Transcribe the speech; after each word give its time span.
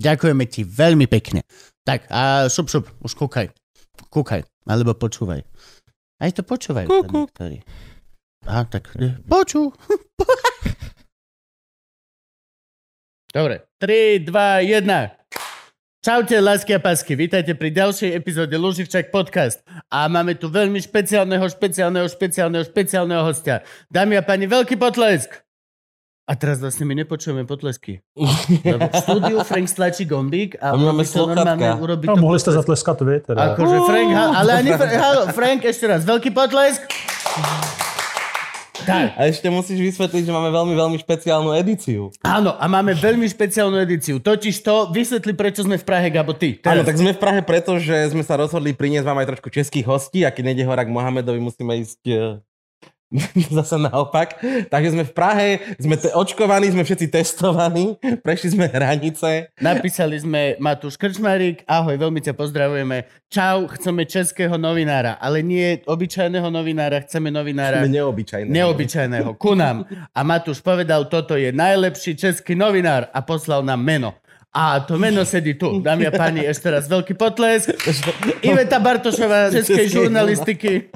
Ďakujeme 0.00 0.48
ti 0.48 0.64
veľmi 0.64 1.04
pekne. 1.04 1.44
Tak 1.84 2.08
a 2.08 2.48
šup, 2.48 2.72
šup, 2.72 2.88
už 3.04 3.12
kúkaj. 3.12 3.52
Kúkaj, 4.08 4.40
alebo 4.64 4.96
počúvaj. 4.96 5.44
Aj 6.20 6.30
to 6.32 6.40
počúvaj. 6.40 6.88
Kúku. 6.88 7.28
Aha, 8.48 8.64
tak 8.64 8.88
e, 8.96 9.20
počú. 9.28 9.68
Dobre, 13.36 13.68
3, 13.78 14.24
2, 14.24 14.80
1. 14.80 15.20
Čaute, 16.00 16.40
lásky 16.40 16.72
a 16.72 16.80
pásky, 16.80 17.12
vítajte 17.12 17.52
pri 17.52 17.68
ďalšej 17.68 18.16
epizóde 18.16 18.56
Luživčak 18.56 19.12
podcast. 19.12 19.60
A 19.92 20.08
máme 20.08 20.32
tu 20.32 20.48
veľmi 20.48 20.80
špeciálneho, 20.80 21.44
špeciálneho, 21.44 22.08
špeciálneho, 22.08 22.64
špeciálneho 22.64 23.20
hostia. 23.20 23.60
Dámy 23.92 24.16
a 24.16 24.24
páni, 24.24 24.48
veľký 24.48 24.80
potlesk! 24.80 25.49
A 26.30 26.38
teraz 26.38 26.62
vlastne 26.62 26.86
my 26.86 26.94
nepočujeme 26.94 27.42
potlesky. 27.42 28.06
Lebo 28.62 28.86
v 28.86 28.94
štúdiu 28.94 29.36
Frank 29.42 29.66
stlačí 29.66 30.06
gombík 30.06 30.54
a, 30.62 30.70
A 30.70 30.78
my 30.78 30.94
máme 30.94 31.02
normálne, 31.02 31.74
urobí 31.74 32.06
No, 32.06 32.14
to 32.14 32.22
mohli 32.22 32.38
jste 32.38 32.54
potlesk. 32.54 32.86
zatleskat 32.86 32.98
vy 33.02 33.14
teda. 33.26 33.40
Akože 33.50 33.76
Frank, 33.82 34.08
ha, 34.14 34.24
ale 34.38 34.50
ani 34.54 34.70
Frank, 34.70 34.94
halo, 34.94 35.22
Frank, 35.34 35.60
ešte 35.66 35.90
raz, 35.90 36.06
veľký 36.06 36.30
potlesk. 36.30 36.86
Tak, 38.80 39.12
A 39.12 39.28
ešte 39.28 39.52
musíš 39.52 39.76
vysvetliť, 39.76 40.22
že 40.24 40.32
máme 40.32 40.48
veľmi, 40.48 40.72
veľmi 40.72 40.96
špeciálnu 40.96 41.52
edíciu. 41.52 42.08
áno, 42.24 42.56
a 42.56 42.64
máme 42.64 42.96
veľmi 42.96 43.28
špeciálnu 43.28 43.76
edíciu. 43.76 44.22
Totiž 44.22 44.56
to, 44.64 44.88
vysvetli, 44.88 45.36
prečo 45.36 45.66
sme 45.66 45.76
v 45.76 45.84
Prahe, 45.84 46.08
Gabo, 46.08 46.32
ty. 46.32 46.56
Áno, 46.64 46.80
Teraz. 46.80 46.88
tak 46.88 46.96
sme 46.96 47.12
v 47.12 47.20
Prahe 47.20 47.42
preto, 47.44 47.76
že 47.76 48.08
sme 48.08 48.24
sa 48.24 48.40
rozhodli 48.40 48.72
priniesť 48.72 49.04
vám 49.04 49.20
aj 49.20 49.28
trošku 49.36 49.52
českých 49.52 49.84
hostí 49.84 50.24
a 50.24 50.32
keď 50.32 50.42
nejde 50.48 50.64
hora 50.64 50.86
k 50.86 50.94
Mohamedovi, 50.94 51.42
musíme 51.42 51.76
ísť 51.76 52.02
eh, 52.08 52.40
zase 53.58 53.76
naopak. 53.76 54.38
Takže 54.70 54.94
sme 54.94 55.04
v 55.04 55.12
Prahe, 55.12 55.48
sme 55.82 55.98
te- 55.98 56.14
očkovaní, 56.14 56.70
sme 56.70 56.86
všetci 56.86 57.06
testovaní, 57.10 57.98
prešli 58.24 58.54
sme 58.54 58.70
hranice. 58.70 59.50
Napísali 59.58 60.14
sme 60.22 60.54
Matúš 60.62 60.94
Krčmarík, 60.94 61.66
ahoj, 61.66 61.98
veľmi 61.98 62.22
ťa 62.22 62.38
pozdravujeme. 62.38 63.10
Čau, 63.26 63.66
chceme 63.70 64.06
českého 64.06 64.54
novinára, 64.54 65.18
ale 65.18 65.42
nie 65.42 65.82
obyčajného 65.86 66.50
novinára, 66.50 67.02
chceme 67.02 67.30
novinára 67.30 67.82
Sme 67.82 67.94
neobyčajné. 67.94 68.50
neobyčajného, 68.50 69.34
ku 69.38 69.54
nám. 69.58 69.86
A 70.14 70.20
Matúš 70.22 70.62
povedal, 70.62 71.06
toto 71.10 71.34
je 71.34 71.50
najlepší 71.50 72.14
český 72.14 72.54
novinár 72.54 73.10
a 73.10 73.18
poslal 73.22 73.62
nám 73.66 73.82
meno. 73.82 74.14
A 74.50 74.82
to 74.82 74.98
meno 74.98 75.22
sedí 75.22 75.54
tu. 75.54 75.78
Dámy 75.78 76.10
a 76.10 76.12
páni, 76.14 76.42
ešte 76.42 76.66
raz 76.74 76.90
veľký 76.90 77.14
potlesk. 77.14 77.70
Iveta 78.42 78.82
Bartošová, 78.82 79.54
českej 79.54 79.86
žurnalistiky. 79.86 80.90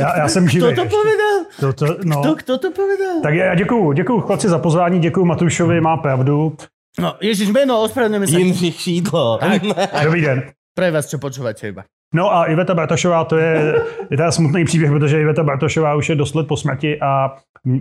Já, 0.00 0.18
já 0.18 0.28
jsem 0.28 0.48
živý. 0.48 0.72
Kto 0.72 0.82
to 0.82 0.88
povedal? 0.88 1.36
To, 1.60 1.72
to, 1.72 1.86
no. 2.04 2.20
Kto, 2.20 2.34
kto 2.36 2.58
to 2.58 2.70
povedal? 2.70 3.20
Tak 3.22 3.34
já 3.34 3.54
děkuju, 3.54 3.92
děkuju 3.92 4.20
chlapci 4.20 4.48
za 4.48 4.58
pozvání, 4.58 4.98
děkuju 4.98 5.26
Matušovi, 5.26 5.80
má 5.80 5.96
pravdu. 5.96 6.56
No, 7.00 7.16
Ježiš, 7.24 7.48
meno, 7.48 7.80
ospravedlňujeme 7.88 8.26
sa. 8.28 8.36
Jindřich 8.36 8.76
Šídlo. 8.76 9.40
Dobrý 10.04 10.20
den. 10.20 10.38
Pre 10.76 10.88
vás, 10.92 11.08
čo 11.08 11.16
počúvate 11.16 11.68
iba. 11.68 11.88
No 12.12 12.28
a 12.28 12.44
Iveta 12.52 12.74
Bartošová, 12.76 13.24
to 13.24 13.36
je, 13.36 13.74
je 14.10 14.16
teda 14.16 14.32
smutný 14.32 14.64
příběh, 14.64 14.90
protože 14.90 15.20
Iveta 15.20 15.42
Bartošová 15.42 15.94
už 15.94 16.08
je 16.08 16.16
dost 16.16 16.34
let 16.34 16.46
po 16.46 16.56
smrti 16.56 17.00
a 17.00 17.36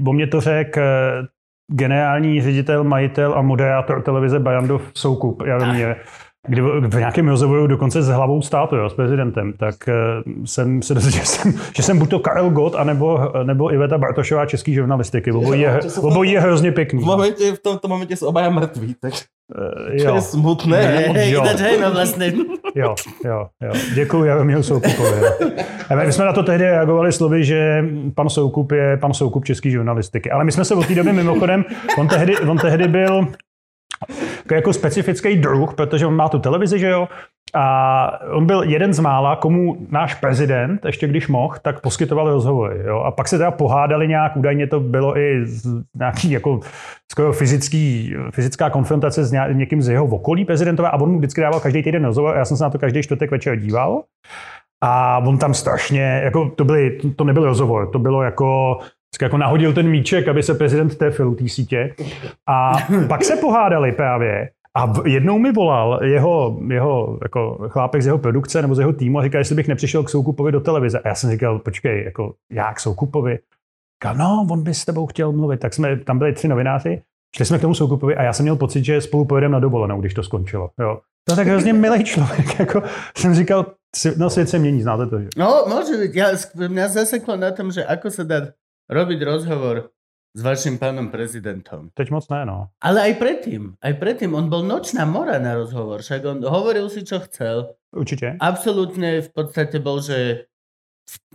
o 0.07 0.13
mě 0.13 0.27
to 0.27 0.41
řekl 0.41 0.79
eh, 0.79 1.27
geniální 1.71 2.41
ředitel, 2.41 2.83
majitel 2.83 3.33
a 3.33 3.41
moderátor 3.41 4.01
televize 4.01 4.39
Barandov 4.39 4.81
Soukup 4.95 5.43
Jaromír, 5.45 5.95
kdy 6.47 6.61
v 6.61 6.97
nějakém 6.97 7.27
rozhovoru 7.27 7.67
dokonce 7.67 8.01
s 8.01 8.07
hlavou 8.07 8.41
státu, 8.41 8.75
jo, 8.75 8.89
s 8.89 8.93
prezidentem, 8.93 9.53
tak 9.53 9.75
eh, 9.87 9.93
jsem 10.45 10.81
se 10.81 10.93
dozvěděl, 10.93 11.21
že 11.23 11.27
jsem, 11.27 11.53
že 11.75 11.83
jsem 11.83 11.99
buď 11.99 12.09
to 12.09 12.19
Karel 12.19 12.49
Gott, 12.49 12.75
anebo, 12.75 13.19
nebo 13.43 13.73
Iveta 13.73 13.97
Bartošová 13.97 14.45
český 14.45 14.73
žurnalistiky. 14.73 15.31
Obojí 15.31 15.61
je, 15.61 15.79
jsou- 15.81 16.01
obojí 16.01 16.31
je 16.31 16.39
hrozně 16.39 16.71
pěkný. 16.71 17.03
V, 17.03 17.05
momente, 17.05 17.51
v 17.55 17.59
tomto 17.59 17.87
momente 17.87 18.15
sú 18.15 18.25
obaja 18.27 18.49
mŕtvi, 18.49 18.95
tak 19.01 19.13
Eh, 19.51 19.97
to 19.99 20.03
jo, 20.07 20.15
je 20.15 20.21
smutné. 20.21 20.79
Hej, 21.11 21.31
jo. 21.31 21.43
ináč, 21.43 21.59
hej, 21.59 21.75
no 21.81 21.91
vlastne. 21.91 22.31
jo, 22.75 22.95
jo, 23.25 23.47
jo. 23.63 23.71
Děkuji 23.95 24.23
Jaromíru 24.23 24.63
Soukupovi. 24.63 25.19
A 25.89 25.95
my 25.95 26.11
jsme 26.13 26.25
na 26.25 26.33
to 26.33 26.43
tehdy 26.43 26.63
reagovali 26.63 27.11
slovy, 27.11 27.43
že 27.43 27.83
pan 28.15 28.29
Soukup 28.29 28.71
je 28.71 28.97
pan 28.97 29.13
Soukup 29.13 29.45
český 29.45 29.71
žurnalistiky. 29.71 30.31
Ale 30.31 30.43
my 30.43 30.51
jsme 30.51 30.65
se 30.65 30.75
od 30.75 30.87
té 30.87 30.95
doby 30.95 31.13
mimochodem, 31.13 31.65
on 31.99 32.07
tehdy, 32.07 32.37
on 32.37 32.57
tehdy 32.57 32.87
byl 32.87 33.27
jako 34.51 34.73
specifický 34.73 35.35
druh, 35.35 35.73
protože 35.73 36.05
on 36.05 36.15
má 36.15 36.29
tu 36.29 36.39
televizi, 36.39 36.79
že 36.79 36.89
jo, 36.89 37.07
a 37.53 38.25
on 38.31 38.45
byl 38.45 38.63
jeden 38.63 38.93
z 38.93 38.99
mála, 38.99 39.35
komu 39.35 39.77
náš 39.89 40.15
prezident, 40.15 40.85
ještě 40.85 41.07
když 41.07 41.27
mohl, 41.27 41.55
tak 41.61 41.81
poskytoval 41.81 42.29
rozhovory. 42.29 42.79
Jo? 42.85 42.99
A 42.99 43.11
pak 43.11 43.27
se 43.27 43.37
teda 43.37 43.51
pohádali 43.51 44.07
nějak, 44.07 44.35
údajně 44.35 44.67
to 44.67 44.79
bylo 44.79 45.17
i 45.17 45.45
z 45.45 45.83
nějaký 45.95 46.31
jako 46.31 46.59
skoro 47.11 47.33
fyzický, 47.33 48.15
fyzická 48.31 48.69
konfrontace 48.69 49.25
s 49.25 49.31
ně- 49.31 49.49
někým 49.51 49.81
z 49.81 49.89
jeho 49.89 50.05
okolí 50.05 50.45
prezidentové 50.45 50.89
a 50.89 50.99
on 51.01 51.11
mu 51.11 51.17
vždycky 51.17 51.41
dával 51.41 51.59
každý 51.59 51.83
týden 51.83 52.05
rozhovor 52.05 52.35
a 52.35 52.37
já 52.37 52.45
jsem 52.45 52.57
se 52.57 52.63
na 52.63 52.69
to 52.69 52.79
každý 52.79 53.03
čtvrtek 53.03 53.31
večer 53.31 53.59
díval. 53.59 54.03
A 54.83 55.17
on 55.17 55.37
tam 55.37 55.53
strašně, 55.53 56.21
jako 56.23 56.49
to, 56.49 56.65
byly, 56.65 56.97
to 57.15 57.23
nebyl 57.23 57.45
rozhovor, 57.45 57.89
to 57.91 57.99
bylo 57.99 58.23
jako, 58.23 58.77
jako 59.21 59.37
nahodil 59.37 59.73
ten 59.73 59.89
míček, 59.89 60.27
aby 60.27 60.43
se 60.43 60.53
prezident 60.53 60.97
trefil 60.97 61.29
u 61.29 61.35
té 61.35 61.49
sítě. 61.49 61.95
A 62.47 62.71
pak 63.07 63.23
se 63.23 63.35
pohádali 63.35 63.91
právě. 63.91 64.49
A 64.77 64.93
jednou 65.05 65.39
mi 65.39 65.51
volal 65.51 65.99
jeho, 66.03 66.59
jeho 66.69 67.19
jako 67.21 67.67
chlápek 67.67 68.01
z 68.01 68.05
jeho 68.05 68.17
produkce 68.17 68.61
nebo 68.61 68.75
z 68.75 68.79
jeho 68.79 68.93
týmu 68.93 69.19
a 69.19 69.23
říkal, 69.23 69.41
jestli 69.41 69.55
bych 69.55 69.67
nepřišel 69.67 70.03
k 70.03 70.09
Soukupovi 70.09 70.51
do 70.51 70.59
televize. 70.59 70.99
A 70.99 71.07
já 71.07 71.15
jsem 71.15 71.31
říkal, 71.31 71.59
počkej, 71.59 72.03
jako 72.03 72.33
já 72.51 72.73
k 72.73 72.79
Soukupovi? 72.79 73.39
Říkal, 74.03 74.15
no, 74.15 74.47
on 74.51 74.63
by 74.63 74.73
s 74.73 74.85
tebou 74.85 75.07
chtěl 75.07 75.31
mluvit. 75.31 75.59
Tak 75.59 75.73
jsme, 75.73 75.97
tam 75.97 76.17
byli 76.17 76.33
tři 76.33 76.47
novináři, 76.47 77.01
šli 77.35 77.45
jsme 77.45 77.57
k 77.57 77.61
tomu 77.61 77.73
Soukupovi 77.73 78.15
a 78.15 78.23
já 78.23 78.33
jsem 78.33 78.43
měl 78.43 78.55
pocit, 78.55 78.85
že 78.85 79.01
spolu 79.01 79.25
pojedeme 79.25 79.53
na 79.53 79.59
dovolenou, 79.59 79.99
když 80.01 80.13
to 80.13 80.23
skončilo. 80.23 80.69
Jo. 80.79 80.99
To 81.25 81.31
je 81.33 81.35
tak 81.35 81.47
hrozně 81.47 81.73
milý 81.73 82.03
člověk. 82.03 82.59
Jako, 82.59 82.83
jsem 83.17 83.35
říkal, 83.35 83.65
no 84.17 84.29
svět 84.29 84.49
se 84.49 84.59
mění, 84.59 84.81
znáte 84.81 85.07
to, 85.07 85.19
že? 85.19 85.27
No, 85.37 85.67
môže 85.67 85.99
byť. 85.99 86.11
Ja, 86.15 86.31
mňa 86.55 86.87
zaseklo 86.87 87.35
na 87.35 87.51
tom, 87.51 87.75
že 87.75 87.83
ako 87.83 88.07
sa 88.07 88.23
dá 88.23 88.55
robiť 88.91 89.19
rozhovor 89.23 89.95
s 90.31 90.41
vašim 90.43 90.79
pánom 90.79 91.11
prezidentom. 91.11 91.91
Teď 91.95 92.07
moc 92.11 92.23
ne, 92.31 92.41
no. 92.47 92.57
Ale 92.79 93.11
aj 93.11 93.13
predtým, 93.19 93.75
aj 93.83 93.93
predtým, 93.99 94.31
on 94.35 94.47
bol 94.47 94.63
nočná 94.63 95.03
mora 95.07 95.39
na 95.39 95.59
rozhovor, 95.59 96.03
však 96.03 96.21
on 96.23 96.37
hovoril 96.43 96.87
si, 96.87 97.03
čo 97.03 97.19
chcel. 97.27 97.75
Určitě. 97.91 98.39
Absolútne 98.39 99.19
v 99.19 99.29
podstate 99.35 99.83
bol, 99.83 99.99
že 99.99 100.47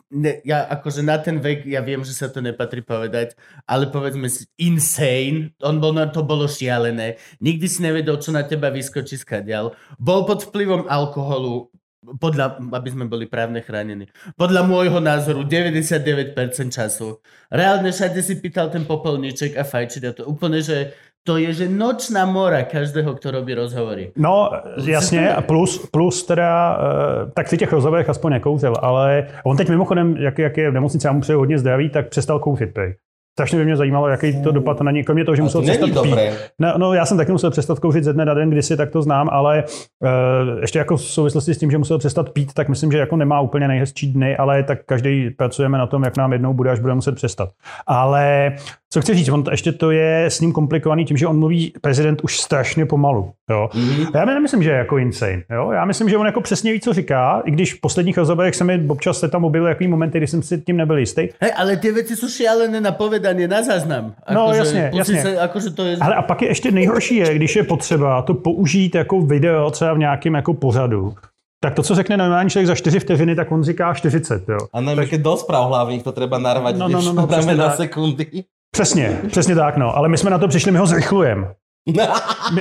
ne, 0.09 0.41
ja 0.44 0.65
akože 0.65 1.05
na 1.05 1.21
ten 1.21 1.37
vek, 1.37 1.69
ja 1.69 1.84
viem, 1.84 2.00
že 2.00 2.17
sa 2.17 2.33
to 2.33 2.41
nepatrí 2.41 2.81
povedať, 2.81 3.37
ale 3.69 3.93
povedzme 3.93 4.25
si 4.33 4.49
insane, 4.56 5.53
on 5.61 5.77
bol 5.83 5.93
na 5.93 6.09
to 6.09 6.25
bolo 6.25 6.49
šialené, 6.49 7.21
nikdy 7.44 7.67
si 7.69 7.84
nevedel, 7.84 8.17
čo 8.17 8.33
na 8.33 8.47
teba 8.47 8.73
vyskočí 8.73 9.21
skadial, 9.21 9.77
bol 10.00 10.25
pod 10.25 10.49
vplyvom 10.49 10.88
alkoholu, 10.88 11.69
podľa, 12.15 12.62
aby 12.62 12.89
sme 12.91 13.05
boli 13.11 13.27
právne 13.27 13.59
chránení. 13.61 14.06
Podľa 14.39 14.62
môjho 14.62 15.03
názoru 15.03 15.43
99% 15.43 16.37
času. 16.71 17.19
Reálne 17.50 17.91
všade 17.91 18.22
si 18.22 18.39
pýtal 18.39 18.71
ten 18.71 18.87
popolníček 18.87 19.59
a 19.59 19.67
fajčiť 19.67 20.03
a 20.06 20.11
to 20.15 20.22
úplne, 20.31 20.62
že 20.62 20.94
to 21.27 21.43
je, 21.43 21.50
že 21.53 21.67
nočná 21.67 22.22
mora 22.22 22.62
každého, 22.62 23.19
kto 23.19 23.31
robí 23.31 23.55
rozhovory. 23.55 24.12
No, 24.17 24.50
jasně, 24.84 25.34
a 25.34 25.43
plus, 25.43 25.87
plus 25.91 26.23
teda, 26.23 26.79
eh, 26.79 27.31
tak 27.35 27.49
si 27.49 27.56
těch 27.56 27.73
rozhovorech 27.73 28.08
aspoň 28.08 28.32
nekouřil, 28.32 28.75
ale 28.81 29.26
on 29.44 29.56
teď 29.56 29.69
mimochodem, 29.69 30.17
jak, 30.17 30.38
jak 30.38 30.56
je 30.56 30.70
v 30.70 30.75
nemocnici 30.75 31.08
a 31.08 31.12
mu 31.12 31.20
přeje 31.20 31.37
hodně 31.37 31.58
zdraví, 31.58 31.91
tak 31.91 32.08
přestal 32.08 32.38
kouřit. 32.38 32.75
prej. 32.75 32.94
Strašně 33.37 33.59
by 33.59 33.65
mě 33.65 33.77
zajímalo, 33.77 34.09
jaký 34.09 34.43
to 34.43 34.53
dopad 34.53 34.81
na 34.81 34.91
něj, 34.91 35.05
kromě 35.05 35.25
toho, 35.25 35.37
že 35.37 35.43
musel 35.43 35.61
to 35.61 35.65
přestat 35.65 36.03
pít. 36.03 36.17
No, 36.59 36.75
no, 36.79 36.93
já 36.93 37.06
jsem 37.06 37.17
taky 37.17 37.33
musel 37.33 37.50
přestat 37.50 37.79
kouřit 37.79 38.05
ze 38.05 38.12
dne 38.12 38.25
na 38.25 38.35
den, 38.35 38.50
kdysi, 38.50 38.77
tak 38.77 38.91
to 38.91 39.03
znám, 39.03 39.29
ale 39.33 39.65
uh, 40.00 40.61
ještě 40.61 40.79
jako 40.79 40.97
v 40.97 41.03
souvislosti 41.03 41.55
s 41.55 41.59
tím, 41.59 41.71
že 41.71 41.79
musel 41.79 41.99
přestat 41.99 42.31
pít, 42.31 42.55
tak 42.55 42.69
myslím, 42.69 42.93
že 42.93 42.99
jako 42.99 43.17
nemá 43.17 43.41
úplně 43.41 43.69
nejhezčí 43.69 44.12
dny, 44.12 44.37
ale 44.37 44.62
tak 44.62 44.79
každý 44.87 45.31
pracujeme 45.31 45.79
na 45.79 45.87
tom, 45.87 46.03
jak 46.03 46.17
nám 46.17 46.33
jednou 46.33 46.55
bude, 46.55 46.71
až 46.71 46.81
bude 46.81 46.94
muset 46.94 47.15
přestat. 47.15 47.49
Ale 47.87 48.53
co 48.96 49.00
chci 49.00 49.14
říct, 49.14 49.28
on 49.28 49.43
to, 49.44 49.50
ještě 49.50 49.72
to 49.72 49.90
je 49.90 50.25
s 50.25 50.40
ním 50.40 50.52
komplikovaný 50.52 51.04
tím, 51.04 51.16
že 51.16 51.26
on 51.26 51.38
mluví 51.38 51.72
prezident 51.81 52.20
už 52.25 52.40
strašně 52.40 52.87
pomalu. 52.87 53.32
Jo. 53.50 53.69
Mhm. 53.75 54.06
Já 54.14 54.25
nemyslím, 54.25 54.62
že 54.62 54.70
je 54.70 54.76
jako 54.76 54.98
insane. 54.98 55.43
Jo. 55.50 55.70
Já 55.70 55.84
myslím, 55.84 56.08
že 56.08 56.16
on 56.16 56.26
jako 56.26 56.40
přesně 56.40 56.72
ví, 56.72 56.81
co 56.81 56.93
říká, 56.93 57.43
i 57.44 57.50
když 57.50 57.75
v 57.75 57.81
posledních 57.81 58.19
rozhovorech 58.19 58.54
se 58.54 58.64
mi 58.64 58.87
občas 58.88 59.20
se 59.20 59.28
tam 59.28 59.44
objevily 59.44 59.70
jaký 59.70 59.88
momenty, 59.88 60.19
kdy 60.19 60.26
jsem 60.26 60.43
si 60.43 60.60
tím 60.60 60.76
nebyl 60.76 60.98
jistý. 60.98 61.28
Hej, 61.40 61.52
ale 61.56 61.76
tie 61.76 61.93
veci 61.93 62.16
sú 62.16 62.32
šialené 62.32 62.81
na 62.81 62.96
povedanie, 62.96 63.44
na 63.44 63.60
záznam. 63.60 64.16
No, 64.32 64.48
Akože 64.48 64.58
jasne, 64.58 64.82
pusí 64.90 65.12
jasne. 65.12 65.20
Sa, 65.20 65.31
akože 65.44 65.69
to 65.76 65.82
je... 65.84 65.93
Ale 66.00 66.14
a 66.14 66.22
pak 66.22 66.43
je 66.43 66.48
ještě 66.48 66.70
nejhorší 66.70 67.16
je, 67.16 67.34
když 67.34 67.56
je 67.56 67.64
potřeba 67.64 68.22
to 68.22 68.34
použít 68.34 68.94
jako 68.94 69.20
video 69.20 69.70
třeba 69.70 69.94
v 69.94 69.98
nějakém 69.98 70.34
jako 70.34 70.54
pořadu. 70.54 71.14
Tak 71.60 71.75
to, 71.75 71.82
co 71.82 71.94
řekne 71.94 72.16
normální 72.16 72.50
člověk 72.50 72.66
za 72.66 72.75
4 72.75 73.00
vteřiny, 73.00 73.34
tak 73.34 73.52
on 73.52 73.64
říká 73.64 73.94
40. 73.94 74.48
Jo. 74.48 74.58
A 74.72 74.81
najmä 74.81 75.06
keď 75.06 75.20
do 75.20 75.37
správ 75.37 75.69
hlavných 75.69 76.02
to 76.04 76.12
treba 76.12 76.38
narvať, 76.38 76.76
No, 76.76 76.88
no, 76.88 77.00
no, 77.00 77.12
no, 77.12 77.26
na 77.26 77.69
tak. 77.69 77.76
sekundy. 77.76 78.44
Přesně, 78.71 79.21
přesně 79.29 79.55
tak, 79.55 79.77
no. 79.77 79.97
Ale 79.97 80.09
my 80.09 80.19
jsme 80.19 80.31
na 80.31 80.39
to 80.39 80.49
přišli, 80.49 80.73
my 80.73 80.79
ho 80.79 80.87
zrychlujeme. 80.87 81.55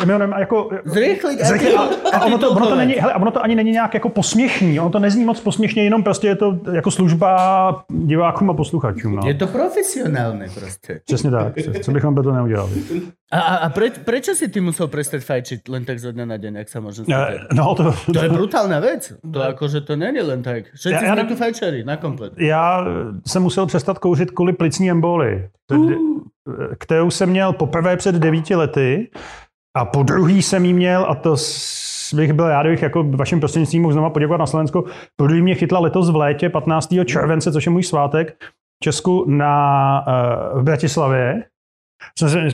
Nem- 0.06 0.34
jako, 0.40 0.70
Zrýchliť. 0.86 1.42
a 1.42 1.46
Zrychli, 1.46 1.68
ty- 1.70 1.76
a, 1.76 2.18
a 2.18 2.26
ono, 2.26 2.38
to, 2.38 2.52
ono, 2.52 2.68
to 2.68 2.76
není, 2.76 2.94
hele, 2.94 3.14
ono 3.14 3.32
to 3.32 3.44
ani 3.44 3.56
není 3.56 3.72
nějak 3.72 3.94
jako 3.94 4.10
posměšný, 4.10 4.80
ono 4.80 4.90
to 4.90 5.00
nezní 5.00 5.26
moc 5.26 5.40
posměšně, 5.40 5.84
jenom 5.84 6.04
prostě 6.04 6.28
je 6.28 6.36
to 6.36 6.60
jako 6.74 6.92
služba 6.92 7.32
divákům 7.90 8.50
a 8.50 8.54
posluchačům. 8.54 9.16
No. 9.16 9.22
Je 9.28 9.34
to 9.34 9.48
profesionálne 9.48 10.46
proste. 10.54 11.00
Přesně 11.06 11.32
tak, 11.32 11.54
co 11.84 11.92
bychom 11.92 12.16
to 12.16 12.32
neudělali. 12.32 12.72
A, 13.32 13.40
a, 13.40 13.56
a 13.56 13.70
pre, 13.70 13.90
prečo 13.90 14.36
si 14.38 14.48
ty 14.48 14.62
musel 14.62 14.86
prestať 14.88 15.26
fajčiť 15.26 15.60
len 15.68 15.82
tak 15.82 15.98
zo 15.98 16.14
dňa 16.14 16.26
na 16.30 16.38
deň, 16.38 16.62
ak 16.62 16.70
sa 16.70 16.78
môžem 16.78 17.10
spýtať? 17.10 17.50
Eh, 17.50 17.58
No, 17.58 17.74
to, 17.76 17.90
To 18.14 18.20
je 18.22 18.30
brutálna 18.30 18.78
vec. 18.80 19.18
To 19.18 19.42
akože 19.42 19.82
to 19.82 19.98
není 19.98 20.22
len 20.22 20.46
tak. 20.46 20.70
Všetci 20.78 21.04
ne- 21.04 21.26
tu 21.26 21.36
fajčari, 21.36 21.82
na 21.84 21.98
komplet. 21.98 22.38
já 22.38 22.86
jsem 23.28 23.44
musel 23.44 23.66
přestat 23.66 24.00
kouřit 24.00 24.32
kvůli 24.32 24.54
plicní 24.54 24.92
emboli, 24.92 25.50
kterou 26.78 27.12
jsem 27.12 27.30
měl 27.30 27.54
poprvé 27.54 27.98
před 27.98 28.16
devíti 28.16 28.56
lety 28.56 29.12
a 29.78 29.86
po 29.86 30.04
druhý 30.04 30.42
jsem 30.42 30.66
jí 30.66 30.74
měl, 30.74 31.06
a 31.10 31.16
to 31.16 31.36
bych 32.14 32.34
byl 32.34 32.48
rád, 32.48 32.64
bych 32.64 32.82
jako 32.82 33.04
vaším 33.04 33.40
prostřednictvím 33.40 33.82
mohl 33.82 33.94
znova 33.94 34.10
poděkovat 34.10 34.38
na 34.38 34.46
Slovensku, 34.46 34.86
po 35.16 35.28
druhý 35.28 35.42
mě 35.42 35.56
chytla 35.56 35.80
letos 35.80 36.10
v 36.10 36.16
létě 36.16 36.50
15. 36.50 36.94
července, 37.06 37.52
což 37.52 37.66
je 37.66 37.72
můj 37.72 37.84
svátek, 37.84 38.44
v 38.44 38.84
Česku 38.84 39.26
na, 39.28 40.06
uh, 40.54 40.62
v 40.62 40.64
Bratislavě. 40.64 41.44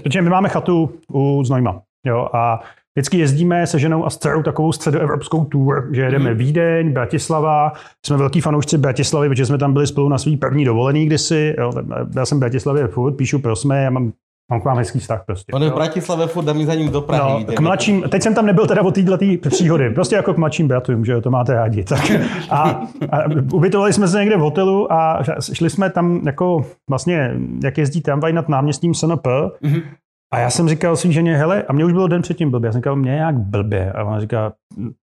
Protože 0.03 0.21
my 0.21 0.29
máme 0.29 0.49
chatu 0.49 0.99
u 1.13 1.43
Znojma. 1.43 1.81
Jo, 2.05 2.29
a 2.33 2.59
vždycky 2.95 3.17
jezdíme 3.17 3.67
se 3.67 3.79
ženou 3.79 4.05
a 4.05 4.09
s 4.09 4.17
dcerou 4.17 4.43
takovou 4.43 4.71
středoevropskou 4.71 5.45
tour, 5.45 5.89
že 5.91 6.01
jedeme 6.01 6.29
Mhm. 6.29 6.37
Vídeň, 6.39 6.93
Bratislava, 6.93 7.73
jsme 8.05 8.17
velký 8.17 8.41
fanoušci 8.41 8.77
Bratislavy, 8.77 9.29
protože 9.29 9.45
jsme 9.45 9.57
tam 9.57 9.73
byli 9.73 9.87
spolu 9.87 10.09
na 10.09 10.17
svý 10.17 10.37
první 10.37 10.65
dovolený 10.65 11.05
kdysi. 11.05 11.55
Jo, 11.59 11.71
já 12.15 12.25
jsem 12.25 12.37
v 12.37 12.39
Bratislavě 12.39 12.87
furt, 12.87 13.13
píšu 13.13 13.39
pro 13.39 13.55
SME, 13.55 13.83
já 13.83 13.89
mám, 13.89 14.11
mám 14.51 14.61
k 14.61 14.65
vám 14.65 14.77
hezký 14.77 14.99
vztah 14.99 15.23
prostě. 15.25 15.51
On 15.53 15.63
je 15.63 15.69
v. 15.69 15.73
Bratislave 15.73 16.27
furt 16.27 16.47
a 16.49 16.53
my 16.53 16.65
za 16.65 16.73
ním 16.75 16.91
do 16.91 17.01
Prahy 17.01 17.45
No, 17.47 17.53
k 17.53 17.59
mladším, 17.59 18.01
teď 18.09 18.21
jsem 18.23 18.35
tam 18.35 18.45
nebyl 18.45 18.67
teda 18.67 18.81
od 18.81 18.95
této 18.95 19.17
příhody, 19.49 19.89
prostě 19.89 20.15
jako 20.15 20.33
k 20.33 20.37
mladším 20.37 20.67
bratrům, 20.67 21.05
že 21.05 21.11
jo, 21.11 21.21
to 21.21 21.31
máte 21.31 21.53
rádi. 21.53 21.83
Tak, 21.83 22.11
a, 22.49 22.59
a, 23.11 23.17
ubytovali 23.53 23.93
jsme 23.93 24.07
se 24.07 24.19
někde 24.19 24.37
v 24.37 24.39
hotelu 24.39 24.93
a 24.93 25.19
šli 25.53 25.69
jsme 25.69 25.89
tam 25.89 26.21
jako 26.25 26.65
vlastně, 26.89 27.35
jak 27.63 27.77
jezdí 27.77 28.01
tramvaj 28.01 28.33
nad 28.33 28.49
náměstím 28.49 28.93
SNP, 28.93 29.27
Mhm. 29.61 29.81
A 30.33 30.39
já 30.39 30.49
jsem 30.49 30.69
říkal 30.69 30.95
svý 30.95 31.13
ženě, 31.13 31.37
hele, 31.37 31.63
a 31.63 31.73
mě 31.73 31.85
už 31.85 31.93
bylo 31.93 32.07
den 32.07 32.21
předtím 32.21 32.51
blbě. 32.51 32.67
Já 32.67 32.71
jsem 32.71 32.79
říkal, 32.81 32.95
mě 32.95 33.11
jak 33.15 33.35
blbě. 33.39 33.91
A 33.91 34.03
ona 34.03 34.19
říká, 34.19 34.53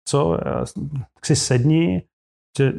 co, 0.08 0.38
Já 0.46 0.64
tak 1.14 1.26
si 1.26 1.36
sedni, 1.36 2.02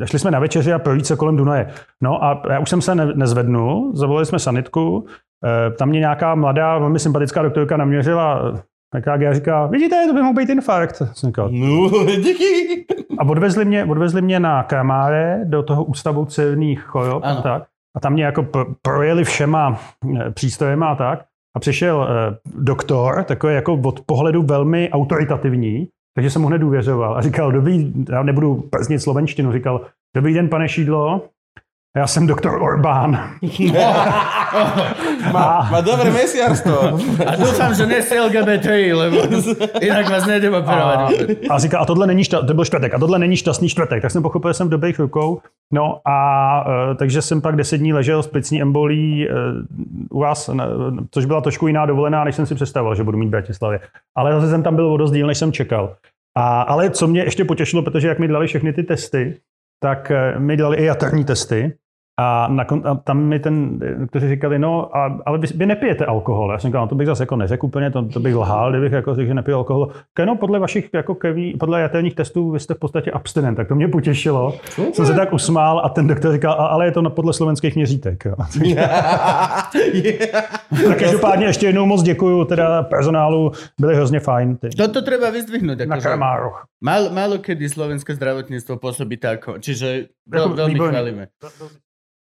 šli 0.05 0.19
jsme 0.19 0.31
na 0.31 0.39
večeři 0.39 0.73
a 0.73 0.79
projít 0.79 1.05
se 1.05 1.15
kolem 1.15 1.37
Dunaje. 1.37 1.69
No 2.03 2.23
a 2.23 2.41
já 2.49 2.59
už 2.59 2.69
jsem 2.69 2.81
se 2.81 2.95
ne, 2.95 3.05
nezvednul, 3.15 3.91
zavolali 3.95 4.25
jsme 4.25 4.39
sanitku, 4.39 5.05
eh, 5.45 5.71
tam 5.71 5.89
mě 5.89 5.99
nějaká 5.99 6.35
mladá, 6.35 6.77
velmi 6.77 6.99
sympatická 6.99 7.41
doktorka 7.41 7.77
naměřila 7.77 8.53
EKG 8.95 9.07
a 9.29 9.33
říká, 9.33 9.65
vidíte, 9.65 10.07
to 10.07 10.13
by 10.13 10.21
mohl 10.21 10.33
být 10.33 10.49
infarkt. 10.49 10.95
Jsem 10.95 11.29
říkal, 11.29 11.49
No, 11.51 12.05
díky. 12.05 12.85
a 13.19 13.23
odvezli 13.25 13.65
mě, 13.65 13.85
odvezli 13.85 14.21
mě 14.21 14.39
na 14.39 14.63
Kramáre 14.63 15.41
do 15.45 15.63
toho 15.63 15.83
ústavu 15.83 16.25
civilních 16.25 16.81
chorob 16.81 17.23
a 17.25 17.35
tak. 17.41 17.63
A 17.97 17.99
tam 17.99 18.13
mě 18.13 18.23
jako 18.23 18.43
pro- 18.43 18.65
projeli 18.81 19.23
všema 19.23 19.79
eh, 20.19 20.31
přístrojema 20.31 20.87
a 20.87 20.95
tak. 20.95 21.19
A 21.55 21.59
přišel 21.59 22.07
eh, 22.09 22.37
doktor, 22.55 23.23
takový 23.23 23.53
jako 23.53 23.73
od 23.73 24.01
pohledu 24.05 24.43
velmi 24.43 24.89
autoritativní, 24.89 25.87
takže 26.15 26.29
jsem 26.29 26.41
mu 26.41 26.47
hned 26.47 26.57
důvěřoval. 26.57 27.17
A 27.17 27.21
říkal, 27.21 27.51
dobrý, 27.51 27.93
já 28.09 28.23
nebudu 28.23 28.55
prznit 28.55 28.99
slovenštinu, 28.99 29.51
říkal, 29.51 29.85
dobrý 30.15 30.33
den, 30.33 30.49
pane 30.49 30.69
Šídlo, 30.69 31.29
já 31.97 32.07
jsem 32.07 32.27
doktor 32.27 32.62
Orbán. 32.62 33.30
Má, 35.33 35.68
má 35.71 35.81
dobré 35.81 36.12
mesiarstvo. 36.12 36.97
A 37.25 37.36
dúfam, 37.36 37.74
že 37.74 37.86
nie 37.86 38.01
ste 38.01 38.18
LGBTI, 38.18 38.94
lebo 38.94 39.18
inak 39.81 40.09
vás 40.09 40.25
nejdem 40.25 40.53
operovať. 40.53 40.97
vôbec. 41.06 41.50
A 41.50 41.59
říká, 41.59 41.80
a 41.80 41.86
tohle 41.86 42.07
není 42.07 42.24
šťastný, 42.24 42.47
to 42.47 42.53
byl 42.53 42.65
čtvrtek, 42.65 42.94
a 42.94 43.00
tohle 43.00 43.19
není 43.19 43.36
šťastný 43.38 43.69
čtvrtek. 43.69 44.01
Tak 44.01 44.12
jsem 44.12 44.24
pochopil, 44.24 44.50
že 44.50 44.53
jsem 44.53 44.68
v 44.68 44.71
dobrých 44.71 45.00
rukou. 45.00 45.41
No 45.74 46.01
a 46.06 46.18
e, 46.91 46.95
takže 46.95 47.21
jsem 47.21 47.41
pak 47.41 47.56
deset 47.56 47.77
dní 47.77 47.94
ležel 47.94 48.24
s 48.24 48.27
plicní 48.27 48.62
embolí 48.62 49.30
e, 49.30 49.33
u 50.09 50.19
vás, 50.19 50.50
což 51.12 51.25
byla 51.25 51.42
trošku 51.42 51.68
jiná 51.68 51.85
dovolená, 51.85 52.24
než 52.24 52.35
jsem 52.35 52.45
si 52.45 52.56
představoval, 52.56 52.95
že 52.95 53.03
budu 53.03 53.18
mít 53.18 53.27
v 53.27 53.30
Bratislavě. 53.30 53.80
Ale 54.18 54.33
zase 54.33 54.50
jsem 54.50 54.63
tam 54.63 54.75
byl 54.75 54.92
o 54.92 54.97
dost 54.97 55.12
díl, 55.12 55.27
než 55.27 55.38
jsem 55.38 55.51
čekal. 55.51 55.95
A, 56.38 56.62
ale 56.62 56.89
co 56.89 57.07
mě 57.07 57.21
ještě 57.21 57.45
potěšilo, 57.45 57.81
protože 57.83 58.07
jak 58.07 58.19
mi 58.19 58.27
dali 58.27 58.47
všechny 58.47 58.74
ty 58.74 58.83
testy, 58.83 59.38
tak 59.79 60.11
e, 60.11 60.39
mi 60.39 60.57
dali 60.57 60.77
i 60.77 60.85
jaterní 60.85 61.25
testy. 61.25 61.73
A, 62.21 62.47
na, 62.47 62.65
a 62.83 62.95
tam 62.95 63.23
mi 63.23 63.39
ten, 63.39 63.79
kteří 64.09 64.29
říkali, 64.29 64.59
no, 64.59 64.97
a, 64.97 65.19
ale 65.25 65.37
vy, 65.37 65.47
vy 65.55 65.65
nepijete 65.65 66.05
alkohol. 66.05 66.51
Já 66.51 66.59
jsem 66.59 66.67
říkal, 66.67 66.81
no, 66.81 66.87
to 66.87 66.95
bych 66.95 67.07
zase 67.07 67.23
jako 67.23 67.35
neřekl 67.35 67.65
úplně, 67.65 67.91
to, 67.91 68.05
to 68.05 68.19
bych 68.19 68.35
lhal, 68.35 68.71
kdybych 68.71 68.91
jako 68.91 69.15
řekl, 69.15 69.27
že 69.27 69.33
nepiju 69.33 69.57
alkohol. 69.57 69.89
Tak 70.13 70.25
no, 70.25 70.35
podle 70.35 70.59
vašich 70.59 70.89
jako 70.93 71.15
krví, 71.15 71.57
podle 71.59 71.81
jaterních 71.81 72.15
testů 72.15 72.51
vy 72.51 72.59
jste 72.59 72.73
v 72.73 72.79
podstatě 72.79 73.11
abstinent, 73.11 73.57
tak 73.57 73.67
to 73.67 73.75
mě 73.75 73.87
potěšilo. 73.87 74.53
Jsem 74.93 75.05
se 75.05 75.13
tak 75.13 75.33
usmál 75.33 75.81
a 75.85 75.89
ten 75.89 76.07
doktor 76.07 76.33
říkal, 76.33 76.53
a, 76.53 76.67
ale 76.67 76.85
je 76.85 76.91
to 76.91 77.09
podle 77.09 77.33
slovenských 77.33 77.75
měřítek. 77.75 78.23
Jo. 78.63 78.75
Tak 80.69 81.00
každopádně 81.00 81.45
ještě 81.45 81.66
jednou 81.66 81.86
moc 81.86 82.04
děkuju 82.04 82.45
teda 82.45 82.83
personálu, 82.83 83.51
byli 83.80 83.95
hrozně 83.95 84.19
fajn. 84.19 84.57
Ty. 84.57 84.69
Toto 84.69 85.01
treba 85.01 85.30
vyzdvihnúť. 85.33 85.89
Na 85.89 85.98
Kramároch. 85.98 86.69
málo, 86.81 87.10
málo 87.10 87.36
kedy 87.42 87.69
slovenské 87.69 88.13
zdravotníctvo 88.16 88.77
pôsobí 88.77 89.18
tak. 89.18 89.50
Čiže 89.60 90.13
Ako 90.30 90.31
veľ, 90.31 90.48
veľmi 90.56 90.77
chválime. 90.77 91.24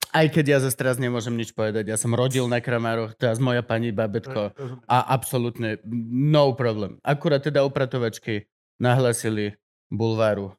Aj 0.08 0.26
keď 0.32 0.44
ja 0.48 0.58
zase 0.64 0.76
teraz 0.80 0.96
nemôžem 0.96 1.36
nič 1.36 1.52
povedať. 1.52 1.92
Ja 1.92 2.00
som 2.00 2.16
rodil 2.16 2.48
na 2.48 2.64
Kramároch, 2.64 3.12
teraz 3.20 3.36
moja 3.36 3.60
pani 3.60 3.92
babetko 3.92 4.56
a 4.88 4.96
absolútne 5.12 5.84
no 6.08 6.56
problem. 6.56 6.96
Akurát 7.04 7.44
teda 7.44 7.68
upratovačky 7.68 8.48
nahlasili 8.80 9.60
bulváru, 9.92 10.56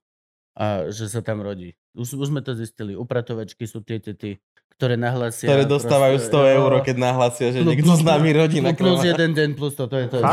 a 0.54 0.92
že 0.94 1.10
sa 1.10 1.26
tam 1.26 1.42
rodí. 1.42 1.74
Už, 1.98 2.14
už 2.14 2.30
sme 2.30 2.46
to 2.46 2.54
zistili. 2.54 2.94
Upratovačky 2.94 3.66
sú 3.66 3.82
tie 3.82 3.98
tety, 3.98 4.38
ktoré 4.80 4.96
nahlasia. 4.96 5.44
Ktoré 5.44 5.68
dostávajú 5.68 6.16
100 6.16 6.32
proste, 6.32 6.56
eur, 6.56 6.72
jo. 6.72 6.80
keď 6.88 6.96
nahlasia, 7.04 7.48
že 7.52 7.60
Plus- 7.60 7.68
niekto 7.76 7.92
s 8.00 8.04
nami 8.08 8.30
rodí 8.32 8.64
na 8.64 8.72
Plus, 8.72 8.96
plus 8.96 9.00
jeden 9.04 9.30
deň, 9.36 9.50
plus 9.60 9.76
to, 9.76 9.92
to 9.92 9.96
je 10.00 10.08
to. 10.08 10.24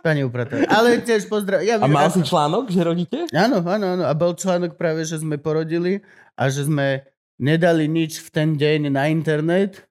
Pani 0.00 0.24
upratovačka. 0.28 0.72
Ale 0.72 1.04
tiež 1.04 1.28
pozdrav. 1.28 1.60
Ja 1.60 1.76
A 1.76 1.84
viem, 1.84 1.92
mal 1.92 2.08
ja 2.08 2.16
si 2.16 2.24
článok, 2.24 2.72
že 2.72 2.80
rodíte? 2.80 3.28
Áno, 3.36 3.60
áno, 3.60 3.86
áno. 3.92 4.04
A 4.08 4.16
bol 4.16 4.32
článok 4.32 4.80
práve, 4.80 5.04
že 5.04 5.20
sme 5.20 5.36
porodili 5.36 6.00
a 6.32 6.48
že 6.48 6.64
sme 6.64 7.04
nedali 7.36 7.84
nič 7.92 8.24
v 8.24 8.28
ten 8.32 8.48
deň 8.56 8.88
na 8.88 9.12
internet, 9.12 9.84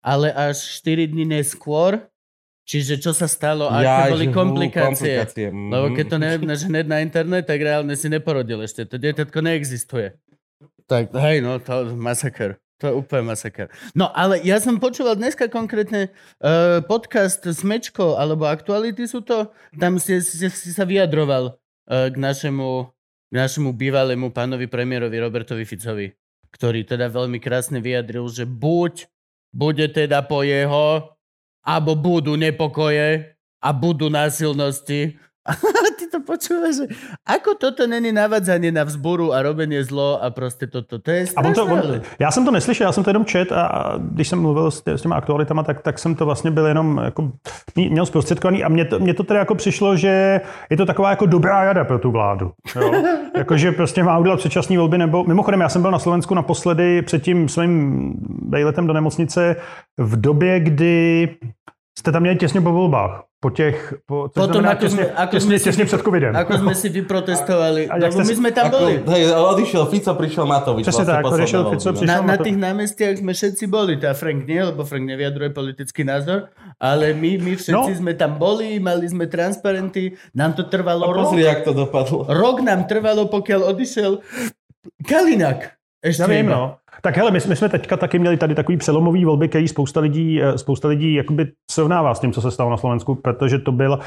ale 0.00 0.32
až 0.32 0.80
4 0.80 1.04
dní 1.04 1.28
neskôr. 1.28 2.00
Čiže 2.64 2.96
čo 2.96 3.12
sa 3.12 3.28
stalo, 3.28 3.68
aké 3.68 3.84
Jaj, 3.84 4.10
boli 4.16 4.26
komplikácie. 4.32 5.20
komplikácie. 5.20 5.46
Mhm. 5.52 5.68
Lebo 5.68 5.86
keď 5.92 6.06
to 6.08 6.16
nedáš 6.16 6.60
hneď 6.64 6.86
na 6.88 6.98
internet, 7.04 7.44
tak 7.44 7.60
reálne 7.60 7.92
si 8.00 8.08
neporodil 8.08 8.64
ešte. 8.64 8.88
To 8.88 8.96
dieťatko 8.96 9.36
neexistuje. 9.44 10.16
Tak 10.88 11.12
hej, 11.12 11.44
no 11.44 11.60
to 11.60 11.92
masaker. 11.92 12.56
To 12.82 12.90
je 12.90 12.94
úplne 12.94 13.30
masaker. 13.30 13.70
No 13.94 14.10
ale 14.10 14.42
ja 14.42 14.58
som 14.58 14.82
počúval 14.82 15.14
dneska 15.14 15.46
konkrétne 15.46 16.10
uh, 16.42 16.82
podcast 16.82 17.46
Smečko, 17.46 18.18
alebo 18.18 18.50
Aktuality 18.50 19.06
sú 19.06 19.22
to, 19.22 19.54
tam 19.78 20.02
si, 20.02 20.18
si, 20.18 20.50
si 20.50 20.70
sa 20.74 20.82
vyjadroval 20.82 21.54
uh, 21.54 22.10
k 22.10 22.16
našemu, 22.18 22.90
k 23.30 23.34
našemu 23.34 23.70
bývalému 23.70 24.34
pánovi 24.34 24.66
premiérovi 24.66 25.16
Robertovi 25.22 25.62
Ficovi, 25.62 26.10
ktorý 26.50 26.82
teda 26.82 27.06
veľmi 27.06 27.38
krásne 27.38 27.78
vyjadril, 27.78 28.26
že 28.26 28.42
buď 28.42 29.06
bude 29.54 29.86
teda 29.94 30.26
po 30.26 30.42
jeho, 30.42 31.14
alebo 31.62 31.94
budú 31.94 32.34
nepokoje 32.34 33.38
a 33.62 33.68
budú 33.70 34.10
násilnosti 34.10 35.16
ty 35.98 36.08
to 36.08 36.24
počúvaš, 36.24 36.74
že 36.74 36.86
ako 37.28 37.60
toto 37.60 37.84
není 37.84 38.12
navadzanie 38.12 38.72
na 38.72 38.84
vzboru 38.84 39.32
a 39.32 39.44
robenie 39.44 39.84
zlo 39.84 40.16
a 40.22 40.30
prostě 40.30 40.66
toto, 40.66 40.98
to 40.98 41.10
je 41.10 41.26
A 41.36 41.44
on 41.44 41.54
to, 41.54 41.66
on, 41.66 42.00
já 42.18 42.30
jsem 42.30 42.44
to 42.44 42.50
neslyšel, 42.50 42.86
já 42.86 42.92
jsem 42.92 43.04
to 43.04 43.10
jenom 43.10 43.24
čet 43.24 43.52
a, 43.52 43.66
a 43.66 43.96
když 43.98 44.28
jsem 44.28 44.40
mluvil 44.40 44.70
s, 44.70 44.80
tě, 44.80 44.98
s 44.98 45.02
těma 45.02 45.16
aktualitama, 45.16 45.62
tak, 45.62 45.82
tak 45.82 45.98
jsem 45.98 46.14
to 46.14 46.24
vlastně 46.24 46.50
byl 46.50 46.66
jenom 46.66 47.00
jako, 47.04 47.32
měl 47.76 48.06
zprostředkovaný 48.06 48.64
a 48.64 48.68
mně 48.68 48.84
to, 48.84 48.98
mně 48.98 49.14
to 49.14 49.22
teda 49.22 49.40
jako 49.40 49.54
přišlo, 49.54 49.96
že 49.96 50.40
je 50.70 50.76
to 50.76 50.86
taková 50.86 51.10
jako 51.10 51.26
dobrá 51.26 51.64
rada 51.64 51.84
pro 51.84 51.98
tu 51.98 52.10
vládu. 52.10 52.52
Jakože 53.36 53.72
prostě 53.72 54.02
má 54.02 54.18
udělat 54.18 54.36
předčasné 54.36 54.78
volby, 54.78 54.98
nebo 54.98 55.24
mimochodem 55.24 55.60
já 55.60 55.68
jsem 55.68 55.82
byl 55.82 55.90
na 55.90 55.98
Slovensku 55.98 56.34
naposledy 56.34 57.02
před 57.02 57.22
tím 57.22 57.48
svým 57.48 58.14
vejletem 58.48 58.86
do 58.86 58.92
nemocnice 58.92 59.56
v 59.98 60.20
době, 60.20 60.60
kdy 60.60 61.28
jste 61.98 62.12
tam 62.12 62.22
měli 62.22 62.36
těsně 62.36 62.60
po 62.60 62.72
volbách. 62.72 63.24
Po 63.44 63.50
těch, 63.50 63.76
po, 64.08 64.32
což 64.32 64.40
Potom, 64.40 64.52
znamená 64.64 64.72
ako 64.72 64.80
těsně, 64.80 65.04
sme- 65.04 65.12
ako 65.16 65.30
těsně, 65.30 65.46
sme 65.46 65.58
si 65.58 65.64
těsně 65.64 65.84
před 65.84 66.00
covidem. 66.00 66.32
Ako 66.32 66.52
sme 66.58 66.72
si 66.74 66.88
vyprotestovali, 66.88 67.82
A 67.88 67.94
jak 67.94 68.08
lebo 68.08 68.16
ste 68.16 68.24
my 68.24 68.32
si- 68.32 68.40
sme 68.40 68.50
tam 68.50 68.64
Ako, 68.66 68.76
boli. 68.78 68.94
hej, 69.04 69.22
odišiel 69.52 69.84
Fico, 69.86 70.10
prišiel 70.14 70.44
Matovič. 70.46 70.84
Presne 70.88 71.04
tak, 71.04 71.20
posledné 71.20 71.44
odišiel 71.44 71.62
Fico, 71.68 71.84
no. 71.84 71.94
prišiel- 71.94 72.08
Na, 72.08 72.24
na 72.24 72.36
to- 72.40 72.44
tých 72.48 72.58
námestiach 72.58 73.14
sme 73.14 73.32
všetci 73.36 73.64
boli, 73.68 73.92
tá 73.94 74.10
Frank 74.12 74.40
nie, 74.42 74.60
lebo 74.64 74.80
Frank 74.82 75.04
nevyjadruje 75.04 75.50
politický 75.52 76.02
názor, 76.02 76.48
ale 76.80 77.12
my, 77.12 77.30
my 77.36 77.52
všetci 77.54 77.90
No. 77.90 78.00
sme 78.00 78.12
tam 78.16 78.40
boli, 78.40 78.80
mali 78.80 79.04
sme 79.04 79.28
transparenty, 79.28 80.02
nám 80.32 80.56
to 80.56 80.64
trvalo 80.64 81.04
A 81.04 81.12
rok. 81.12 81.28
pozri, 81.28 81.44
jak 81.44 81.60
to 81.62 81.76
dopadlo. 81.76 82.24
Rok 82.24 82.56
nám 82.60 82.88
trvalo, 82.88 83.28
pokiaľ 83.28 83.60
odišiel 83.70 84.24
Kalinak. 85.02 85.76
Ešte 86.00 86.24
vím, 86.26 86.48
iba. 86.48 86.52
no. 86.52 86.64
Tak 87.04 87.16
hele, 87.16 87.30
my, 87.30 87.38
my 87.48 87.56
jsme 87.56 87.68
teďka 87.68 87.96
taky 87.96 88.18
měli 88.18 88.36
tady 88.36 88.54
takový 88.54 88.76
přelomový 88.76 89.24
volby, 89.24 89.48
který 89.48 89.68
spousta 89.68 90.00
lidí, 90.00 90.42
eh, 90.42 90.58
spousta 90.58 90.88
lidí 90.88 91.14
jakoby 91.14 91.46
srovnává 91.70 92.14
s 92.14 92.20
tím, 92.20 92.32
co 92.32 92.40
se 92.40 92.50
stalo 92.50 92.70
na 92.70 92.76
Slovensku, 92.76 93.14
protože 93.14 93.58
to 93.58 93.72
byl, 93.72 93.98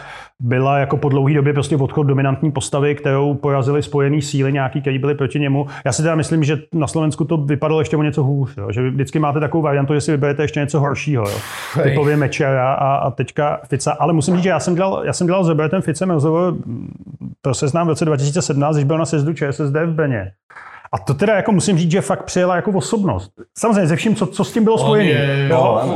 byla 0.41 0.77
jako 0.77 0.97
po 0.97 1.09
dlouhé 1.09 1.33
době 1.33 1.53
prostě 1.53 1.75
odchod 1.75 2.03
dominantní 2.03 2.51
postavy, 2.51 2.95
kterou 2.95 3.33
porazili 3.33 3.83
spojený 3.83 4.21
síly 4.21 4.53
nějaký, 4.53 4.81
který 4.81 4.99
byly 4.99 5.15
proti 5.15 5.39
němu. 5.39 5.67
Já 5.85 5.91
si 5.91 6.01
teda 6.01 6.15
myslím, 6.15 6.43
že 6.43 6.57
na 6.73 6.87
Slovensku 6.87 7.25
to 7.25 7.37
vypadalo 7.37 7.81
ještě 7.81 7.97
o 7.97 8.03
něco 8.03 8.23
hůř, 8.23 8.57
jo? 8.57 8.71
že 8.71 8.81
vy 8.81 8.89
vždycky 8.89 9.19
máte 9.19 9.39
takovou 9.39 9.63
variantu, 9.63 9.93
že 9.93 10.01
si 10.01 10.11
vyberete 10.11 10.43
ještě 10.43 10.59
něco 10.59 10.79
horšího. 10.79 11.29
Jo? 11.29 11.37
Typově 11.83 12.17
Mečera 12.17 12.73
a, 12.73 12.95
a 12.95 13.11
teďka 13.11 13.59
Fica. 13.69 13.91
Ale 13.91 14.13
musím 14.13 14.35
říct, 14.35 14.43
že 14.43 14.49
já 14.49 14.59
jsem 14.59 14.75
dělal, 14.75 15.01
já 15.05 15.13
jsem 15.13 15.27
dělal 15.27 15.43
s 15.43 15.49
Robertem 15.49 15.81
Ficem 15.81 16.09
rozhovor 16.09 16.55
pro 17.41 17.53
seznám 17.53 17.87
v 17.87 17.89
roce 17.89 18.05
2017, 18.05 18.75
když 18.75 18.85
byl 18.85 18.97
na 18.97 19.05
sezdu 19.05 19.33
ČSSD 19.33 19.75
v 19.85 19.93
Brně. 19.93 20.31
A 20.97 20.99
to 20.99 21.13
teda 21.13 21.35
jako 21.35 21.51
musím 21.51 21.77
říct, 21.77 21.91
že 21.91 22.01
fakt 22.01 22.23
přijela 22.23 22.55
jako 22.55 22.71
osobnost. 22.71 23.31
Samozřejmě 23.57 23.87
ze 23.87 23.95
vším, 23.95 24.15
co, 24.15 24.25
co 24.25 24.43
s 24.43 24.53
tím 24.53 24.63
bylo 24.63 24.77
spojené. 24.77 25.49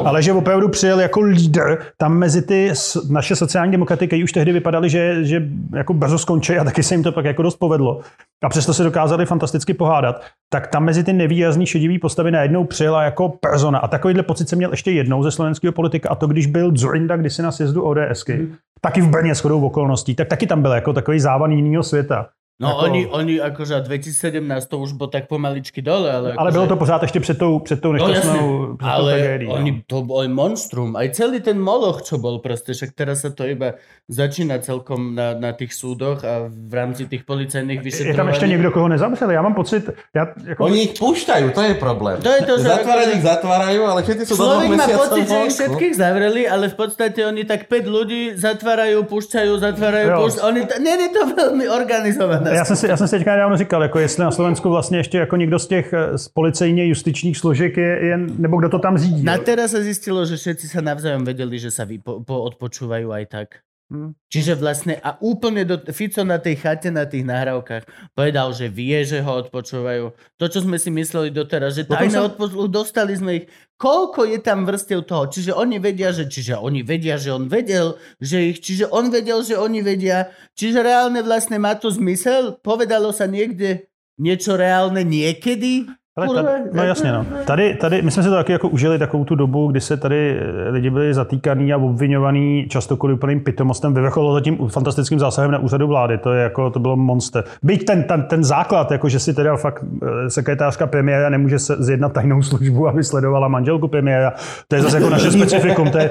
ale 0.05 0.21
že 0.23 0.33
opravdu 0.33 0.69
přijel 0.69 0.99
jako 0.99 1.21
lídr 1.21 1.77
tam 1.97 2.17
mezi 2.17 2.41
ty 2.41 2.71
naše 3.09 3.35
sociální 3.35 3.71
demokraty, 3.71 4.07
které 4.07 4.23
už 4.23 4.31
tehdy 4.31 4.51
vypadaly, 4.51 4.89
že, 4.89 5.25
že 5.25 5.43
jako 5.75 5.93
brzo 5.93 6.17
skončí 6.17 6.57
a 6.57 6.63
taky 6.63 6.83
se 6.83 6.93
jim 6.93 7.03
to 7.03 7.11
pak 7.11 7.25
jako 7.25 7.41
dost 7.41 7.55
povedlo. 7.55 7.99
A 8.43 8.49
přesto 8.49 8.73
se 8.73 8.83
dokázali 8.83 9.25
fantasticky 9.25 9.73
pohádat. 9.73 10.21
Tak 10.49 10.67
tam 10.67 10.83
mezi 10.83 11.03
ty 11.03 11.13
nevýrazný 11.13 11.65
šedivý 11.65 11.99
postavy 11.99 12.31
najednou 12.31 12.63
přijela 12.63 13.03
jako 13.03 13.29
persona. 13.29 13.79
A 13.79 13.87
takovýhle 13.87 14.23
pocit 14.23 14.49
jsem 14.49 14.57
měl 14.57 14.71
ještě 14.71 14.91
jednou 14.91 15.23
ze 15.23 15.31
slovenského 15.31 15.71
politika. 15.71 16.09
A 16.09 16.15
to, 16.15 16.27
když 16.27 16.45
byl 16.45 16.71
Dzurinda 16.71 17.17
kdysi 17.17 17.41
na 17.41 17.51
sjezdu 17.51 17.83
ODSky, 17.83 18.47
taky 18.81 19.01
v 19.01 19.09
Brně 19.09 19.35
shodou 19.35 19.65
okolností, 19.65 20.15
tak 20.15 20.27
taky 20.27 20.47
tam 20.47 20.61
byl 20.61 20.71
jako 20.71 20.93
takový 20.93 21.19
závan 21.19 21.51
jiného 21.51 21.83
světa. 21.83 22.27
No 22.61 22.67
Jako- 22.69 22.85
oni, 22.85 23.01
oni 23.09 23.33
akože 23.41 23.81
2017 23.89 24.69
to 24.69 24.77
už 24.77 24.93
bol 24.93 25.09
tak 25.09 25.25
pomaličky 25.25 25.81
dole, 25.81 26.05
ale... 26.13 26.37
Ale 26.37 26.45
akože- 26.45 26.53
bylo 26.53 26.67
to 26.67 26.75
pořád 26.77 27.01
ještě 27.01 27.19
před 27.19 27.37
tou, 27.37 27.59
před 27.59 27.81
tou 27.81 27.91
No 27.91 28.07
nešťastnou, 28.07 28.77
před 28.77 28.85
tou 28.85 28.85
ale 28.85 29.11
tragédií. 29.17 29.47
no. 29.49 29.53
oni, 29.55 29.71
to 29.87 29.97
bol 30.05 30.21
monstrum. 30.29 30.93
Aj 30.93 31.09
celý 31.09 31.41
ten 31.41 31.57
moloch, 31.57 32.05
čo 32.05 32.21
bol 32.21 32.37
proste, 32.37 32.77
však 32.77 32.93
teraz 32.93 33.25
sa 33.25 33.33
to 33.33 33.49
iba 33.49 33.81
začína 34.05 34.61
celkom 34.61 35.17
na, 35.17 35.33
na 35.33 35.57
tých 35.57 35.73
súdoch 35.73 36.21
a 36.21 36.45
v 36.53 36.73
rámci 36.73 37.09
tých 37.09 37.25
policajných 37.25 37.79
Je 37.79 37.85
vyšetrovaní. 37.89 38.17
tam 38.17 38.27
ještě 38.27 38.47
někdo, 38.47 38.71
koho 38.71 38.87
nezavřeli. 38.87 39.33
Já 39.33 39.41
mám 39.41 39.53
pocit, 39.57 39.89
já, 40.15 40.27
jako, 40.45 40.63
Oni 40.69 40.81
ich 40.85 40.93
púšťajú, 41.01 41.49
to 41.57 41.61
je 41.65 41.73
problém. 41.73 42.21
To 42.21 42.29
je 42.29 42.41
to, 42.45 42.53
že 42.61 42.63
Zatvárať 42.69 43.07
akože- 43.09 43.17
ich 43.17 43.23
zatvárajú, 43.25 43.81
ale 43.89 43.99
všetci 44.05 44.23
dvoch 44.29 44.37
Človek 44.37 44.69
má 44.77 44.85
pocit, 44.87 45.25
že 45.25 45.33
ich 45.33 45.41
vonku. 45.41 45.55
všetkých 45.57 45.93
zavreli, 45.97 46.41
ale 46.45 46.65
v 46.69 46.75
podstate 46.77 47.19
oni 47.25 47.41
tak 47.43 47.65
5 47.65 47.87
ľudí 47.89 48.21
zatvárajú, 48.37 48.97
púšťajú, 49.09 49.51
zatvárajú, 49.57 50.07
Jo. 50.11 50.17
púšťajú. 50.21 50.43
Oni 50.45 50.61
to, 50.67 50.75
je 50.77 51.23
veľmi 51.33 51.65
organizované. 51.71 52.50
Já 52.55 52.65
jsem, 52.65 52.75
si, 52.75 52.87
já 52.87 52.97
jsem 52.97 53.07
si 53.07 53.17
teďka 53.17 53.31
nedávno 53.31 53.57
říkal, 53.57 53.81
jako 53.83 53.99
jestli 53.99 54.23
na 54.23 54.31
Slovensku 54.31 54.69
vlastně 54.69 54.97
ještě 54.97 55.17
jako 55.17 55.35
někdo 55.35 55.59
z 55.59 55.67
těch 55.67 55.93
eh, 55.93 56.17
z 56.17 56.27
policejně 56.27 56.85
justičních 56.85 57.37
složek 57.37 57.77
je, 57.77 57.99
je, 58.05 58.17
nebo 58.17 58.57
kdo 58.57 58.69
to 58.69 58.79
tam 58.79 58.97
řídí. 58.97 59.23
Na 59.23 59.35
jo. 59.35 59.43
teraz 59.45 59.71
sa 59.71 59.79
zistilo, 59.79 60.25
že 60.25 60.35
všetci 60.35 60.67
sa 60.67 60.81
navzájom 60.83 61.23
vedeli, 61.23 61.55
že 61.59 61.71
sa 61.71 61.87
vypo, 61.87 62.19
odpočúvajú 62.27 63.11
aj 63.11 63.25
tak. 63.31 63.47
Hm. 63.91 64.15
Čiže 64.31 64.55
vlastne 64.55 64.95
a 65.03 65.19
úplne 65.19 65.67
do, 65.67 65.75
Fico 65.91 66.23
na 66.23 66.39
tej 66.39 66.63
chate, 66.63 66.87
na 66.87 67.03
tých 67.03 67.27
nahrávkach 67.27 68.15
povedal, 68.15 68.55
že 68.55 68.71
vie, 68.71 69.03
že 69.03 69.19
ho 69.19 69.43
odpočúvajú. 69.43 70.15
To, 70.39 70.45
čo 70.47 70.63
sme 70.63 70.79
si 70.79 70.87
mysleli 70.95 71.27
doteraz, 71.27 71.75
že 71.75 71.83
tajné 71.83 72.15
som- 72.15 72.31
odpočúvajú, 72.31 72.71
dostali 72.71 73.19
sme 73.19 73.43
ich. 73.43 73.45
Koľko 73.75 74.31
je 74.31 74.39
tam 74.39 74.63
vrstev 74.63 75.03
toho? 75.03 75.27
Čiže 75.27 75.51
oni 75.51 75.83
vedia, 75.83 76.15
že, 76.15 76.23
čiže 76.23 76.55
oni 76.55 76.87
vedia, 76.87 77.19
že 77.19 77.35
on 77.35 77.51
vedel, 77.51 77.99
že 78.23 78.55
ich, 78.55 78.63
čiže 78.63 78.87
on 78.87 79.11
vedel, 79.11 79.43
že 79.43 79.59
oni 79.59 79.83
vedia. 79.83 80.31
Čiže 80.55 80.79
reálne 80.79 81.19
vlastne 81.19 81.59
má 81.59 81.75
to 81.75 81.91
zmysel? 81.91 82.63
Povedalo 82.63 83.11
sa 83.11 83.27
niekde 83.27 83.91
niečo 84.15 84.55
reálne 84.55 85.03
niekedy? 85.03 85.91
Ale 86.17 86.43
tady, 86.43 86.63
no 86.73 86.83
jasně, 86.83 87.11
no. 87.11 87.25
Tady, 87.45 87.75
tady, 87.75 88.01
my 88.01 88.11
jsme 88.11 88.23
si 88.23 88.29
to 88.29 88.35
taky 88.35 88.51
jako 88.51 88.69
užili 88.69 88.99
takovou 88.99 89.23
tu 89.25 89.35
dobu, 89.35 89.71
kdy 89.71 89.81
se 89.81 89.97
tady 89.97 90.39
eh, 90.39 90.69
lidi 90.69 90.89
byli 90.89 91.13
zatýkaný 91.13 91.73
a 91.73 91.77
obvinovaný 91.77 92.65
často 92.69 92.97
kvůli 92.97 93.13
úplným 93.13 93.39
pitomostem. 93.39 93.93
Vyvrcholilo 93.93 94.33
to 94.33 94.41
tím 94.41 94.57
fantastickým 94.67 95.19
zásahem 95.19 95.51
na 95.51 95.57
úřadu 95.57 95.87
vlády. 95.87 96.17
To, 96.17 96.33
je 96.33 96.43
jako, 96.43 96.69
to 96.69 96.79
bylo 96.79 96.95
monster. 96.95 97.43
Byť 97.63 97.85
ten, 97.85 98.03
ten, 98.03 98.23
ten 98.23 98.43
základ, 98.43 98.91
jako 98.91 99.09
že 99.09 99.19
si 99.19 99.33
teda 99.33 99.55
fakt 99.55 99.83
eh, 100.03 100.29
sekretářka 100.29 100.87
premiéra 100.87 101.29
nemůže 101.29 101.59
se 101.59 101.75
zjednat 101.79 102.13
tajnou 102.13 102.41
službu, 102.41 102.87
aby 102.87 103.03
sledovala 103.03 103.47
manželku 103.47 103.87
premiéra. 103.87 104.33
To 104.67 104.75
je 104.75 104.81
zase 104.81 104.97
jako 104.97 105.09
naše 105.09 105.31
specifikum. 105.31 105.91
To 105.91 105.97
je 105.97 106.09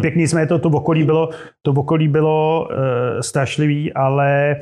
pěkný, 0.00 0.28
jsme 0.28 0.46
to, 0.46 0.58
to 0.58 0.68
okolí 0.68 1.04
bylo, 1.04 1.28
to 1.62 1.72
okolí 1.72 2.08
bylo 2.08 2.68
uh, 2.70 2.76
strašlivý, 3.20 3.92
ale 3.92 4.56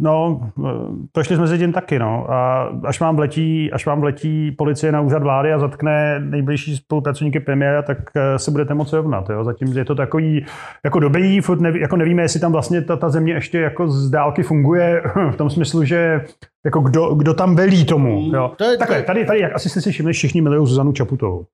No, 0.00 0.40
eh, 0.66 0.70
prošli 1.12 1.36
jsme 1.36 1.48
si 1.48 1.58
tím 1.58 1.72
taky, 1.72 1.98
no. 1.98 2.30
A 2.32 2.62
až 2.84 3.00
vám 3.00 3.16
vletí, 3.16 3.72
až 3.72 3.86
vám 3.86 4.00
vletí 4.00 4.50
policie 4.52 4.92
na 4.92 5.00
úřad 5.00 5.22
vlády 5.22 5.52
a 5.52 5.58
zatkne 5.58 6.20
nejbližší 6.20 6.76
spolupracovníky 6.76 7.40
premiéra, 7.40 7.82
tak 7.82 7.98
eh, 8.16 8.38
se 8.38 8.50
budete 8.50 8.74
moci 8.74 8.96
rovnat, 8.96 9.30
jo. 9.30 9.44
Zatím 9.44 9.68
je 9.76 9.84
to 9.84 9.94
takový, 9.94 10.44
jako 10.84 11.00
dobrý, 11.00 11.40
furt 11.40 11.60
neví, 11.60 11.80
jako 11.80 11.96
nevíme, 11.96 12.22
jestli 12.22 12.40
tam 12.40 12.52
vlastně 12.52 12.82
ta, 12.82 12.96
ta 12.96 13.08
země 13.08 13.32
ještě 13.32 13.60
jako 13.60 13.88
z 13.88 14.10
dálky 14.10 14.42
funguje, 14.42 15.02
v 15.30 15.36
tom 15.36 15.50
smyslu, 15.50 15.84
že 15.84 16.24
jako 16.64 16.80
kdo, 16.80 17.14
kdo 17.14 17.34
tam 17.34 17.56
velí 17.56 17.84
tomu, 17.84 18.30
jo. 18.34 18.52
To 18.56 18.64
je- 18.64 18.76
Takhle, 18.78 19.02
tady, 19.02 19.24
tady, 19.24 19.40
jak 19.40 19.54
asi 19.54 19.68
jste 19.68 19.80
si 19.80 19.90
všimli, 19.90 20.12
všichni 20.12 20.40
milují 20.42 20.66
Zuzanu 20.66 20.92
Čaputovou. 20.92 21.44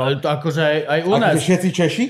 Ale 0.00 0.16
to 0.16 0.28
akože 0.28 0.62
aj, 0.62 0.78
aj 0.88 1.00
u 1.06 1.10
nás. 1.18 1.38
všetci 1.38 1.72
Češi? 1.72 2.04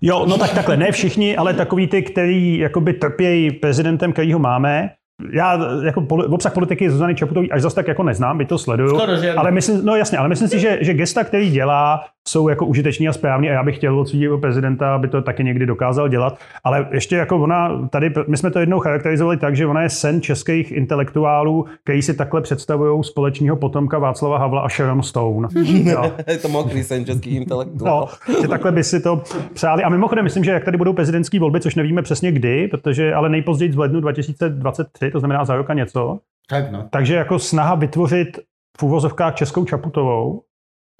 Jo, 0.00 0.26
no 0.28 0.38
tak 0.38 0.54
takhle, 0.54 0.76
ne 0.76 0.92
všichni, 0.92 1.36
ale 1.36 1.54
takový 1.54 1.86
ty, 1.86 2.02
který 2.02 2.58
jakoby 2.58 2.92
trpějí 2.92 3.50
prezidentem, 3.50 4.12
kterýho 4.12 4.38
máme. 4.38 4.90
Já 5.32 5.58
jako 5.84 6.00
poli, 6.00 6.26
obsah 6.26 6.52
politiky 6.52 6.90
Zuzany 6.90 7.14
Čaputový 7.14 7.52
až 7.52 7.62
zase 7.62 7.76
tak 7.76 7.88
jako 7.88 8.02
neznám, 8.02 8.38
by 8.38 8.44
to 8.44 8.58
sleduju. 8.58 9.00
Ale 9.36 9.50
myslím, 9.50 9.84
no 9.84 9.96
jasně, 9.96 10.18
ale 10.18 10.28
myslím 10.28 10.48
si, 10.48 10.60
že, 10.60 10.78
že 10.80 10.94
gesta, 10.94 11.24
který 11.24 11.50
dělá, 11.50 12.04
jsou 12.28 12.48
jako 12.48 12.66
užiteční 12.66 13.08
a 13.08 13.12
správný 13.12 13.50
a 13.50 13.52
já 13.52 13.62
bych 13.62 13.76
chtěl 13.76 14.00
od 14.00 14.08
svého 14.08 14.38
prezidenta, 14.38 14.94
aby 14.94 15.08
to 15.08 15.22
taky 15.22 15.44
někdy 15.44 15.66
dokázal 15.66 16.08
dělat. 16.08 16.38
Ale 16.64 16.88
ještě 16.92 17.16
jako 17.16 17.38
ona 17.38 17.88
tady, 17.88 18.12
my 18.28 18.36
jsme 18.36 18.50
to 18.50 18.58
jednou 18.58 18.78
charakterizovali 18.78 19.36
tak, 19.36 19.56
že 19.56 19.66
ona 19.66 19.82
je 19.82 19.88
sen 19.90 20.20
českých 20.20 20.72
intelektuálů, 20.72 21.66
který 21.84 22.02
si 22.02 22.14
takhle 22.14 22.40
představují 22.40 23.04
společného 23.04 23.56
potomka 23.56 23.98
Václava 23.98 24.38
Havla 24.38 24.60
a 24.60 24.68
Sharon 24.68 25.02
Stone. 25.02 25.48
Jo. 25.90 26.12
Je 26.26 26.38
to 26.38 26.48
mokrý 26.48 26.82
sen 26.82 27.04
českých 27.04 27.36
intelektuálů. 27.36 28.06
No, 28.28 28.34
že 28.42 28.48
takhle 28.48 28.72
by 28.72 28.84
si 28.84 29.00
to 29.00 29.22
přáli. 29.54 29.82
A 29.82 29.88
mimochodem, 29.88 30.24
myslím, 30.24 30.44
že 30.44 30.50
jak 30.50 30.64
tady 30.64 30.78
budou 30.78 30.92
prezidentské 30.92 31.40
volby, 31.40 31.60
což 31.60 31.74
nevíme 31.74 32.02
přesně 32.02 32.32
kdy, 32.32 32.68
protože 32.68 33.14
ale 33.14 33.28
nejpozději 33.28 33.72
v 33.72 33.78
lednu 33.78 34.00
2023, 34.00 35.10
to 35.10 35.18
znamená 35.18 35.44
za 35.44 35.56
roka 35.56 35.74
něco, 35.74 36.18
Tak 36.50 36.72
no. 36.72 36.88
takže 36.90 37.14
jako 37.14 37.38
snaha 37.38 37.74
vytvořit 37.74 38.38
v 38.78 38.82
úvozovkách 38.82 39.34
českou 39.34 39.64
Čaputovou, 39.64 40.42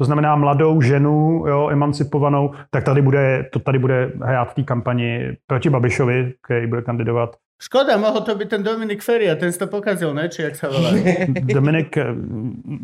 to 0.01 0.05
znamená 0.05 0.37
mladou 0.37 0.81
ženu, 0.81 1.45
jo, 1.47 1.69
emancipovanou, 1.69 2.51
tak 2.71 2.85
tady 2.85 3.03
bude, 3.03 3.45
to 3.53 3.59
tady 3.59 3.79
bude 3.79 4.13
hrát 4.23 4.45
v 4.45 4.55
té 4.55 4.63
kampani 4.63 5.37
proti 5.47 5.71
Babišovi, 5.71 6.33
který 6.43 6.67
bude 6.67 6.83
kandidovat. 6.83 7.37
Škoda, 7.63 8.01
mohol 8.01 8.21
to 8.21 8.33
byť 8.35 8.49
ten 8.49 8.63
Dominik 8.63 9.05
Feria, 9.05 9.37
ten 9.37 9.53
to 9.53 9.67
pokazil, 9.67 10.17
ne? 10.17 10.33
Či 10.33 10.43
jak 10.43 10.57
sa 10.57 10.73
volá? 10.73 10.97
Dominik, 11.53 11.93
eh, 11.93 12.17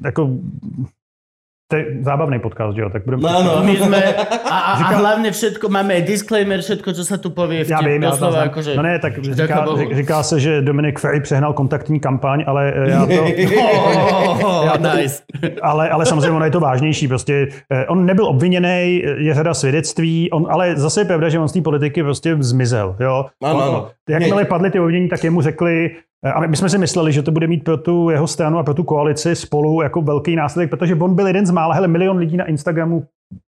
jako 0.05 0.29
to 1.69 1.77
je 1.77 1.85
zábavný 2.07 2.39
podcast, 2.39 2.77
že 2.77 2.83
jo? 2.83 2.91
Tak 2.91 3.05
budeme 3.05 3.23
No, 3.27 3.43
no. 3.43 3.53
My 3.67 3.75
sme, 3.77 3.99
a, 4.47 4.57
a, 4.59 4.73
a 4.87 4.89
hlavne 5.03 5.35
všetko, 5.35 5.67
máme 5.67 5.99
aj 5.99 6.03
disclaimer, 6.07 6.63
všetko, 6.63 6.95
čo 6.95 7.03
sa 7.03 7.19
tu 7.19 7.35
povie, 7.35 7.67
Já 7.67 7.79
vtip, 7.83 7.89
vím, 7.91 8.03
já 8.03 8.11
doslova, 8.11 8.33
znám. 8.33 8.47
akože... 8.49 8.71
No 8.77 8.83
ne, 8.83 8.99
tak 8.99 9.13
říká, 9.19 9.67
říká 9.93 10.23
se, 10.23 10.41
že 10.41 10.63
Dominik 10.63 10.99
Ferry 10.99 11.21
přehnal 11.21 11.53
kontaktní 11.53 12.01
kampaň, 12.01 12.45
ale 12.47 12.73
eh, 12.77 12.91
já 12.91 13.07
to, 13.07 13.13
Oh, 14.47 14.65
Já 14.71 14.79
to- 14.79 14.97
nice. 14.97 15.23
ale, 15.63 15.91
ale 15.91 16.07
samozřejmě 16.07 16.31
ono 16.31 16.45
je 16.45 16.51
to 16.51 16.61
vážnější. 16.61 17.09
Prostě 17.09 17.49
eh, 17.73 17.87
on 17.87 18.07
nebyl 18.07 18.27
obviněný, 18.27 19.03
je 19.19 19.35
řada 19.35 19.55
svědectví, 19.55 20.31
on, 20.31 20.47
ale 20.51 20.77
zase 20.77 21.01
je 21.01 21.05
pravda, 21.05 21.29
že 21.29 21.39
on 21.39 21.49
z 21.49 21.53
té 21.53 21.61
politiky 21.61 22.03
prostě 22.03 22.37
zmizel. 22.41 22.97
Jo? 23.01 23.25
Ano, 23.45 23.55
On- 23.57 23.63
ano. 23.63 23.91
Jakmile 24.09 24.45
padly 24.45 24.71
ty 24.71 24.81
obvinění, 24.81 25.09
tak 25.09 25.25
jemu 25.25 25.41
řekli, 25.43 25.91
eh, 25.91 25.97
a 26.33 26.47
my 26.47 26.57
jsme 26.57 26.69
si 26.69 26.79
mysleli, 26.79 27.13
že 27.13 27.23
to 27.23 27.33
bude 27.33 27.47
mít 27.47 27.65
pro 27.65 27.77
tu 27.77 28.11
jeho 28.11 28.27
stranu 28.27 28.59
a 28.59 28.63
pro 28.63 28.75
tu 28.75 28.85
koalici 28.85 29.37
spolu 29.37 29.83
jako 29.83 30.03
velký 30.03 30.37
následek, 30.37 30.71
protože 30.71 30.95
on 30.95 31.15
byl 31.15 31.27
jeden 31.27 31.47
z 31.47 31.51
mála, 31.51 31.75
hele, 31.75 31.89
milion 31.89 32.17
lidí 32.17 32.37
na 32.37 32.45
Instagramu, 32.45 33.07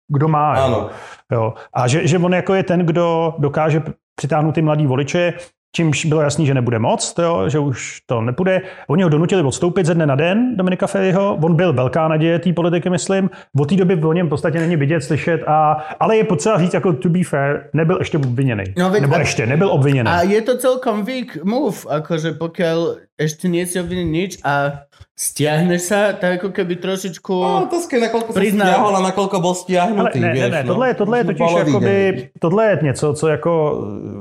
kdo 0.07 0.27
má. 0.27 0.53
Áno. 0.53 0.89
Jo. 1.31 1.53
A 1.73 1.87
že, 1.87 2.07
že 2.07 2.17
on 2.17 2.33
jako 2.33 2.53
je 2.53 2.63
ten, 2.63 2.85
kdo 2.85 3.35
dokáže 3.37 3.83
přitáhnout 4.15 4.55
ty 4.55 4.61
mladý 4.61 4.87
voliče, 4.87 5.33
čímž 5.75 6.05
bylo 6.05 6.21
jasný, 6.21 6.45
že 6.45 6.53
nebude 6.53 6.79
moc, 6.79 7.13
to 7.13 7.21
jo, 7.21 7.49
že 7.49 7.59
už 7.59 8.01
to 8.05 8.21
nepůjde. 8.21 8.61
Oni 8.87 9.03
ho 9.03 9.09
donutili 9.09 9.41
odstoupit 9.41 9.85
ze 9.85 9.93
dne 9.93 10.05
na 10.05 10.15
den, 10.15 10.55
Dominika 10.57 10.87
Ferryho. 10.87 11.37
On 11.43 11.55
byl 11.55 11.73
velká 11.73 12.07
naděje 12.07 12.39
té 12.39 12.53
politiky, 12.53 12.89
myslím. 12.89 13.29
Od 13.59 13.69
té 13.69 13.75
doby 13.75 13.95
o 13.95 14.13
něm 14.13 14.27
v 14.27 14.29
podstatě 14.29 14.59
není 14.59 14.75
vidět, 14.75 15.01
slyšet. 15.01 15.43
A, 15.47 15.71
ale 15.99 16.17
je 16.17 16.23
potřeba 16.23 16.59
říct, 16.59 16.73
jako 16.73 16.93
to 16.93 17.09
be 17.09 17.23
fair, 17.23 17.59
nebyl 17.73 17.97
ještě 17.99 18.17
obviněný. 18.17 18.63
No, 18.77 18.89
Nebo 18.89 19.15
a- 19.15 19.19
ještě, 19.19 19.45
nebyl 19.45 19.69
obviněný. 19.71 20.09
A 20.09 20.21
je 20.21 20.41
to 20.41 20.57
celkom 20.57 21.05
weak 21.05 21.43
move, 21.43 21.77
akože 21.89 22.31
pokiaľ 22.41 22.77
ešte 23.17 23.49
nie 23.49 23.65
si 23.65 23.81
obvinený 23.81 24.09
nič 24.13 24.31
a 24.45 24.85
stiahneš 25.17 25.81
sa, 25.81 26.13
tak 26.13 26.37
ako 26.37 26.53
keby 26.53 26.77
trošičku... 26.77 27.33
No, 27.33 27.65
otázka 27.65 27.97
je, 27.97 28.01
nakoľko 28.05 28.29
sa 28.33 28.37
Priznám. 28.37 28.67
stiahol 28.69 28.93
a 28.93 29.01
nakoľko 29.01 29.35
bol 29.41 29.55
Ale 29.57 29.61
stiahnutý, 29.65 30.19
ne, 30.21 30.29
vieš, 30.29 30.45
ne, 30.45 30.49
ne, 30.53 30.61
no. 30.63 30.69
tohle, 30.73 30.85
je- 30.87 30.93
tohle 30.93 31.15
je 31.17 31.23
totiž 31.23 31.51
jakoby, 31.57 31.85
hej. 31.85 32.29
tohle 32.39 32.65
je 32.65 32.79
něco, 32.83 33.13
co 33.13 33.25
jako 33.27 33.51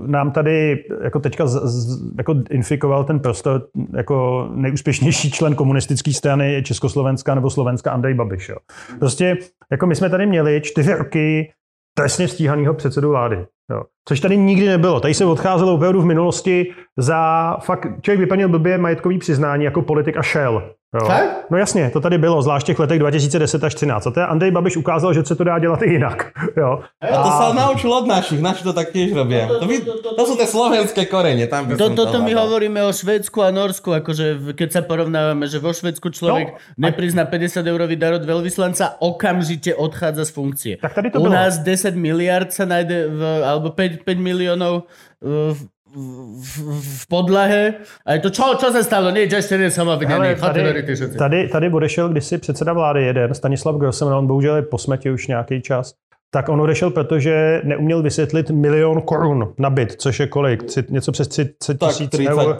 nám 0.07 0.31
tady 0.33 0.85
jako 1.05 1.19
teďka 1.21 1.47
z, 1.47 1.55
z, 1.65 2.01
jako 2.19 2.35
infikoval 2.51 3.05
ten 3.05 3.21
prostor 3.21 3.69
jako 3.97 4.49
nejúspěšnější 4.55 5.31
člen 5.31 5.55
komunistické 5.55 6.13
strany 6.13 6.63
Československa 6.65 7.35
nebo 7.35 7.51
Slovenska 7.51 7.93
Andrej 7.93 8.15
Babiš. 8.15 8.49
Jo. 8.49 8.57
Prostě 8.99 9.37
jako 9.71 9.87
my 9.87 9.95
jsme 9.95 10.11
tady 10.11 10.27
měli 10.27 10.61
čtyři 10.65 10.93
roky 10.95 11.53
trestně 11.95 12.29
stíhaného 12.29 12.75
předsedu 12.75 13.09
vlády. 13.11 13.47
Jo. 13.71 13.83
Což 14.09 14.21
tady 14.21 14.37
nikdy 14.37 14.69
nebylo. 14.69 15.01
Tady 15.01 15.15
se 15.15 15.25
odcházelo 15.25 15.75
opravdu 15.75 16.01
v 16.03 16.05
minulosti 16.05 16.67
za 16.97 17.57
fakt, 17.61 17.87
člověk 18.03 18.21
vyplnil 18.21 18.49
blbě 18.49 18.79
majetkový 18.79 19.19
přiznání 19.19 19.65
jako 19.65 19.83
politik 19.83 20.17
a 20.17 20.23
šel. 20.23 20.63
Jo. 21.03 21.09
No 21.51 21.59
jasně, 21.59 21.91
to 21.91 22.01
tady 22.01 22.19
bylo, 22.19 22.43
zvlášť 22.43 22.65
v 22.65 22.67
těch 22.67 22.79
letech 22.79 22.99
2010 22.99 23.65
až 23.65 23.75
13. 23.75 24.07
A 24.07 24.11
teda 24.11 24.27
Andrej 24.27 24.51
Babiš 24.51 24.77
ukázal, 24.77 25.13
že 25.15 25.25
se 25.25 25.35
to 25.37 25.45
dá 25.45 25.59
dělat 25.59 25.83
i 25.83 25.91
jinak. 25.93 26.27
Jo. 26.57 26.81
A 27.03 27.17
to 27.23 27.31
sa 27.31 27.53
naučil 27.53 27.93
od 27.93 28.07
našich, 28.09 28.41
naši 28.41 28.65
to 28.65 28.73
tak 28.73 28.89
tiež 28.89 29.13
robia. 29.13 29.45
To, 29.45 29.67
by, 29.69 29.77
to 30.17 30.23
sú 30.25 30.41
tie 30.41 30.49
slovenské 30.49 31.05
korene, 31.05 31.45
tam 31.53 31.69
by 31.69 31.77
To, 31.77 31.93
som 31.93 31.99
toto 31.99 32.25
my 32.25 32.33
hovoríme 32.33 32.81
o 32.81 32.89
Švédsku 32.97 33.45
a 33.45 33.53
Norsku, 33.53 33.93
akože 33.93 34.27
v- 34.41 34.55
keď 34.57 34.69
sa 34.73 34.81
porovnávame, 34.81 35.45
že 35.53 35.61
vo 35.61 35.69
Švédsku 35.77 36.09
človek 36.17 36.47
No, 36.49 36.57
no, 36.81 36.85
neprizná 36.89 37.29
50 37.29 37.61
eurový 37.67 38.01
dar 38.01 38.17
od 38.17 38.25
veľvyslanca, 38.25 38.97
okamžite 39.05 39.77
odchádza 39.77 40.25
z 40.25 40.31
funkcie. 40.33 40.73
Tak 40.81 40.95
tady 40.95 41.11
to 41.11 41.21
U 41.21 41.29
bylo. 41.29 41.35
nás 41.35 41.59
10 41.61 41.93
miliard 41.93 42.49
sa 42.57 42.65
nájde, 42.65 43.11
v, 43.13 43.21
alebo 43.45 43.69
5, 43.71 43.96
5 44.05 44.19
miliónov 44.19 44.83
v, 45.21 45.69
v, 45.97 46.59
v, 46.81 47.09
podlahe. 47.09 47.75
A 48.07 48.13
je 48.13 48.21
to, 48.21 48.31
čo, 48.31 48.59
čo 48.61 48.69
sa 48.69 48.83
stalo? 48.83 49.09
Som 49.09 49.89
Hele, 49.89 49.97
obvinený. 49.97 50.35
Chodte 50.37 50.61
do 50.63 50.73
tady, 50.73 51.19
tady, 51.19 51.49
tady 51.49 51.67
odešel 51.73 52.09
kdysi 52.09 52.39
předseda 52.39 52.73
vlády 52.73 53.03
jeden, 53.03 53.35
Stanislav 53.35 53.77
Grossman, 53.77 54.15
on 54.15 54.27
bohužel 54.27 54.57
je 54.57 54.63
po 54.63 54.79
smrti 54.79 55.11
už 55.11 55.27
nějaký 55.27 55.63
čas, 55.63 55.95
tak 56.31 56.49
on 56.49 56.61
odešel, 56.61 56.91
protože 56.91 57.61
neuměl 57.65 58.03
vysvětlit 58.03 58.51
milion 58.51 59.03
korun 59.03 59.55
na 59.59 59.71
byt, 59.71 59.93
což 59.93 60.21
je 60.21 60.27
kolik? 60.27 60.63
Něco 60.91 61.13
přes 61.13 61.29
30 61.29 61.79
Tak 61.79 61.89
tisíc 61.89 62.11
30, 62.11 62.31
eur. 62.31 62.57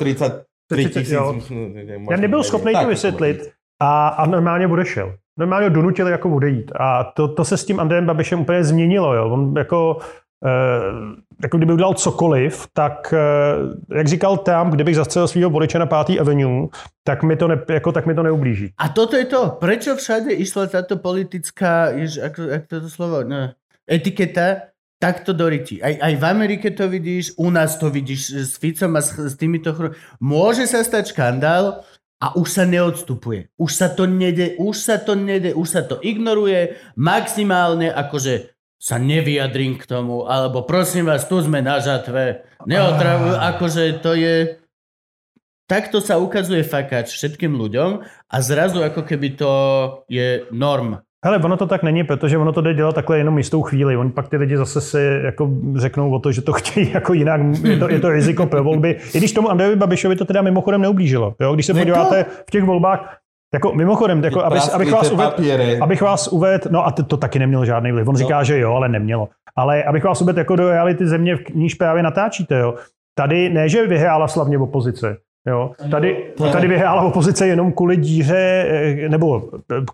33 0.73 1.01
tisíc. 1.01 1.13
jo. 1.13 1.33
možno 1.33 2.07
Já 2.11 2.17
nebyl 2.17 2.43
schopný 2.43 2.73
to 2.73 2.89
vysvětlit 2.89 3.51
a, 3.83 4.09
a 4.09 4.27
normálně 4.27 4.67
odešel. 4.67 5.15
Normálně 5.39 5.69
ho 5.69 5.75
donutili 5.75 6.11
jako 6.11 6.31
odejít. 6.31 6.73
A 6.81 7.05
to, 7.05 7.29
to 7.29 7.45
se 7.45 7.57
s 7.57 7.65
tím 7.65 7.81
Andrejem 7.81 8.07
Babišem 8.07 8.41
úplně 8.41 8.65
změnilo. 8.65 9.15
Jo. 9.15 9.31
On 9.31 9.55
jako, 9.57 9.99
jako 11.43 11.57
kdyby 11.57 11.73
udělal 11.73 11.95
cokoliv, 11.95 12.67
tak 12.73 13.15
eh, 13.17 13.97
jak 13.97 14.09
říkal 14.09 14.37
tam, 14.37 14.71
kdybych 14.71 14.97
zastřelil 14.97 15.29
svého 15.29 15.51
voliče 15.51 15.79
na 15.79 15.87
5. 15.87 16.21
Avenue, 16.21 16.69
tak 17.05 17.23
mi 17.23 17.37
to, 17.37 17.49
ne, 17.49 17.59
jako, 17.71 17.93
tak 17.93 18.07
mi 18.07 18.15
to 18.15 18.23
neublíží. 18.23 18.73
A 18.79 18.89
toto 18.89 19.17
je 19.17 19.25
to. 19.25 19.57
Prečo 19.61 19.97
všade 19.97 20.33
išla 20.33 20.67
táto 20.67 20.97
politická, 20.97 21.91
jež, 21.97 22.19
ako, 22.19 22.41
ako 22.53 22.67
toto 22.69 22.89
slovo, 22.89 23.23
no, 23.25 23.53
etiketa, 23.87 24.73
takto 24.99 25.33
do 25.33 25.49
ryti. 25.49 25.81
Aj, 25.85 25.93
aj 26.01 26.15
v 26.17 26.25
Amerike 26.25 26.71
to 26.73 26.89
vidíš, 26.89 27.37
u 27.37 27.51
nás 27.51 27.77
to 27.77 27.91
vidíš 27.93 28.21
s 28.33 28.53
Ficom 28.57 28.97
a 28.97 29.01
s, 29.05 29.13
s 29.13 29.37
týmito 29.37 29.73
chru... 29.77 29.93
Môže 30.21 30.65
sa 30.65 30.81
stať 30.81 31.13
škandál 31.13 31.85
a 32.17 32.33
už 32.33 32.49
sa 32.49 32.65
neodstupuje. 32.65 33.53
Už 33.61 33.77
sa 33.77 33.93
to 33.93 34.09
nede, 34.09 34.57
už 34.57 34.77
sa 34.77 34.97
to 34.97 35.13
nede, 35.13 35.53
už 35.53 35.69
sa 35.69 35.83
to 35.85 36.01
ignoruje 36.01 36.81
maximálne, 36.97 37.93
akože 37.93 38.56
sa 38.77 39.01
nevyjadrím 39.01 39.81
k 39.81 39.89
tomu, 39.89 40.29
alebo 40.29 40.63
prosím 40.63 41.09
vás, 41.09 41.25
tu 41.25 41.41
sme 41.41 41.65
na 41.65 41.81
žatve. 41.81 42.45
Neotravuj, 42.67 43.35
akože 43.41 43.83
to 44.05 44.13
je... 44.15 44.61
Takto 45.67 45.99
sa 45.99 46.15
ukazuje 46.23 46.63
fakač 46.63 47.11
všetkým 47.11 47.51
ľuďom 47.59 47.99
a 48.07 48.37
zrazu 48.39 48.87
ako 48.87 49.03
keby 49.03 49.35
to 49.35 49.53
je 50.07 50.47
norm. 50.55 51.03
Hele, 51.25 51.43
ono 51.43 51.57
to 51.57 51.67
tak 51.67 51.83
není, 51.83 52.05
protože 52.05 52.39
ono 52.39 52.53
to 52.53 52.61
jde 52.61 52.75
dělat 52.75 52.95
takhle 52.95 53.19
jenom 53.19 53.39
jistou 53.39 53.63
chvíli. 53.63 53.97
Oni 53.97 54.11
pak 54.11 54.29
ty 54.29 54.37
lidi 54.37 54.57
zase 54.57 54.81
si 54.81 55.21
jako 55.25 55.51
řeknou 55.77 56.15
o 56.15 56.19
to, 56.19 56.33
že 56.33 56.43
to 56.43 56.53
chtějí 56.53 56.93
jako 56.93 57.13
jinak. 57.13 57.41
Je 57.65 57.79
to, 57.79 57.91
je 57.91 58.01
to 58.01 58.11
riziko 58.11 58.47
pro 58.47 58.65
volby. 58.65 58.97
I 59.15 59.19
když 59.19 59.33
tomu 59.33 59.51
Andrejovi 59.51 59.77
Babišovi 59.77 60.17
to 60.17 60.25
teda 60.25 60.43
mimochodem 60.43 60.83
neublížilo. 60.83 61.35
Jo? 61.41 61.55
Když 61.55 61.67
se 61.67 61.75
podíváte 61.75 62.27
v 62.47 62.51
těch 62.51 62.65
volbách, 62.65 63.19
jako 63.55 63.73
mimochodem, 63.73 64.25
jako, 64.25 64.45
abych, 64.45 64.75
abych, 64.75 64.93
vás 64.93 65.11
uvedl, 65.11 65.31
papiere. 65.31 65.79
abych 65.79 66.03
vás 66.03 66.29
uvedl, 66.29 66.69
no 66.71 66.87
a 66.87 66.91
to, 66.91 67.17
taky 67.17 67.39
nemělo 67.39 67.65
žádný 67.65 67.93
vliv. 67.93 68.09
On 68.09 68.17
říká, 68.17 68.43
že 68.43 68.59
jo, 68.59 68.75
ale 68.75 68.89
nemělo. 68.89 69.29
Ale 69.57 69.85
abych 69.85 70.05
vás 70.05 70.23
uvedl 70.23 70.39
jako 70.39 70.57
do 70.57 70.71
reality 70.71 71.07
země, 71.07 71.37
v 71.37 71.55
níž 71.55 71.75
právě 71.75 72.03
natáčíte, 72.03 72.59
jo. 72.59 72.75
Tady 73.15 73.51
ne, 73.51 73.69
že 73.69 73.87
vyhrála 73.87 74.29
slavně 74.29 74.59
opozice, 74.59 75.17
Jo. 75.47 75.71
Tady, 75.91 76.25
tady 76.53 76.69
vyhrála 76.69 77.03
opozice 77.03 77.47
jenom 77.47 77.73
kvůli 77.73 77.97
díře, 77.97 78.67
eh, 78.69 79.09
nebo 79.09 79.43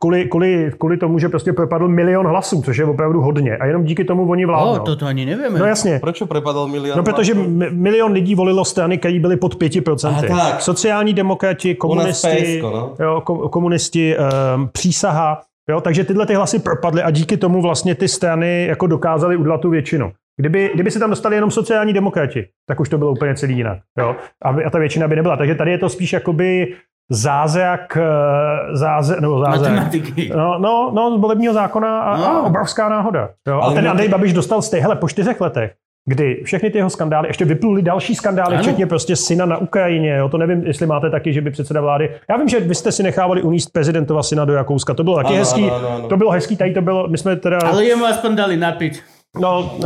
kvůli, 0.00 0.24
kvůli, 0.24 0.72
kvůli 0.78 0.96
tomu, 0.96 1.18
že 1.18 1.28
prostě 1.28 1.52
propadl 1.52 1.88
milion 1.88 2.26
hlasů, 2.26 2.62
což 2.62 2.76
je 2.76 2.84
opravdu 2.84 3.20
hodně. 3.20 3.56
A 3.56 3.66
jenom 3.66 3.84
díky 3.84 4.04
tomu 4.04 4.30
oni 4.30 4.46
vládnou. 4.46 4.78
toto 4.78 5.06
ani 5.06 5.26
nevieme. 5.26 5.58
No 5.58 5.66
jasně. 5.66 5.98
Prečo 6.02 6.26
prepadol 6.26 6.68
milión? 6.68 6.96
No, 6.96 7.02
protože 7.04 7.34
milion 7.70 8.12
lidí 8.12 8.34
volilo 8.34 8.64
strany, 8.64 8.98
které 8.98 9.18
byly 9.18 9.36
pod 9.36 9.56
5%. 9.56 10.08
Aha, 10.08 10.22
tak. 10.50 10.60
Sociální 10.62 11.12
demokrati, 11.12 11.74
komunisti, 11.74 12.58
PSko, 12.58 12.70
no. 12.70 13.04
jo, 13.04 13.22
ko- 13.24 13.48
komunisti 13.48 14.16
um, 14.16 14.68
přísaha. 14.72 15.40
Jo, 15.70 15.80
takže 15.80 16.04
tyhle 16.04 16.26
ty 16.26 16.34
hlasy 16.34 16.58
propadly 16.58 17.02
a 17.02 17.10
díky 17.10 17.36
tomu 17.36 17.62
vlastně 17.62 17.94
ty 17.94 18.08
strany 18.08 18.66
jako 18.66 18.86
dokázaly 18.86 19.36
udělat 19.36 19.60
tu 19.60 19.70
většinu. 19.70 20.12
Kdyby, 20.40 20.70
kdyby 20.74 20.90
se 20.90 20.98
tam 20.98 21.10
dostali 21.10 21.34
jenom 21.36 21.50
sociální 21.50 21.92
demokrati, 21.92 22.46
tak 22.68 22.80
už 22.80 22.88
to 22.88 22.98
bylo 22.98 23.10
úplně 23.12 23.34
celý 23.34 23.56
jinak. 23.56 23.78
Jo? 23.98 24.16
A, 24.44 24.48
a 24.66 24.70
ta 24.70 24.78
většina 24.78 25.08
by 25.08 25.16
nebyla. 25.16 25.36
Takže 25.36 25.54
tady 25.54 25.70
je 25.70 25.78
to 25.78 25.88
spíš 25.88 26.12
jakoby 26.12 26.74
zázrak, 27.10 27.96
eh, 28.00 28.76
záze, 28.76 29.20
nebo 29.20 29.38
zázrak. 29.40 29.72
Matematiky. 29.72 30.30
No, 30.36 30.58
no, 30.58 30.90
no, 30.94 31.16
z 31.16 31.20
volebního 31.20 31.54
zákona 31.54 32.00
a, 32.00 32.16
No. 32.16 32.26
a 32.26 32.42
obrovská 32.42 32.88
náhoda. 32.88 33.28
Jo? 33.48 33.60
A 33.60 33.72
ten 33.72 33.88
Andrej 33.88 34.08
Babiš 34.08 34.32
dostal 34.32 34.62
z 34.62 34.70
té, 34.70 34.80
hele, 34.80 34.96
po 34.96 35.08
čtyřech 35.08 35.40
letech, 35.40 35.72
kdy 36.08 36.40
všechny 36.44 36.70
ty 36.70 36.78
jeho 36.78 36.90
skandály, 36.90 37.28
ještě 37.28 37.44
vypluly 37.44 37.82
další 37.82 38.14
skandály, 38.14 38.54
Ano. 38.54 38.62
včetně 38.62 38.86
prostě 38.86 39.16
syna 39.16 39.46
na 39.46 39.56
Ukrajině, 39.56 40.16
jo? 40.16 40.28
to 40.28 40.38
nevím, 40.38 40.66
jestli 40.66 40.86
máte 40.86 41.10
taky, 41.10 41.32
že 41.32 41.40
by 41.40 41.50
předseda 41.50 41.80
vlády. 41.80 42.10
Já 42.30 42.36
vím, 42.36 42.48
že 42.48 42.60
vy 42.60 42.74
jste 42.74 42.92
si 42.92 43.02
nechávali 43.02 43.42
uníst 43.42 43.72
prezidentova 43.72 44.22
syna 44.22 44.44
do 44.44 44.52
Jakouska, 44.52 44.94
to 44.94 45.04
bylo 45.04 45.16
taky 45.16 45.28
Ano, 45.28 45.36
hezký, 45.36 45.64
ano, 45.70 45.74
ano, 45.76 45.88
ano. 45.94 46.08
to 46.08 46.16
bylo 46.16 46.30
hezký, 46.30 46.56
tady 46.56 46.70
to 46.74 46.82
bylo, 46.82 47.08
my 47.08 47.18
jsme 47.18 47.36
teda, 47.36 47.58
Ale 47.58 47.84
jemu 47.84 48.04
aspoň 48.04 48.36
dali 48.36 48.56
napiť. 48.56 49.02
No, 49.40 49.78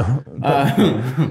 A, 0.43 0.67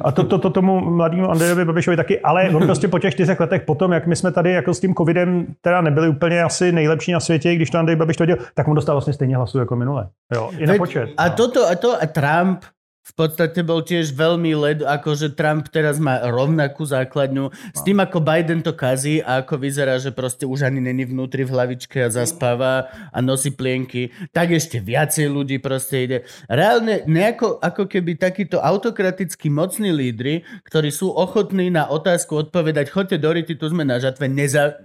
a 0.01 0.11
to, 0.11 0.23
to, 0.23 0.37
to 0.37 0.49
tomu 0.49 0.79
mladému 0.79 1.29
Andrejovi 1.29 1.65
Babišovi 1.65 1.97
taky, 1.97 2.19
ale 2.19 2.49
on 2.49 2.65
prostě 2.65 2.87
po 2.87 2.99
těch 2.99 3.13
čtyřech 3.13 3.39
letech 3.39 3.61
potom, 3.61 3.91
jak 3.91 4.07
my 4.07 4.15
jsme 4.15 4.31
tady 4.31 4.51
jako 4.51 4.73
s 4.73 4.79
tím 4.79 4.95
covidem 4.95 5.45
teda 5.61 5.81
nebyli 5.81 6.09
úplně 6.09 6.43
asi 6.43 6.71
nejlepší 6.71 7.11
na 7.11 7.19
světě, 7.19 7.55
když 7.55 7.69
to 7.69 7.77
Andrej 7.77 7.95
Babiš 7.95 8.17
to 8.17 8.25
dělal, 8.25 8.45
tak 8.53 8.67
on 8.67 8.75
dostal 8.75 8.95
vlastně 8.95 9.13
stejně 9.13 9.35
hlasů 9.35 9.59
jako 9.59 9.75
minule. 9.75 10.09
Jo, 10.33 10.51
i 10.57 10.67
na 10.67 10.73
počet. 10.77 11.09
a 11.17 11.29
toto, 11.29 11.67
a 11.67 11.75
to 11.75 12.01
a 12.01 12.05
Trump 12.05 12.59
v 13.05 13.13
podstate 13.13 13.61
bol 13.61 13.85
tiež 13.85 14.17
veľmi 14.17 14.57
led, 14.57 14.79
akože 14.81 15.37
Trump 15.37 15.69
teraz 15.69 16.01
má 16.01 16.25
rovnakú 16.25 16.89
základňu. 16.89 17.53
S 17.77 17.85
tým, 17.85 18.01
ako 18.01 18.17
Biden 18.17 18.65
to 18.65 18.73
kazí 18.73 19.21
a 19.21 19.45
ako 19.45 19.61
vyzerá, 19.61 20.01
že 20.01 20.09
proste 20.09 20.49
už 20.49 20.65
ani 20.65 20.81
není 20.81 21.05
vnútri 21.05 21.45
v 21.45 21.53
hlavičke 21.53 22.01
a 22.01 22.09
zaspáva 22.09 22.89
a 23.13 23.19
nosí 23.21 23.53
plienky, 23.53 24.09
tak 24.33 24.57
ešte 24.57 24.81
viacej 24.81 25.29
ľudí 25.29 25.61
proste 25.61 26.09
ide. 26.09 26.17
Reálne 26.49 27.05
nejako 27.05 27.61
ako 27.61 27.85
keby 27.85 28.17
takíto 28.17 28.57
autokratickí 28.57 29.53
mocní 29.53 29.93
lídry, 29.93 30.41
ktorí 30.65 30.89
sú 30.89 31.13
ochotní 31.13 31.69
na 31.69 31.85
otázku 31.85 32.49
odpovedať, 32.49 32.89
choďte 32.89 33.21
do 33.21 33.29
rity, 33.29 33.53
tu 33.53 33.69
sme 33.69 33.85
na 33.85 34.01
žatve, 34.01 34.25
neza... 34.25 34.81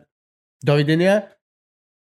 Dovidenia, 0.60 1.24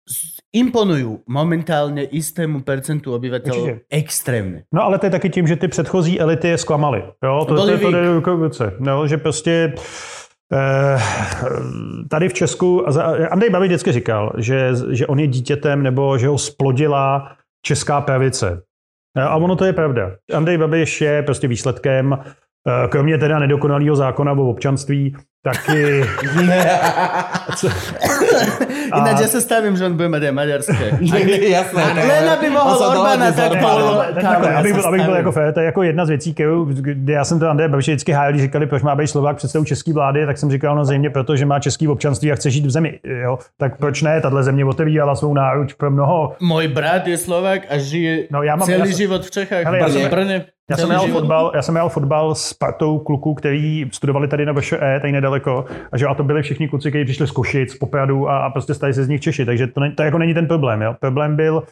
s- 0.09 0.41
imponujú 0.49 1.21
momentálne 1.29 2.01
istému 2.09 2.65
percentu 2.65 3.13
obyvateľov 3.13 3.63
Určite. 3.63 3.85
extrémne. 3.93 4.65
No 4.73 4.81
ale 4.83 4.97
to 4.97 5.05
je 5.05 5.13
taky 5.13 5.29
tím, 5.29 5.47
že 5.47 5.55
ty 5.55 5.67
předchozí 5.67 6.19
elity 6.19 6.47
je 6.47 6.57
zklamaly. 6.57 7.03
Jo, 7.23 7.45
to, 7.47 7.55
to, 7.55 7.61
Byli 7.61 7.77
to, 7.77 7.81
to 7.81 7.91
jde 7.91 8.09
v 8.19 8.43
ruce. 8.43 8.73
No, 8.79 9.07
že 9.07 9.17
prostě 9.17 9.73
eh, 10.53 10.97
tady 12.09 12.29
v 12.29 12.33
Česku, 12.33 12.85
Andrej 13.31 13.49
Babiš 13.49 13.67
vždycky 13.69 13.91
říkal, 13.91 14.33
že, 14.37 14.71
že 14.91 15.07
on 15.07 15.19
je 15.19 15.27
dítětem 15.27 15.83
nebo 15.83 16.17
že 16.17 16.27
ho 16.27 16.37
splodila 16.37 17.31
česká 17.65 18.01
pravice. 18.01 18.61
Jo, 19.17 19.25
A 19.29 19.35
ono 19.35 19.55
to 19.55 19.65
je 19.65 19.73
pravda. 19.73 20.11
Andrej 20.33 20.57
Babiš 20.57 21.01
je 21.01 21.23
prostě 21.23 21.47
výsledkem, 21.47 22.13
eh, 22.13 22.87
kromě 22.89 23.17
teda 23.17 23.39
nedokonalého 23.39 23.95
zákona 23.95 24.31
o 24.31 24.49
občanství, 24.49 25.15
taky... 25.43 26.04
Ináč 28.89 29.17
ja 29.21 29.30
sa 29.30 29.39
stavím, 29.39 29.78
že 29.78 29.86
on 29.86 29.93
bude 29.95 30.10
aj 30.10 30.34
maďarské. 30.34 30.86
Jasné. 31.56 31.82
to 31.93 31.99
je- 32.02 32.10
Len 32.10 32.25
aby 32.28 32.47
on 32.49 32.54
mohol 32.58 32.73
sa 32.75 32.86
Orbána 32.89 32.95
dohodne 32.95 33.28
s 33.30 33.38
takto... 33.38 33.56
Orbánom. 33.56 33.95
Tak, 33.99 34.23
takhle, 34.23 34.49
abych, 34.56 34.73
byl, 34.73 34.86
abych 34.88 35.02
byl 35.06 35.15
jako 35.15 35.32
fér, 35.32 35.54
to 35.54 35.60
je 35.60 35.65
jako 35.65 35.82
jedna 35.84 36.04
z 36.06 36.10
věcí, 36.10 36.30
kterou, 36.34 36.65
kdy 36.65 37.13
já 37.13 37.23
jsem 37.25 37.39
to 37.39 37.49
Andrej 37.49 37.69
Babiš 37.69 37.86
vždycky 37.88 38.12
hájil, 38.12 38.32
když 38.34 38.41
říkali, 38.41 38.65
proč 38.67 38.82
má 38.84 38.95
být 38.95 39.08
Slovák 39.08 39.38
předsedou 39.38 39.63
české 39.63 39.93
vlády, 39.93 40.25
tak 40.25 40.38
jsem 40.38 40.52
říkal, 40.52 40.75
no 40.75 40.86
zřejmě 40.86 41.10
proto, 41.10 41.36
že 41.36 41.45
má 41.45 41.60
český 41.60 41.88
občanství 41.88 42.32
a 42.32 42.36
chce 42.36 42.49
žít 42.49 42.65
v 42.65 42.71
zemi. 42.71 42.99
Jo? 43.04 43.38
Tak 43.58 43.78
proč 43.78 44.02
ne? 44.02 44.21
Tahle 44.21 44.43
země 44.43 44.65
otevírala 44.65 45.15
svou 45.15 45.34
náruč 45.34 45.73
pro 45.73 45.91
mnoho. 45.91 46.36
Môj 46.41 46.67
brat 46.67 47.08
je 47.08 47.17
Slovák 47.17 47.62
a 47.69 47.78
žije 47.78 48.28
No, 48.32 48.43
ja 48.43 48.56
mám- 48.56 48.67
celý 48.67 48.80
ja 48.80 48.86
som- 48.86 48.99
život 49.02 49.21
v 49.25 49.32
Čechách. 49.32 49.63
Hele. 49.65 49.80
Já 50.69 50.78
jsem, 50.78 50.91
jel 50.91 50.99
život. 51.06 51.19
fotbal, 51.19 51.52
já 51.56 51.62
jsem 51.62 51.75
jel 51.75 51.89
fotbal 51.89 52.36
s 52.36 52.54
partou 52.54 52.99
kluků, 52.99 53.34
který 53.34 53.89
studovali 53.91 54.28
tady 54.28 54.45
na 54.45 54.54
VŠE, 54.54 54.99
tady 55.02 55.12
nedaleko, 55.29 55.65
a 55.91 55.97
že 55.97 56.05
a 56.05 56.13
to 56.13 56.23
byli 56.23 56.41
všichni 56.41 56.67
kluci, 56.67 56.89
kteří 56.89 57.05
přišli 57.05 57.27
z 57.27 57.31
Košic, 57.31 57.71
z 57.71 57.77
Popradu 57.77 58.29
a, 58.29 58.37
a 58.39 58.49
prostě 58.49 58.73
stali 58.73 58.93
se 58.93 59.03
z 59.03 59.09
nich 59.09 59.21
Češi, 59.21 59.45
takže 59.45 59.67
to, 59.67 59.79
ne, 59.79 59.91
to 59.91 60.03
jako 60.03 60.17
není 60.17 60.33
ten 60.33 60.47
problém. 60.47 60.81
Jo? 60.81 60.95
Problém 60.99 61.35
byl 61.35 61.63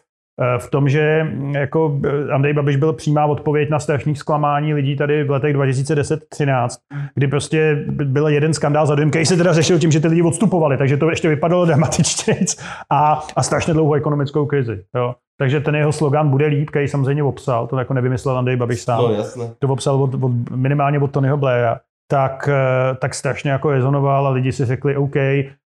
eh, 0.41 0.59
v 0.59 0.69
tom, 0.69 0.89
že 0.89 1.23
mm, 1.23 1.55
jako 1.55 1.99
eh, 2.05 2.33
Andrej 2.33 2.53
Babiš 2.53 2.75
byl 2.75 2.93
přímá 2.93 3.25
odpověď 3.25 3.69
na 3.69 3.79
strašný 3.79 4.15
zklamání 4.15 4.73
lidí 4.73 4.95
tady 4.95 5.23
v 5.23 5.31
letech 5.31 5.55
2010-13, 5.55 6.67
kdy 7.15 7.27
prostě 7.27 7.83
by- 7.87 8.05
byl 8.05 8.27
jeden 8.27 8.53
skandál 8.53 8.85
za 8.85 8.95
druhým, 8.95 9.09
který 9.09 9.25
se 9.25 9.37
teda 9.37 9.53
řešil 9.53 9.79
tím, 9.79 9.91
že 9.91 9.99
ty 9.99 10.07
lidi 10.07 10.21
odstupovali, 10.21 10.77
takže 10.77 10.97
to 10.97 11.09
ještě 11.09 11.29
vypadalo 11.29 11.65
dramatičtějc 11.69 12.57
a, 12.91 13.21
a 13.35 13.43
strašně 13.43 13.73
dlouhou 13.73 13.93
ekonomickou 13.93 14.45
krizi. 14.45 14.83
Jo? 14.95 15.15
Takže 15.39 15.59
ten 15.59 15.75
jeho 15.75 15.91
slogan 15.91 16.29
bude 16.29 16.45
líp, 16.45 16.69
který 16.69 16.87
samozřejmě 16.87 17.23
obsal, 17.23 17.67
to 17.67 17.77
jako 17.79 17.93
nevymyslel 17.93 18.37
Andrej 18.37 18.57
Babiš 18.57 18.81
sám 18.81 19.01
No 19.01 19.11
jasné. 19.13 19.49
to 19.59 19.67
popsal 19.67 20.03
od, 20.03 20.13
od, 20.23 20.31
minimálně 20.55 20.99
od 20.99 21.11
Tonyho 21.11 21.37
Blaira, 21.37 21.79
tak, 22.11 22.49
eh, 22.51 22.95
tak 22.95 23.13
strašně 23.13 23.51
jako 23.51 23.71
rezonoval 23.71 24.27
a 24.27 24.29
lidi 24.29 24.51
si 24.51 24.65
řekli, 24.65 24.97
OK, 24.97 25.15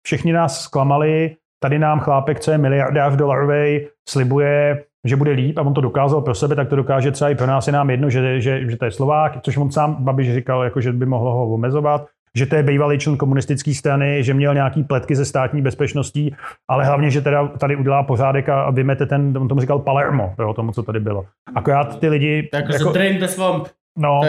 všichni 0.07 0.33
nás 0.33 0.61
zklamali, 0.61 1.37
tady 1.63 1.79
nám 1.79 2.01
chlápek, 2.01 2.41
co 2.41 2.51
je 2.51 2.59
miliardář 2.59 3.17
dolarový, 3.17 3.87
slibuje, 4.09 4.85
že 5.07 5.17
bude 5.17 5.31
líp 5.31 5.59
a 5.59 5.63
on 5.63 5.75
to 5.75 5.81
dokázal 5.81 6.23
pro 6.23 6.35
sebe, 6.35 6.55
tak 6.55 6.69
to 6.69 6.77
dokáže 6.77 7.11
třeba 7.11 7.31
i 7.31 7.35
pro 7.35 7.47
nás 7.47 7.67
je 7.67 7.73
nám 7.73 7.91
jedno, 7.91 8.11
že, 8.11 8.41
že, 8.41 8.71
že 8.71 8.77
to 8.77 8.85
je 8.85 8.91
Slovák, 8.91 9.43
což 9.43 9.57
on 9.57 9.71
sám 9.71 9.97
Babiš 10.05 10.35
říkal, 10.35 10.63
jako, 10.63 10.81
že 10.81 10.93
by 10.93 11.07
mohlo 11.07 11.33
ho 11.33 11.49
omezovat, 11.49 12.07
že 12.37 12.47
to 12.47 12.57
je 12.57 12.63
bývalý 12.63 12.99
člen 12.99 13.17
komunistické 13.17 13.75
strany, 13.75 14.25
že 14.25 14.35
měl 14.35 14.55
nějaký 14.55 14.85
pletky 14.85 15.17
ze 15.17 15.25
státní 15.25 15.63
bezpečností, 15.63 16.35
ale 16.69 16.85
hlavně, 16.85 17.11
že 17.11 17.21
teda 17.21 17.49
tady 17.49 17.77
udělá 17.77 18.03
pořádek 18.03 18.49
a 18.49 18.71
vymete 18.71 19.07
ten, 19.07 19.39
on 19.39 19.49
tomu 19.49 19.61
říkal 19.61 19.79
Palermo, 19.79 20.35
jo, 20.39 20.55
tomu, 20.55 20.73
co 20.73 20.83
tady 20.83 21.01
bylo. 21.01 21.27
Akorát 21.55 22.01
ty 22.01 22.09
lidi... 22.09 22.49
Tak 22.53 22.65
jako, 22.73 22.93
drain 22.93 23.19
the 23.19 23.27
swamp. 23.27 23.69
No, 23.97 24.21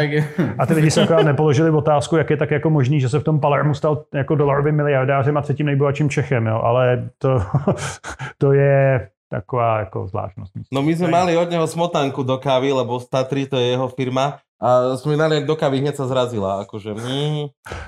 a 0.59 0.65
ty 0.65 0.73
lidi 0.73 0.91
se 0.91 1.03
akorát 1.03 1.23
nepoložili 1.23 1.69
otázku, 1.69 2.15
jak 2.15 2.29
je 2.29 2.37
tak 2.37 2.51
jako 2.51 2.69
možný, 2.69 3.01
že 3.01 3.09
se 3.09 3.19
v 3.19 3.23
tom 3.23 3.39
Palermu 3.39 3.73
stal 3.73 4.03
jako 4.13 4.35
dolarovým 4.35 4.75
miliardářem 4.75 5.37
a 5.37 5.41
třetím 5.41 5.65
nejbohatším 5.65 6.09
Čechem, 6.09 6.45
jo. 6.47 6.61
ale 6.63 7.09
to, 7.17 7.39
to 8.37 8.53
je 8.53 9.09
taková 9.29 9.79
jako 9.79 10.07
zvláštnost. 10.07 10.53
No 10.71 10.81
my 10.81 10.95
sme 10.95 11.07
mali 11.11 11.37
od 11.37 11.49
neho 11.49 11.67
smotanku 11.67 12.23
do 12.23 12.37
kávy, 12.37 12.71
lebo 12.71 12.99
Statry 12.99 13.49
to 13.49 13.57
je 13.57 13.75
jeho 13.75 13.87
firma. 13.87 14.39
A 14.55 14.95
sme 14.95 15.19
dali 15.19 15.43
do 15.43 15.55
kávy, 15.59 15.83
hneď 15.83 15.99
sa 15.99 16.07
zrazila. 16.07 16.63
Akože, 16.63 16.95
mm, 16.95 17.43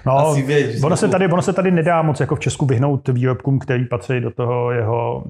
No, 0.06 0.12
asi 0.36 0.43
ono 0.84 0.97
se, 0.97 1.08
tady, 1.08 1.27
ono 1.32 1.41
se 1.41 1.53
tady 1.53 1.71
nedá 1.71 2.01
moc 2.01 2.19
jako 2.19 2.36
v 2.36 2.39
Česku 2.39 2.65
vyhnout 2.65 3.08
výrobkům, 3.08 3.60
který 3.60 3.86
patří 3.86 4.19
do 4.19 4.32
toho 4.32 4.71
jeho... 4.71 5.23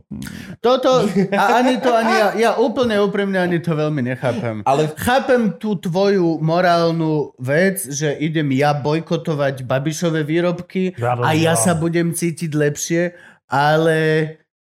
toto, 0.62 1.06
a 1.38 1.44
ani 1.46 1.78
to, 1.78 1.96
ani 1.96 2.14
ja, 2.14 2.28
ja 2.34 2.52
úplne 2.58 2.98
úprimne 3.02 3.38
ani 3.38 3.62
to 3.62 3.78
veľmi 3.78 4.02
nechápem. 4.02 4.66
Ale 4.66 4.90
Chápem 4.98 5.54
tú 5.62 5.78
tvoju 5.78 6.42
morálnu 6.42 7.38
vec, 7.38 7.86
že 7.86 8.18
idem 8.18 8.50
ja 8.58 8.74
bojkotovať 8.74 9.62
Babišové 9.62 10.26
výrobky 10.26 10.98
Já 10.98 11.14
a 11.22 11.38
ja 11.38 11.54
nedělám. 11.54 11.64
sa 11.64 11.74
budem 11.78 12.08
cítiť 12.18 12.52
lepšie, 12.54 13.02
ale 13.46 13.96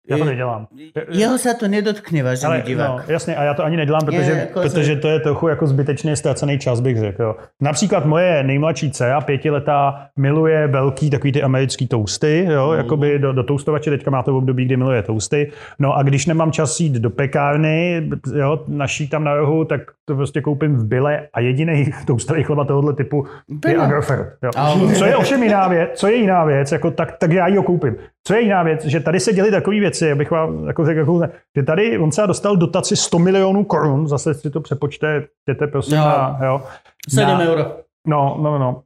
Já 0.10 0.18
to 0.18 0.26
nedělám. 0.26 0.68
jeho 1.16 1.38
sa 1.40 1.54
to 1.56 1.68
nedotkne, 1.72 2.24
vážený 2.24 2.48
Ale, 2.60 2.62
divák. 2.68 2.88
no, 2.90 3.00
jasně, 3.08 3.36
a 3.36 3.44
já 3.44 3.54
to 3.54 3.64
ani 3.64 3.78
nedělám, 3.78 4.02
protože, 4.06 4.32
Je, 4.32 4.38
jako 4.38 4.62
protože 4.62 4.96
to 4.96 5.08
je 5.08 5.20
trochu 5.20 5.48
jako 5.48 5.68
zbytečně 5.68 6.16
ztracený 6.16 6.60
čas, 6.60 6.80
bych 6.80 6.98
řekl. 7.00 7.24
Jo. 7.24 7.36
Například 7.62 8.06
moje 8.06 8.44
nejmladší 8.44 8.92
dcera, 8.92 9.22
pětiletá, 9.22 10.08
miluje 10.20 10.68
velký 10.68 11.10
takový 11.10 11.32
ty 11.32 11.42
americký 11.44 11.88
toasty, 11.88 12.46
jo, 12.52 12.68
Mhm. 12.70 12.78
jakoby 12.78 13.20
do, 13.20 13.34
do 13.34 13.44
toastovače, 13.44 13.90
teďka 13.90 14.12
má 14.12 14.24
to 14.24 14.34
v 14.34 14.36
období, 14.36 14.66
kdy 14.66 14.78
miluje 14.78 15.02
toasty. 15.04 15.52
No 15.80 15.96
a 15.98 16.04
když 16.04 16.26
nemám 16.26 16.52
čas 16.52 16.80
jít 16.80 16.94
do 16.94 17.10
pekárny, 17.10 18.10
jo, 18.36 18.64
naší 18.68 19.08
tam 19.08 19.24
na 19.24 19.36
rohu, 19.36 19.66
tak 19.66 19.82
to 20.06 20.16
prostě 20.16 20.42
koupím 20.42 20.76
v 20.78 20.86
byle 20.86 21.28
a 21.34 21.40
jediný 21.40 21.92
toastový 22.08 22.44
chleba 22.44 22.66
tohohle 22.66 22.94
typu 22.94 23.26
je 23.50 23.56
Bylo. 23.56 23.84
Agrofert. 23.84 24.28
Jo. 24.44 24.52
Co 24.98 25.06
je 25.06 25.16
ovšem 25.18 25.44
jiná 25.44 25.68
věc, 25.68 25.90
co 25.94 26.08
je 26.08 26.16
jiná 26.16 26.46
věc, 26.46 26.72
jako 26.72 26.92
tak, 26.92 27.18
tak 27.18 27.32
já 27.32 27.48
ji 27.48 27.58
ho 27.58 27.64
koupím. 27.64 27.96
Co 28.28 28.34
je 28.34 28.42
jiná 28.42 28.64
věc, 28.64 28.86
že 28.86 29.00
tady 29.00 29.20
se 29.20 29.34
děly 29.34 29.52
takové 29.52 29.80
věci, 29.80 30.12
abych 30.12 30.32
vám 30.32 30.68
jako 30.68 30.86
řekl, 30.86 31.00
jako, 31.00 31.22
že 31.58 31.64
tady 31.64 32.00
on 32.00 32.10
třeba 32.10 32.28
dostal 32.28 32.56
dotaci 32.58 32.96
100 32.96 33.20
milionů 33.20 33.64
korun, 33.64 34.08
zase 34.08 34.34
si 34.34 34.50
to 34.50 34.62
přepočte, 34.62 35.24
jděte 35.50 35.68
prosím 35.68 35.98
No. 35.98 36.04
na, 36.06 36.40
jo, 36.46 36.62
7 37.10 37.28
na, 37.32 37.40
euro. 37.40 37.66
no, 38.08 38.40
no, 38.42 38.60
no, 38.60 38.82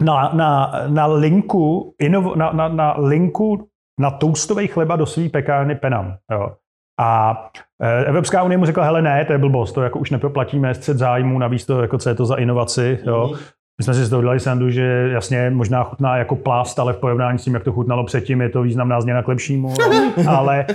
na, 0.00 0.30
na, 0.34 0.72
na 0.88 1.06
linku, 1.06 1.94
inov, 2.00 2.36
na, 2.36 2.52
na, 2.52 2.68
na 2.68 2.94
linku 2.98 3.68
na 4.00 4.10
toastový 4.10 4.66
chleba 4.66 4.96
do 4.96 5.06
své 5.06 5.28
pekárny 5.28 5.74
Penam. 5.74 6.14
Jo. 6.32 6.52
A 7.00 7.42
eh, 7.82 8.04
Evropská 8.04 8.42
unie 8.42 8.58
mu 8.58 8.66
řekla, 8.66 8.84
hele 8.84 9.02
ne, 9.02 9.24
to 9.24 9.32
je 9.32 9.38
blbost, 9.38 9.72
to 9.72 9.82
jako 9.82 9.98
už 9.98 10.10
neproplatíme, 10.10 10.74
střed 10.74 10.98
zájmu, 10.98 11.38
navíc 11.38 11.66
to, 11.66 11.82
jako, 11.82 11.98
co 11.98 12.08
je 12.08 12.14
to 12.14 12.26
za 12.26 12.36
inovaci. 12.36 12.98
Jo. 13.06 13.34
My 13.78 13.84
jsme 13.84 13.94
si 13.94 14.04
z 14.04 14.10
toho 14.10 14.18
udělali 14.18 14.40
sandu, 14.40 14.70
že 14.70 15.10
jasně 15.12 15.50
možná 15.50 15.84
chutná 15.84 16.16
jako 16.16 16.36
plast, 16.36 16.78
ale 16.78 16.92
v 16.92 16.96
porovnání 16.96 17.38
s 17.38 17.44
tím, 17.44 17.54
jak 17.54 17.64
to 17.64 17.72
chutnalo 17.72 18.04
předtím, 18.04 18.40
je 18.40 18.48
to 18.48 18.62
významná 18.62 19.00
změna 19.00 19.22
k 19.22 19.28
lepšímu. 19.28 19.74
ale 20.28 20.66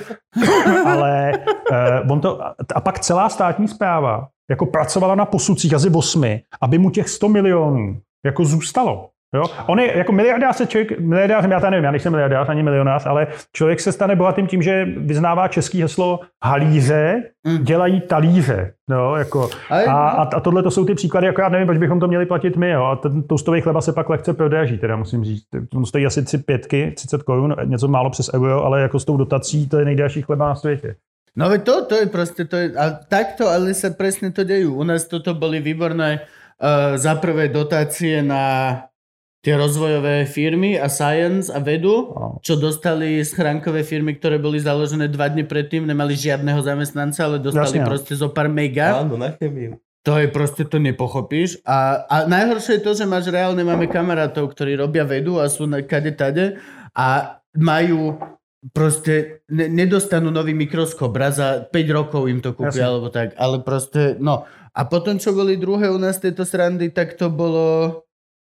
ale 0.86 1.32
uh, 2.06 2.12
on 2.12 2.22
to, 2.22 2.42
a 2.76 2.82
pak 2.82 3.00
celá 3.00 3.30
státní 3.30 3.68
zpráva 3.68 4.28
jako 4.50 4.66
pracovala 4.66 5.16
na 5.16 5.26
posudcích 5.26 5.74
asi 5.74 5.90
osmi, 5.90 6.42
aby 6.62 6.78
mu 6.78 6.90
těch 6.90 7.10
100 7.10 7.30
milionů 7.30 8.00
jako 8.26 8.46
zůstalo. 8.46 9.10
Jo? 9.36 9.44
On 9.68 9.80
je 9.80 9.98
jako 9.98 10.12
miliardář 10.12 10.56
se 10.56 10.68
člověk, 10.68 11.00
miliardář, 11.00 11.46
já 11.50 11.60
to 11.60 11.70
nevím, 11.70 11.84
já 11.84 11.92
nejsem 11.92 12.12
miliardář 12.12 12.50
ani 12.50 12.64
milionář, 12.64 13.06
ale 13.06 13.28
člověk 13.54 13.80
se 13.80 13.92
stane 13.92 14.16
bohatým 14.16 14.48
tím, 14.48 14.62
že 14.62 14.86
vyznává 14.98 15.48
český 15.48 15.82
heslo 15.82 16.20
halíře, 16.44 17.24
Mm. 17.48 17.64
dělají 17.64 18.02
talíře. 18.02 18.74
Jo? 18.92 19.16
Jako, 19.16 19.50
a, 19.88 20.10
a, 20.10 20.40
tohle 20.40 20.64
to 20.64 20.72
jsou 20.72 20.86
ty 20.86 20.96
příklady, 20.96 21.28
jako 21.28 21.42
já 21.42 21.50
nevím, 21.50 21.68
proč 21.68 21.78
bychom 21.78 22.00
to 22.00 22.08
měli 22.08 22.26
platit 22.26 22.58
my. 22.58 22.70
Jo? 22.70 22.84
A 22.84 22.96
ten 22.96 23.24
toastový 23.24 23.62
chleba 23.62 23.82
se 23.82 23.94
pak 23.94 24.10
lehce 24.10 24.34
prodraží, 24.34 24.78
teda 24.78 24.96
musím 24.96 25.24
říct. 25.24 25.44
On 25.76 25.86
stojí 25.86 26.06
asi 26.06 26.24
3 26.24 26.38
pětky, 26.38 26.92
30 26.96 27.24
korun, 27.24 27.56
něco 27.66 27.88
málo 27.88 28.10
přes 28.10 28.34
euro, 28.34 28.66
ale 28.66 28.82
jako 28.82 29.00
s 29.00 29.06
tou 29.06 29.18
dotací 29.18 29.70
to 29.70 29.80
je 29.80 29.86
nejdražší 29.86 30.22
chleba 30.22 30.48
na 30.48 30.56
světě. 30.56 30.96
No 31.36 31.50
veď 31.50 31.64
to, 31.64 31.86
to 31.86 31.96
je 31.96 32.06
proste, 32.06 32.46
to 32.46 32.56
je, 32.56 32.74
a 32.74 32.90
takto 33.08 33.46
ale 33.46 33.78
sa 33.78 33.94
presne 33.94 34.34
to 34.34 34.42
dejú. 34.42 34.74
U 34.74 34.82
nás 34.82 35.06
toto 35.06 35.38
boli 35.38 35.62
výborné 35.62 36.26
uh, 36.26 36.98
za 36.98 37.14
prvé 37.16 37.48
dotácie 37.48 38.26
na 38.26 38.74
tie 39.48 39.56
rozvojové 39.56 40.28
firmy 40.28 40.76
a 40.76 40.92
science 40.92 41.48
a 41.48 41.64
vedu, 41.64 42.12
No. 42.12 42.44
čo 42.44 42.60
dostali 42.60 43.24
schránkové 43.24 43.88
firmy, 43.88 44.20
ktoré 44.20 44.36
boli 44.36 44.60
založené 44.60 45.08
dva 45.08 45.32
dny 45.32 45.48
predtým, 45.48 45.88
nemali 45.88 46.20
žiadneho 46.20 46.60
zamestnanca, 46.60 47.24
ale 47.24 47.40
dostali 47.40 47.80
Jasne. 47.80 47.88
proste 47.88 48.12
zo 48.12 48.28
pár 48.28 48.52
mega. 48.52 49.00
áno, 49.00 49.16
na 49.16 49.32
chemiu. 49.32 49.80
To 50.04 50.20
je 50.20 50.28
proste, 50.28 50.68
to 50.68 50.80
nepochopíš. 50.80 51.64
A, 51.64 52.04
a 52.08 52.16
najhoršie 52.28 52.80
je 52.80 52.84
to, 52.84 52.92
že 52.92 53.04
máš 53.04 53.28
reálne, 53.28 53.64
máme 53.64 53.88
kamarátov, 53.88 54.52
ktorí 54.52 54.76
robia 54.76 55.08
vedu 55.08 55.40
a 55.40 55.48
sú 55.48 55.64
na 55.64 55.80
kade 55.80 56.12
tade 56.12 56.60
a 56.92 57.40
majú 57.56 58.20
proste, 58.72 59.44
ne, 59.48 59.68
nedostanú 59.68 60.28
nový 60.28 60.52
mikroskop, 60.52 61.12
raz 61.12 61.40
za 61.40 61.64
5 61.64 61.72
rokov 61.92 62.28
im 62.28 62.40
to 62.40 62.52
kúpia, 62.52 62.84
Jasne. 62.84 62.88
alebo 62.88 63.08
tak, 63.08 63.32
ale 63.36 63.64
proste, 63.64 64.16
no. 64.20 64.44
A 64.72 64.84
potom, 64.88 65.16
čo 65.16 65.32
boli 65.32 65.56
druhé 65.56 65.88
u 65.88 65.98
nás 65.98 66.20
tejto 66.20 66.44
srandy, 66.44 66.92
tak 66.92 67.16
to 67.16 67.28
bolo 67.28 68.07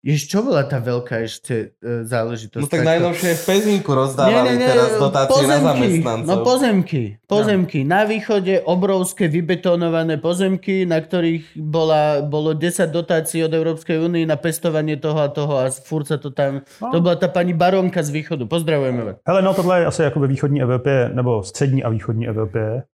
Jež, 0.05 0.29
čo 0.29 0.45
bola 0.45 0.61
tá 0.69 0.77
veľká 0.77 1.25
ešte 1.25 1.73
e, 1.81 2.05
záležitosť? 2.05 2.61
No 2.61 2.69
tak 2.69 2.85
takto? 2.85 2.91
najnovšie 2.93 3.31
v 3.41 3.43
Pezinku 3.49 3.89
rozdávali 3.89 4.53
teraz 4.61 5.01
dotácie 5.01 5.49
na 5.49 5.57
zamestnancov. 5.57 6.29
No 6.29 6.35
pozemky, 6.45 7.17
pozemky. 7.25 7.81
Na 7.81 8.05
východe 8.05 8.61
obrovské 8.69 9.25
vybetonované 9.25 10.21
pozemky, 10.21 10.85
na 10.85 11.01
ktorých 11.01 11.57
bola, 11.57 12.21
bolo 12.21 12.53
10 12.53 12.85
dotácií 12.93 13.41
od 13.49 13.57
Európskej 13.57 13.97
únie 13.97 14.29
na 14.29 14.37
pestovanie 14.37 14.93
toho 15.01 15.25
a 15.25 15.33
toho 15.33 15.57
a 15.57 15.73
furt 15.73 16.05
sa 16.05 16.21
to 16.21 16.29
tam... 16.29 16.61
No. 16.77 16.93
To 16.93 17.01
bola 17.01 17.17
tá 17.17 17.25
pani 17.25 17.57
baronka 17.57 18.05
z 18.05 18.13
východu. 18.13 18.45
Pozdravujeme 18.45 19.01
vás. 19.01 19.17
Hele, 19.25 19.41
no 19.41 19.57
tohle 19.57 19.79
je 19.79 19.85
asi 19.89 20.01
jako 20.05 20.19
ve 20.21 20.27
východní 20.29 20.61
Evropě, 20.61 21.09
nebo 21.17 21.41
střední 21.41 21.81
a 21.81 21.89
východní 21.89 22.29
Evropě. 22.29 22.85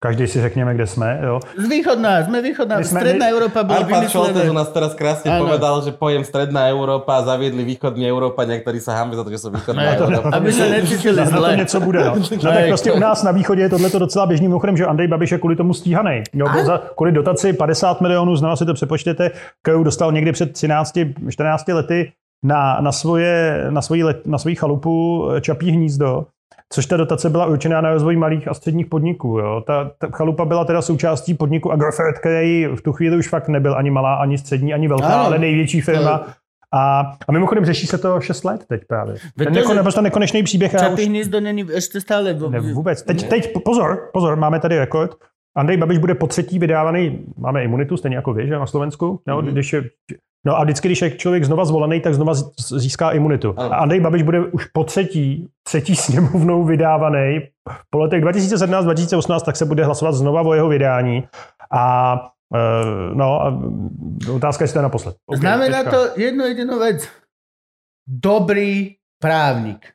Každý 0.00 0.26
si 0.26 0.40
řekněme, 0.40 0.74
kde 0.74 0.86
jsme. 0.86 1.18
Jo. 1.26 1.40
Z 1.58 1.66
východná, 1.68 2.22
sme 2.22 2.38
východná. 2.38 2.78
My 2.78 2.86
sme- 2.86 3.00
Stredná 3.02 3.26
Európa 3.34 3.66
bola 3.66 3.82
Arpad 3.82 4.06
Šoltes 4.06 4.46
u 4.46 4.54
nás 4.54 4.70
teraz 4.70 4.94
krásne 4.94 5.26
Áno. 5.26 5.42
povedal, 5.42 5.82
že 5.82 5.90
pojem 5.90 6.22
Stredná 6.22 6.70
Európa 6.70 7.18
a 7.18 7.26
zaviedli 7.26 7.66
východní 7.66 8.06
Európa, 8.06 8.46
niektorí 8.46 8.78
sa 8.78 8.94
hambi 8.94 9.18
za 9.18 9.26
to, 9.26 9.30
že 9.34 9.42
sú 9.42 9.50
východná 9.50 9.82
Ne, 9.82 9.98
to- 9.98 10.06
Európa. 10.06 10.30
Aby 10.38 10.54
sa 10.54 10.70
necítili 10.70 11.18
Na, 11.18 11.26
na 11.26 11.30
to 11.30 11.42
zle. 11.42 11.56
něco 11.56 11.78
bude. 11.80 11.98
No. 12.04 12.14
No, 12.30 12.52
tak 12.54 12.66
prostě 12.68 12.92
u 12.92 12.98
nás 12.98 13.22
na 13.22 13.32
východě 13.34 13.62
je 13.62 13.68
tohle 13.68 13.90
docela 13.90 14.26
běžný 14.26 14.46
mimochodem, 14.48 14.76
že 14.76 14.86
Andrej 14.86 15.08
Babiš 15.08 15.30
je 15.32 15.38
kvůli 15.38 15.56
tomu 15.56 15.74
stíhaný. 15.74 16.22
Jo, 16.34 16.46
byl 16.52 16.64
za, 16.64 16.78
kvůli 16.96 17.12
dotaci 17.12 17.52
50 17.52 18.00
milionů, 18.00 18.36
znovu 18.36 18.56
si 18.56 18.66
to 18.66 18.74
přepočtěte, 18.74 19.30
kterou 19.62 19.82
dostal 19.82 20.12
někdy 20.12 20.32
před 20.32 20.52
13-14 20.52 21.74
lety 21.74 22.12
na, 22.44 22.78
na, 22.80 22.92
svoje, 22.92 23.66
na, 23.70 23.82
svoji 23.82 24.04
let, 24.04 24.26
na 24.26 24.38
svoji 24.38 24.54
chalupu 24.56 25.26
eh, 25.36 25.40
Čapí 25.40 25.70
hnízdo, 25.70 26.26
což 26.72 26.86
ta 26.86 26.96
dotace 26.96 27.30
byla 27.30 27.46
určená 27.46 27.80
na 27.80 27.92
rozvoj 27.92 28.16
malých 28.16 28.48
a 28.48 28.54
středních 28.54 28.86
podniků. 28.86 29.38
Jo. 29.38 29.62
Ta, 29.66 29.90
ta 29.98 30.08
chalupa 30.12 30.44
byla 30.44 30.64
teda 30.64 30.82
součástí 30.82 31.34
podniku 31.34 31.72
Agrofert, 31.72 32.18
který 32.18 32.66
v 32.66 32.80
tu 32.82 32.92
chvíli 32.92 33.16
už 33.16 33.28
fakt 33.28 33.48
nebyl 33.48 33.74
ani 33.76 33.90
malá, 33.90 34.14
ani 34.14 34.38
střední, 34.38 34.74
ani 34.74 34.88
velká, 34.88 35.06
Ano. 35.06 35.24
ale 35.24 35.38
největší 35.38 35.80
firma. 35.80 36.26
A, 36.74 37.00
a 37.28 37.32
mimochodem 37.32 37.64
řeší 37.64 37.86
se 37.86 37.98
to 37.98 38.20
6 38.20 38.44
let 38.44 38.64
teď 38.68 38.82
právě. 38.88 39.14
Ten 39.38 39.54
jako 39.56 39.74
naprosto 39.74 40.00
nekonečný 40.00 40.42
příběh. 40.42 40.74
a 40.74 40.78
Čapí 40.78 41.02
už- 41.02 41.08
hnízdo 41.08 41.40
není 41.40 41.62
ešte 41.74 42.00
stále... 42.00 42.34
vo- 42.34 42.50
ne, 42.50 42.60
vůbec. 42.60 43.02
Teď, 43.02 43.28
teď, 43.28 43.52
pozor, 43.64 44.10
pozor, 44.12 44.36
máme 44.36 44.60
tady 44.60 44.78
rekord. 44.78 45.10
Andrej 45.56 45.76
Babiš 45.76 45.98
bude 45.98 46.14
po 46.14 46.26
třetí 46.26 46.58
vydávaný, 46.58 47.24
máme 47.38 47.64
imunitu, 47.64 47.96
stejně 47.96 48.16
jako 48.16 48.32
vy, 48.32 48.46
že 48.46 48.54
na 48.58 48.66
Slovensku. 48.66 49.20
No, 49.26 49.42
Mhm. 49.42 49.50
když 49.52 49.72
je, 49.72 49.82
no 50.46 50.58
a 50.58 50.64
vždycky, 50.64 50.88
když 50.88 51.02
je 51.02 51.10
člověk 51.10 51.44
znova 51.44 51.64
zvolený, 51.64 52.00
tak 52.00 52.14
znova 52.14 52.34
získá 52.58 53.10
imunitu. 53.10 53.54
A 53.58 53.76
Andrej 53.76 54.00
Babiš 54.00 54.22
bude 54.22 54.40
už 54.40 54.64
po 54.64 54.84
třetí, 54.84 55.48
třetí 55.62 55.96
sněmovnou 55.96 56.64
vydávaný. 56.64 57.40
Po 57.90 57.98
letech 57.98 58.24
2017-2018 58.24 59.40
tak 59.40 59.56
se 59.56 59.64
bude 59.64 59.84
hlasovat 59.84 60.12
znova 60.12 60.42
o 60.42 60.54
jeho 60.54 60.68
vydání. 60.68 61.28
A 61.72 62.14
eh, 62.54 63.14
no, 63.14 63.42
a 63.42 63.60
otázka 64.34 64.62
je, 64.62 64.64
jestli 64.64 64.72
to 64.72 64.78
je 64.78 64.82
naposled. 64.82 65.16
Okay, 65.26 65.40
Znamená 65.40 65.78
tečka. 65.78 65.90
to 65.90 66.20
jednu 66.20 66.44
jedinú 66.44 66.78
vec. 66.78 67.08
Dobrý 68.08 68.96
právnik. 69.20 69.92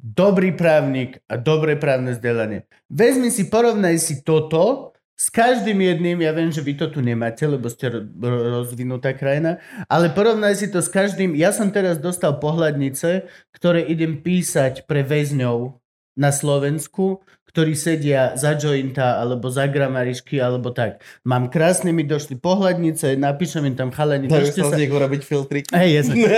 Dobrý 0.00 0.52
právnik 0.52 1.18
a 1.28 1.36
dobré 1.36 1.76
právne 1.76 2.14
vzdelanie. 2.14 2.62
Vezmi 2.86 3.28
si, 3.32 3.50
porovnaj 3.50 3.98
si 3.98 4.22
toto 4.22 4.92
s 5.16 5.32
každým 5.32 5.80
jedným, 5.80 6.20
ja 6.20 6.36
viem, 6.36 6.52
že 6.52 6.60
vy 6.60 6.76
to 6.76 6.92
tu 6.92 7.00
nemáte, 7.00 7.40
lebo 7.48 7.72
ste 7.72 7.88
ro- 7.88 8.04
ro- 8.04 8.60
rozvinutá 8.60 9.16
krajina, 9.16 9.56
ale 9.88 10.12
porovnaj 10.12 10.60
si 10.60 10.68
to 10.68 10.84
s 10.84 10.92
každým. 10.92 11.32
Ja 11.32 11.56
som 11.56 11.72
teraz 11.72 11.96
dostal 11.96 12.36
pohľadnice, 12.36 13.24
ktoré 13.56 13.80
idem 13.88 14.20
písať 14.20 14.84
pre 14.84 15.00
väzňov 15.00 15.80
na 16.20 16.30
Slovensku, 16.32 17.24
ktorí 17.48 17.72
sedia 17.72 18.36
za 18.36 18.52
jointa, 18.60 19.16
alebo 19.16 19.48
za 19.48 19.64
gramarišky, 19.64 20.36
alebo 20.36 20.76
tak. 20.76 21.00
Mám 21.24 21.48
krásne, 21.48 21.88
mi 21.96 22.04
došli 22.04 22.36
pohľadnice, 22.36 23.16
napíšem 23.16 23.64
im 23.72 23.76
tam 23.76 23.88
chalani, 23.88 24.28
Dajú 24.28 24.52
sa 24.52 24.76
z 24.76 24.84
nich 24.84 24.92
urobiť 24.92 25.22
filtrik. 25.24 25.64
Hej, 25.72 26.04
jasne. 26.04 26.28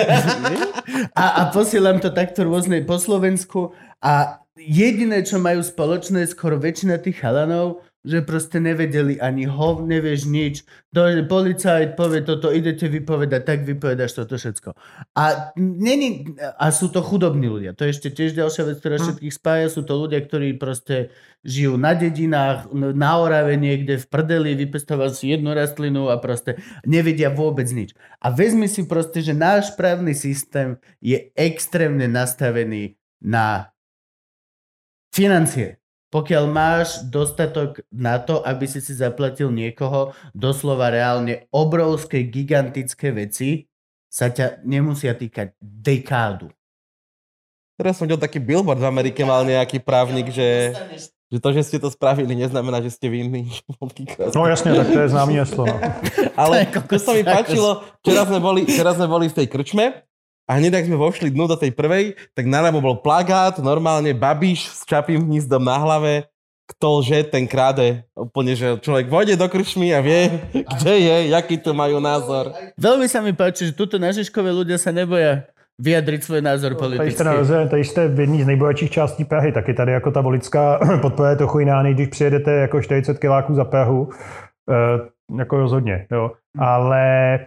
a, 1.18 1.24
a 1.42 1.42
posielam 1.50 1.98
to 1.98 2.14
takto 2.14 2.46
rôzne 2.46 2.78
po 2.86 3.02
Slovensku 3.02 3.74
a 3.98 4.38
jediné, 4.54 5.26
čo 5.26 5.42
majú 5.42 5.58
spoločné, 5.58 6.22
skoro 6.30 6.54
väčšina 6.54 7.02
tých 7.02 7.18
chalanov, 7.18 7.82
že 8.06 8.22
proste 8.22 8.62
nevedeli 8.62 9.18
ani 9.18 9.50
hov, 9.50 9.82
nevieš 9.82 10.30
nič. 10.30 10.62
Dojde 10.94 11.26
policajt, 11.26 11.98
povie 11.98 12.22
toto, 12.22 12.54
idete 12.54 12.86
vypovedať, 12.86 13.42
tak 13.42 13.58
vypovedaš 13.66 14.22
toto 14.22 14.38
všetko. 14.38 14.72
A, 15.18 15.52
není, 15.58 16.30
a 16.38 16.66
sú 16.70 16.88
to 16.94 17.02
chudobní 17.02 17.50
ľudia. 17.50 17.74
To 17.74 17.84
je 17.84 17.92
ešte 17.92 18.14
tiež 18.14 18.38
ďalšia 18.38 18.64
vec, 18.70 18.76
ktorá 18.78 18.96
všetkých 19.02 19.34
spája. 19.34 19.66
Sú 19.68 19.82
to 19.82 19.98
ľudia, 19.98 20.22
ktorí 20.22 20.54
proste 20.56 21.10
žijú 21.42 21.74
na 21.74 21.92
dedinách, 21.98 22.70
na 22.72 23.10
Orave 23.18 23.58
niekde 23.58 23.98
v 23.98 24.06
prdeli, 24.06 24.54
vypestovali 24.54 25.12
si 25.12 25.34
jednu 25.34 25.54
rastlinu 25.54 26.08
a 26.08 26.22
proste 26.22 26.62
nevedia 26.86 27.34
vôbec 27.34 27.66
nič. 27.70 27.98
A 28.22 28.30
vezmi 28.30 28.70
si 28.70 28.86
proste, 28.86 29.22
že 29.22 29.34
náš 29.34 29.74
právny 29.74 30.14
systém 30.14 30.78
je 31.02 31.34
extrémne 31.34 32.06
nastavený 32.06 32.94
na 33.18 33.74
financie. 35.10 35.77
Pokiaľ 36.08 36.44
máš 36.48 37.04
dostatok 37.04 37.84
na 37.92 38.16
to, 38.16 38.40
aby 38.40 38.64
si 38.64 38.80
si 38.80 38.96
zaplatil 38.96 39.52
niekoho 39.52 40.16
doslova 40.32 40.88
reálne 40.88 41.44
obrovské, 41.52 42.24
gigantické 42.24 43.12
veci, 43.12 43.68
sa 44.08 44.32
ťa 44.32 44.64
nemusia 44.64 45.12
týkať 45.12 45.52
dekádu. 45.60 46.48
Teraz 47.76 48.00
som 48.00 48.08
videl 48.08 48.18
taký 48.18 48.40
billboard 48.40 48.80
v 48.80 48.88
Amerike, 48.88 49.22
mal 49.22 49.44
nejaký 49.44 49.84
právnik, 49.84 50.32
že, 50.32 50.74
že 51.30 51.38
to, 51.38 51.48
že 51.54 51.62
ste 51.62 51.78
to 51.78 51.92
spravili, 51.92 52.34
neznamená, 52.34 52.80
že 52.82 52.90
ste 52.90 53.12
vinní. 53.12 53.52
No 54.34 54.46
jasně, 54.46 54.74
tak 54.74 54.88
to 54.88 54.98
je 54.98 55.08
známý 55.08 55.34
heslo. 55.38 55.66
No. 55.68 55.76
Ale 56.36 56.66
To 56.66 56.80
je 56.80 56.98
to 56.98 56.98
sa 56.98 57.12
mi 57.12 57.22
páčilo, 57.22 57.84
včera 58.02 58.24
sme, 58.26 58.40
boli, 58.40 58.60
včera 58.66 58.90
sme 58.96 59.06
boli 59.06 59.28
v 59.28 59.36
tej 59.36 59.46
krčme 59.46 60.08
a 60.48 60.56
hneď, 60.56 60.80
ak 60.80 60.88
sme 60.88 60.96
vošli 60.96 61.28
dnu 61.28 61.44
do 61.44 61.60
tej 61.60 61.76
prvej, 61.76 62.16
tak 62.32 62.48
naľavo 62.48 62.80
bol 62.80 62.96
plagát, 63.04 63.60
normálne 63.60 64.16
Babiš 64.16 64.80
s 64.80 64.82
čapým 64.88 65.20
hnízdom 65.20 65.60
na 65.60 65.76
hlave, 65.76 66.24
kto 66.72 67.04
lže, 67.04 67.28
ten 67.28 67.44
kráde. 67.44 68.08
Úplne, 68.16 68.56
že 68.56 68.80
človek 68.80 69.12
vojde 69.12 69.36
do 69.36 69.44
krčmy 69.44 69.92
a 69.92 70.00
vie, 70.00 70.32
kde 70.72 70.94
je, 71.04 71.16
jaký 71.36 71.60
tu 71.60 71.76
majú 71.76 72.00
názor. 72.00 72.56
Veľmi 72.80 73.04
sa 73.12 73.20
mi 73.20 73.36
páči, 73.36 73.68
že 73.68 73.76
tuto 73.76 74.00
na 74.00 74.08
Žižkové 74.08 74.48
ľudia 74.48 74.80
sa 74.80 74.88
neboja 74.88 75.44
vyjadriť 75.78 76.20
svoj 76.24 76.42
názor 76.42 76.74
Tady 76.74 76.80
politický. 76.80 77.14
jste, 77.14 77.24
narazili, 77.24 77.68
tady 77.68 77.84
jste 77.84 78.08
v 78.08 78.20
jedné 78.20 78.44
z 78.44 78.46
nejbohatších 78.46 78.90
částí 78.90 79.24
Prahy, 79.24 79.52
taky 79.52 79.74
tady 79.74 79.92
jako 79.92 80.10
ta 80.10 80.20
volická 80.20 80.80
podpora 81.02 81.30
je 81.30 81.36
trochu 81.36 81.58
jiná, 81.58 81.82
než 81.82 81.94
když 81.94 82.08
přijedete 82.08 82.52
jako 82.52 82.82
40 82.82 83.18
kiláků 83.18 83.54
za 83.54 83.64
Prahu, 83.64 84.08
e, 84.70 85.36
jako 85.38 85.56
rozhodně, 85.56 86.06
jo. 86.12 86.32
Ale 86.58 87.34
e, 87.34 87.38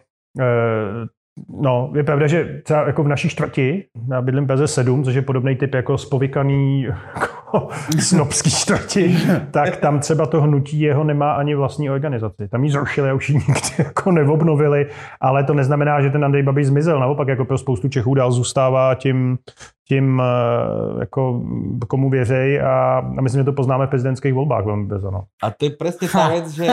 no, 1.61 1.91
je 1.95 2.03
pravda, 2.03 2.27
že 2.27 2.61
třeba 2.63 2.87
jako 2.87 3.03
v 3.03 3.07
naší 3.07 3.29
čtvrti, 3.29 3.85
já 4.11 4.21
bydlím 4.21 4.43
v 4.43 4.47
Praze 4.47 4.67
7, 4.67 5.03
což 5.03 5.15
je 5.15 5.21
podobný 5.21 5.55
typ 5.55 5.73
jako 5.73 5.97
spovykaný 5.97 6.83
jako 7.51 7.69
snobský 7.99 8.51
čtvrti, 8.51 9.17
tak 9.51 9.77
tam 9.77 9.99
třeba 9.99 10.25
to 10.25 10.41
hnutí 10.41 10.79
jeho 10.81 11.03
nemá 11.03 11.33
ani 11.33 11.55
vlastní 11.55 11.89
organizaci. 11.89 12.47
Tam 12.47 12.63
ji 12.63 12.71
zrušili 12.71 13.09
a 13.09 13.13
už 13.13 13.29
ji 13.29 13.35
nikdy 13.35 13.69
jako 13.77 14.11
neobnovili, 14.11 14.87
ale 15.21 15.43
to 15.43 15.53
neznamená, 15.53 16.01
že 16.01 16.09
ten 16.09 16.25
Andrej 16.25 16.43
Babiš 16.43 16.67
zmizel. 16.67 16.99
Naopak 16.99 17.27
jako 17.27 17.45
pro 17.45 17.57
spoustu 17.57 17.89
Čechů 17.89 18.13
dál 18.13 18.31
zůstává 18.31 18.95
tím, 18.95 19.37
tím 19.87 20.21
eh, 20.21 20.99
jako 20.99 21.41
komu 21.87 22.09
věřej 22.09 22.61
a, 22.61 22.97
a 23.17 23.21
myslím, 23.21 23.39
že 23.39 23.45
to 23.45 23.53
poznáme 23.53 23.87
v 23.87 23.89
prezidentských 23.89 24.33
volbách 24.33 24.65
velmi 24.65 24.85
brzo. 24.85 25.11
No. 25.11 25.23
A 25.43 25.51
to 25.51 25.65
je 25.65 25.71
presne 25.75 26.07
tá 26.07 26.31
vec, 26.31 26.47
že 26.51 26.67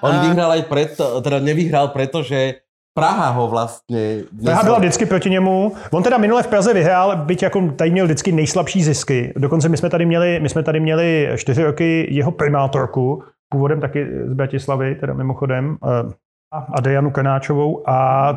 on 0.00 0.14
vyhral 0.20 0.50
aj 0.52 0.62
preto, 0.68 1.04
teda 1.24 1.40
nevyhral 1.40 1.88
preto, 1.88 2.22
že 2.22 2.60
Praha 2.94 3.30
ho 3.30 3.48
vlastne... 3.48 4.26
Praha 4.44 4.62
byla 4.62 4.78
vždycky 4.78 5.06
proti 5.06 5.30
němu. 5.30 5.72
On 5.90 6.02
teda 6.02 6.18
minule 6.18 6.42
v 6.42 6.46
Praze 6.46 6.74
vyhrál, 6.74 7.16
byť 7.16 7.42
jako 7.42 7.70
tady 7.70 7.90
měl 7.90 8.04
vždycky 8.04 8.32
nejslabší 8.32 8.82
zisky. 8.84 9.32
Dokonce 9.36 9.68
my 9.68 9.76
jsme 9.76 9.90
tady 9.90 10.06
měli, 10.06 10.40
my 10.40 10.48
jsme 10.48 10.62
tady 10.62 10.80
měli 10.80 11.28
čtyři 11.36 11.64
roky 11.64 12.06
jeho 12.10 12.30
primátorku, 12.30 13.22
původem 13.48 13.80
taky 13.80 14.06
z 14.24 14.32
Bratislavy, 14.32 14.94
teda 14.94 15.14
mimochodem, 15.14 15.76
eh, 15.84 16.12
a 16.52 16.80
Dejanu 16.80 17.10
Kanáčovou 17.10 17.82
a 17.86 18.32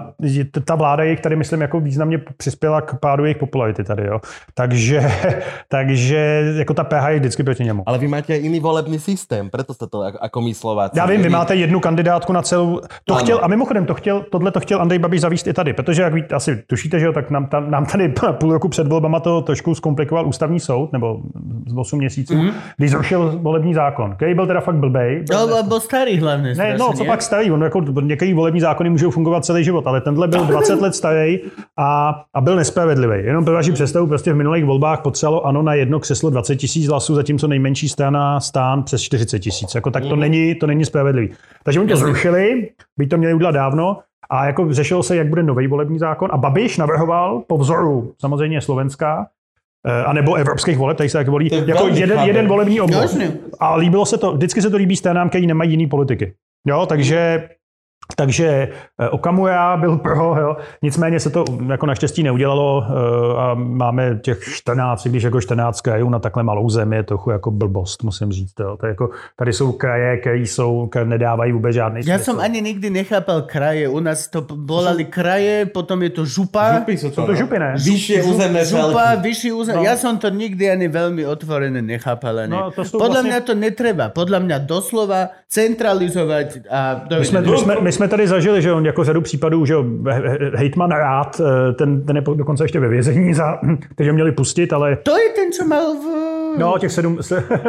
ta 0.66 0.76
vláda 0.76 1.04
jejich 1.04 1.20
tady, 1.20 1.36
myslím, 1.36 1.62
jako 1.62 1.80
významně 1.80 2.18
přispěla 2.38 2.82
k 2.82 3.00
pádu 3.00 3.26
jejich 3.26 3.38
popularity 3.38 3.84
tady, 3.84 4.06
jo. 4.06 4.20
Takže, 4.54 5.12
takže 5.68 6.44
jako 6.58 6.74
ta 6.74 6.84
PH 6.84 7.08
je 7.08 7.20
vždycky 7.20 7.44
proti 7.44 7.64
němu. 7.64 7.84
Ale 7.86 7.98
vy 7.98 8.08
máte 8.08 8.34
aj 8.34 8.40
iný 8.46 8.60
volebný 8.60 9.00
systém, 9.00 9.50
preto 9.50 9.74
ste 9.74 9.90
to 9.90 10.06
ako, 10.06 10.18
ako 10.22 10.38
my 10.42 10.54
Slováci. 10.54 11.00
Já 11.00 11.06
vím, 11.06 11.18
vy 11.18 11.24
Vy- 11.24 11.30
máte 11.30 11.56
jednu 11.56 11.80
kandidátku 11.80 12.34
na 12.34 12.42
celou. 12.42 12.82
To 13.06 13.14
Ano. 13.14 13.24
chtěl, 13.24 13.40
a 13.42 13.48
mimochodem, 13.48 13.86
to 13.86 13.94
chtěl, 13.94 14.26
tohle 14.30 14.52
to 14.52 14.60
chtěl 14.60 14.82
Andrej 14.82 15.00
Babiš 15.00 15.22
zavíst 15.22 15.48
i 15.48 15.54
tady, 15.54 15.74
protože 15.74 16.02
jak 16.02 16.14
víte, 16.14 16.36
asi 16.36 16.64
tušíte, 16.68 17.00
že 17.00 17.06
jo, 17.06 17.14
tak 17.14 17.30
nám, 17.30 17.46
tam, 17.46 17.72
nám 17.72 17.86
tady 17.86 18.14
půl 18.40 18.54
roku 18.54 18.70
před 18.70 18.88
volbama 18.88 19.20
to 19.20 19.42
trošku 19.42 19.76
zkomplikoval 19.76 20.28
ústavní 20.28 20.60
soud, 20.60 20.94
nebo 20.94 21.20
z 21.68 21.78
8 21.78 22.00
měsíců, 22.00 22.36
mm. 22.36 22.52
když 22.78 22.92
zrušil 22.92 23.40
volební 23.42 23.74
zákon, 23.74 24.16
který 24.16 24.34
byl 24.34 24.48
teda 24.48 24.60
fakt 24.62 24.76
blbej. 24.76 25.26
No, 25.32 25.46
lebo 25.46 25.80
starý 25.80 26.18
hlavne. 26.20 26.54
Ne, 26.56 26.78
no, 26.78 26.94
co 26.94 27.06
pak 27.06 27.22
starý, 27.22 27.52
on 27.52 27.62
jako, 27.64 27.82
některý 28.08 28.34
volební 28.34 28.62
zákony 28.62 28.90
můžou 28.90 29.12
fungovat 29.12 29.46
celý 29.46 29.64
život, 29.64 29.88
ale 29.88 30.02
tenhle 30.02 30.28
byl 30.28 30.46
20 30.46 30.82
let 30.82 30.96
starý 30.96 31.40
a, 31.80 32.22
a 32.34 32.42
byl 32.42 32.56
nespravedlivý. 32.56 33.26
Jenom 33.26 33.46
pro 33.46 33.54
vaši 33.54 33.72
představu, 33.72 34.08
prostě 34.08 34.34
v 34.34 34.36
minulých 34.36 34.66
volbách 34.66 35.02
potřebovalo 35.02 35.46
ano 35.46 35.62
na 35.62 35.74
jedno 35.74 36.00
křeslo 36.00 36.30
20 36.30 36.56
tisíc 36.56 36.88
hlasů, 36.88 37.16
zatímco 37.16 37.48
nejmenší 37.48 37.90
strana 37.90 38.40
stán 38.40 38.84
přes 38.84 39.02
40 39.02 39.40
tisíc. 39.40 39.76
Jako, 39.76 39.92
tak 39.92 40.06
to 40.06 40.16
není, 40.16 40.56
to 40.56 40.68
není 40.68 40.86
spravedlivý. 40.86 41.30
Takže 41.64 41.80
oni 41.80 41.90
to 41.90 41.96
zrušili, 41.98 42.70
by 42.98 43.08
to 43.08 43.18
měli 43.18 43.34
udělat 43.34 43.52
dávno, 43.52 43.98
A 44.30 44.46
jako 44.46 44.74
řešilo 44.74 45.04
se, 45.04 45.16
jak 45.16 45.28
bude 45.28 45.44
nový 45.44 45.68
volební 45.68 46.00
zákon. 46.00 46.30
A 46.34 46.38
Babiš 46.38 46.78
navrhoval 46.78 47.44
po 47.48 47.58
vzoru 47.58 48.14
samozřejmě 48.22 48.62
Slovenska, 48.62 49.28
eh, 49.88 50.04
a 50.04 50.14
nebo 50.14 50.36
evropských 50.36 50.78
voleb, 50.78 50.98
tady 50.98 51.10
se 51.10 51.18
tak 51.18 51.28
volí, 51.28 51.50
jako 51.68 51.88
jeden, 51.88 52.20
jeden 52.20 52.48
volební 52.48 52.82
obvod. 52.82 53.18
A 53.60 53.76
líbilo 53.76 54.06
se 54.06 54.18
to, 54.18 54.34
vždycky 54.34 54.62
se 54.62 54.70
to 54.70 54.78
líbí 54.78 54.96
stranám, 54.96 55.30
který 55.30 55.48
nemají 55.48 55.72
jiný 55.72 55.88
politiky. 55.88 56.34
Jo, 56.68 56.86
takže 56.86 57.50
takže 58.16 58.70
eh, 59.00 59.10
Okamura 59.10 59.78
byl 59.78 59.98
pro, 59.98 60.36
jo. 60.40 60.58
nicméně 60.82 61.20
se 61.20 61.30
to 61.30 61.46
jako 61.70 61.86
naštěstí 61.86 62.24
neudělalo 62.24 62.84
eh, 62.84 62.94
a 63.42 63.54
máme 63.54 64.20
těch 64.24 64.40
14, 64.44 65.06
i 65.06 65.10
když 65.10 65.24
jako 65.24 65.42
14 65.42 65.82
krajů 65.82 66.10
na 66.10 66.20
takhle 66.20 66.44
malou 66.44 66.70
zemi 66.70 66.96
je 66.96 67.04
trochu 67.04 67.32
jako 67.32 67.52
blbost, 67.52 68.04
musím 68.04 68.32
říct. 68.32 68.54
Jo. 68.60 68.78
To 68.80 68.88
jako, 68.88 69.10
tady 69.36 69.54
jsou 69.54 69.72
kraje, 69.72 70.18
které 70.18 70.38
jsou, 70.38 70.88
které 70.88 71.06
nedávají 71.06 71.52
vůbec 71.52 71.74
žádný 71.74 72.04
smysl. 72.04 72.24
som 72.24 72.40
ani 72.40 72.62
nikdy 72.62 72.90
nechápal 72.90 73.42
kraje. 73.42 73.90
U 73.90 74.00
nás 74.00 74.28
to 74.28 74.46
volali 74.66 75.06
kraje, 75.06 75.66
potom 75.66 76.02
je 76.04 76.10
to 76.10 76.26
župa. 76.26 76.80
Župy 76.80 76.96
sú 76.98 77.10
to, 77.12 77.22
Sú 77.22 77.28
to 77.28 77.34
no. 77.34 77.40
župy, 77.40 77.58
ne? 77.60 77.72
Vyššie 77.78 78.20
územné 78.24 78.62
Župa, 78.66 79.16
vyšší 79.20 79.50
územ. 79.52 79.76
No. 79.76 79.84
Ja 79.84 79.96
som 80.00 80.18
to 80.20 80.30
nikdy 80.30 80.70
ani 80.72 80.88
veľmi 80.88 81.24
otvorené 81.28 81.82
nechápal. 81.82 82.48
Ani. 82.48 82.54
No, 82.56 82.72
to 82.72 82.84
Podľa 82.88 83.22
vlastne- 83.22 83.28
mňa 83.30 83.40
to 83.44 83.54
netreba. 83.54 84.06
Podľa 84.10 84.40
mňa 84.40 84.58
doslova 84.64 85.20
centralizovať 85.50 86.48
a... 86.70 87.06
My 87.20 87.26
jsme, 87.26 87.42
my, 87.42 87.58
jsme, 87.58 87.74
my 87.82 87.92
jsme 87.92 88.03
tady 88.08 88.28
zažili, 88.28 88.62
že 88.62 88.74
on 88.74 88.86
jako 88.86 89.04
řadu 89.04 89.22
případů, 89.22 89.66
že 89.66 89.76
hejtman 90.54 90.92
rád, 90.92 91.42
eh, 91.42 91.74
ten, 91.74 92.06
ten 92.06 92.16
je 92.16 92.24
dokonce 92.36 92.64
ještě 92.64 92.80
ve 92.80 92.88
vězení, 92.88 93.34
za, 93.34 93.60
takže 93.96 94.14
měli 94.14 94.32
pustit, 94.32 94.74
ale 94.74 94.96
To 94.96 95.18
je 95.18 95.30
ten, 95.30 95.52
čo 95.52 95.66
mal 95.66 95.94
v... 95.94 96.43
no, 96.58 96.78
těch 96.80 96.92
7, 96.92 97.20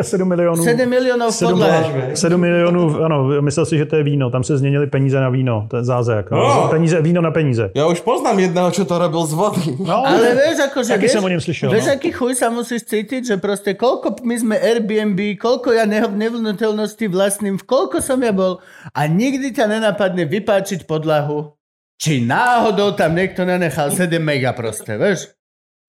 7 0.03 0.29
milionů. 0.29 0.64
7 0.64 0.88
miliónov 0.88 1.35
7, 1.35 1.51
podľa. 1.53 1.68
7 2.14 2.40
milionů, 2.40 3.05
ano, 3.05 3.25
myslel 3.40 3.66
si, 3.66 3.79
že 3.79 3.87
to 3.87 3.97
je 3.97 4.03
víno, 4.03 4.31
tam 4.31 4.44
se 4.44 4.59
změnili 4.59 4.87
peníze 4.87 5.20
na 5.20 5.29
víno, 5.29 5.66
to 5.70 5.77
je 5.77 5.85
zázrak. 5.85 6.31
No. 6.31 6.38
No. 6.38 6.68
Peníze, 6.70 7.03
víno 7.03 7.23
na 7.23 7.31
peníze. 7.31 7.70
Ja 7.75 7.87
už 7.87 8.01
poznám 8.01 8.38
jedného, 8.38 8.70
čo 8.70 8.85
to 8.85 8.99
robil 8.99 9.25
z 9.27 9.33
vody. 9.35 9.64
No, 9.81 10.07
Ale 10.07 10.35
vieš, 10.35 10.59
akože... 10.70 10.90
Taky 10.94 11.07
vieš, 11.09 11.12
som 11.16 11.25
o 11.25 11.31
ňom 11.33 11.40
slyšel, 11.40 11.68
Vieš, 11.73 11.87
no. 11.87 11.92
aký 11.97 12.11
chuj 12.12 12.33
sa 12.37 12.49
musíš 12.53 12.83
cítiť, 12.87 13.23
že 13.25 13.35
proste 13.40 13.75
koľko 13.75 14.20
my 14.23 14.37
sme 14.37 14.57
Airbnb, 14.59 15.18
koľko 15.40 15.73
ja 15.73 15.85
ne- 15.85 16.07
nevlnutelnosti 16.09 17.07
vlastním, 17.09 17.57
v 17.59 17.64
koľko 17.64 18.01
som 18.01 18.20
ja 18.23 18.33
bol 18.33 18.61
a 18.92 19.01
nikdy 19.07 19.51
ťa 19.51 19.66
nenapadne 19.66 20.25
vypáčiť 20.29 20.85
podlahu, 20.85 21.55
či 21.94 22.20
náhodou 22.20 22.92
tam 22.99 23.14
niekto 23.14 23.47
nenechal 23.47 23.88
7 23.90 24.11
mega 24.18 24.51
proste, 24.53 24.99
vieš? 24.99 25.31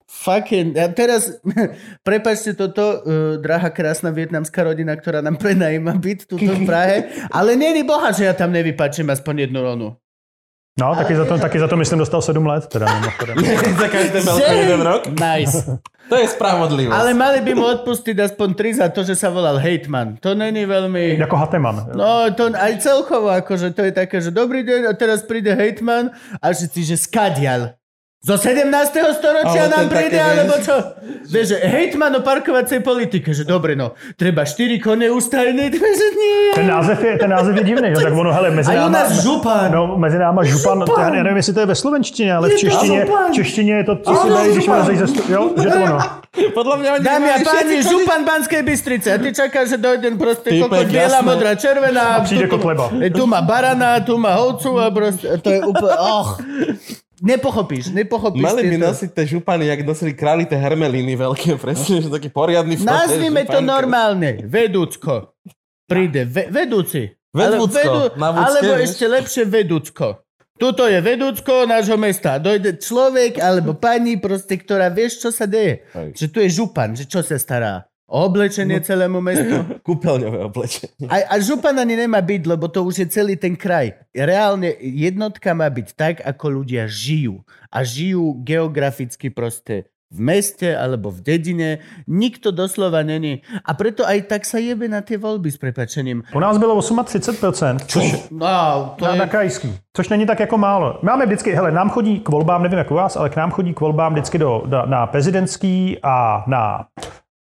Fucking, 0.06 0.78
a 0.78 0.86
teraz, 0.94 1.42
prepačte 2.08 2.54
toto, 2.54 3.02
uh, 3.02 3.42
drahá 3.42 3.74
krásna 3.74 4.14
vietnamská 4.14 4.62
rodina, 4.62 4.94
ktorá 4.94 5.26
nám 5.26 5.42
prenajíma 5.42 5.98
byt 5.98 6.30
tuto 6.30 6.46
v 6.46 6.62
Prahe, 6.62 7.10
ale 7.38 7.58
není 7.58 7.82
boha, 7.82 8.14
že 8.14 8.30
ja 8.30 8.38
tam 8.38 8.54
nevypačím 8.54 9.10
aspoň 9.10 9.50
jednu 9.50 9.60
ronu. 9.66 9.88
no 10.78 10.88
taky, 10.94 11.18
za 11.18 11.26
to, 11.26 11.42
taky 11.42 11.58
za 11.58 11.68
to 11.68 11.76
myslím 11.82 12.00
dostal 12.06 12.22
7 12.22 12.38
let, 12.38 12.70
teda 12.70 12.86
mimochodem. 12.86 13.36
Za 13.82 13.88
každé 13.90 14.20
veľké 14.22 14.54
jeden 14.54 14.82
rok. 14.86 15.02
Nice. 15.10 15.66
To 16.06 16.16
je 16.22 16.28
spravodlivosť. 16.30 16.94
Ale 16.94 17.18
mali 17.18 17.42
by 17.42 17.52
mu 17.58 17.66
odpustiť 17.66 18.14
aspoň 18.30 18.50
3 18.54 18.82
za 18.86 18.88
to, 18.94 19.02
že 19.02 19.18
sa 19.18 19.34
volal 19.34 19.58
Hejtman. 19.58 20.22
To 20.22 20.38
není 20.38 20.70
veľmi... 20.70 21.18
Jako 21.18 21.34
Hateman. 21.34 21.98
No, 21.98 22.30
to 22.38 22.54
aj 22.54 22.78
celkovo, 22.78 23.34
akože 23.34 23.74
to 23.74 23.90
je 23.90 23.92
také, 23.96 24.22
že 24.22 24.30
dobrý 24.30 24.62
deň 24.62 24.86
a 24.86 24.94
teraz 24.94 25.26
príde 25.26 25.50
hejtman 25.58 26.14
a 26.38 26.54
že 26.54 26.70
si, 26.70 26.86
že 26.86 26.94
skadial. 26.94 27.74
Zo 28.26 28.42
17. 28.42 28.74
storočia 29.14 29.70
Ale 29.70 29.70
nám 29.70 29.86
je 29.86 29.92
príde, 29.94 30.18
také, 30.18 30.32
alebo 30.34 30.54
čo? 30.58 30.76
Vieš, 31.30 31.46
že 31.46 31.58
hejtman 31.62 32.10
o 32.18 32.22
parkovacej 32.26 32.82
politike, 32.82 33.30
že 33.30 33.46
dobre, 33.46 33.78
no, 33.78 33.94
treba 34.18 34.42
4 34.42 34.82
kone 34.82 35.14
ustajné, 35.14 35.70
že 36.02 36.08
nie. 36.12 36.58
Ten 36.58 36.66
název 36.66 36.98
je, 36.98 37.14
ten 37.22 37.30
název 37.30 37.54
je 37.54 37.64
divný, 37.64 37.94
no, 37.94 38.02
tak 38.02 38.10
ono, 38.10 38.34
hele, 38.34 38.50
mezi 38.50 38.74
A 38.74 38.74
u 38.74 38.90
náma, 38.90 38.98
nás 38.98 39.22
župan. 39.22 39.70
No, 39.70 39.94
mezi 39.98 40.18
náma 40.18 40.42
župan, 40.42 40.82
Župan. 40.90 41.14
já 41.14 41.24
nevím, 41.24 41.38
jestli 41.38 41.54
to 41.54 41.60
je 41.60 41.66
ve 41.66 41.76
slovenštině, 41.76 42.34
ale 42.34 42.46
v 42.50 42.52
Je 42.52 42.56
to 42.58 42.62
češtině, 42.62 43.00
v 43.06 43.32
češtině 43.32 43.74
je 43.74 43.84
to, 43.84 43.94
co 43.96 44.16
si 44.16 44.30
dají, 44.30 44.52
když 44.52 44.64
župan. 44.66 44.82
vylezeš 44.82 44.98
ze 44.98 45.08
stu... 45.08 45.22
Jo, 45.32 45.42
že 45.64 45.70
to 45.70 45.78
ono. 45.86 46.00
Podľa 46.58 46.76
mňa 46.82 46.90
oni 47.00 47.04
Dámy 47.06 47.28
a 47.32 47.38
páni, 47.48 47.76
župan 47.80 48.28
Banskej 48.28 48.60
Bystrice. 48.64 49.08
A 49.14 49.18
ty 49.22 49.32
čakáš, 49.32 49.70
že 49.70 49.78
dojde 49.80 50.12
proste 50.20 50.52
Týpek, 50.52 50.68
kokot 50.68 50.88
biela, 50.92 51.22
modrá, 51.24 51.56
červená. 51.56 52.20
A 52.20 52.24
přijde 52.28 52.48
tu- 52.48 52.58
kotleba. 52.60 52.92
Tu 52.92 53.24
má 53.24 53.40
barana, 53.42 54.00
tu 54.04 54.18
má 54.18 54.36
hovcu 54.36 54.80
a 54.80 54.92
proste, 54.92 55.38
to 55.40 55.50
je 55.50 55.60
úplne, 55.64 55.96
och. 55.96 56.30
Nepochopíš, 57.24 57.96
nepochopíš. 57.96 58.44
Mali 58.44 58.68
by 58.76 58.78
nosiť 58.92 59.10
tie 59.16 59.26
župany, 59.38 59.72
jak 59.72 59.88
nosili 59.88 60.12
králi 60.12 60.44
tie 60.44 60.60
hermelíny 60.60 61.16
veľké, 61.16 61.56
presne, 61.64 62.04
že 62.04 62.12
taký 62.12 62.28
poriadny 62.28 62.76
fotel 62.76 62.92
Nazvime 62.92 63.44
to 63.48 63.60
normálne. 63.64 64.44
Vedúcko. 64.44 65.32
Príde. 65.88 66.28
Ve, 66.28 66.52
vedúci. 66.52 67.08
Ale 67.36 67.60
Vedúcko, 67.60 68.16
na 68.16 68.32
Vúcke, 68.32 68.48
alebo 68.48 68.74
ešte 68.80 69.06
lepšie 69.12 69.44
vedúcko. 69.44 70.24
Tuto 70.56 70.88
je 70.88 71.00
vedúcko 71.04 71.68
nášho 71.68 72.00
mesta. 72.00 72.40
Dojde 72.40 72.80
človek 72.80 73.44
alebo 73.44 73.76
pani 73.76 74.16
proste, 74.16 74.56
ktorá 74.56 74.88
vieš, 74.88 75.20
čo 75.20 75.30
sa 75.36 75.44
deje. 75.44 75.84
Hej. 75.92 76.16
Že 76.16 76.26
tu 76.32 76.38
je 76.40 76.50
župan, 76.56 76.96
že 76.96 77.04
čo 77.04 77.20
sa 77.20 77.36
stará. 77.36 77.84
Oblečenie 78.06 78.86
celému 78.86 79.18
mestu. 79.18 79.66
Kúpeľňové 79.88 80.40
oblečenie. 80.46 81.10
A, 81.10 81.26
a 81.26 81.36
župan 81.42 81.74
ani 81.74 81.98
nemá 81.98 82.22
byť, 82.22 82.42
lebo 82.46 82.70
to 82.70 82.86
už 82.86 83.02
je 83.02 83.08
celý 83.10 83.34
ten 83.34 83.58
kraj. 83.58 83.98
Reálne 84.14 84.78
jednotka 84.78 85.58
má 85.58 85.66
byť 85.66 85.88
tak, 85.98 86.16
ako 86.22 86.62
ľudia 86.62 86.86
žijú. 86.86 87.42
A 87.74 87.82
žijú 87.82 88.38
geograficky 88.46 89.34
proste 89.34 89.90
v 90.14 90.22
meste 90.22 90.70
alebo 90.70 91.10
v 91.10 91.20
dedine. 91.26 91.70
Nikto 92.06 92.54
doslova 92.54 93.02
není. 93.02 93.42
A 93.66 93.74
preto 93.74 94.06
aj 94.06 94.30
tak 94.30 94.46
sa 94.46 94.62
jebe 94.62 94.86
na 94.86 95.02
tie 95.02 95.18
voľby 95.18 95.50
s 95.50 95.58
prepačením. 95.58 96.24
U 96.30 96.40
nás 96.40 96.62
bylo 96.62 96.78
38%, 96.78 97.90
což 97.90 98.30
No, 98.32 98.94
to 99.02 99.06
na, 99.06 99.14
je... 99.14 99.20
na 99.20 99.28
krajský, 99.28 99.74
což 99.94 100.10
není 100.10 100.26
tak 100.26 100.40
jako 100.40 100.58
málo. 100.58 101.00
Máme 101.02 101.26
vždycky, 101.26 101.52
hele, 101.52 101.72
nám 101.72 101.90
chodí 101.90 102.20
k 102.20 102.30
volbám, 102.30 102.64
nevím 102.64 102.78
jak 102.78 102.92
u 102.92 102.96
vás, 102.96 103.18
ale 103.18 103.30
k 103.30 103.36
nám 103.36 103.52
chodí 103.52 103.74
k 103.74 103.82
volbám 103.82 104.14
vždycky 104.14 104.38
do, 104.38 104.64
na, 104.70 104.86
na 104.86 105.08
prezidentský 105.08 105.98
a 106.04 106.44
na 106.48 106.86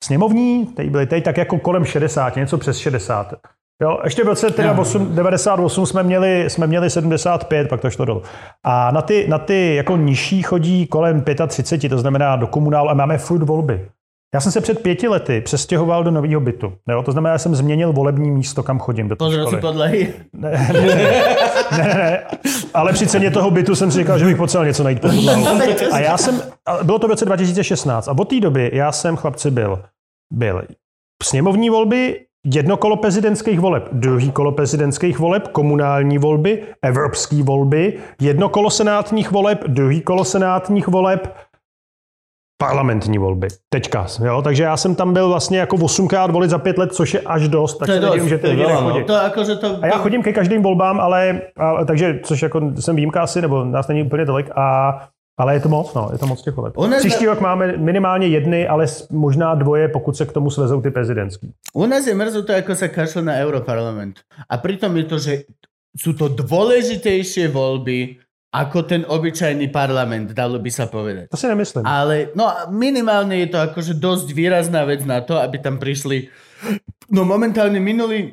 sněmovní, 0.05 0.67
tady 0.67 0.91
byly 0.91 1.07
tady 1.07 1.23
tak 1.23 1.37
jako 1.37 1.59
kolem 1.59 1.85
60, 1.85 2.37
něco 2.37 2.59
přes 2.59 2.79
60. 2.79 3.35
Jo, 3.83 3.99
ještě 4.05 4.25
v 4.25 4.27
roce 4.27 4.51
teda 4.51 4.79
8, 4.79 5.15
98 5.15 5.87
jsme 5.87 6.03
měli, 6.03 6.51
jsme 6.51 6.67
měli 6.67 6.91
75, 6.91 7.69
pak 7.69 7.81
to 7.81 7.91
šlo 7.91 8.05
dolů. 8.05 8.23
A 8.65 8.91
na 8.91 9.03
ty, 9.03 9.29
na 9.29 9.39
ty 9.39 9.75
jako 9.75 9.97
nižší 9.97 10.43
chodí 10.43 10.87
kolem 10.87 11.25
35, 11.47 11.89
to 11.89 11.99
znamená 11.99 12.37
do 12.37 12.47
komunálu 12.47 12.91
a 12.91 12.95
máme 12.95 13.19
furt 13.19 13.43
volby. 13.43 13.89
Já 14.35 14.41
jsem 14.41 14.53
se 14.53 14.61
před 14.61 14.83
pěti 14.83 15.09
lety 15.09 15.41
přestěhoval 15.41 16.05
do 16.05 16.11
nového 16.11 16.41
bytu. 16.41 16.73
Jo, 16.89 17.03
to 17.03 17.13
znamená, 17.13 17.35
že 17.37 17.39
jsem 17.39 17.55
změnil 17.55 17.93
volební 17.93 18.31
místo, 18.31 18.63
kam 18.63 18.79
chodím 18.79 19.09
do 19.09 19.17
Pozrel 19.17 19.45
si 19.45 19.49
školy. 19.49 19.61
podlahy. 19.63 20.15
Ne, 20.33 20.51
ne, 20.51 20.81
ne, 20.83 20.95
ne, 21.79 21.95
ne, 21.95 22.23
ale 22.75 22.93
při 22.93 23.07
ceně 23.07 23.31
toho 23.31 23.51
bytu 23.51 23.75
jsem 23.75 23.91
si 23.91 23.99
říkal, 23.99 24.19
že 24.19 24.25
bych 24.25 24.37
potřeboval 24.37 24.67
něco 24.67 24.83
najít 24.85 25.01
pod. 25.01 25.11
A 25.93 25.99
já 25.99 26.19
jsem, 26.19 26.43
a 26.67 26.85
bylo 26.85 26.99
to 26.99 27.07
v 27.07 27.11
roce 27.11 27.25
2016 27.25 28.09
a 28.09 28.13
od 28.19 28.29
té 28.29 28.41
doby 28.41 28.71
já 28.73 28.93
jsem, 28.93 29.17
chlapci, 29.17 29.51
byl, 29.51 29.83
byl 30.33 30.63
sněmovní 31.23 31.71
volby, 31.71 32.21
jedno 32.55 32.77
kolo 32.77 32.97
prezidentských 32.97 33.61
voleb, 33.61 33.89
druhý 33.93 34.33
kolo 34.33 34.53
prezidentských 34.53 35.19
voleb, 35.19 35.49
komunální 35.49 36.19
volby, 36.19 36.63
evropské 36.83 37.43
volby, 37.43 37.99
jedno 38.21 38.49
kolo 38.49 38.71
senátních 38.71 39.31
voleb, 39.31 39.65
druhý 39.67 40.01
kolo 40.01 40.25
senátních 40.25 40.89
voleb, 40.89 41.35
parlamentní 42.59 43.19
volby. 43.19 43.49
Teďka, 43.69 44.07
jo? 44.25 44.43
Takže 44.43 44.63
já 44.63 44.77
jsem 44.77 44.95
tam 44.95 45.13
byl 45.13 45.29
vlastně 45.29 45.59
jako 45.59 45.77
osmkrát 45.77 46.31
volit 46.31 46.51
za 46.51 46.59
pět 46.59 46.79
let, 46.79 46.95
což 46.95 47.15
je 47.15 47.21
až 47.21 47.49
dost, 47.49 47.79
tak 47.79 47.87
To 47.87 47.93
se 47.93 48.01
dost, 48.01 48.23
že 48.23 48.39
to 48.39 48.43
ty 48.43 48.49
je 48.49 48.53
lidi 48.53 48.65
veľa, 48.65 48.81
no. 48.81 48.87
nechodí. 48.89 49.05
To 49.05 49.15
akože 49.15 49.55
to... 49.57 49.79
A 49.83 49.87
já 49.87 49.93
to- 49.93 49.99
chodím 49.99 50.23
ke 50.23 50.33
každým 50.33 50.63
volbám, 50.63 51.01
ale 51.01 51.41
a, 51.57 51.85
takže, 51.85 52.21
což 52.25 52.43
jako 52.43 52.73
jsem 52.81 52.97
výjimka 52.97 53.23
asi, 53.23 53.43
nebo 53.43 53.65
nás 53.65 53.89
není 53.89 54.03
úplně 54.03 54.27
tolik, 54.27 54.51
a, 54.57 54.99
ale 55.39 55.55
je 55.55 55.61
to 55.61 55.69
moc, 55.69 55.95
no, 55.95 56.09
je 56.13 56.19
to 56.19 56.27
moc 56.27 56.43
těch 56.43 56.57
voleb. 56.57 56.75
Příští 56.99 57.27
rok 57.27 57.41
máme 57.41 57.77
minimálně 57.77 58.27
jedny, 58.27 58.69
ale 58.69 58.87
možná 59.11 59.55
dvoje, 59.55 59.89
pokud 59.89 60.17
se 60.17 60.27
k 60.27 60.33
tomu 60.33 60.51
svezou 60.51 60.81
ty 60.81 60.91
prezidentský. 60.91 61.53
U 61.75 61.87
nás 61.87 62.07
je 62.07 62.15
mrzuté, 62.15 62.57
ako 62.57 62.73
sa 62.73 62.89
kašle 62.89 63.21
na 63.23 63.37
Europarlament. 63.45 64.25
A 64.49 64.57
pritom 64.57 64.97
je 64.97 65.05
to, 65.05 65.17
že 65.21 65.33
sú 65.93 66.17
to 66.17 66.29
dôležitejšie 66.33 67.53
voľby 67.53 68.17
ako 68.57 68.79
ten 68.89 69.03
obyčajný 69.05 69.69
parlament, 69.69 70.33
dalo 70.33 70.57
by 70.57 70.71
sa 70.73 70.89
povedať. 70.89 71.29
To 71.29 71.37
si 71.37 71.45
nemyslím. 71.45 71.85
Ale 71.85 72.33
no 72.33 72.49
minimálne 72.73 73.37
je 73.45 73.53
to 73.53 73.59
akože 73.61 74.01
dosť 74.01 74.33
výrazná 74.33 74.89
vec 74.89 75.05
na 75.05 75.21
to, 75.21 75.37
aby 75.37 75.61
tam 75.61 75.77
prišli... 75.77 76.33
No 77.13 77.29
momentálne 77.29 77.77
minulý... 77.77 78.33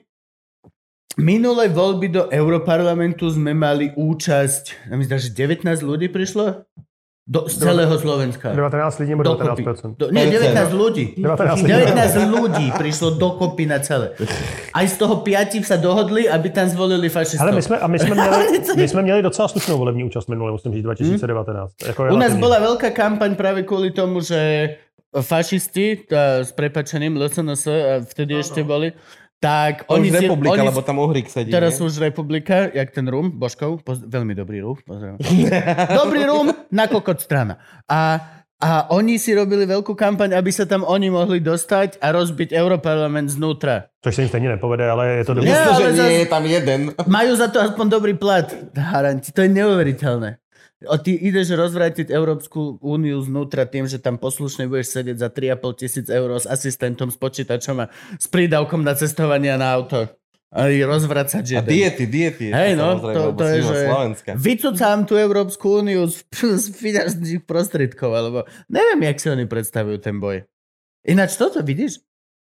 Minulé 1.13 1.69
voľby 1.69 2.09
do 2.09 2.23
Europarlamentu 2.33 3.29
sme 3.29 3.53
mali 3.53 3.93
účasť, 3.93 4.89
ja 4.89 4.97
zdá, 5.05 5.21
že 5.21 5.29
19 5.29 5.61
ľudí 5.85 6.09
prišlo? 6.09 6.65
Do, 7.23 7.47
z 7.47 7.55
celého 7.57 7.99
Slovenska. 7.99 8.51
19 8.51 8.99
lidí 8.99 9.11
nebo 9.15 9.23
Dokopy. 9.23 9.63
19%. 9.63 9.95
Do, 9.95 10.11
nie, 10.11 10.27
19 10.27 10.75
ľudí. 10.75 11.15
19 11.15 11.63
lidí. 11.63 11.71
19 12.27 12.35
ľudí 12.35 12.67
prišlo 12.75 13.15
dokopy 13.15 13.63
na 13.63 13.79
celé. 13.79 14.11
Aj 14.75 14.83
z 14.83 14.95
toho 14.99 15.23
piati 15.23 15.63
sa 15.63 15.79
dohodli, 15.79 16.27
aby 16.27 16.51
tam 16.51 16.67
zvolili 16.67 17.07
fašistov. 17.07 17.47
Ale 17.47 17.55
my 17.55 17.61
jsme, 17.63 17.79
a 17.79 17.87
my 17.87 17.99
jsme, 17.99 18.15
měli, 18.19 18.59
my 18.75 18.87
jsme 18.87 19.01
měli 19.01 19.21
docela 19.21 19.47
slušnou 19.47 19.77
volební 19.77 20.03
účast 20.03 20.27
minule, 20.27 20.51
musím 20.51 20.73
říct, 20.73 20.83
2019. 20.83 21.71
Jako 21.87 22.03
U 22.11 22.17
nás 22.19 22.35
bola 22.35 22.59
veľká 22.59 22.91
kampaň 22.91 23.39
práve 23.39 23.63
kvôli 23.63 23.95
tomu, 23.95 24.19
že 24.19 24.75
fašisti, 25.21 26.09
s 26.43 26.51
prepačením 26.51 27.15
LSNS, 27.21 27.63
a 27.69 28.01
vtedy 28.01 28.41
ešte 28.41 28.65
boli, 28.65 28.91
tak 29.43 29.83
To 29.83 29.99
oni 29.99 30.07
už 30.07 30.15
si, 30.15 30.23
republika, 30.23 30.55
oni 30.55 30.67
lebo 30.71 30.81
tam 30.81 31.03
Uhrik 31.03 31.27
sedí. 31.27 31.51
Teraz 31.51 31.75
nie? 31.75 31.83
už 31.83 31.99
republika, 31.99 32.71
jak 32.71 32.95
ten 32.95 33.03
rum, 33.03 33.27
Božkov, 33.27 33.83
poz, 33.83 33.99
veľmi 33.99 34.31
dobrý 34.31 34.63
rum, 34.63 34.79
pozdravujem. 34.87 35.19
dobrý 35.99 36.21
rum, 36.23 36.47
na 36.71 36.87
kokot 36.87 37.19
strana. 37.19 37.59
A, 37.91 38.23
a 38.63 38.87
oni 38.95 39.19
si 39.19 39.35
robili 39.35 39.67
veľkú 39.67 39.99
kampaň, 39.99 40.39
aby 40.39 40.47
sa 40.47 40.63
tam 40.63 40.87
oni 40.87 41.11
mohli 41.11 41.43
dostať 41.43 41.99
a 41.99 42.15
rozbiť 42.15 42.55
Europarlament 42.55 43.27
znútra. 43.27 43.91
Což 43.99 44.15
se 44.15 44.21
jim 44.21 44.29
stejně 44.29 44.49
nepovede, 44.49 44.89
ale 44.89 45.07
je 45.09 45.25
to 45.25 45.33
dobré. 45.33 45.51
Ne, 45.51 45.55
že 45.55 45.69
ale 45.69 45.91
nie 45.91 45.97
zas- 45.97 46.11
je 46.11 46.25
tam 46.25 46.43
jeden. 46.45 46.79
Majú 47.07 47.35
za 47.35 47.47
to 47.47 47.59
aspoň 47.59 47.85
dobrý 47.89 48.13
plat. 48.15 48.47
Haranti, 48.75 49.31
to 49.31 49.43
je 49.43 49.49
neuveriteľné. 49.51 50.42
O 50.85 50.95
ty 50.99 51.15
ideš 51.15 51.55
rozvrátiť 51.55 52.09
Európsku 52.09 52.79
úniu 52.79 53.19
znútra 53.21 53.63
tým, 53.63 53.87
že 53.87 53.99
tam 53.99 54.17
poslušne 54.17 54.67
budeš 54.67 54.99
sedieť 54.99 55.17
za 55.19 55.29
3,5 55.29 55.79
tisíc 55.79 56.07
eur 56.07 56.35
s 56.35 56.43
asistentom, 56.43 57.07
s 57.07 57.17
počítačom 57.17 57.83
a 57.83 57.85
s 58.15 58.27
prídavkom 58.27 58.83
na 58.83 58.93
cestovanie 58.93 59.55
na 59.55 59.71
auto. 59.71 60.07
A 60.53 60.69
i 60.69 60.85
rozvracať 60.85 61.41
A 61.41 61.49
žiaden. 61.49 61.65
diety, 61.65 62.05
diety. 62.05 62.47
Hej, 62.53 62.77
no, 62.77 63.01
to- 63.01 63.33
to 63.33 63.45
je, 63.47 63.65
že- 63.65 63.89
Slovenska. 63.89 64.29
Vycúcam 64.37 65.01
tú 65.01 65.17
Európsku 65.17 65.81
úniu 65.81 66.05
z, 66.05 66.21
z 66.61 66.65
finančných 66.69 67.41
prostriedkov, 67.41 68.13
alebo 68.13 68.39
neviem, 68.69 69.09
jak 69.09 69.17
si 69.17 69.27
oni 69.33 69.49
predstavujú 69.49 69.97
ten 69.97 70.21
boj. 70.21 70.45
Ináč 71.03 71.35
toto 71.35 71.59
vidíš? 71.59 72.05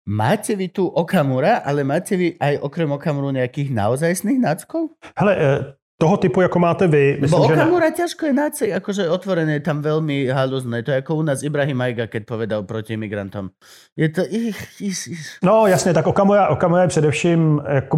Máte 0.07 0.55
vy 0.55 0.71
tu 0.71 0.87
Okamura, 0.87 1.61
ale 1.61 1.83
máte 1.83 2.17
vy 2.17 2.33
aj 2.39 2.63
okrem 2.63 2.89
Okamuru 2.89 3.29
nejakých 3.29 3.69
naozajstných 3.69 4.41
náckov? 4.41 4.95
Hele, 5.13 5.33
eh, 5.35 5.59
toho 5.99 6.17
typu, 6.17 6.41
jako 6.41 6.59
máte 6.59 6.87
vy, 6.87 7.17
myslím, 7.21 7.39
Bo 7.41 7.47
že. 7.47 7.53
Okamura 7.53 7.91
ťažko 7.91 8.25
je 8.25 8.33
nácej, 8.33 8.67
akože 8.71 9.11
otvorené 9.11 9.59
je 9.59 9.63
tam 9.67 9.83
veľmi 9.83 10.31
haluzné. 10.31 10.79
To 10.87 10.95
je 10.95 10.97
ako 11.03 11.15
u 11.19 11.23
nás 11.27 11.43
Ibrahim 11.43 11.81
Ajga, 11.81 12.07
keď 12.07 12.23
povedal 12.23 12.63
proti 12.63 12.95
imigrantom. 12.95 13.51
Je 13.99 14.07
to... 14.09 14.23
Ich, 14.23 14.55
ich, 14.79 14.95
ich. 15.11 15.21
No 15.43 15.67
jasně, 15.67 15.93
tak 15.93 16.07
Okamura, 16.07 16.47
Okamura 16.47 16.81
je 16.81 16.87
především 16.87 17.61
jako 17.67 17.97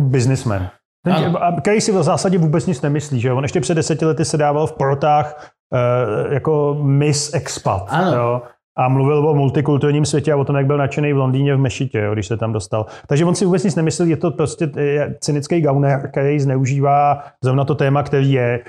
a 1.39 1.61
který 1.61 1.81
si 1.81 1.91
v 1.91 2.03
zásadě 2.03 2.37
vůbec 2.37 2.65
nic 2.65 2.81
nemyslí, 2.81 3.21
že 3.21 3.27
jo? 3.27 3.37
On 3.37 3.43
ještě 3.43 3.61
před 3.61 3.75
deseti 3.75 4.05
lety 4.05 4.25
se 4.25 4.37
dával 4.37 4.67
v 4.67 4.73
porotách 4.73 5.51
uh, 5.73 6.33
jako 6.33 6.77
Miss 6.81 7.33
Expat, 7.33 7.85
Ano. 7.89 8.15
jo? 8.17 8.41
A 8.77 8.89
mluvil 8.89 9.29
o 9.29 9.35
multikulturním 9.35 10.05
světě 10.05 10.33
a 10.33 10.37
o 10.37 10.45
tom, 10.45 10.55
jak 10.55 10.65
byl 10.65 10.77
nadšený 10.77 11.13
v 11.13 11.17
Londýně 11.17 11.55
v 11.55 11.59
mešitě, 11.59 11.99
jo, 11.99 12.13
když 12.13 12.27
se 12.27 12.37
tam 12.37 12.53
dostal. 12.53 12.85
Takže 13.07 13.25
on 13.25 13.35
si 13.35 13.45
vůbec 13.45 13.63
nic 13.63 13.75
nemyslí, 13.75 14.09
je 14.09 14.17
to 14.17 14.31
prostě 14.31 14.71
cynický 15.19 15.61
gauner, 15.61 16.09
který 16.11 16.39
zneužívá 16.39 17.23
zrovna 17.43 17.65
to 17.65 17.75
téma, 17.75 18.03
který 18.03 18.31
je 18.31 18.59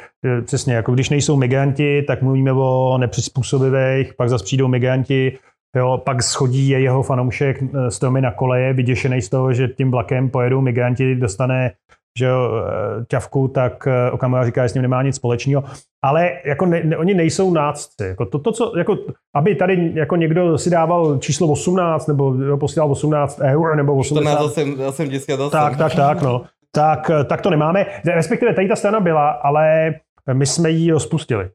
přesně, 0.44 0.74
jako 0.74 0.92
když 0.92 1.10
nejsou 1.10 1.36
migranti, 1.36 2.02
tak 2.02 2.22
mluvíme 2.22 2.52
o 2.52 2.98
nepřizpůsobivých, 2.98 4.14
pak 4.14 4.28
zase 4.28 4.44
přijdou 4.44 4.68
migranti, 4.68 5.38
Jo, 5.76 6.02
pak 6.04 6.22
schodí 6.22 6.68
je 6.68 6.80
jeho 6.80 7.02
fanoušek 7.02 7.62
eh, 7.62 7.90
stromy 7.90 8.20
na 8.20 8.30
koleje, 8.30 8.72
vyděšený 8.72 9.22
z 9.22 9.28
toho, 9.28 9.52
že 9.52 9.68
tím 9.68 9.90
vlakem 9.90 10.30
pojedou 10.30 10.60
migranti, 10.60 11.14
dostane 11.14 11.70
že 12.18 12.24
jo, 12.26 12.50
eh, 12.54 13.04
ťavku, 13.08 13.48
tak 13.48 13.86
eh, 13.86 14.10
Okamura 14.10 14.44
říká, 14.46 14.62
že 14.62 14.68
s 14.68 14.74
ním 14.74 14.82
nemá 14.82 15.02
nic 15.02 15.16
společného. 15.16 15.64
Ale 16.04 16.30
jako 16.44 16.66
ne, 16.66 16.80
ne, 16.84 16.96
oni 16.96 17.14
nejsou 17.14 17.52
nácci. 17.52 18.04
Jako 18.04 18.26
to, 18.26 18.38
to, 18.38 18.52
co, 18.52 18.72
jako, 18.78 18.98
aby 19.34 19.54
tady 19.54 19.92
jako 19.94 20.16
někdo 20.16 20.58
si 20.58 20.70
dával 20.70 21.18
číslo 21.18 21.48
18, 21.48 22.06
nebo 22.06 22.34
jo, 22.34 22.56
posílal 22.56 22.90
18 22.90 23.40
eur, 23.40 23.76
nebo 23.76 23.96
80, 23.96 24.38
1488. 24.38 25.50
tak, 25.50 25.76
tak, 25.76 25.94
tak, 25.94 26.22
no. 26.22 26.42
Tak, 26.74 27.10
eh, 27.10 27.24
tak 27.24 27.40
to 27.40 27.50
nemáme. 27.50 27.86
Respektive 28.14 28.54
tady 28.54 28.68
ta 28.68 28.76
strana 28.76 29.00
byla, 29.00 29.30
ale 29.30 29.94
my 30.32 30.46
jsme 30.46 30.70
ji 30.70 30.92
rozpustili. 30.92 31.48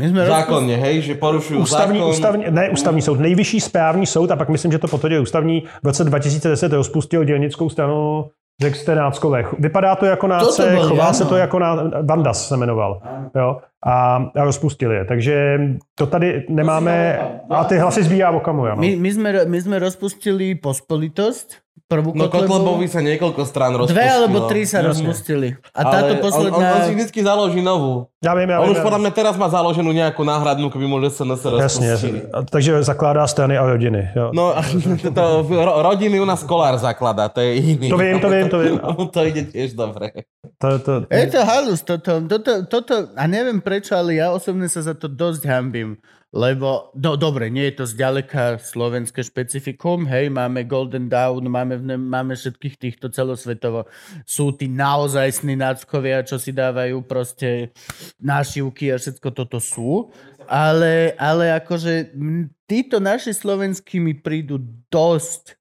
My 0.00 0.08
sme 0.08 0.24
rozpustili- 0.24 0.40
Zákonne, 0.40 0.76
hej, 0.80 0.96
že 1.04 1.14
porušujú 1.20 1.58
Ústavní, 1.68 1.98
zákon. 2.00 2.10
ústavní, 2.16 2.44
ne 2.48 2.70
ústavní 2.72 3.02
soud, 3.04 3.20
nejvyšší 3.20 3.60
správní 3.60 4.06
soud 4.08 4.30
a 4.30 4.36
pak 4.40 4.48
myslím, 4.48 4.72
že 4.72 4.78
to 4.80 4.88
potvrdil 4.88 5.22
ústavní. 5.22 5.68
V 5.82 5.86
roce 5.86 6.04
2010 6.04 6.72
rozpustil 6.72 7.24
dělnickou 7.24 7.68
stranu 7.68 8.30
řekl 8.60 8.76
jste 8.76 8.94
náckové. 8.94 9.44
Vypadá 9.58 9.96
to 9.96 10.06
jako 10.06 10.26
náce, 10.26 10.70
byl, 10.70 10.88
chová 10.88 11.12
se 11.12 11.24
to 11.24 11.36
jako 11.36 11.58
ná... 11.58 11.90
Vandas 12.02 12.48
se 12.48 12.56
jmenoval. 12.56 13.00
Jo? 13.34 13.60
A, 13.82 14.30
a 14.34 14.44
rozpustili 14.44 14.94
je. 14.94 15.04
Takže 15.04 15.60
to 15.94 16.06
tady 16.06 16.46
nemáme... 16.48 17.18
A 17.50 17.64
ty 17.64 17.78
hlasy 17.78 18.02
zbíjá 18.02 18.30
Okamura. 18.30 18.74
No. 18.74 18.80
My, 18.80 18.96
my, 18.96 19.10
sme, 19.12 19.30
my 19.46 19.58
sme 19.60 19.76
rozpustili 19.82 20.54
pospolitosť, 20.54 21.62
prvú 21.92 22.16
No. 22.16 22.32
Kotlebovi 22.32 22.88
sa 22.88 23.04
niekoľko 23.04 23.42
strán 23.44 23.76
rozpustilo. 23.76 24.00
Dve 24.00 24.06
alebo 24.08 24.38
tri 24.48 24.64
sa 24.64 24.80
Jasne. 24.80 24.88
rozpustili. 24.96 25.48
A 25.76 25.80
Ale 25.84 25.92
táto 25.92 26.12
on, 26.12 26.16
on, 26.16 26.22
posledná... 26.24 26.68
on 26.72 26.80
si 26.88 26.92
vždycky 26.96 27.20
založí 27.20 27.60
novú. 27.60 28.08
Já 28.24 28.34
vím, 28.34 28.48
já 28.48 28.60
On 28.60 28.70
už 28.70 28.76
já 28.76 28.82
podľa 28.86 28.98
mňa 29.02 29.10
teraz 29.10 29.34
má 29.34 29.50
založenú 29.50 29.90
nejakú 29.90 30.22
náhradnú, 30.22 30.70
keby 30.70 30.86
mu 30.86 31.02
SNS 31.02 31.42
Jasně, 31.58 31.90
rozpustili. 31.90 32.22
a- 32.32 32.42
takže 32.46 32.82
zakládá 32.86 33.26
strany 33.26 33.58
a 33.58 33.66
rodiny. 33.66 34.08
Jo. 34.14 34.30
No, 34.30 34.54
a 34.58 34.62
to, 35.14 35.42
ro, 35.50 35.82
rodiny 35.82 36.20
u 36.20 36.24
nás 36.24 36.46
Kolár 36.46 36.78
zakladá, 36.78 37.28
to 37.28 37.40
je 37.42 37.54
iný. 37.58 37.90
To 37.90 37.98
vím, 37.98 38.20
to 38.20 38.30
vím, 38.30 38.48
to 38.48 38.58
vím. 38.58 38.74
to 39.14 39.20
ide 39.26 39.42
tiež 39.50 39.74
dobre. 39.74 40.22
To, 40.62 40.78
to, 40.78 40.92
Je 41.10 41.26
to 41.26 41.42
halus, 41.42 41.82
toto, 41.82 42.22
toto, 42.30 42.62
toto, 42.70 42.94
a 43.18 43.26
neviem 43.26 43.58
prečo, 43.72 43.96
ale 43.96 44.20
ja 44.20 44.28
osobne 44.28 44.68
sa 44.68 44.84
za 44.84 44.92
to 44.92 45.08
dosť 45.08 45.48
hambím. 45.48 45.96
Lebo, 46.32 46.92
no 46.96 47.16
dobre, 47.16 47.48
nie 47.52 47.72
je 47.72 47.80
to 47.80 47.84
zďaleka 47.88 48.60
slovenské 48.60 49.20
špecifikum, 49.20 50.08
hej, 50.08 50.32
máme 50.32 50.64
Golden 50.64 51.08
Dawn, 51.08 51.44
máme, 51.44 51.76
máme 51.96 52.36
všetkých 52.36 52.76
týchto 52.76 53.08
celosvetovo. 53.08 53.88
Sú 54.28 54.52
tí 54.56 54.68
naozajstní 54.68 55.56
náckovia, 55.56 56.24
čo 56.24 56.36
si 56.36 56.52
dávajú 56.52 57.04
proste 57.04 57.72
nášivky 58.20 58.92
a 58.92 59.00
všetko 59.00 59.28
toto 59.32 59.56
sú. 59.56 60.12
Ale, 60.48 61.16
ale 61.16 61.52
akože 61.56 62.16
títo 62.64 63.00
naši 63.00 63.36
slovenskí 63.36 64.00
mi 64.00 64.16
prídu 64.16 64.60
dosť 64.88 65.56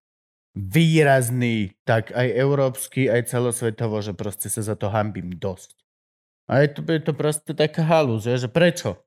výrazný, 0.56 1.76
tak 1.88 2.12
aj 2.12 2.28
európsky, 2.32 3.08
aj 3.08 3.32
celosvetovo, 3.32 4.04
že 4.04 4.12
proste 4.16 4.52
sa 4.52 4.64
za 4.64 4.76
to 4.80 4.92
hambím 4.92 5.36
dosť. 5.36 5.80
A 6.52 6.68
je 6.68 6.70
to, 6.76 6.84
je 6.84 7.00
to 7.00 7.14
proste 7.16 7.56
taká 7.56 7.88
že, 8.20 8.44
že 8.44 8.50
prečo? 8.52 9.00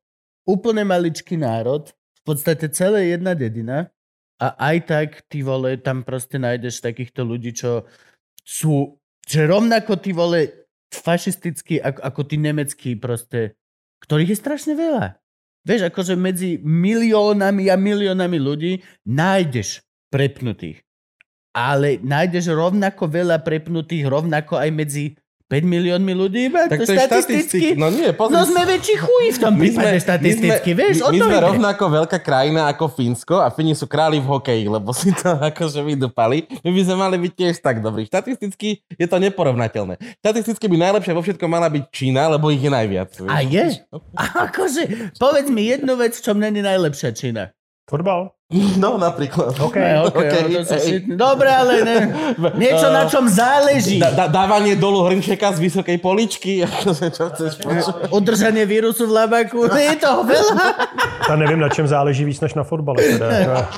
Úplne 0.48 0.88
maličký 0.88 1.36
národ, 1.36 1.92
v 1.92 2.22
podstate 2.24 2.72
celé 2.72 3.12
jedna 3.12 3.36
dedina 3.36 3.92
a 4.40 4.56
aj 4.72 4.76
tak, 4.88 5.08
ty 5.28 5.44
vole, 5.44 5.76
tam 5.76 6.00
proste 6.08 6.40
nájdeš 6.40 6.80
takýchto 6.80 7.20
ľudí, 7.20 7.52
čo 7.52 7.84
sú, 8.40 8.96
že 9.28 9.44
rovnako 9.44 10.00
ty 10.00 10.16
vole 10.16 10.40
fašistickí, 10.88 11.84
ako, 11.84 12.00
ako 12.00 12.20
tí 12.24 12.36
nemeckí 12.40 12.96
proste, 12.96 13.60
ktorých 14.00 14.32
je 14.32 14.40
strašne 14.40 14.72
veľa. 14.72 15.20
Vieš, 15.64 15.92
akože 15.92 16.16
medzi 16.16 16.60
miliónami 16.60 17.68
a 17.68 17.76
miliónami 17.76 18.36
ľudí 18.40 18.80
nájdeš 19.04 19.84
prepnutých 20.08 20.84
ale 21.54 22.02
nájdeš 22.02 22.50
rovnako 22.50 23.06
veľa 23.06 23.46
prepnutých, 23.46 24.10
rovnako 24.10 24.58
aj 24.58 24.70
medzi 24.74 25.14
5 25.54 25.62
miliónmi 25.62 26.12
ľudí, 26.18 26.50
iba 26.50 26.66
Tak 26.66 26.82
to 26.82 26.90
to 26.90 26.92
je 26.92 26.98
statisticky. 26.98 27.66
No 27.78 27.86
nie, 27.86 28.10
pozri 28.10 28.34
No 28.34 28.42
sme 28.42 28.66
väčší 28.66 28.98
chuj 28.98 29.24
v 29.34 29.38
tom 29.38 29.54
prípade 29.54 30.02
štatisticky, 30.02 30.70
vieš, 30.74 30.98
my, 30.98 31.04
o 31.06 31.08
my 31.14 31.18
to 31.22 31.26
sme 31.30 31.36
ide. 31.38 31.46
rovnako 31.46 31.84
veľká 32.02 32.18
krajina 32.18 32.66
ako 32.74 32.90
Fínsko 32.90 33.38
a 33.38 33.54
Fíni 33.54 33.78
sú 33.78 33.86
králi 33.86 34.18
v 34.18 34.26
hokeji, 34.26 34.66
lebo 34.66 34.90
si 34.90 35.14
to 35.14 35.38
akože 35.54 35.78
vydupali. 35.86 36.50
My 36.66 36.70
by 36.74 36.80
sme 36.82 36.96
mali 36.98 37.16
byť 37.22 37.32
tiež 37.38 37.54
tak 37.62 37.78
dobrí. 37.78 38.02
Štatisticky 38.10 38.82
je 38.82 39.06
to 39.06 39.16
neporovnateľné. 39.22 39.94
Štatisticky 40.18 40.66
by 40.66 40.76
najlepšie 40.90 41.14
vo 41.14 41.22
všetkom 41.22 41.46
mala 41.46 41.70
byť 41.70 41.84
Čína, 41.94 42.26
lebo 42.34 42.50
ich 42.50 42.58
je 42.58 42.70
najviac. 42.74 43.14
vieš. 43.14 43.30
A 43.30 43.38
je? 43.46 43.66
A 44.18 44.50
akože, 44.50 45.14
povedz 45.22 45.46
mi 45.54 45.70
jednu 45.70 45.94
vec, 45.94 46.18
v 46.18 46.24
čom 46.26 46.42
není 46.42 46.58
najlepšia 46.58 47.14
Čína. 47.14 47.54
Fotbal? 47.88 48.34
No 48.78 49.00
napríklad. 49.00 49.56
OK. 49.58 49.76
Ne, 49.76 50.04
okay, 50.04 50.30
okej, 50.30 50.42
okay, 50.46 50.64
to 50.68 50.76
šitný. 50.78 51.14
Dobre, 51.16 51.48
ale 51.50 51.72
ne. 51.82 51.96
Niečo, 52.62 52.92
na 52.92 53.08
čom 53.10 53.26
záleží. 53.26 53.98
Da, 53.98 54.14
da, 54.14 54.24
dávanie 54.30 54.76
dolu 54.76 55.02
hrnčeka 55.10 55.56
z 55.56 55.58
vysokej 55.58 55.98
poličky, 55.98 56.62
čo 57.16 57.24
chceš 57.34 57.58
počuť. 57.58 58.14
Udržanie 58.14 58.62
vírusu 58.68 59.08
v 59.10 59.12
labaku. 59.24 59.66
Je 59.74 59.96
toho 59.96 60.22
veľa. 60.22 60.66
Já 61.28 61.36
nevím, 61.36 61.60
na 61.60 61.68
čem 61.68 61.86
záleží 61.88 62.24
víc 62.24 62.40
než 62.40 62.54
na 62.54 62.62
fotbale. 62.62 63.02
Teda. 63.02 63.68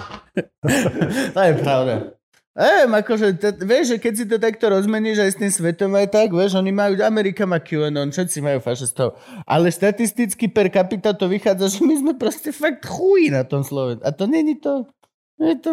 To 1.32 1.40
je 1.40 1.52
pravda. 1.54 2.15
Ehm, 2.56 2.88
akože, 2.96 3.36
t- 3.36 3.60
vieš, 3.68 3.84
že 3.92 3.96
keď 4.00 4.12
si 4.16 4.24
to 4.24 4.40
takto 4.40 4.72
rozmeníš 4.72 5.20
aj 5.20 5.30
s 5.36 5.40
tým 5.44 5.52
svetom 5.52 5.92
aj 5.92 6.08
tak, 6.08 6.32
vieš, 6.32 6.56
oni 6.56 6.72
majú, 6.72 6.96
Amerika 7.04 7.44
má 7.44 7.60
QAnon, 7.60 8.08
všetci 8.08 8.40
majú 8.40 8.64
fašistov, 8.64 9.20
ale 9.44 9.68
štatisticky 9.68 10.48
per 10.48 10.72
capita 10.72 11.12
to 11.12 11.28
vychádza, 11.28 11.76
že 11.76 11.80
my 11.84 11.94
sme 12.00 12.12
proste 12.16 12.56
fakt 12.56 12.88
chují 12.88 13.28
na 13.28 13.44
tom 13.44 13.60
Slovensku. 13.60 14.00
A 14.00 14.10
to 14.16 14.24
není 14.24 14.56
to, 14.56 14.88
je 15.36 15.52
to, 15.60 15.68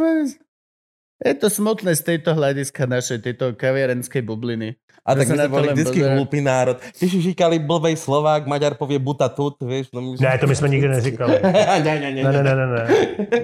je 1.26 1.34
to 1.34 1.50
smutné 1.50 1.96
z 1.96 2.02
tejto 2.04 2.36
hľadiska 2.36 2.86
našej, 2.86 3.18
tejto 3.24 3.54
kaviarenskej 3.56 4.22
bubliny. 4.22 4.76
A 5.04 5.20
tak 5.20 5.28
my 5.28 5.36
sme 5.36 5.44
to 5.44 5.52
boli 5.52 5.68
vždycky 5.76 6.00
hlupý 6.00 6.40
národ. 6.40 6.80
Ty 6.80 7.10
si 7.12 7.20
říkali 7.22 7.60
blbej 7.60 8.00
Slovák, 8.00 8.48
Maďar 8.48 8.80
povie 8.80 9.00
buta 9.04 9.28
tut, 9.28 9.60
vieš. 9.60 9.92
No 9.92 10.00
my... 10.02 10.16
Ne, 10.16 10.38
to 10.40 10.48
my 10.48 10.56
jsme 10.56 10.70
nikdy 10.70 10.88
neříkali. 10.88 11.40
ne, 11.44 11.52
ne, 11.84 12.12
ne, 12.12 12.24
Ne, 12.24 12.32
ne, 12.32 12.44
ne, 12.44 12.56
ne, 12.56 12.66
ne. 12.68 12.88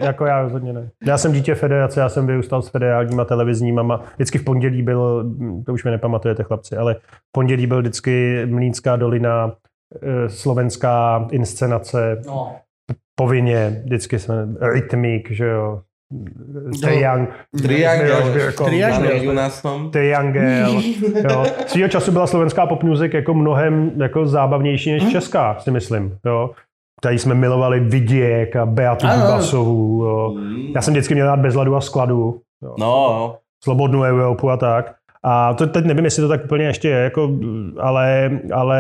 Jako 0.06 0.26
já 0.26 0.42
rozhodně 0.42 0.74
ne. 0.74 0.90
Já 1.06 1.18
jsem 1.18 1.32
dítě 1.32 1.56
federace, 1.56 2.00
já 2.00 2.10
jsem 2.10 2.28
vyrůstal 2.28 2.62
s 2.62 2.70
federálníma 2.70 3.26
televizníma. 3.26 3.84
ma- 3.84 4.02
Vždycky 4.16 4.38
v 4.38 4.44
pondělí 4.44 4.82
byl, 4.82 5.26
to 5.66 5.74
už 5.74 5.84
mi 5.84 5.92
nepamatujete 5.92 6.44
chlapci, 6.44 6.78
ale 6.78 6.96
v 7.04 7.32
pondělí 7.32 7.68
byl 7.68 7.80
vždycky 7.80 8.46
Mlínská 8.46 8.96
dolina, 8.96 9.52
eh, 10.02 10.30
slovenská 10.30 11.28
inscenace, 11.32 12.22
No. 12.26 12.56
povinně, 13.16 13.82
vždycky 13.86 14.20
jsme, 14.20 14.48
rytmík, 14.74 15.32
že 15.32 15.46
jo. 15.46 15.82
Triang, 16.82 17.30
Triangel. 17.62 18.22
Triangel. 18.66 19.22
Áno, 19.22 19.30
u 19.30 19.34
nás 19.34 19.62
tom. 19.62 19.92
Triangel. 19.94 20.42
Jo. 20.66 21.46
Svýho 21.70 21.90
času 21.90 22.12
byla 22.12 22.28
slovenská 22.28 22.66
pop 22.66 22.84
music 22.84 23.14
jako 23.14 23.34
mnohem 23.34 23.92
jako 24.02 24.26
zábavnější 24.26 24.92
než 24.92 25.12
česká, 25.12 25.60
si 25.60 25.72
myslím. 25.72 26.18
Jo. 26.26 26.52
Tady 27.02 27.20
jsme 27.20 27.36
milovali 27.36 27.80
Viděk 27.80 28.56
a 28.56 28.66
Beatu 28.66 29.08
Ano. 29.08 29.28
Basovou. 29.32 30.04
Jo. 30.04 30.36
Já 30.76 30.82
jsem 30.82 30.94
vždycky 30.94 31.14
měl 31.14 31.28
rád 31.28 31.40
Bezladu 31.40 31.76
a 31.76 31.82
skladu. 31.82 32.42
Jo. 32.64 32.76
No, 32.80 33.38
Slobodnou 33.64 34.04
Evropu 34.04 34.50
a 34.50 34.58
tak. 34.58 34.96
A 35.24 35.54
to 35.54 35.68
teď 35.68 35.86
nevím, 35.86 36.06
jestli 36.06 36.22
to 36.22 36.28
tak 36.28 36.46
úplně 36.46 36.66
ještě 36.66 36.90
je, 36.90 36.98
jako, 37.12 37.40
ale, 37.80 38.32
ale 38.54 38.80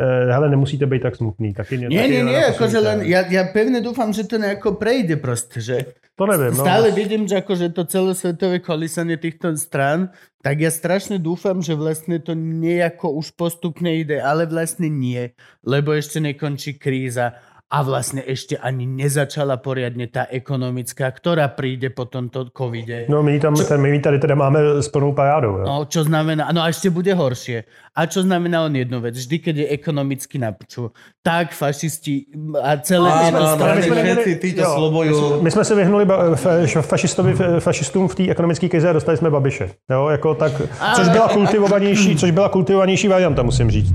eh, 0.00 0.32
hele, 0.32 0.48
nemusíte 0.50 0.86
být 0.86 1.02
tak 1.02 1.16
smutný. 1.16 1.54
Taky, 1.54 1.78
Nie, 1.78 1.88
taky 2.00 2.10
nie, 2.10 2.22
nie, 2.24 2.32
jako 2.40 2.48
akože 2.56 2.78
smutný. 2.80 2.88
len, 2.88 2.98
ja, 3.04 3.20
ja 3.28 3.44
pevne 3.52 3.80
dúfam, 3.84 4.08
že 4.12 4.24
to 4.24 4.40
nejako 4.40 4.80
prejde 4.80 5.20
proste, 5.20 5.60
že 5.60 5.92
To 6.18 6.26
nevím. 6.26 6.56
No. 6.56 6.64
stále 6.66 6.90
vidím, 6.90 7.28
že 7.28 7.44
akože 7.44 7.70
to 7.76 7.84
celosvetové 7.84 8.58
kolísanie 8.58 9.20
týchto 9.20 9.54
strán, 9.54 10.10
tak 10.42 10.58
ja 10.58 10.70
strašne 10.72 11.20
dúfam, 11.20 11.62
že 11.62 11.78
vlastne 11.78 12.18
to 12.18 12.34
nejako 12.34 13.14
už 13.20 13.36
postupne 13.38 13.92
ide, 13.92 14.18
ale 14.18 14.48
vlastne 14.50 14.88
nie, 14.90 15.30
lebo 15.62 15.92
ešte 15.94 16.18
nekončí 16.18 16.74
kríza 16.74 17.38
a 17.68 17.84
vlastne 17.84 18.24
ešte 18.24 18.56
ani 18.56 18.88
nezačala 18.88 19.60
poriadne 19.60 20.08
tá 20.08 20.24
ekonomická, 20.24 21.12
ktorá 21.12 21.52
príde 21.52 21.92
po 21.92 22.08
tomto 22.08 22.48
covide. 22.48 23.04
No, 23.12 23.20
my, 23.20 23.36
tam, 23.36 23.52
ten, 23.52 23.76
my 23.76 24.00
tady 24.00 24.18
teda 24.18 24.32
máme 24.34 24.80
s 24.80 24.88
plnou 24.88 25.12
parádou. 25.12 25.60
Jo. 25.60 25.64
No, 25.68 25.84
čo 25.84 26.00
znamená, 26.00 26.48
no 26.56 26.64
a 26.64 26.72
ešte 26.72 26.88
bude 26.88 27.12
horšie. 27.12 27.68
A 27.92 28.08
čo 28.08 28.24
znamená 28.24 28.64
on 28.64 28.72
jednu 28.72 29.04
vec, 29.04 29.20
vždy, 29.20 29.36
keď 29.38 29.54
je 29.56 29.66
ekonomicky 29.68 30.40
na 30.40 30.56
piču, 30.56 30.96
tak 31.20 31.52
fašisti 31.52 32.32
a 32.56 32.80
celé 32.80 33.08
tieto 33.28 33.36
áno, 33.36 33.60
strany... 33.60 33.80
my 33.84 34.00
všetci 34.00 34.30
títo 34.40 34.62
jo, 34.64 34.72
slobujú. 34.72 35.42
My 35.44 35.50
jsme 35.50 35.64
se 35.64 35.74
vyhnuli 35.74 36.04
ba- 36.08 36.36
fa- 36.40 36.64
š- 36.64 36.80
fašistovi, 36.80 37.32
fašistům 37.60 38.08
v 38.08 38.14
té 38.14 38.24
ekonomické 38.30 38.68
krizi 38.68 38.88
a 38.88 38.92
dostali 38.92 39.16
jsme 39.16 39.30
Babiše. 39.30 39.70
Jo, 39.90 40.08
jako 40.08 40.34
tak, 40.34 40.52
což 40.96 41.08
byla 41.08 41.28
kultivovanější, 41.28 42.16
což 42.16 42.30
byla 42.30 42.48
kultivovanější 42.48 43.08
varianta, 43.08 43.42
musím 43.42 43.70
říct. 43.70 43.92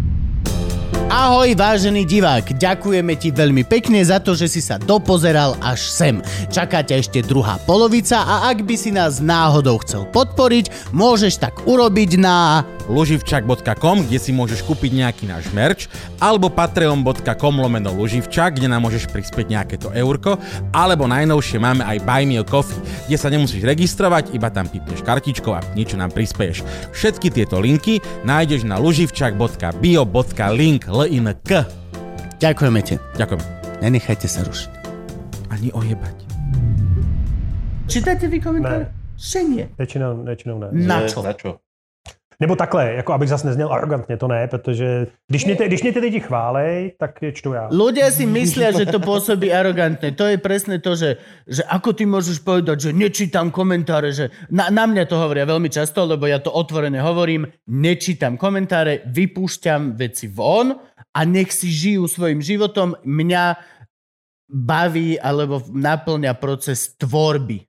Ahoj, 1.14 1.54
vážený 1.54 2.10
divák, 2.10 2.58
ďakujeme 2.58 3.14
ti 3.14 3.30
veľmi 3.30 3.62
pekne 3.70 4.02
za 4.02 4.18
to, 4.18 4.34
že 4.34 4.50
si 4.50 4.66
sa 4.66 4.82
dopozeral 4.82 5.54
až 5.62 5.86
sem. 5.86 6.18
Čaká 6.50 6.82
ťa 6.82 7.06
ešte 7.06 7.22
druhá 7.22 7.62
polovica 7.70 8.26
a 8.26 8.50
ak 8.50 8.66
by 8.66 8.74
si 8.74 8.90
nás 8.90 9.22
náhodou 9.22 9.78
chcel 9.86 10.10
podporiť, 10.10 10.90
môžeš 10.90 11.38
tak 11.38 11.70
urobiť 11.70 12.18
na... 12.18 12.66
luživčak.com, 12.90 14.10
kde 14.10 14.18
si 14.18 14.34
môžeš 14.34 14.66
kúpiť 14.66 15.06
nejaký 15.06 15.30
náš 15.30 15.46
merch, 15.54 15.86
alebo 16.18 16.50
patreon.com 16.50 17.62
lomeno 17.62 17.94
luživčak, 17.94 18.58
kde 18.58 18.74
nám 18.74 18.90
môžeš 18.90 19.06
prispieť 19.14 19.54
nejaké 19.54 19.78
to 19.78 19.94
eurko, 19.94 20.42
alebo 20.74 21.06
najnovšie 21.06 21.62
máme 21.62 21.86
aj 21.86 22.02
Buy 22.10 22.26
Me 22.26 22.42
a 22.42 22.44
Coffee, 22.44 22.82
kde 23.06 23.22
sa 23.22 23.30
nemusíš 23.30 23.62
registrovať, 23.62 24.34
iba 24.34 24.50
tam 24.50 24.66
pipneš 24.66 25.06
kartičkou 25.06 25.54
a 25.54 25.62
niečo 25.78 25.94
nám 25.94 26.10
prispieš. 26.10 26.66
Všetky 26.90 27.30
tieto 27.30 27.62
linky 27.62 28.02
nájdeš 28.26 28.66
na 28.66 28.82
luživčak.bio.link 28.82 31.03
link. 31.04 31.50
Ďakujeme 32.40 32.80
ti. 32.84 32.96
Ďakujem. 33.16 33.42
Nenechajte 33.84 34.28
sa 34.28 34.44
rušiť. 34.44 34.72
Ani 35.52 35.72
ojebať. 35.72 36.18
Čítate 37.88 38.28
vy 38.28 38.40
komentáře? 38.40 38.86
Že 39.18 39.44
nie. 39.44 39.70
Většinou, 39.78 40.24
většinou 40.24 40.60
ne. 40.60 40.68
Na 40.72 41.08
čo? 41.08 41.22
Na 41.22 41.34
čo? 41.34 41.60
Nebo 42.40 42.56
takhle, 42.56 42.94
jako 42.94 43.14
abych 43.14 43.30
zase 43.30 43.48
nezněl 43.48 43.74
arrogantně, 43.74 44.18
to 44.18 44.28
ne, 44.28 44.48
protože 44.48 45.08
když 45.28 45.46
mě, 45.46 45.56
ty, 45.56 45.68
když 45.68 45.84
mě 45.84 45.94
ty 45.94 46.00
lidi 46.00 46.20
chválej, 46.20 46.92
tak 47.00 47.22
je 47.22 47.32
čtu 47.32 47.54
já. 47.54 47.70
Ľudia 47.70 48.12
si 48.12 48.26
myslia, 48.26 48.76
že 48.76 48.90
to 48.90 49.00
pôsobí 49.00 49.54
arogantne. 49.54 50.12
To 50.12 50.26
je 50.28 50.38
presne 50.42 50.82
to, 50.82 50.98
že, 50.98 51.24
že 51.48 51.64
ako 51.64 51.94
ty 51.94 52.04
môžeš 52.04 52.44
povedať, 52.44 52.90
že 52.90 52.92
nečítam 52.92 53.48
komentáre, 53.48 54.12
že 54.12 54.34
na, 54.52 54.68
na 54.74 54.84
mňa 54.90 55.06
to 55.08 55.16
hovoria 55.16 55.46
veľmi 55.48 55.70
často, 55.70 56.04
lebo 56.04 56.28
ja 56.28 56.42
to 56.44 56.52
otvorene 56.52 57.00
hovorím, 57.00 57.48
nečítam 57.70 58.36
komentáre, 58.36 59.08
vypúšťam 59.08 59.96
veci 59.96 60.28
von 60.28 60.74
a 61.14 61.20
nech 61.24 61.54
si 61.54 61.70
žijú 61.70 62.10
svojim 62.10 62.42
životom. 62.42 62.98
Mňa 63.06 63.62
baví 64.50 65.18
alebo 65.22 65.62
naplňa 65.70 66.34
proces 66.38 66.98
tvorby. 66.98 67.66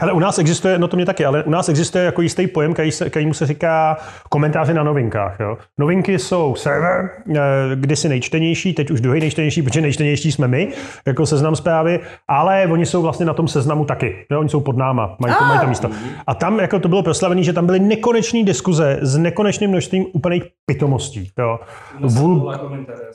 Hele, 0.00 0.12
u 0.12 0.18
nás 0.18 0.38
existuje, 0.38 0.78
no 0.78 0.88
to 0.88 0.96
mě 0.96 1.06
taky, 1.06 1.24
ale 1.24 1.42
u 1.42 1.50
nás 1.50 1.68
existuje 1.68 2.04
jako 2.04 2.22
jistý 2.22 2.46
pojem, 2.46 2.72
který 2.74 2.90
se, 2.92 3.10
kterýmu 3.10 3.34
se 3.34 3.46
říká 3.46 3.96
komentáře 4.30 4.74
na 4.74 4.82
novinkách. 4.82 5.36
Jo. 5.40 5.58
Novinky 5.78 6.18
jsou 6.18 6.54
server, 6.54 7.10
eh, 7.36 7.40
kdysi 7.74 8.08
nejčtenější, 8.08 8.72
teď 8.72 8.90
už 8.90 9.00
druhý 9.00 9.20
nejčtenější, 9.20 9.62
protože 9.62 9.80
nejčtenější 9.80 10.32
jsme 10.32 10.48
my, 10.48 10.68
jako 11.06 11.26
seznam 11.26 11.56
zprávy, 11.56 12.00
ale 12.28 12.66
oni 12.66 12.86
jsou 12.86 13.02
vlastně 13.02 13.26
na 13.26 13.34
tom 13.34 13.48
seznamu 13.48 13.84
taky. 13.84 14.26
Jo. 14.30 14.40
Oni 14.40 14.48
jsou 14.48 14.60
pod 14.60 14.76
náma, 14.76 15.16
mají 15.18 15.34
to, 15.38 15.44
mají 15.44 15.60
to 15.60 15.66
místo. 15.66 15.90
A 16.26 16.34
tam 16.34 16.58
jako 16.60 16.78
to 16.78 16.88
bylo 16.88 17.02
proslavené, 17.02 17.42
že 17.42 17.52
tam 17.52 17.66
byly 17.66 17.80
nekonečné 17.80 18.44
diskuze 18.44 18.98
s 19.02 19.16
nekonečným 19.16 19.70
množstvím 19.70 20.06
úplných 20.12 20.42
pitomostí. 20.66 21.30
Jo. 21.38 21.60
Vul... 22.00 22.54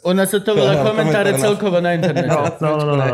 U 0.03 0.13
nás 0.13 0.31
sa 0.31 0.39
to 0.39 0.55
volá 0.55 0.79
Komentár 0.79 0.95
komentáre 0.95 1.29
na- 1.35 1.37
celkovo 1.37 1.77
na 1.81 1.91
internete. 1.93 2.29
No, 2.29 2.43
no, 2.61 2.69
no, 2.85 2.95
no. 2.95 3.05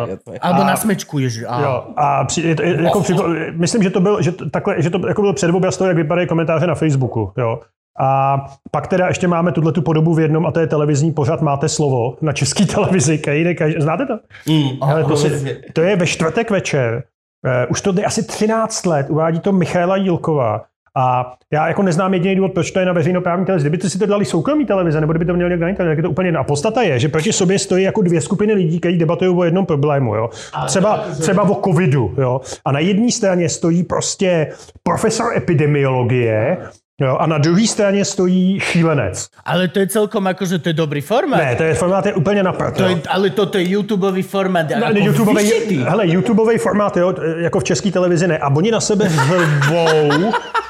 Alebo 0.42 0.62
na 0.64 0.76
smečku, 0.78 1.20
ježi. 1.20 1.46
A... 1.46 1.62
Jo, 1.62 1.74
a 1.98 2.24
při, 2.26 2.42
je, 2.42 2.56
to- 2.56 2.64
je, 2.64 2.84
jako, 2.84 3.02
připo, 3.02 3.24
myslím, 3.56 3.84
že 3.84 3.90
to 3.90 4.00
byl, 4.00 4.22
že 4.22 4.32
to, 4.32 4.50
takhle, 4.50 4.82
že 4.82 4.90
to 4.90 5.08
jako 5.08 5.22
byl 5.22 5.34
předobraz 5.34 5.78
toho, 5.78 5.88
jak 5.88 5.98
vypadají 5.98 6.28
komentáře 6.28 6.68
na 6.68 6.76
Facebooku. 6.76 7.32
Jo. 7.38 7.60
A 8.00 8.38
pak 8.72 8.88
teda 8.88 9.08
ještě 9.08 9.28
máme 9.28 9.52
tuhle 9.52 9.72
tu 9.72 9.82
podobu 9.82 10.14
v 10.14 10.20
jednom, 10.20 10.46
a 10.46 10.52
to 10.52 10.60
je 10.60 10.68
televizní 10.68 11.12
pořad 11.12 11.42
Máte 11.42 11.70
slovo 11.70 12.18
na 12.22 12.34
české 12.34 12.66
televizi. 12.74 13.18
Který 13.18 13.44
jde 13.44 13.54
každý, 13.54 13.82
znáte 13.82 14.06
to? 14.06 14.20
Mm. 14.50 14.70
Ale 14.82 15.04
to, 15.04 15.18
si, 15.18 15.62
to 15.74 15.82
je 15.82 15.96
ve 15.96 16.08
čtvrtek 16.08 16.52
večer. 16.52 17.04
Uh, 17.46 17.72
už 17.72 17.82
to 17.82 17.92
jde 17.92 18.04
asi 18.04 18.28
13 18.28 18.86
let, 18.86 19.08
uvádí 19.10 19.40
to 19.40 19.52
Michaela 19.52 19.96
Jílková. 19.96 20.66
A 20.98 21.34
já 21.54 21.68
jako 21.68 21.84
neznám 21.84 22.14
jediný 22.14 22.36
důvod, 22.36 22.54
proč 22.54 22.72
to 22.72 22.80
je 22.80 22.86
na 22.86 22.94
veřejnoprávní 22.94 23.46
televizi. 23.46 23.64
Kdyby 23.64 23.78
to 23.78 23.90
si 23.90 24.00
to 24.00 24.06
dali 24.06 24.26
soukromí 24.26 24.66
televize, 24.66 25.02
nebo 25.02 25.14
kdyby 25.14 25.26
to 25.26 25.34
měli 25.34 25.54
internetu, 25.54 25.90
tak 25.92 25.98
je 25.98 26.04
to 26.04 26.10
úplně 26.10 26.28
jiná. 26.28 26.40
A 26.40 26.44
podstata 26.44 26.82
je, 26.82 27.00
že 27.00 27.10
proti 27.10 27.34
sobě 27.34 27.60
stojí 27.60 27.84
jako 27.84 28.02
dvě 28.02 28.22
skupiny 28.22 28.54
lidí, 28.54 28.80
kteří 28.80 28.98
debatují 28.98 29.32
o 29.38 29.44
jednom 29.44 29.66
problému. 29.66 30.16
Jo. 30.16 30.30
Třeba, 30.66 31.06
třeba 31.22 31.44
o 31.44 31.62
covidu. 31.62 32.16
Jo. 32.18 32.42
A 32.66 32.72
na 32.72 32.80
jedné 32.80 33.12
straně 33.12 33.50
stojí 33.50 33.84
prostě 33.84 34.48
profesor 34.84 35.38
epidemiologie, 35.38 36.58
Jo, 37.02 37.18
a 37.20 37.28
na 37.28 37.38
druhé 37.38 37.68
straně 37.68 38.06
stojí 38.06 38.60
šílenec. 38.60 39.28
Ale 39.46 39.68
to 39.68 39.80
je 39.80 39.88
celkom 39.88 40.28
akože 40.28 40.60
to 40.60 40.70
je 40.70 40.74
dobrý 40.74 41.02
formát. 41.02 41.38
Ne, 41.38 41.56
to 41.56 41.64
je 41.64 41.74
formát 41.74 42.06
je 42.06 42.14
úplně 42.14 42.44
na 42.44 42.54
prd, 42.54 42.78
To 42.78 42.84
je, 42.84 43.02
ale 43.10 43.30
toto 43.30 43.58
je 43.58 43.70
YouTubeový 43.70 44.22
formát. 44.22 44.70
Ne, 44.70 44.76
ako 44.76 44.94
ne, 44.94 45.00
YouTubeový, 45.00 45.84
hele, 45.84 46.08
YouTubeový 46.08 46.58
formát, 46.58 46.98
jo, 46.98 47.14
jako 47.38 47.60
v 47.60 47.64
české 47.64 47.92
televizi 47.92 48.28
ne. 48.28 48.38
A 48.38 48.56
oni 48.56 48.72
na 48.72 48.80
sebe 48.80 49.10
řvou. 49.10 50.32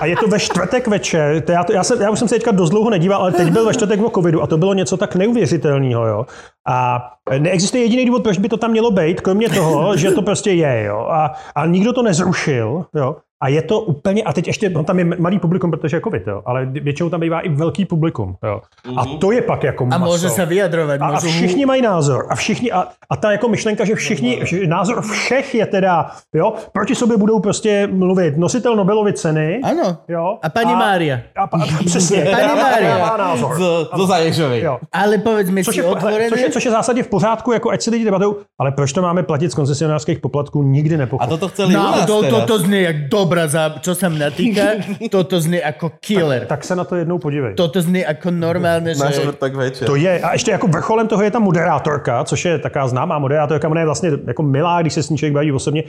A 0.00 0.06
je 0.06 0.16
to 0.16 0.28
ve 0.28 0.38
čtvrtek 0.38 0.88
večer, 0.88 1.40
to 1.40 1.52
já, 1.52 1.64
to, 1.64 1.72
já, 1.72 1.84
jsem, 1.84 2.02
já 2.02 2.10
už 2.10 2.18
jsem 2.18 2.28
se 2.28 2.34
teďka 2.34 2.50
dost 2.50 2.70
dlouho 2.70 2.90
nedíval, 2.90 3.20
ale 3.20 3.32
teď 3.32 3.48
byl 3.48 3.66
ve 3.66 3.74
čtvrtek 3.74 4.04
o 4.04 4.10
covidu 4.10 4.42
a 4.42 4.46
to 4.46 4.58
bylo 4.58 4.74
něco 4.74 4.96
tak 4.96 5.14
neuvěřitelného, 5.14 6.06
jo. 6.06 6.26
A 6.68 7.10
neexistuje 7.38 7.82
jediný 7.82 8.06
důvod, 8.06 8.22
proč 8.22 8.38
by 8.38 8.48
to 8.48 8.56
tam 8.56 8.70
mělo 8.70 8.90
být, 8.90 9.20
kromě 9.20 9.48
toho, 9.48 9.96
že 9.96 10.10
to 10.10 10.22
prostě 10.22 10.50
je, 10.50 10.84
jo. 10.84 10.98
A, 11.10 11.34
a 11.54 11.66
nikdo 11.66 11.92
to 11.92 12.02
nezrušil, 12.02 12.84
jo. 12.94 13.16
A 13.42 13.48
je 13.48 13.62
to 13.62 13.80
úplně, 13.80 14.22
a 14.22 14.32
teď 14.32 14.46
ještě, 14.46 14.68
no 14.70 14.84
tam 14.84 14.98
je 14.98 15.04
malý 15.04 15.38
publikum, 15.38 15.70
protože 15.70 15.96
je 15.96 16.00
covid, 16.00 16.26
jo, 16.26 16.42
ale 16.46 16.66
většinou 16.66 17.10
tam 17.10 17.20
bývá 17.20 17.40
i 17.40 17.48
velký 17.48 17.84
publikum, 17.84 18.36
jo. 18.44 18.60
A 18.96 19.06
to 19.06 19.32
je 19.32 19.42
pak 19.42 19.64
jako 19.64 19.84
A 19.90 19.98
maso. 19.98 20.04
môže 20.10 20.28
sa 20.34 20.42
vyjadrovať. 20.44 20.98
A, 21.00 21.04
a 21.06 21.10
môžu 21.14 21.30
všichni 21.30 21.62
mají 21.66 21.82
názor. 21.82 22.26
A 22.30 22.34
všichni, 22.34 22.72
a, 22.74 22.88
a 23.10 23.14
ta 23.16 23.32
jako 23.32 23.48
myšlenka, 23.48 23.84
že 23.84 23.94
všichni, 23.94 24.38
že 24.42 24.66
názor 24.66 25.02
všech 25.06 25.54
je 25.54 25.66
teda, 25.66 26.10
jo, 26.34 26.54
proti 26.72 26.94
sobě 26.94 27.16
budou 27.16 27.40
prostě 27.40 27.86
mluvit 27.86 28.36
nositel 28.36 28.76
Nobelovy 28.76 29.12
ceny, 29.12 29.60
Áno. 29.62 29.96
jo. 30.08 30.38
A 30.42 30.48
pani 30.50 30.74
Mária. 30.74 31.20
A, 31.36 31.42
a, 31.42 31.62
a 31.62 31.66
přesně. 31.86 32.16
Pani 32.24 32.34
která- 32.34 32.54
Mária. 32.54 33.16
názor. 33.16 33.54
Z, 33.56 33.62
zo 33.96 34.06
Zaježovej. 34.06 34.60
Jo. 34.62 34.78
Ale 34.92 35.18
povedzme 35.18 35.64
Což 35.64 35.74
si 35.74 35.80
je, 35.80 35.86
což, 36.30 36.40
je, 36.40 36.50
což 36.50 36.64
je 36.64 36.70
v 36.70 36.74
zásadě 36.74 37.02
v 37.02 37.08
pořádku, 37.08 37.52
jako 37.52 37.70
ať 37.70 37.82
si 37.82 37.90
lidi 37.90 38.04
debatují, 38.04 38.34
ale 38.58 38.72
proč 38.72 38.92
to 38.92 39.02
máme 39.02 39.22
platit 39.22 39.52
z 39.52 39.54
koncesionářských 39.54 40.18
poplatků, 40.18 40.62
nikdy 40.62 40.94
A 40.94 40.98
nepochopím. 40.98 41.28
toto 41.38 41.48
chceli 41.48 41.74
u 41.74 41.78
No, 41.78 41.82
nás 41.84 42.06
to, 42.06 42.20
teraz. 42.22 42.34
toto 42.40 42.58
znie 42.58 42.82
jak 42.82 42.96
dobrá 43.08 43.27
záb... 43.46 43.80
Čo 43.80 43.94
sa 43.94 44.08
mňa 44.08 44.28
týka, 44.30 44.64
toto 45.10 45.40
znie 45.40 45.62
ako 45.62 46.00
killer. 46.00 46.46
Tak 46.46 46.64
se 46.64 46.76
na 46.76 46.84
to 46.84 46.96
jednou 46.96 47.18
podívej. 47.18 47.54
Toto 47.54 47.82
znie 47.82 48.06
ako 48.06 48.30
normálne, 48.30 48.94
Na 48.94 49.10
že... 49.10 49.20
čtvrtok 49.20 49.52
večer. 49.54 49.86
To 49.86 49.96
je, 49.96 50.20
a 50.20 50.32
ještě 50.32 50.50
jako 50.50 50.66
vrcholem 50.66 51.08
toho 51.08 51.22
je 51.22 51.30
ta 51.30 51.38
moderátorka, 51.38 52.24
což 52.24 52.44
je 52.44 52.58
taková 52.58 52.88
známá 52.88 53.18
moderátorka, 53.18 53.68
ona 53.68 53.80
je 53.80 53.86
vlastně 53.86 54.10
jako 54.26 54.42
milá, 54.42 54.80
když 54.80 54.92
se 54.92 55.02
s 55.02 55.10
ní 55.10 55.18
člověk 55.18 55.34
baví 55.34 55.52
osobně. 55.52 55.82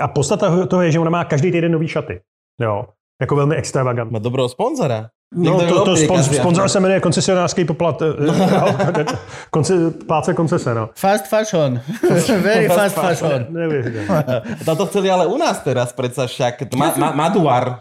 A 0.00 0.08
podstata 0.08 0.66
toho 0.66 0.82
je, 0.82 0.90
že 0.92 0.98
ona 0.98 1.10
má 1.10 1.24
každý 1.24 1.52
týden 1.52 1.72
nový 1.72 1.88
šaty. 1.88 2.20
Jo. 2.60 2.84
Jako 3.20 3.36
velmi 3.36 3.56
extravagant. 3.56 4.10
Má 4.10 4.18
dobrého 4.18 4.48
sponzora. 4.48 5.08
No, 5.34 5.60
to, 5.60 5.84
to 5.84 5.96
spon, 5.96 6.16
každý 6.16 6.36
sponzor 6.36 6.68
se 6.68 6.80
jmenuje 6.80 7.00
koncesionářský 7.00 7.64
poplat. 7.64 8.02
eh, 8.98 9.04
konce, 9.50 9.90
pláce 9.90 10.34
koncese, 10.34 10.74
no. 10.74 10.90
Fast 10.94 11.26
fashion. 11.26 11.80
Very 12.42 12.68
fast 12.68 12.94
fashion. 12.94 13.46
Neuvěřitelné. 13.48 14.42
Toto 14.64 14.86
chceli 14.86 15.10
ale 15.10 15.26
u 15.26 15.36
nás 15.36 15.60
teraz, 15.60 15.92
predsa 15.92 16.26
však. 16.26 16.74
Ma, 16.74 16.92
ma, 16.96 17.12
Maduar. 17.12 17.78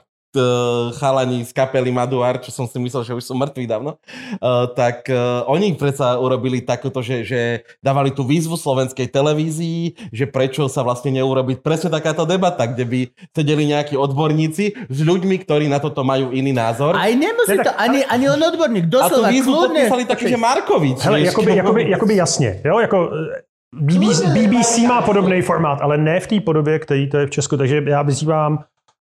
Chalani 0.99 1.45
z 1.45 1.51
kapely 1.55 1.91
Maduar, 1.91 2.37
čo 2.41 2.51
som 2.51 2.67
si 2.67 2.77
myslel, 2.79 3.03
že 3.07 3.13
už 3.15 3.23
sú 3.23 3.33
mŕtvi 3.33 3.65
dávno, 3.65 3.95
uh, 3.95 4.67
tak 4.75 5.07
uh, 5.09 5.47
oni 5.47 5.73
predsa 5.79 6.19
urobili 6.19 6.61
takoto, 6.61 6.99
že, 6.99 7.23
že 7.23 7.39
dávali 7.79 8.11
tú 8.11 8.27
výzvu 8.27 8.59
slovenskej 8.59 9.07
televízii, 9.09 10.11
že 10.11 10.25
prečo 10.27 10.67
sa 10.67 10.83
vlastne 10.83 11.15
neurobiť 11.15 11.63
presne 11.63 11.89
takáto 11.89 12.27
debata, 12.27 12.67
kde 12.67 12.85
by 12.85 12.99
sedeli 13.31 13.69
nejakí 13.71 13.95
odborníci 13.95 14.89
s 14.89 14.99
ľuďmi, 14.99 15.41
ktorí 15.43 15.65
na 15.71 15.79
toto 15.79 16.03
majú 16.03 16.31
iný 16.35 16.51
názor. 16.51 16.95
Aj 16.95 17.11
nemusí 17.11 17.57
to, 17.59 17.71
ani, 17.79 18.03
ani 18.05 18.25
on 18.29 18.41
odborník, 18.41 18.85
A 18.85 18.89
tú 18.89 18.93
doslova, 18.99 19.27
výzvu 19.31 19.51
kľudne. 19.51 19.67
podpísali 19.87 20.03
taký, 20.05 20.23
že 20.29 20.37
Markovič. 20.37 20.99
Hele, 21.05 21.17
vieš, 21.21 21.27
jakoby, 21.33 21.51
jakoby, 21.61 21.81
jakoby 21.89 22.13
jasně, 22.15 22.61
jo, 22.65 22.79
jako 22.79 23.09
eh, 23.13 23.41
BBC, 23.75 24.23
BBC 24.25 24.77
má 24.87 25.01
podobný 25.01 25.41
formát, 25.41 25.81
ale 25.81 25.97
ne 25.97 26.19
v 26.19 26.27
té 26.27 26.39
podobě, 26.39 26.79
který 26.79 27.09
to 27.09 27.17
je 27.17 27.25
v 27.25 27.29
Česku, 27.29 27.57
takže 27.57 27.83
já 27.85 28.01
vyzývám 28.01 28.63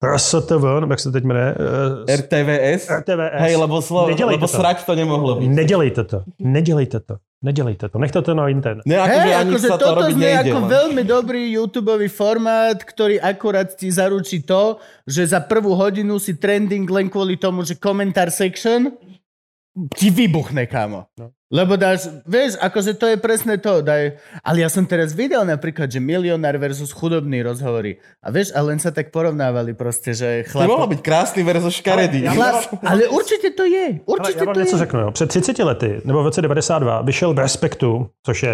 RSTV, 0.05 0.81
nebo 0.81 0.93
jak 0.93 1.01
se 1.01 1.09
to 1.09 1.13
teď 1.13 1.25
jmenuje, 1.25 1.55
eh, 2.09 2.17
RTVS? 2.17 2.89
RTVS. 2.91 3.33
Hej, 3.33 3.57
lebo, 3.57 3.83
slo, 3.83 4.09
lebo 4.09 4.49
to. 4.49 4.49
srať 4.49 4.85
to 4.89 4.95
nemohlo 4.95 5.35
byť. 5.37 5.49
Nedělejte 5.49 6.05
to, 6.05 6.23
nedělejte 6.41 7.01
to, 7.01 7.15
nedělejte 7.43 7.89
to, 7.89 7.99
nechte 7.99 8.23
to 8.23 8.35
na 8.35 8.49
internet. 8.49 8.81
Ne, 8.89 8.97
akože 8.97 9.21
Hej, 9.21 9.35
ani 9.37 9.51
akože 9.53 9.69
sa 9.69 9.77
to 9.77 9.85
toto 9.85 10.01
robiť 10.01 10.17
nejde. 10.17 10.51
ako 10.53 10.59
veľmi 10.73 11.03
dobrý 11.05 11.43
youtube 11.53 12.09
formát, 12.09 12.81
ktorý 12.81 13.21
akurát 13.21 13.69
ti 13.77 13.93
zaručí 13.93 14.41
to, 14.41 14.81
že 15.05 15.37
za 15.37 15.41
prvú 15.45 15.77
hodinu 15.77 16.17
si 16.17 16.33
trending 16.41 16.89
len 16.89 17.13
kvôli 17.13 17.37
tomu, 17.37 17.61
že 17.69 17.77
komentár 17.77 18.33
section 18.33 18.97
ti 19.89 20.11
vybuchne, 20.11 20.67
kámo. 20.67 21.07
No. 21.19 21.31
Lebo 21.51 21.75
dáš, 21.75 22.07
vieš, 22.31 22.55
akože 22.63 22.95
to 22.95 23.11
je 23.11 23.17
presne 23.19 23.59
to. 23.59 23.83
Daj, 23.83 24.23
ale 24.47 24.63
ja 24.63 24.71
som 24.71 24.87
teraz 24.87 25.11
videl 25.11 25.43
napríklad, 25.43 25.91
že 25.91 25.99
milionár 25.99 26.55
versus 26.57 26.95
chudobný 26.95 27.43
rozhovory. 27.43 27.99
A 28.23 28.31
vieš, 28.31 28.55
a 28.55 28.63
len 28.63 28.79
sa 28.79 28.95
tak 28.95 29.11
porovnávali 29.11 29.75
proste, 29.75 30.15
že 30.15 30.47
To 30.47 30.63
mohlo 30.63 30.87
chlap... 30.87 30.91
byť 30.95 31.01
krásny 31.03 31.43
versus 31.43 31.75
škaredý. 31.75 32.23
Chlap, 32.31 32.71
ale 32.87 33.11
určite 33.11 33.51
to 33.51 33.67
je. 33.67 33.99
Ale 33.99 34.07
Určite 34.07 34.39
já 34.39 34.45
vám 34.47 34.55
to 34.55 34.61
něco 34.61 34.77
je. 34.77 34.79
řeknu. 34.79 34.99
Jo. 35.01 35.11
Před 35.11 35.29
30 35.29 35.59
lety, 35.59 35.91
nebo 36.05 36.23
v 36.23 36.25
roce 36.31 36.43
92, 36.43 37.03
vyšel 37.03 37.35
v 37.35 37.39
Respektu, 37.39 37.91
což 38.27 38.43
je 38.43 38.53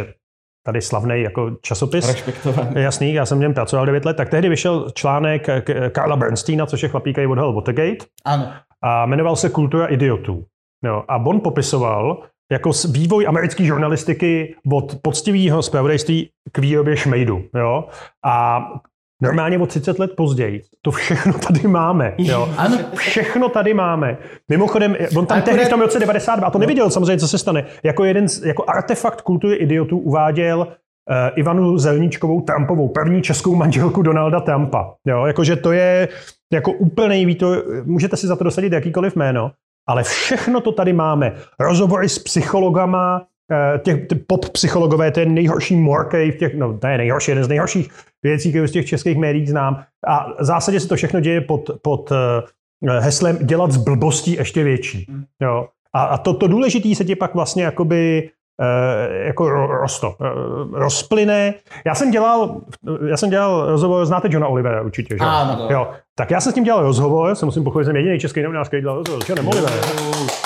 tady 0.67 0.83
slavný 0.83 1.23
jako 1.23 1.51
časopis. 1.63 2.07
Rešpektovaný. 2.09 2.71
Jasný, 2.75 3.13
já 3.15 3.27
jsem 3.27 3.39
v 3.39 3.41
něm 3.41 3.55
pracoval 3.55 3.87
9 3.87 4.05
let, 4.05 4.17
tak 4.17 4.29
tehdy 4.29 4.49
vyšel 4.49 4.91
článek 4.95 5.43
k- 5.63 5.91
Karla 5.93 6.17
Bernsteina, 6.17 6.67
což 6.67 6.83
je 6.83 6.89
chlapík, 6.89 7.15
který 7.15 7.27
odhalil 7.27 7.53
Watergate, 7.53 8.07
Áno. 8.25 8.53
a 8.83 9.07
jmenoval 9.07 9.37
se 9.37 9.49
Kultura 9.49 9.87
idiotů. 9.87 10.45
Jo, 10.87 11.05
a 11.09 11.19
Bon 11.19 11.41
popisoval 11.41 12.23
jako 12.53 12.71
vývoj 12.91 13.27
americké 13.27 13.65
žurnalistiky 13.65 14.55
od 14.73 14.99
poctivého 15.03 15.63
zpravodajství 15.63 16.31
k 16.53 16.59
výrobě 16.59 16.97
šmejdu. 16.97 17.45
Jo? 17.59 17.85
A 18.25 18.59
normálně 19.23 19.59
o 19.59 19.67
30 19.67 19.99
let 19.99 20.11
později 20.17 20.63
to 20.83 20.91
všechno 20.91 21.33
tady 21.33 21.69
máme. 21.69 22.15
Jo? 22.19 22.49
Ano. 22.57 22.79
Všechno 22.95 23.49
tady 23.49 23.75
máme. 23.75 24.19
Mimochodem, 24.51 24.97
on 25.17 25.27
tam 25.27 25.43
tehdy 25.43 25.65
v 25.65 25.69
tom 25.69 25.81
roce 25.81 25.99
92, 25.99 26.47
a 26.47 26.51
to 26.51 26.59
neviděl 26.59 26.91
samozřejmě, 26.91 27.19
co 27.19 27.29
se 27.29 27.39
stane, 27.39 27.65
jako 27.83 28.05
jeden 28.05 28.29
z, 28.29 28.43
jako 28.43 28.65
artefakt 28.69 29.23
kultury 29.23 29.55
idiotů 29.55 29.99
uváděl 29.99 30.59
uh, 30.59 31.39
Ivanu 31.39 31.79
Zelničkovou 31.79 32.41
Trumpovou, 32.41 32.89
první 32.89 33.23
českou 33.23 33.55
manželku 33.55 34.03
Donalda 34.03 34.41
Trumpa. 34.41 34.95
Jo? 35.07 35.27
Jakože 35.27 35.57
to 35.57 35.73
je 35.73 36.09
jako 36.53 36.73
úplný 36.73 37.27
výtor, 37.27 37.65
můžete 37.85 38.17
si 38.17 38.27
za 38.27 38.37
to 38.37 38.45
dosadit 38.45 38.73
jakýkoliv 38.73 39.17
jméno, 39.17 39.51
ale 39.87 40.03
všechno 40.03 40.61
to 40.61 40.73
tady 40.73 40.93
máme. 40.93 41.33
Rozhovory 41.61 42.09
s 42.09 42.19
psychologama, 42.19 43.27
eh, 43.53 43.79
těch, 43.79 44.07
ty 44.07 44.15
pop 44.15 44.49
psychologové, 44.49 45.11
to 45.11 45.21
je 45.21 45.27
nejhorší 45.27 45.77
morkej 45.77 46.33
v 46.33 46.39
těch, 46.39 46.55
no 46.55 46.79
to 46.79 46.87
je 46.87 46.99
nejhorší, 46.99 47.31
jeden 47.31 47.45
z 47.45 47.49
nejhorších 47.49 47.91
věcí, 48.23 48.51
které 48.51 48.69
z 48.69 48.73
těch 48.73 48.87
českých 48.87 49.17
médií 49.17 49.47
znám. 49.47 49.83
A 50.07 50.33
v 50.41 50.45
zásadě 50.45 50.81
se 50.81 50.89
to 50.89 50.97
všechno 50.97 51.21
děje 51.21 51.41
pod, 51.41 51.71
pod 51.83 52.13
eh, 52.13 53.01
heslem 53.01 53.39
dělat 53.47 53.73
z 53.73 53.77
blbostí 53.77 54.33
ještě 54.33 54.65
větší. 54.65 55.07
Jo. 55.43 55.69
A, 55.95 56.05
a 56.05 56.19
to, 56.19 56.35
to 56.35 56.49
důležité 56.49 56.95
se 56.95 57.05
ti 57.05 57.17
pak 57.17 57.35
vlastně 57.35 57.65
jakoby 57.65 58.31
jako 59.27 59.45
ro- 59.45 59.81
rosto, 59.81 60.15
eh, 60.25 60.27
rozplyne. 60.73 61.55
Já 61.87 61.95
jsem 61.95 62.11
dělal, 62.11 62.61
já 63.09 63.17
jsem 63.17 63.31
dělal 63.31 63.67
rozhovor, 63.67 64.07
znáte 64.07 64.29
Johna 64.31 64.49
Olivera 64.49 64.83
určitě, 64.83 65.15
že? 65.19 65.25
Ano. 65.25 65.69
Jo. 65.71 65.89
Tak 66.19 66.31
já 66.31 66.41
jsem 66.41 66.53
s 66.53 66.55
tím 66.55 66.65
dělal 66.65 66.83
rozhovor, 66.83 67.35
se 67.35 67.47
musím 67.47 67.65
pochopit, 67.65 67.85
jsem 67.85 67.97
jediný 67.97 68.19
český 68.19 68.43
novinář, 68.43 68.69
který 68.69 68.83
dělal 68.83 68.97
rozhovor 68.99 69.25
s 69.25 69.29
Johnem 69.29 69.49
Oliverem. 69.49 69.79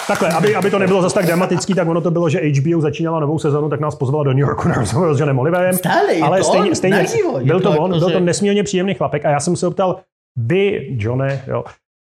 Takhle, 0.06 0.28
aby, 0.28 0.56
aby 0.56 0.70
to 0.70 0.78
nebylo 0.78 1.02
zase 1.02 1.14
tak 1.14 1.26
dramatický, 1.26 1.74
tak 1.74 1.88
ono 1.88 2.00
to 2.00 2.10
bylo, 2.10 2.28
že 2.28 2.40
HBO 2.40 2.80
začínala 2.80 3.20
novou 3.20 3.38
sezonu, 3.38 3.68
tak 3.68 3.80
nás 3.80 3.94
pozvala 3.94 4.24
do 4.24 4.30
New 4.32 4.40
Yorku 4.40 4.68
na 4.68 4.74
rozhovor 4.74 5.14
s 5.14 5.20
Johnem 5.20 5.38
Oliverem. 5.38 5.72
Stále 5.74 6.14
je 6.14 6.22
ale 6.22 6.38
to 6.38 6.44
stejně, 6.44 6.68
on, 6.68 6.74
stejně 6.74 6.96
naživo. 6.96 7.40
Byl 7.44 7.60
to, 7.60 7.72
to 7.72 7.80
on, 7.80 7.94
jako, 7.94 8.06
byl 8.06 8.10
to 8.18 8.20
nesmírně 8.20 8.62
příjemný 8.62 8.94
chlapek 8.94 9.24
a 9.24 9.30
já 9.30 9.40
jsem 9.40 9.56
se 9.56 9.66
ho 9.66 9.72
ptal, 9.72 10.00
vy, 10.36 10.88
Johne, 11.00 11.44
jo, 11.46 11.64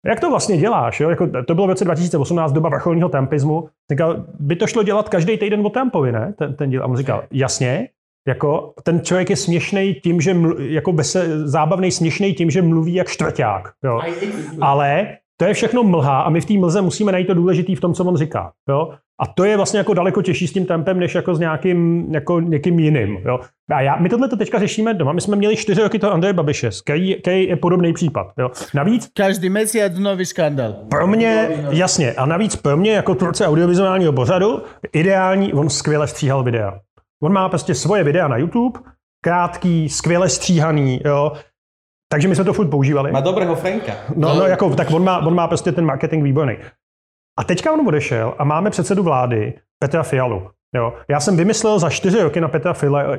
jak 0.06 0.20
to 0.20 0.30
vlastně 0.30 0.56
děláš? 0.56 1.00
Jo? 1.00 1.10
Jako, 1.10 1.28
to 1.46 1.54
bylo 1.54 1.66
v 1.66 1.70
roce 1.70 1.84
2018, 1.84 2.52
doba 2.52 2.68
vrcholního 2.68 3.08
tempismu. 3.08 3.68
Říkal, 3.90 4.24
by 4.38 4.56
to 4.56 4.66
šlo 4.66 4.82
dělat 4.82 5.08
každý 5.08 5.38
týden 5.38 5.66
o 5.66 5.70
Trumpovi, 5.70 6.12
ne? 6.12 6.34
Ten, 6.38 6.54
ten 6.56 6.70
díl. 6.70 6.82
A 6.82 6.86
on 6.86 6.96
říkal, 6.96 7.24
jasně, 7.30 7.88
jako 8.28 8.74
ten 8.82 9.00
člověk 9.00 9.30
je 9.30 9.36
směšný 9.36 9.94
tím, 9.94 10.20
že 10.20 10.34
mlu, 10.34 10.60
jako 10.60 11.04
se, 11.04 11.48
zábavný 11.48 11.90
směšný 11.90 12.34
tím, 12.34 12.50
že 12.50 12.62
mluví 12.62 12.94
jak 12.94 13.08
čtvrták. 13.08 13.72
Jo? 13.84 14.00
Ale 14.60 15.16
to 15.42 15.46
je 15.48 15.54
všechno 15.54 15.82
mlha 15.82 16.20
a 16.22 16.30
my 16.30 16.40
v 16.40 16.44
té 16.46 16.54
mlze 16.54 16.80
musíme 16.82 17.12
najít 17.12 17.26
to 17.26 17.34
důležité 17.34 17.76
v 17.76 17.80
tom, 17.80 17.94
co 17.94 18.04
on 18.04 18.16
říká. 18.16 18.52
Jo? 18.68 18.90
A 19.22 19.26
to 19.26 19.44
je 19.44 19.56
vlastně 19.56 19.78
jako 19.78 19.94
daleko 19.94 20.22
těžší 20.22 20.48
s 20.48 20.52
tím 20.52 20.66
tempem, 20.66 20.98
než 20.98 21.14
jako 21.14 21.34
s 21.34 21.38
nějakým 21.38 22.06
jako 22.14 22.40
někým 22.40 22.78
jiným. 22.78 23.18
Jo? 23.24 23.40
A 23.72 23.80
já, 23.80 23.96
my 23.96 24.08
tohle 24.08 24.28
to 24.28 24.36
teďka 24.36 24.58
řešíme 24.58 24.94
doma. 24.94 25.12
My 25.12 25.20
jsme 25.20 25.36
měli 25.36 25.56
čtyři 25.56 25.82
roky 25.82 25.98
to 25.98 26.12
Andreje 26.12 26.32
Babiše, 26.32 26.70
který, 26.84 27.14
který 27.22 27.48
je 27.48 27.56
podobný 27.56 27.92
případ. 27.92 28.26
Jo? 28.38 28.50
Navíc 28.74 29.10
Každý 29.16 29.48
mesiac 29.48 29.98
nový 29.98 30.24
škandál. 30.26 30.74
pro 30.90 31.06
mě, 31.06 31.48
jasně, 31.70 32.12
a 32.12 32.26
navíc 32.26 32.56
pro 32.56 32.76
mě 32.76 32.92
jako 32.92 33.14
tvůrce 33.14 33.46
audiovizuálního 33.46 34.12
pořadu, 34.12 34.62
ideální, 34.92 35.52
on 35.52 35.70
skvěle 35.70 36.06
stříhal 36.06 36.42
videa. 36.42 36.78
On 37.22 37.32
má 37.32 37.48
prostě 37.48 37.74
svoje 37.74 38.04
videa 38.04 38.28
na 38.28 38.36
YouTube, 38.36 38.80
krátký, 39.24 39.88
skvěle 39.88 40.28
stříhaný, 40.28 41.00
jo. 41.04 41.32
Takže 42.12 42.28
my 42.28 42.34
jsme 42.34 42.44
to 42.44 42.52
furt 42.52 42.68
používali. 42.68 43.12
Má 43.12 43.20
dobrého 43.20 43.54
Franka. 43.54 43.92
No, 44.16 44.34
no 44.34 44.46
jako, 44.46 44.74
tak 44.74 44.90
on 44.90 45.04
má, 45.04 45.26
on 45.26 45.34
má 45.34 45.48
prostě 45.48 45.72
ten 45.72 45.84
marketing 45.84 46.24
výborný. 46.24 46.56
A 47.38 47.44
teďka 47.44 47.72
on 47.72 47.88
odešel 47.88 48.34
a 48.38 48.44
máme 48.44 48.70
předsedu 48.70 49.02
vlády 49.02 49.54
Petra 49.78 50.02
Fialu. 50.02 50.50
Jo. 50.74 50.92
Já 51.08 51.20
jsem 51.20 51.36
vymyslel 51.36 51.78
za 51.78 51.90
čtyři 51.90 52.22
roky 52.22 52.40
na 52.40 52.48
Petra 52.48 52.72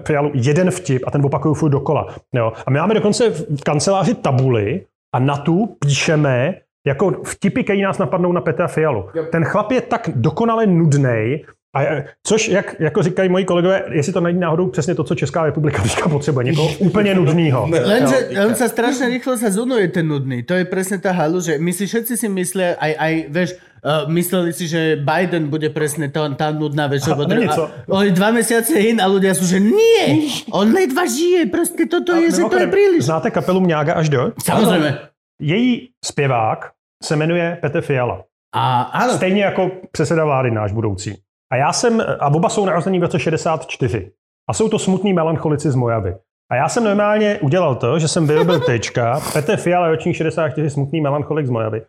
Fialu 0.06 0.32
jeden 0.34 0.72
vtip 0.72 1.02
a 1.08 1.12
ten 1.12 1.26
opakuju 1.26 1.54
furt 1.54 1.70
dokola. 1.70 2.08
Jo. 2.36 2.54
A 2.66 2.72
my 2.72 2.80
máme 2.80 2.94
dokonce 2.94 3.30
v 3.30 3.64
kanceláři 3.64 4.14
tabuli 4.14 4.86
a 5.16 5.20
na 5.20 5.38
tu 5.38 5.78
píšeme 5.80 6.54
jako 6.88 7.12
vtipy, 7.24 7.64
které 7.64 7.82
nás 7.82 7.98
napadnou 7.98 8.32
na 8.32 8.41
Petra 8.41 8.68
Fialu. 8.68 9.10
Ten 9.32 9.44
chlap 9.44 9.72
je 9.72 9.82
tak 9.82 10.10
dokonale 10.16 10.66
nudnej, 10.66 11.46
a, 11.76 11.82
je- 11.82 12.06
což, 12.24 12.50
jak 12.50 12.76
jako 12.80 13.04
říkají 13.04 13.30
moji 13.30 13.46
kolegové, 13.46 13.84
jestli 13.92 14.14
to 14.14 14.22
není 14.22 14.40
náhodou 14.40 14.68
přesně 14.68 14.96
to, 14.96 15.04
co 15.04 15.16
Česká 15.16 15.44
republika 15.46 15.82
teďka 15.84 16.10
potřebuje, 16.10 16.46
někoho 16.46 16.70
úplně 16.80 17.16
nudného. 17.16 17.70
Lenže 17.72 18.18
on 18.48 18.54
sa 18.56 18.68
strašne 18.70 19.10
rýchlo 19.10 19.34
sa 19.38 19.50
zunuje 19.50 19.88
ten 19.90 20.06
nudný. 20.08 20.44
To 20.46 20.54
je 20.54 20.66
presne 20.70 21.02
tá 21.02 21.12
halu, 21.12 21.42
že 21.42 21.58
my 21.58 21.72
si 21.74 21.90
všetci 21.90 22.14
si 22.18 22.28
myslia, 22.30 22.78
aj, 22.78 22.92
aj 22.94 23.14
vieš, 23.30 23.50
uh, 23.82 24.06
mysleli 24.06 24.54
si, 24.54 24.70
že 24.70 25.02
Biden 25.02 25.50
bude 25.50 25.74
presne 25.74 26.14
tá, 26.14 26.30
tá 26.38 26.54
nudná 26.54 26.86
vec. 26.86 27.02
A- 27.04 27.18
lebo 27.18 27.26
a 27.26 27.30
dr- 27.34 27.42
niečo. 27.42 27.64
a- 27.66 27.72
On 27.90 28.06
je 28.06 28.14
dva 28.14 28.30
mesiace 28.30 28.74
in 28.78 29.02
a 29.02 29.10
ľudia 29.10 29.34
sú, 29.34 29.44
že 29.44 29.58
nie, 29.58 30.30
on 30.54 30.70
ledva 30.70 31.10
žije, 31.10 31.50
proste 31.50 31.90
toto 31.90 32.14
je, 32.14 32.30
že 32.30 32.46
to 32.46 32.58
je 32.58 32.70
príliš. 32.70 33.10
Znáte 33.10 33.34
kapelu 33.34 33.60
Mňága 33.60 33.94
až 33.98 34.14
do? 34.14 34.22
Samozrejme. 34.46 35.10
Její 35.42 35.90
zpěvák 36.06 36.72
se 37.04 37.16
jmenuje 37.16 37.58
Petr 37.62 37.82
Fiala. 37.82 38.24
A 38.56 38.82
áno, 38.94 39.14
Stejně 39.18 39.44
jako 39.44 39.72
předseda 39.92 40.26
vlády 40.26 40.52
náš 40.52 40.72
budoucí. 40.72 41.18
A 41.54 41.56
já 41.56 41.74
jsem, 41.74 42.04
a 42.20 42.34
oba 42.34 42.49
jsou 42.49 42.66
narození 42.66 42.99
v 42.99 43.01
roce 43.01 43.20
64. 43.20 44.12
A 44.49 44.54
jsou 44.54 44.70
to 44.70 44.80
smutní 44.80 45.14
melancholici 45.14 45.72
z 45.72 45.76
Mojavy. 45.76 46.16
A 46.51 46.56
já 46.56 46.70
jsem 46.70 46.84
normálně 46.84 47.39
udělal 47.41 47.76
to, 47.76 47.99
že 47.99 48.08
jsem 48.08 48.28
vyrobil 48.28 48.60
tečka, 48.66 49.22
Petr 49.34 49.58
Fiala, 49.58 49.88
ročník 49.88 50.16
64, 50.16 50.70
smutný 50.70 51.01
melancholik 51.01 51.45
z 51.45 51.49
Mojavy. 51.49 51.82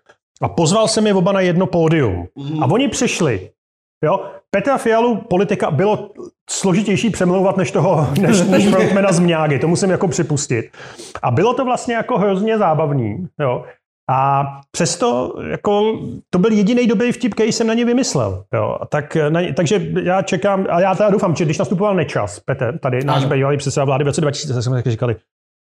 A 0.43 0.49
pozval 0.49 0.89
jsem 0.89 1.07
je 1.07 1.15
oba 1.15 1.33
na 1.33 1.41
jedno 1.41 1.67
pódium. 1.67 2.27
A 2.61 2.67
oni 2.71 2.89
přišli. 2.89 3.51
Jo? 4.05 4.25
Petra 4.51 4.79
Fialu 4.79 5.17
politika 5.17 5.71
bylo 5.71 6.11
složitější 6.51 7.11
přemlouvat 7.11 7.57
než 7.57 7.71
toho, 7.71 8.09
než, 8.21 8.41
než 8.43 8.69
frontmana 8.69 9.13
z 9.13 9.19
Mňágy, 9.19 9.59
to 9.59 9.69
musím 9.69 9.91
jako 9.91 10.09
připustit. 10.09 10.65
A 11.23 11.31
bylo 11.31 11.55
to 11.55 11.65
vlastně 11.65 11.95
jako 11.95 12.19
hrozně 12.19 12.59
zábavný. 12.59 13.27
Jo? 13.41 13.65
A 14.11 14.45
přesto 14.71 15.35
jako, 15.51 16.01
to 16.31 16.39
byl 16.39 16.53
jediný 16.53 16.87
dobrý 16.87 17.13
vtip, 17.13 17.35
který 17.35 17.53
jsem 17.53 17.67
na 17.67 17.75
ně 17.75 17.85
vymyslel. 17.85 18.45
Jo? 18.55 18.79
Tak, 18.89 19.17
na, 19.29 19.41
takže 19.57 19.87
já 20.03 20.23
čekám, 20.23 20.67
a 20.71 20.81
já 20.81 20.95
teda 20.95 21.11
doufám, 21.11 21.37
že 21.37 21.45
když 21.45 21.59
nastupoval 21.59 21.95
Nečas, 21.95 22.41
Petr, 22.41 22.79
tady 22.79 23.05
náš 23.05 23.25
bývalý 23.25 23.57
předseda 23.57 23.85
vlády 23.85 24.05
v 24.05 24.07
roce 24.07 24.21
2000, 24.21 24.55
tak 24.55 24.63
jsme 24.63 24.77
taky 24.77 24.91
říkali, 24.91 25.17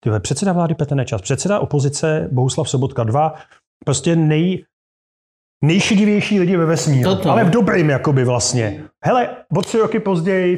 ty 0.04 0.10
vole, 0.10 0.20
předseda 0.20 0.54
vlády 0.54 0.76
Petr 0.76 0.96
Nečas, 0.96 1.22
předseda 1.22 1.60
opozice 1.60 2.30
Bohuslav 2.32 2.70
Sobotka 2.70 3.04
2, 3.04 3.36
prostě 3.86 4.16
nej, 4.16 4.66
nejšidivější 5.64 6.40
lidi 6.40 6.58
ve 6.58 6.66
vesmíru, 6.66 7.16
Toto. 7.16 7.32
ale 7.32 7.44
v 7.44 7.50
dobrým 7.50 7.90
jakoby 7.90 8.26
vlastně. 8.26 8.84
Hele, 9.04 9.30
o 9.58 9.62
tři 9.62 9.78
roky 9.78 10.00
později 10.00 10.58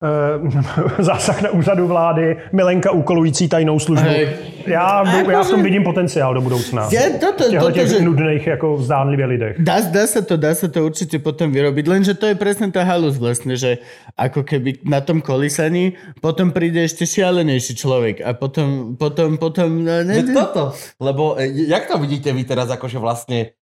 zásah 0.98 1.42
na 1.42 1.50
úřadu 1.50 1.86
vlády, 1.86 2.36
Milenka 2.52 2.90
úkolující 2.90 3.48
tajnou 3.48 3.78
službu. 3.78 4.08
Hej. 4.08 4.28
Já, 4.66 5.04
já 5.30 5.42
v 5.42 5.50
tom 5.50 5.62
vidím 5.62 5.84
potenciál 5.84 6.34
do 6.34 6.40
budoucna. 6.40 6.88
Ja, 6.92 7.20
toto, 7.20 7.44
Těchto 7.44 7.60
toto, 7.60 7.72
těch 7.72 7.88
že... 7.88 8.00
nudných, 8.00 8.46
jako 8.46 8.76
zdánlivě 8.80 9.26
lidech. 9.26 9.56
Dá, 9.58 9.80
dá 9.80 10.06
sa 10.06 10.20
to, 10.24 10.36
dá 10.36 10.54
sa 10.56 10.68
to 10.68 10.84
určite 10.84 11.20
potom 11.20 11.52
vyrobiť, 11.52 11.84
lenže 11.88 12.12
to 12.16 12.32
je 12.32 12.36
presne 12.36 12.72
tá 12.72 12.84
halus 12.84 13.20
vlastne, 13.20 13.56
že 13.56 13.80
ako 14.16 14.44
keby 14.44 14.84
na 14.88 15.00
tom 15.00 15.20
kolísaní 15.20 15.96
potom 16.20 16.52
príde 16.52 16.80
ešte 16.80 17.04
šialenejší 17.04 17.72
človek 17.76 18.16
a 18.24 18.32
potom, 18.32 18.96
potom, 18.96 19.36
potom... 19.36 19.84
Ne, 19.84 20.04
Že 20.04 20.32
toto, 20.32 20.72
lebo 21.00 21.36
e, 21.36 21.48
jak 21.68 21.88
to 21.88 22.00
vidíte 22.00 22.32
vy 22.32 22.44
teraz, 22.44 22.72
akože 22.72 22.96
vlastne 22.96 23.38
e, 23.52 23.59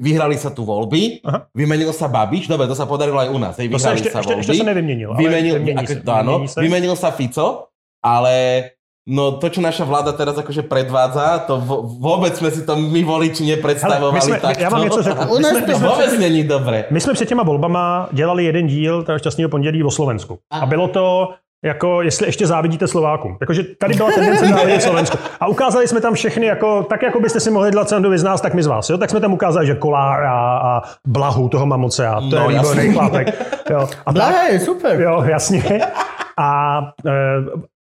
vyhrali 0.00 0.38
sa 0.38 0.50
tu 0.50 0.62
voľby, 0.62 1.20
Aha. 1.24 1.50
vymenil 1.54 1.90
sa 1.90 2.06
Babiš, 2.08 2.46
dobre, 2.46 2.66
to 2.66 2.78
sa 2.78 2.86
podarilo 2.86 3.18
aj 3.18 3.28
u 3.30 3.38
nás, 3.38 3.54
hej, 3.58 3.68
To 3.68 3.78
se 3.78 3.88
vyhrali 3.90 3.98
ještě, 3.98 4.10
sa 4.10 4.18
ještě, 4.18 4.32
voľby, 4.32 4.40
ještě 4.40 4.54
se 4.54 4.64
nevyměnil. 4.64 5.10
ale 5.10 5.18
vymenil, 5.18 5.54
vymění 5.54 5.78
ako, 5.78 5.86
se, 5.92 6.00
to 6.00 6.12
áno, 6.12 6.32
se. 6.48 6.60
vymenil 6.60 6.94
sa 6.96 7.10
Fico, 7.10 7.66
ale 8.04 8.34
no 9.02 9.32
to, 9.42 9.50
čo 9.50 9.58
naša 9.58 9.82
vláda 9.82 10.14
teraz 10.14 10.38
akože 10.38 10.62
predvádza, 10.62 11.38
to 11.50 11.58
vo, 11.58 11.82
vôbec 11.82 12.38
sme 12.38 12.54
si 12.54 12.62
to 12.62 12.78
my 12.78 13.02
voliči 13.02 13.42
Hele, 13.42 13.58
nepredstavovali 13.58 14.14
my 14.14 14.20
jsme, 14.22 14.38
takto. 14.38 14.62
já 14.62 14.68
vám 14.70 14.82
něco 14.84 15.02
řeknu. 15.02 15.26
U 15.26 15.36
My 15.36 15.42
nás 15.42 15.52
to 15.58 15.72
To 15.72 15.78
vôbec 15.78 16.12
není 16.18 16.44
dobre. 16.46 16.84
my 16.90 17.00
jsme 17.00 17.12
před 17.12 17.28
těma 17.28 17.42
volbama 17.42 18.08
dělali 18.12 18.44
jeden 18.44 18.66
díl 18.66 19.02
toho 19.02 19.18
šťastného 19.18 19.50
pondělí 19.50 19.82
o 19.82 19.90
Slovensku. 19.90 20.38
A 20.50 20.66
bylo 20.66 20.88
to 20.88 21.34
jako 21.64 22.02
jestli 22.02 22.28
ještě 22.28 22.46
závidíte 22.46 22.86
Slovákům. 22.86 23.36
Jakože 23.40 23.62
tady 23.62 23.94
byla 23.94 24.10
tendence 24.10 24.46
závidět 24.46 24.82
Slovensku. 24.82 25.18
A 25.40 25.46
ukázali 25.46 25.88
jsme 25.88 26.00
tam 26.00 26.14
všechny, 26.14 26.46
jako, 26.46 26.82
tak 26.82 27.02
jako 27.02 27.20
byste 27.20 27.40
si 27.40 27.50
mohli 27.50 27.70
dělat 27.70 27.88
srandu 27.88 28.18
z 28.18 28.22
nás, 28.22 28.40
tak 28.40 28.54
my 28.54 28.62
z 28.62 28.66
vás. 28.66 28.90
Jo? 28.90 28.98
Tak 28.98 29.10
jsme 29.10 29.20
tam 29.20 29.32
ukázali, 29.32 29.66
že 29.66 29.74
Kolára 29.74 30.58
a 30.58 30.82
Blahu 31.06 31.48
toho 31.48 31.66
Mamocea, 31.66 32.20
to 32.20 32.26
No, 32.36 32.50
je 32.50 32.58
výborný 32.58 32.84
jasně. 32.86 32.92
chlapek. 32.92 33.28
Jo. 33.70 33.78
A 34.06 34.12
tak, 34.12 34.14
Blaha 34.14 34.42
je 34.42 34.60
super. 34.60 35.00
Jo, 35.00 35.22
jasně. 35.26 35.80
A 36.38 36.80
e, 37.06 37.12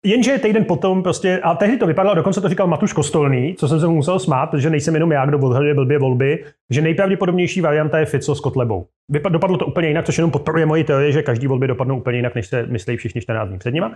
jenže 0.06 0.38
týden 0.38 0.66
potom 0.66 1.04
prostě, 1.04 1.40
a 1.44 1.56
tehdy 1.56 1.78
to 1.78 1.88
vypadalo, 1.88 2.16
dokonce 2.16 2.42
to 2.42 2.50
říkal 2.50 2.68
Matuš 2.68 2.94
Kostolný, 2.94 3.56
co 3.56 3.68
jsem 3.68 3.80
se 3.80 3.88
mu 3.88 3.96
musel 3.96 4.20
smát, 4.20 4.48
protože 4.48 4.70
nejsem 4.70 4.94
jenom 4.94 5.12
já, 5.12 5.26
kdo 5.26 5.40
odhaduje 5.40 5.74
blbě 5.74 6.00
volby, 6.00 6.46
že 6.70 6.82
nejpravděpodobnější 6.82 7.62
varianta 7.62 8.00
je 8.00 8.06
Fico 8.06 8.36
s 8.36 8.40
Kotlebou. 8.40 8.86
Vypad, 9.12 9.34
dopadlo 9.34 9.58
to 9.58 9.66
úplně 9.66 9.88
jinak, 9.88 10.06
což 10.06 10.18
jenom 10.18 10.32
podporuje 10.32 10.66
moji 10.66 10.84
teorie, 10.84 11.12
že 11.12 11.24
každý 11.24 11.48
volby 11.48 11.68
dopadnou 11.68 11.98
úplně 11.98 12.18
jinak, 12.18 12.36
než 12.36 12.48
se 12.48 12.66
myslí 12.66 12.98
všichni 12.98 13.22
14 13.22 13.50
dní 13.50 13.58
před 13.58 13.72
nima. 13.72 13.96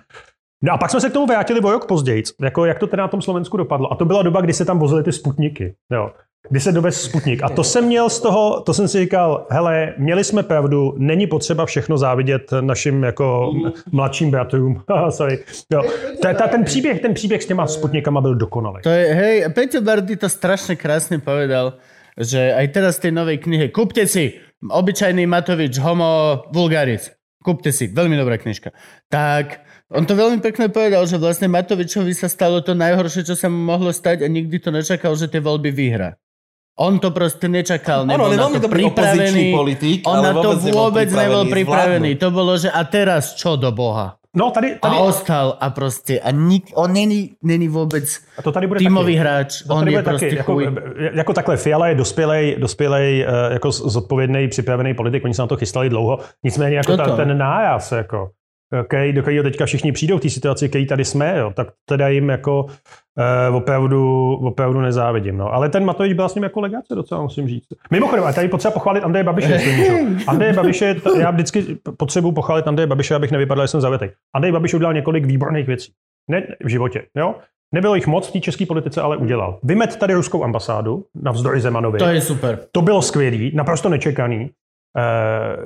No 0.63 0.73
a 0.73 0.77
pak 0.77 0.89
jsme 0.89 1.01
se 1.01 1.09
k 1.09 1.13
tomu 1.13 1.25
vrátili 1.25 1.59
o 1.59 1.71
rok 1.71 1.87
později, 1.87 2.23
jako 2.41 2.65
jak 2.65 2.79
to 2.79 2.87
teda 2.87 3.03
na 3.03 3.07
tom 3.07 3.21
Slovensku 3.21 3.57
dopadlo. 3.57 3.93
A 3.93 3.95
to 3.95 4.05
byla 4.05 4.23
doba, 4.23 4.41
kdy 4.41 4.53
se 4.53 4.65
tam 4.65 4.79
vozily 4.79 5.03
ty 5.03 5.11
sputniky. 5.11 5.75
Jo. 5.91 6.11
Kdy 6.49 6.59
se 6.59 6.71
dovez 6.71 7.01
Sputnik. 7.01 7.43
A 7.43 7.49
to 7.49 7.63
jsem 7.63 7.85
měl 7.85 8.09
z 8.09 8.19
toho, 8.19 8.61
to 8.61 8.73
jsem 8.73 8.87
si 8.87 8.99
říkal, 8.99 9.47
hele, 9.49 9.93
měli 9.97 10.23
jsme 10.23 10.43
pravdu, 10.43 10.95
není 10.97 11.27
potřeba 11.27 11.65
všechno 11.65 11.97
závidět 11.97 12.51
našim 12.61 13.03
jako 13.03 13.53
mladším 13.91 14.31
bratrům. 14.31 14.81
Sorry. 15.09 15.39
Jo. 15.73 15.83
Ta, 16.21 16.33
ta, 16.33 16.47
ten, 16.47 16.63
příběh, 16.63 17.01
ten 17.01 17.13
příběh 17.13 17.43
s 17.43 17.45
těma 17.45 17.67
Sputnikama 17.67 18.21
byl 18.21 18.35
dokonalý. 18.35 18.81
To 18.83 18.89
je, 18.89 19.13
hej, 19.13 19.45
Peťo 19.53 19.81
Bardy 19.81 20.15
to 20.15 20.29
strašne 20.29 20.75
krásne 20.75 21.19
povedal, 21.19 21.77
že 22.15 22.55
aj 22.55 22.67
teraz 22.71 22.93
v 22.97 23.03
tej 23.07 23.13
novej 23.13 23.37
knihe, 23.43 23.67
kúpte 23.69 24.07
si 24.07 24.39
obyčajný 24.63 25.27
Matovič, 25.27 25.75
homo 25.79 26.43
vulgaris. 26.55 27.11
Kúpte 27.39 27.71
si, 27.71 27.87
veľmi 27.87 28.19
dobrá 28.19 28.35
knižka. 28.35 28.75
Tak, 29.07 29.63
on 29.89 30.03
to 30.03 30.11
veľmi 30.15 30.43
pekne 30.43 30.67
povedal, 30.67 31.07
že 31.07 31.15
vlastne 31.15 31.47
Matovičovi 31.47 32.11
sa 32.11 32.27
stalo 32.27 32.59
to 32.59 32.75
najhoršie, 32.75 33.23
čo 33.23 33.35
sa 33.39 33.47
mu 33.47 33.59
mohlo 33.63 33.95
stať 33.95 34.23
a 34.23 34.27
nikdy 34.27 34.59
to 34.59 34.69
nečakal, 34.75 35.15
že 35.15 35.31
tie 35.31 35.39
voľby 35.39 35.71
vyhra. 35.71 36.19
On 36.79 36.95
to 36.95 37.11
proste 37.11 37.43
nečakal, 37.45 38.07
Ono, 38.07 38.11
nebol 38.15 38.25
on 38.25 38.31
je 38.31 38.37
na 38.39 38.43
veľmi 38.47 38.55
to 38.55 38.63
dobrý 38.65 38.83
pripravený. 38.87 39.43
politik, 39.51 39.97
on 40.07 40.23
na 40.23 40.31
to 40.31 40.55
vôbec 40.71 41.11
nebol 41.11 41.43
pripravený 41.43 41.51
pripravený. 41.51 42.09
zvládnuť. 42.15 42.23
To 42.23 42.29
bolo, 42.31 42.53
že 42.55 42.69
a 42.71 42.81
teraz 42.87 43.35
čo 43.35 43.59
do 43.59 43.67
Boha? 43.69 44.15
No 44.29 44.51
tady, 44.53 44.77
tady, 44.79 44.95
A 44.95 44.99
ostal 44.99 45.57
a 45.59 45.69
proste, 45.69 46.21
a 46.21 46.29
nik, 46.31 46.69
on 46.77 46.93
není, 46.93 47.33
není 47.43 47.65
vôbec 47.65 48.05
a 48.37 48.41
to 48.45 48.51
tady 48.53 48.67
bude 48.67 48.77
týmový 48.79 49.13
taky. 49.13 49.19
hráč, 49.19 49.49
To 49.65 49.73
on 49.73 49.79
tady 49.79 49.91
je 49.91 49.97
bude 49.97 50.03
taky, 50.05 50.19
proste 50.19 50.35
jako, 50.37 50.53
chuj. 50.53 50.63
jako 51.13 51.33
takhle, 51.33 51.57
Fiala 51.57 51.87
je 51.87 51.95
dospělej, 51.95 52.55
dospělej 52.59 53.21
eh, 53.21 53.53
jako 53.53 53.71
zodpovědný, 53.71 54.47
připravený 54.47 54.93
politik, 54.93 55.25
oni 55.25 55.33
se 55.33 55.41
na 55.41 55.47
to 55.47 55.57
chystali 55.57 55.89
dlouho, 55.89 56.19
nicméně 56.43 56.77
jako 56.77 56.97
ta, 56.97 57.03
Toto. 57.05 57.15
ten 57.17 57.37
nájaz, 57.37 57.91
jako, 57.91 58.29
který, 58.87 59.13
do 59.13 59.21
kterého 59.21 59.43
teďka 59.43 59.65
všichni 59.65 59.91
přijdou 59.91 60.17
v 60.17 60.21
té 60.21 60.29
situaci, 60.29 60.69
který 60.69 60.85
tady 60.85 61.05
jsme, 61.05 61.37
jo, 61.37 61.51
tak 61.55 61.67
teda 61.85 62.07
jim 62.07 62.29
jako 62.29 62.65
eh, 63.19 63.49
opravdu, 63.49 64.33
opravdu 64.35 64.81
nezávidím. 64.81 65.37
No. 65.37 65.53
Ale 65.53 65.69
ten 65.69 65.85
Matovič 65.85 66.13
byl 66.13 66.29
s 66.29 66.35
ním 66.35 66.43
jako 66.43 66.59
legace 66.61 66.95
docela, 66.95 67.21
musím 67.21 67.47
říct. 67.47 67.67
Mimochodem, 67.91 68.25
a 68.25 68.33
tady 68.33 68.47
potřeba 68.47 68.71
pochválit 68.71 69.01
Andreje 69.03 69.23
Babiše. 69.23 69.59
Andreje 70.27 70.53
Babiše, 70.53 70.93
t- 70.95 71.09
já 71.19 71.31
vždycky 71.31 71.77
potřebuji 71.97 72.31
pochválit 72.31 72.67
Andreje 72.67 72.87
Babiše, 72.87 73.15
abych 73.15 73.31
nevypadal, 73.31 73.63
že 73.63 73.67
jsem 73.67 73.81
zavětek. 73.81 74.13
Andrej 74.35 74.51
Babiš 74.51 74.73
udělal 74.73 74.93
několik 74.93 75.25
výborných 75.25 75.67
věcí. 75.67 75.91
Ne 76.29 76.43
v 76.63 76.67
životě, 76.67 77.03
jo? 77.17 77.35
Nebylo 77.73 77.95
jich 77.95 78.07
moc 78.07 78.27
v 78.27 78.31
té 78.31 78.39
české 78.39 78.65
politice, 78.65 79.01
ale 79.01 79.17
udělal. 79.17 79.59
Vymet 79.63 79.95
tady 79.95 80.13
ruskou 80.13 80.43
ambasádu 80.43 81.05
navzdory 81.23 81.61
Zemanovi. 81.61 81.99
To 81.99 82.05
je 82.05 82.21
super. 82.21 82.59
To 82.71 82.81
bylo 82.81 83.01
skvělý, 83.01 83.51
naprosto 83.55 83.89
nečekaný. 83.89 84.49
Eh, 84.97 85.57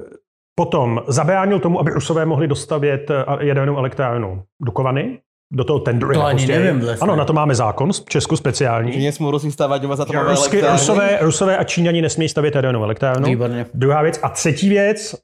potom 0.56 1.02
zabránil 1.08 1.60
tomu, 1.60 1.80
aby 1.80 1.92
Rusové 1.92 2.26
mohli 2.26 2.48
dostavět 2.48 3.12
eh, 3.12 3.26
jadernou 3.40 3.78
elektrárnu 3.78 4.44
Dukovany 4.62 5.20
do 5.54 5.64
toho 5.64 5.80
tendru. 5.80 6.14
To 6.14 6.20
na 6.20 6.26
ani 6.26 6.48
nevím 6.48 6.80
vlastně. 6.80 7.04
Ano, 7.04 7.16
na 7.16 7.26
to 7.26 7.34
máme 7.34 7.56
zákon 7.56 7.94
v 7.94 8.10
Česku 8.10 8.36
Že 8.36 8.40
speciální. 8.40 9.12
Rusi 9.20 9.52
stavať 9.52 9.82
doma 9.82 9.96
za 9.96 10.06
to 10.06 10.24
Rusky. 10.24 10.62
Rusové, 10.62 11.18
Rusové 11.22 11.58
a 11.58 11.64
Číňani 11.64 12.02
nesmí 12.02 12.30
stavět 12.30 12.56
jadernou 12.56 12.84
elektrárnu. 12.84 13.28
Výborně. 13.28 13.66
Druhá 13.74 14.02
věc. 14.02 14.20
A 14.24 14.30
třetí 14.30 14.70
věc, 14.70 15.16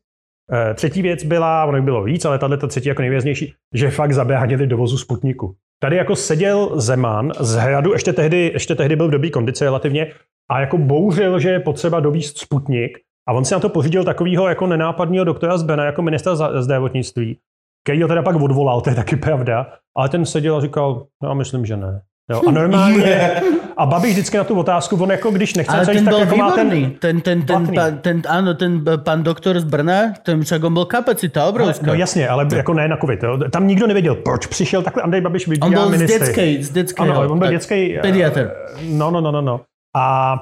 eh, 0.54 0.74
třetí 0.74 1.02
věc 1.02 1.24
byla, 1.24 1.66
ono 1.66 1.82
bylo 1.82 2.04
víc, 2.04 2.26
ale 2.26 2.40
tahle 2.40 2.58
ta 2.58 2.68
třetí 2.68 2.90
jako 2.90 3.02
nejvěznější, 3.02 3.54
že 3.74 3.92
fakt 3.92 4.14
zabránili 4.14 4.68
dovozu 4.68 4.98
Sputniku. 4.98 5.56
Tady 5.82 5.96
jako 5.96 6.16
seděl 6.16 6.72
Zeman 6.76 7.32
z 7.40 7.56
hradu, 7.56 7.94
ještě 7.94 8.14
tehdy, 8.14 8.52
ještě 8.54 8.76
tehdy 8.76 8.96
byl 8.96 9.08
v 9.08 9.12
dobrý 9.12 9.32
kondici 9.32 9.64
relativně, 9.64 10.12
a 10.52 10.60
jako 10.60 10.78
bouřil, 10.78 11.40
že 11.40 11.50
je 11.50 11.60
potřeba 11.60 12.00
dovíst 12.00 12.38
Sputnik. 12.38 12.98
A 13.30 13.34
on 13.34 13.46
si 13.46 13.54
na 13.54 13.60
to 13.60 13.70
pořídil 13.70 14.04
takového 14.04 14.48
jako 14.48 14.68
nenápadného 14.68 15.26
doktora 15.26 15.58
Zbena 15.58 15.86
jako 15.86 16.02
ministra 16.02 16.36
zdravotnictví, 16.62 17.38
který 17.84 18.02
ho 18.02 18.08
teda 18.08 18.22
pak 18.22 18.36
odvolal, 18.36 18.82
to 18.84 18.90
je 18.90 18.96
taky 18.96 19.16
pravda, 19.16 19.68
ale 19.98 20.10
ten 20.10 20.26
seděl 20.26 20.58
a 20.58 20.62
říkal, 20.62 21.06
no, 21.24 21.36
myslím, 21.36 21.66
že 21.66 21.78
ne. 21.78 22.02
Jo, 22.32 22.42
a 22.48 22.52
normálně, 22.52 23.42
a 23.78 23.86
Babiš 23.86 24.12
vždycky 24.12 24.38
na 24.38 24.44
tu 24.44 24.60
otázku, 24.60 24.96
on 24.96 25.12
jako 25.12 25.32
když 25.32 25.56
nechce 25.56 25.78
Ale 25.78 25.86
ten 25.86 25.96
jíst, 25.96 26.06
tak 26.06 26.14
jako 26.14 26.26
ten, 26.26 26.70
výborný. 26.70 26.96
Ten, 27.00 27.22
ten, 27.22 27.42
ten, 27.42 27.66
Blatný. 27.66 27.76
ten, 27.76 28.22
ten, 28.22 28.22
áno, 28.28 28.54
ten 28.54 28.84
eh, 28.94 28.98
pán 28.98 29.24
doktor 29.24 29.60
z 29.60 29.64
Brna, 29.64 30.14
ten 30.24 30.42
však 30.42 30.64
on 30.64 30.74
bol 30.74 30.86
kapacita 30.86 31.46
obrovská. 31.46 31.88
No 31.88 31.94
jasně, 31.94 32.30
ale 32.30 32.48
jako 32.56 32.74
ne 32.74 32.88
na 32.88 32.98
covid. 32.98 33.24
Jo. 33.24 33.38
Tam 33.50 33.68
nikdo 33.68 33.88
nevěděl, 33.88 34.16
proč 34.16 34.46
přišel 34.46 34.82
takhle 34.82 35.04
Andrej 35.04 35.22
Babiš 35.22 35.48
vybírá 35.48 35.68
on 35.68 35.74
bol 35.74 35.86
z 35.86 35.92
ministry. 35.92 36.20
detskej, 36.20 36.64
z 36.64 36.70
detského. 36.70 37.12
Ano, 37.12 37.32
on 37.32 37.40
byl 37.40 37.50
dětský... 37.50 37.98
eh, 37.98 38.02
Pediatr. 38.02 38.52
No, 38.82 39.12
no, 39.12 39.22
no, 39.22 39.32
no, 39.32 39.42
no. 39.42 39.62
A 39.98 40.36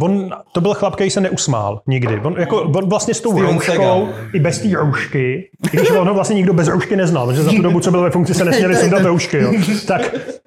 on, 0.00 0.30
to 0.52 0.60
byl 0.60 0.74
chlap, 0.74 0.94
který 0.94 1.10
se 1.10 1.20
neusmál 1.20 1.80
nikdy. 1.86 2.20
On, 2.24 2.34
jako, 2.38 2.62
on 2.62 2.88
vlastně 2.88 3.14
s 3.14 3.20
tou 3.20 3.40
rouškou, 3.42 4.08
i 4.34 4.40
bez 4.40 4.58
té 4.58 4.68
roušky, 4.76 5.50
i 5.72 5.76
když 5.76 5.90
on 5.90 6.08
ho 6.08 6.14
vlastně 6.14 6.34
nikdo 6.36 6.52
bez 6.52 6.68
roušky 6.68 6.96
neznal, 6.96 7.26
protože 7.26 7.42
za 7.42 7.50
tu 7.50 7.62
dobu, 7.62 7.80
co 7.80 7.90
byl 7.90 8.02
ve 8.02 8.10
funkci, 8.10 8.34
se 8.34 8.44
nesměli 8.44 8.76
sundat 8.82 9.02
roušky, 9.02 9.36
jo. 9.38 9.52
Tak, 9.86 10.02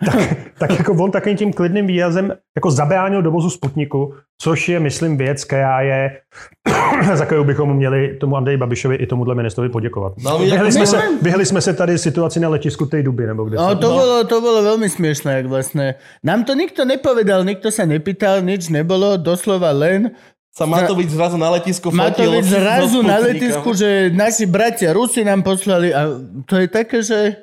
tak, 0.05 0.19
tak, 0.59 0.69
jako 0.77 0.93
on 0.93 1.11
takovým 1.11 1.38
tím 1.38 1.53
klidným 1.53 1.88
výrazem 1.88 2.34
jako 2.55 2.71
zabránil 2.71 3.21
dovozu 3.21 3.49
Sputniku, 3.49 4.13
což 4.41 4.69
je, 4.69 4.79
myslím, 4.79 5.17
věc, 5.17 5.43
která 5.43 5.82
je, 5.82 6.17
za 7.13 7.25
kterou 7.25 7.43
bychom 7.43 7.73
měli 7.73 8.17
tomu 8.17 8.38
Andreji 8.38 8.57
Babišovi 8.57 8.95
i 8.95 9.05
tomuhle 9.07 9.36
ministrovi 9.36 9.69
poděkovat. 9.69 10.13
No, 10.23 10.39
vyhli, 10.39 10.71
jsme 10.71 10.82
my- 10.82 10.88
se, 10.88 11.01
vyhli 11.21 11.45
jsme 11.45 11.61
se 11.61 11.73
tady 11.73 11.97
situaci 11.97 12.39
na 12.39 12.49
letisku 12.49 12.86
tej 12.86 13.03
duby, 13.03 13.27
nebo 13.27 13.43
kde 13.43 13.57
No, 13.57 13.69
se- 13.69 13.75
to, 13.75 13.89
bolo, 13.89 14.23
to 14.23 14.41
bolo 14.41 14.59
veľmi 14.63 14.89
smiešné, 14.89 15.32
jak 15.38 15.45
vlastne. 15.45 15.95
Nám 16.25 16.43
to 16.43 16.53
nikto 16.57 16.86
nepovedal, 16.86 17.45
nikto 17.45 17.69
sa 17.71 17.86
nepýtal, 17.86 18.41
nič 18.41 18.69
nebolo, 18.73 19.17
doslova 19.22 19.69
len 19.72 20.11
Sa 20.49 20.67
Matovič 20.67 21.07
zrazu 21.09 21.38
na 21.38 21.47
letisku 21.49 21.88
fotil. 21.88 22.01
Matovič 22.28 22.43
so 22.43 22.51
zrazu 22.51 22.99
na 22.99 23.17
letisku, 23.17 23.69
že 23.72 23.89
naši 24.11 24.43
bratia 24.43 24.91
Rusi 24.91 25.24
nám 25.24 25.41
poslali 25.41 25.95
a 25.95 26.11
to 26.43 26.59
je 26.59 26.67
také, 26.67 26.99
že 26.99 27.39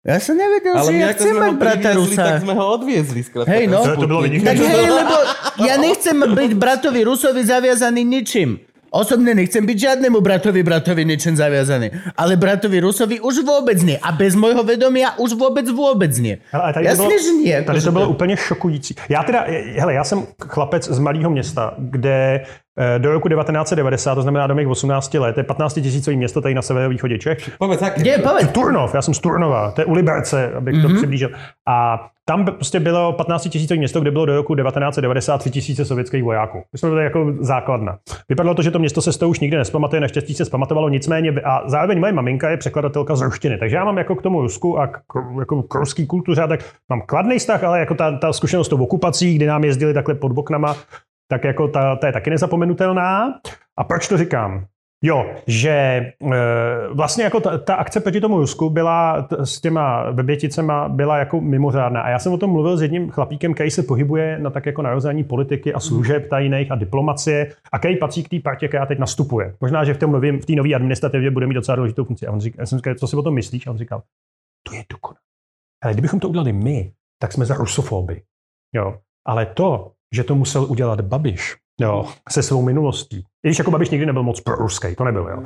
ja 0.00 0.16
som 0.16 0.32
nevedel, 0.32 0.72
Ale 0.74 0.84
že 0.86 0.92
ja 0.94 1.08
chcem 1.12 1.34
mať 1.34 1.54
brata 1.56 1.88
Rusa. 1.92 2.24
tak 2.26 2.40
sme 2.40 2.52
ho 2.52 2.64
odviezli. 2.72 3.20
Skrátka, 3.20 3.48
Hej, 3.48 3.64
no. 3.64 3.80
To- 3.80 3.96
to 3.96 4.06
Sputnik. 4.06 4.40
Tak 4.42 4.56
hej, 4.56 4.88
lebo 4.88 5.16
ja 5.60 5.74
nechcem 5.76 6.16
byť 6.40 6.50
bratovi 6.54 7.00
Rusovi 7.04 7.40
zaviazaný 7.40 8.02
ničím. 8.02 8.60
Osobne 8.90 9.34
nechcem 9.38 9.62
byť 9.62 9.78
žiadnemu 9.78 10.18
bratovi 10.18 10.66
bratovi 10.66 11.06
ničím 11.06 11.38
zaviazaný. 11.38 11.90
Ale 12.18 12.34
bratovi 12.34 12.82
Rusovi 12.82 13.22
už 13.22 13.46
vôbec 13.46 13.78
nie. 13.86 13.94
A 14.02 14.10
bez 14.10 14.34
môjho 14.34 14.66
vedomia 14.66 15.14
už 15.14 15.38
vôbec 15.38 15.62
vôbec 15.70 16.10
nie. 16.18 16.42
Hele, 16.50 16.72
tady 16.72 16.86
Jasně, 16.86 16.96
to 16.96 17.08
bylo, 17.08 17.22
že 17.22 17.32
nie. 17.32 17.62
Tady 17.62 17.80
to 17.80 17.92
bylo 17.92 18.08
úplně 18.08 18.36
šokující. 18.36 18.94
Já 19.08 19.22
teda, 19.22 19.46
hele, 19.78 19.94
já 19.94 20.04
jsem 20.04 20.26
chlapec 20.48 20.88
z 20.90 20.98
malého 20.98 21.30
města, 21.30 21.74
kde 21.78 22.44
do 22.98 23.12
roku 23.12 23.28
1990, 23.28 24.14
to 24.14 24.22
znamená 24.22 24.46
do 24.46 24.54
mých 24.54 24.68
18 24.68 25.14
let, 25.14 25.32
to 25.32 25.40
je 25.40 25.44
15 25.44 25.74
tisícový 25.74 26.16
město 26.16 26.40
tady 26.40 26.54
na 26.54 26.62
severovýchodě 26.62 27.18
Čech. 27.18 27.50
Povedz, 27.58 27.82
aké? 27.82 28.00
Kde, 28.00 28.18
povedz. 28.18 28.52
Turnov, 28.52 28.94
já 28.94 29.02
jsem 29.02 29.14
z 29.14 29.18
Turnova, 29.18 29.70
to 29.70 29.80
je 29.80 29.84
u 29.84 29.92
Liberce, 29.92 30.52
abych 30.56 30.74
mm-hmm. 30.74 30.88
to 30.88 30.94
přiblížil. 30.94 31.30
A 31.68 32.06
tam 32.24 32.44
prostě 32.44 32.80
bylo 32.80 33.12
15 33.12 33.48
tisícové 33.48 33.78
město, 33.78 34.00
kde 34.00 34.10
bylo 34.10 34.26
do 34.26 34.36
roku 34.36 34.54
1993 34.54 35.50
tisíce 35.50 35.84
sovětských 35.84 36.24
vojáků. 36.24 36.62
My 36.72 36.78
jsme 36.78 36.88
byli 36.88 37.04
jako 37.04 37.32
základna. 37.40 37.98
Vypadalo 38.28 38.54
to, 38.54 38.62
že 38.62 38.70
to 38.70 38.78
město 38.78 39.02
se 39.02 39.12
z 39.12 39.16
toho 39.18 39.30
už 39.30 39.40
nikdy 39.40 39.56
nespamatuje, 39.56 40.00
naštěstí 40.00 40.34
se 40.34 40.44
zpamatovalo, 40.44 40.88
nicméně 40.88 41.32
a 41.44 41.68
zároveň 41.68 42.00
moje 42.00 42.12
maminka 42.12 42.50
je 42.50 42.56
překladatelka 42.56 43.16
z 43.16 43.20
ruštiny, 43.20 43.58
takže 43.58 43.76
já 43.76 43.84
mám 43.84 43.98
jako 43.98 44.14
k 44.14 44.22
tomu 44.22 44.40
Rusku 44.40 44.78
a 44.78 44.86
k, 44.86 44.98
jako 45.38 45.62
k 45.62 45.74
ruský 45.74 46.06
kultuře, 46.06 46.42
tak 46.48 46.60
mám 46.88 47.02
kladný 47.06 47.38
vztah, 47.38 47.64
ale 47.64 47.80
jako 47.80 47.94
ta, 47.94 48.18
ta 48.18 48.32
zkušenost 48.32 48.68
tou 48.68 48.82
okupací, 48.82 49.34
kdy 49.34 49.46
nám 49.46 49.64
jezdili 49.64 49.94
takhle 49.94 50.14
pod 50.14 50.32
boknama, 50.32 50.76
tak 51.30 51.44
jako 51.44 51.68
ta, 51.68 51.96
ta 51.96 52.06
je 52.06 52.12
taky 52.12 52.30
nezapomenutelná. 52.30 53.34
A 53.76 53.84
proč 53.84 54.08
to 54.08 54.18
říkám? 54.18 54.66
Jo, 55.04 55.30
že 55.46 55.70
e, 55.70 56.14
vlastně 56.92 57.24
jako 57.24 57.40
ta, 57.40 57.58
ta 57.58 57.74
akce 57.74 58.00
proti 58.00 58.20
tomu 58.20 58.38
Rusku 58.38 58.70
byla 58.70 59.22
t, 59.22 59.46
s 59.46 59.60
těma 59.60 60.10
weběticema 60.10 60.88
byla 60.88 61.18
jako 61.18 61.40
mimořádná. 61.40 62.00
A 62.00 62.08
já 62.08 62.18
jsem 62.18 62.32
o 62.32 62.38
tom 62.38 62.50
mluvil 62.50 62.76
s 62.76 62.82
jedním 62.82 63.10
chlapíkem, 63.10 63.54
který 63.54 63.70
se 63.70 63.82
pohybuje 63.82 64.38
na 64.38 64.50
tak 64.50 64.66
jako 64.66 64.82
narození 64.82 65.24
politiky 65.24 65.74
a 65.74 65.80
služeb 65.80 66.28
tajných 66.28 66.70
a 66.70 66.74
diplomacie 66.74 67.52
a 67.72 67.78
který 67.78 67.96
patří 67.96 68.24
k 68.24 68.28
té 68.28 68.40
partě, 68.40 68.68
která 68.68 68.86
teď 68.86 68.98
nastupuje. 68.98 69.54
Možná, 69.60 69.84
že 69.84 69.94
v 69.94 69.98
té 69.98 70.06
novém, 70.06 70.40
v 70.40 70.46
té 70.46 70.52
nové 70.52 70.74
administrativě 70.74 71.30
bude 71.30 71.46
mít 71.46 71.54
docela 71.54 71.76
důležitou 71.76 72.04
funkci. 72.04 72.26
A 72.26 72.32
on 72.32 72.40
říkal, 72.40 72.62
já 72.62 72.66
jsem 72.66 72.78
říkal, 72.78 72.94
co 72.94 73.06
si 73.06 73.16
o 73.16 73.22
tom 73.22 73.34
myslíš? 73.34 73.66
A 73.66 73.70
on 73.70 73.78
říkal, 73.78 74.02
to 74.68 74.74
je 74.74 74.84
dokonalé. 74.90 75.20
Ale 75.82 75.92
kdybychom 75.92 76.20
to 76.20 76.28
udělali 76.28 76.52
my, 76.52 76.92
tak 77.22 77.32
jsme 77.32 77.44
za 77.44 77.54
rusofoby. 77.54 78.22
Jo. 78.74 78.98
Ale 79.26 79.46
to, 79.46 79.92
že 80.14 80.24
to 80.24 80.34
musel 80.34 80.64
udělat 80.64 81.00
Babiš, 81.00 81.56
jo, 81.80 82.06
se 82.30 82.42
svou 82.42 82.62
minulostí. 82.62 83.16
I 83.18 83.48
když 83.48 83.58
jako 83.58 83.70
Babiš 83.70 83.90
nikdy 83.90 84.06
nebyl 84.06 84.22
moc 84.22 84.40
proruský, 84.40 84.94
to 84.96 85.04
nebyl, 85.04 85.28
jo. 85.28 85.42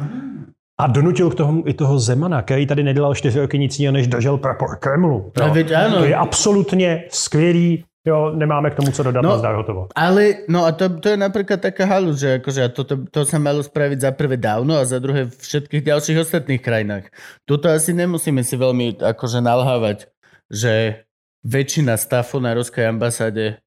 A 0.80 0.86
donutil 0.86 1.30
k 1.30 1.34
tomu 1.34 1.62
i 1.66 1.74
toho 1.74 1.98
Zemana, 1.98 2.42
který 2.42 2.66
tady 2.66 2.82
nedělal 2.82 3.14
čtyři 3.14 3.40
roky 3.40 3.58
nic 3.58 3.78
jiného, 3.78 3.92
než 3.92 4.06
držel 4.06 4.38
prapor 4.38 4.78
Kremlu. 4.78 5.32
Jo. 5.38 5.44
Áno. 5.46 5.98
To 5.98 6.04
je 6.04 6.16
absolutně 6.16 7.04
skvělý, 7.08 7.84
jo, 8.06 8.32
nemáme 8.34 8.70
k 8.70 8.74
tomu 8.74 8.90
co 8.92 9.02
dodat, 9.02 9.22
No. 9.22 9.30
no, 9.30 9.38
zdar 9.38 9.54
hotovo. 9.54 9.86
Ale, 9.94 10.34
no 10.48 10.64
a 10.66 10.72
to, 10.72 10.88
to 10.98 11.08
je 11.08 11.16
napríklad 11.16 11.60
taká 11.62 11.86
halu, 11.86 12.12
že 12.18 12.42
akože 12.42 12.60
a 12.64 12.68
toto, 12.68 13.06
to 13.06 13.22
sa 13.24 13.38
malo 13.38 13.62
spraviť 13.62 13.98
za 14.02 14.10
prvé 14.10 14.36
dávno 14.36 14.74
a 14.74 14.84
za 14.84 14.98
druhé 14.98 15.30
v 15.30 15.38
všetkých 15.38 15.82
ďalších 15.86 16.18
ostatných 16.20 16.60
krajinách. 16.60 17.04
Tuto 17.46 17.70
asi 17.70 17.94
nemusíme 17.94 18.42
si 18.42 18.58
veľmi 18.58 18.98
akože 18.98 19.38
nalhávať, 19.40 20.10
že 20.50 21.06
väčšina 21.46 21.94
stafu 21.96 22.42
na 22.42 22.50
ruskej 22.52 22.90
ambasáde 22.90 23.62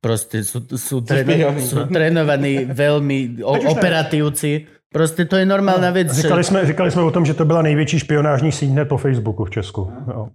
proste 0.00 0.42
sú, 0.44 0.64
sú, 0.76 1.04
špioni. 1.04 1.60
sú 1.60 1.84
trénovaní 1.86 2.64
veľmi 2.64 3.44
o, 3.44 3.54
operatívci. 3.70 4.66
Proste 4.90 5.28
to 5.28 5.38
je 5.38 5.46
normálna 5.46 5.94
vec. 5.94 6.10
Že, 6.10 6.22
Říkali 6.22 6.44
jsme, 6.44 6.66
říkali 6.66 6.90
jsme 6.90 7.02
o 7.02 7.10
tom, 7.10 7.24
že 7.26 7.34
to 7.34 7.44
byla 7.44 7.62
největší 7.62 7.98
špionážní 7.98 8.52
síť 8.52 8.70
hned 8.70 8.88
po 8.88 8.96
Facebooku 8.96 9.44
v 9.44 9.50
Česku. 9.50 9.92
Jo. 10.08 10.28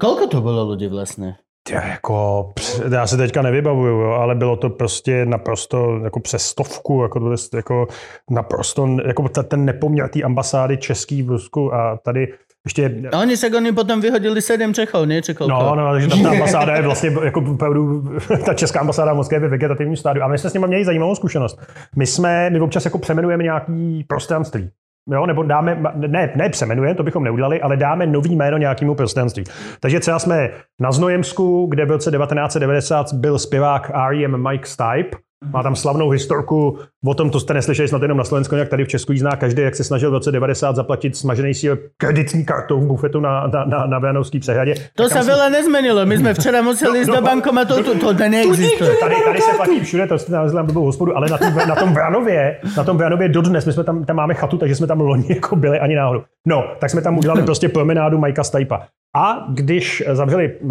koľko 0.00 0.32
to 0.32 0.38
bolo 0.40 0.64
ľudí 0.64 0.88
vlastne? 0.88 1.36
Já, 1.70 1.86
jako, 1.86 2.52
já 2.92 3.06
se 3.06 3.16
teďka 3.16 3.42
nevybavuju, 3.42 4.00
jo, 4.00 4.10
ale 4.10 4.34
bylo 4.34 4.56
to 4.56 4.70
prostě 4.70 5.26
naprosto 5.26 6.00
jako 6.04 6.20
přes 6.20 6.42
stovku, 6.42 7.02
jako, 7.02 7.34
jako 7.54 7.86
naprosto, 8.30 8.96
jako 9.06 9.28
ten 9.28 9.64
nepoměr 9.64 10.08
té 10.08 10.22
ambasády 10.22 10.76
český 10.76 11.22
v 11.22 11.28
Rusku 11.28 11.74
a 11.74 11.96
tady 11.96 12.34
ještě 12.66 13.10
A 13.12 13.18
oni 13.18 13.36
však 13.36 13.54
oni 13.54 13.72
potom 13.72 14.00
vyhodili 14.00 14.42
sedem 14.42 14.74
Čechov, 14.74 15.06
nie? 15.06 15.22
Či 15.22 15.34
koľko? 15.34 15.48
No, 15.48 15.74
no, 15.74 15.92
takže 15.92 16.08
tam 16.08 16.22
ta 16.22 16.30
ambasáda 16.30 16.76
je 16.76 16.82
vlastně 16.82 17.10
jako 17.24 17.40
opravdu, 17.40 18.04
ta 18.46 18.54
česká 18.54 18.80
ambasáda 18.80 19.12
v 19.12 19.16
Moskvě 19.16 19.36
je 19.36 19.40
ve 19.40 19.48
vegetativním 19.48 19.96
stádiu. 19.96 20.24
A 20.24 20.28
my 20.28 20.38
jsme 20.38 20.50
s 20.50 20.54
nimi 20.54 20.66
měli 20.66 20.84
zajímavou 20.84 21.14
zkušenost. 21.14 21.60
My 21.96 22.06
jsme, 22.06 22.50
my 22.50 22.60
občas 22.60 22.84
jako 22.84 22.98
přemenujeme 22.98 23.42
nějaký 23.42 24.04
prostranství. 24.08 24.70
Jo, 25.10 25.26
nebo 25.26 25.42
dáme, 25.42 25.82
ne, 25.94 26.32
ne 26.36 26.48
přemenujeme, 26.48 26.94
to 26.94 27.02
bychom 27.02 27.24
neudělali, 27.24 27.60
ale 27.60 27.76
dáme 27.76 28.06
nový 28.06 28.36
jméno 28.36 28.58
nějakému 28.58 28.94
prostranství. 28.94 29.44
Takže 29.80 30.00
třeba 30.00 30.18
jsme 30.18 30.50
na 30.80 30.92
Znojemsku, 30.92 31.66
kde 31.66 31.84
v 31.84 31.90
roce 31.90 32.10
1990 32.10 33.12
byl 33.12 33.38
zpěvák 33.38 33.90
R.E.M. 33.94 34.48
Mike 34.48 34.66
Stipe, 34.66 35.16
má 35.44 35.62
tam 35.62 35.76
slavnou 35.76 36.10
historku 36.10 36.78
o 37.06 37.14
tom, 37.14 37.30
to 37.30 37.40
jste 37.40 37.54
neslyšeli 37.54 37.88
snad 37.88 38.02
jenom 38.02 38.18
na 38.18 38.24
Slovensku, 38.24 38.54
jak 38.56 38.68
tady 38.68 38.84
v 38.84 38.88
Česku 38.88 39.12
ji 39.12 39.18
zná 39.18 39.30
každý, 39.30 39.62
jak 39.62 39.74
se 39.74 39.84
snažil 39.84 40.10
v 40.10 40.12
roce 40.12 40.32
90 40.32 40.76
zaplatit 40.76 41.16
smažený 41.16 41.54
si 41.54 41.68
kreditní 41.96 42.44
kartou 42.44 42.80
v 42.80 42.86
bufetu 42.86 43.20
na, 43.20 43.46
na, 43.46 43.64
na, 43.64 43.86
na 43.86 43.98
Vianovský 43.98 44.38
přehradě. 44.40 44.74
To 44.94 45.08
jsme- 45.08 45.22
veľa 45.22 45.48
nezmenilo. 45.50 46.06
My 46.06 46.16
sme 46.18 46.34
včera 46.34 46.62
museli 46.62 47.00
ísť 47.04 47.10
do 47.12 47.22
bankomatu, 47.22 47.74
to, 47.84 47.94
to, 47.98 48.14
to 48.14 48.28
neexistuje. 48.28 48.96
Tady, 49.00 49.14
tady 49.24 49.40
se 49.40 49.52
platí 49.56 49.80
všude, 49.80 50.06
to 50.06 50.18
jste 50.18 50.32
nalezli 50.32 50.56
na 50.56 50.62
blbou 50.62 50.84
hospodu, 50.84 51.16
ale 51.16 51.28
na 51.28 51.38
tom, 51.38 51.54
na 51.68 51.76
tom 51.76 51.94
Vranově, 51.94 52.60
na 52.76 52.84
tom 52.84 52.96
Vranově 52.96 53.28
dodnes, 53.28 53.66
my 53.66 53.72
jsme 53.72 53.84
tam, 53.84 54.04
tam 54.04 54.16
máme 54.16 54.34
chatu, 54.34 54.58
takže 54.58 54.74
jsme 54.74 54.86
tam 54.86 55.00
loni 55.00 55.26
jako 55.28 55.56
byli 55.56 55.80
ani 55.80 55.94
náhodou. 55.94 56.22
No, 56.46 56.64
tak 56.78 56.90
jsme 56.90 57.02
tam 57.02 57.18
udělali 57.18 57.42
prostě 57.42 57.68
promenádu 57.68 58.18
Majka 58.18 58.44
Stajpa. 58.44 58.82
A 59.16 59.46
když 59.54 60.02
zavřeli 60.12 60.56
uh, 60.60 60.70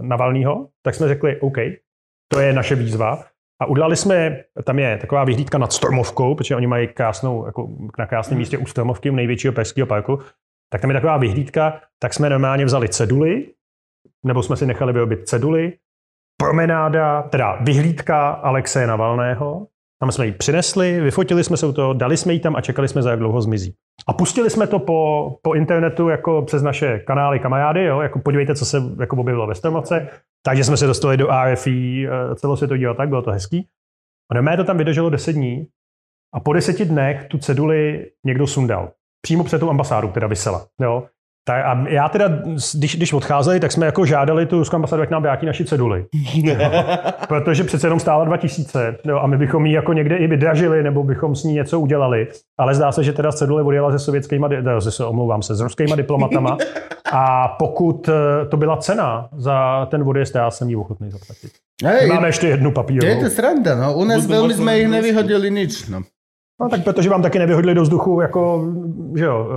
Navalnýho, 0.00 0.66
tak 0.82 0.94
jsme 0.94 1.08
řekli, 1.08 1.40
OK, 1.40 1.56
to 2.32 2.40
je 2.40 2.52
naše 2.52 2.74
výzva. 2.74 3.18
A 3.60 3.66
udělali 3.66 3.96
jsme, 3.96 4.44
tam 4.64 4.78
je 4.78 4.98
taková 4.98 5.24
vyhlídka 5.24 5.58
nad 5.58 5.72
Stormovkou, 5.72 6.34
protože 6.34 6.56
oni 6.56 6.66
mají 6.66 6.88
krásnou, 6.88 7.46
jako 7.46 7.68
na 7.98 8.06
krásném 8.06 8.38
místě 8.38 8.58
u 8.58 8.66
Stormovky, 8.66 9.10
u 9.10 9.14
největšího 9.14 9.52
pražského 9.52 9.86
parku, 9.86 10.18
tak 10.72 10.80
tam 10.80 10.90
je 10.90 10.94
taková 10.94 11.16
vyhlídka, 11.16 11.80
tak 11.98 12.14
jsme 12.14 12.30
normálně 12.30 12.64
vzali 12.64 12.88
ceduly, 12.88 13.46
nebo 14.24 14.42
jsme 14.42 14.56
si 14.56 14.66
nechali 14.66 14.92
vyrobit 14.92 15.28
ceduly, 15.28 15.72
promenáda, 16.40 17.22
teda 17.22 17.58
vyhlídka 17.60 18.30
Alexeje 18.30 18.86
Navalného. 18.86 19.66
Tam 20.00 20.12
jsme 20.12 20.26
ji 20.26 20.32
přinesli, 20.32 21.00
vyfotili 21.00 21.44
jsme 21.44 21.56
se 21.56 21.66
u 21.66 21.72
toho, 21.72 21.92
dali 21.92 22.16
jsme 22.16 22.32
ji 22.32 22.40
tam 22.40 22.56
a 22.56 22.60
čekali 22.60 22.88
jsme, 22.88 23.02
za 23.02 23.10
jak 23.10 23.18
dlouho 23.18 23.42
zmizí. 23.42 23.74
A 24.06 24.12
pustili 24.12 24.50
jsme 24.50 24.66
to 24.66 24.78
po, 24.78 25.30
po 25.42 25.54
internetu 25.54 26.08
jako 26.08 26.42
přes 26.42 26.62
naše 26.62 26.98
kanály 26.98 27.38
kamarády, 27.38 27.84
jo, 27.84 28.00
jako 28.00 28.18
podívejte, 28.18 28.54
co 28.54 28.64
se 28.64 28.82
jako 29.00 29.16
objevilo 29.16 29.46
ve 29.46 29.54
Stormovce. 29.54 30.08
Takže 30.46 30.64
jsme 30.64 30.76
se 30.76 30.86
dostali 30.86 31.16
do 31.16 31.28
RFI 31.44 32.06
eh, 32.08 32.34
celosvětového, 32.34 32.94
tak 32.94 33.08
bylo 33.08 33.22
to 33.22 33.30
hezký. 33.30 33.68
A 34.30 34.34
normálně 34.34 34.56
to 34.56 34.64
tam 34.64 34.78
vydrželo 34.78 35.10
10 35.10 35.32
dní 35.32 35.66
a 36.34 36.40
po 36.40 36.52
deseti 36.52 36.84
dnech 36.84 37.28
tu 37.28 37.38
ceduli 37.38 38.10
někdo 38.26 38.46
sundal. 38.46 38.92
Přímo 39.22 39.44
před 39.44 39.58
tou 39.58 39.70
ambasádu, 39.70 40.08
která 40.08 40.26
vysela. 40.26 40.66
Jo. 40.80 41.06
Tak 41.44 41.64
a 41.64 41.84
já 41.88 42.08
teda, 42.08 42.28
když, 42.74 42.96
když 42.96 43.12
odcházeli, 43.12 43.60
tak 43.60 43.72
jsme 43.72 43.86
jako 43.86 44.04
žádali 44.06 44.46
tu 44.46 44.58
ruskou 44.58 44.76
ambasádu, 44.76 45.02
jak 45.02 45.10
nám 45.10 45.22
vrátí 45.22 45.46
naši 45.46 45.64
ceduli. 45.64 46.04
Protože 47.28 47.64
přece 47.64 47.86
jenom 47.86 48.00
stála 48.00 48.24
2000 48.24 48.96
jo, 49.04 49.18
a 49.18 49.26
my 49.26 49.36
bychom 49.38 49.66
ji 49.66 49.72
jako 49.72 49.92
někde 49.92 50.16
i 50.16 50.26
vydražili, 50.26 50.82
nebo 50.82 51.04
bychom 51.04 51.36
s 51.36 51.44
ní 51.44 51.52
něco 51.54 51.80
udělali. 51.80 52.28
Ale 52.58 52.74
zdá 52.74 52.92
se, 52.92 53.04
že 53.04 53.12
teda 53.12 53.32
cedule 53.32 53.62
odjela 53.62 53.90
se 53.92 53.98
sovětskýma, 53.98 54.48
di- 54.48 54.56
teda 54.56 54.80
se, 54.80 55.04
omlouvám 55.04 55.42
se, 55.42 55.54
s 55.54 55.60
ruskýma 55.60 55.96
diplomatama. 55.96 56.58
A 57.12 57.48
pokud 57.48 58.08
eh, 58.08 58.46
to 58.46 58.56
byla 58.56 58.76
cena 58.76 59.28
za 59.36 59.86
ten 59.90 60.02
odjezd, 60.08 60.34
já 60.34 60.50
jsem 60.50 60.68
ji 60.68 60.76
ochotný 60.76 61.10
zaplatit. 61.10 61.50
Hej, 61.84 62.08
máme 62.08 62.28
ještě 62.28 62.46
jednu 62.48 62.70
je 62.70 62.74
papírovou. 62.74 63.22
to 63.22 63.30
sranda, 63.30 63.74
no. 63.74 63.94
U 63.96 64.04
nás 64.04 64.28
Budú 64.28 64.36
veľmi 64.36 64.52
možno 64.52 64.62
sme 64.62 64.72
ich 64.78 64.86
budúci. 64.86 64.96
nevyhodili 65.00 65.48
nič, 65.50 65.72
no. 65.88 65.98
No 66.60 66.68
tak 66.68 66.84
protože 66.84 67.08
vám 67.10 67.22
taky 67.22 67.38
nevyhodili 67.38 67.74
do 67.74 67.82
vzduchu 67.82 68.20
jako, 68.20 68.64
že 69.16 69.24
jo, 69.24 69.48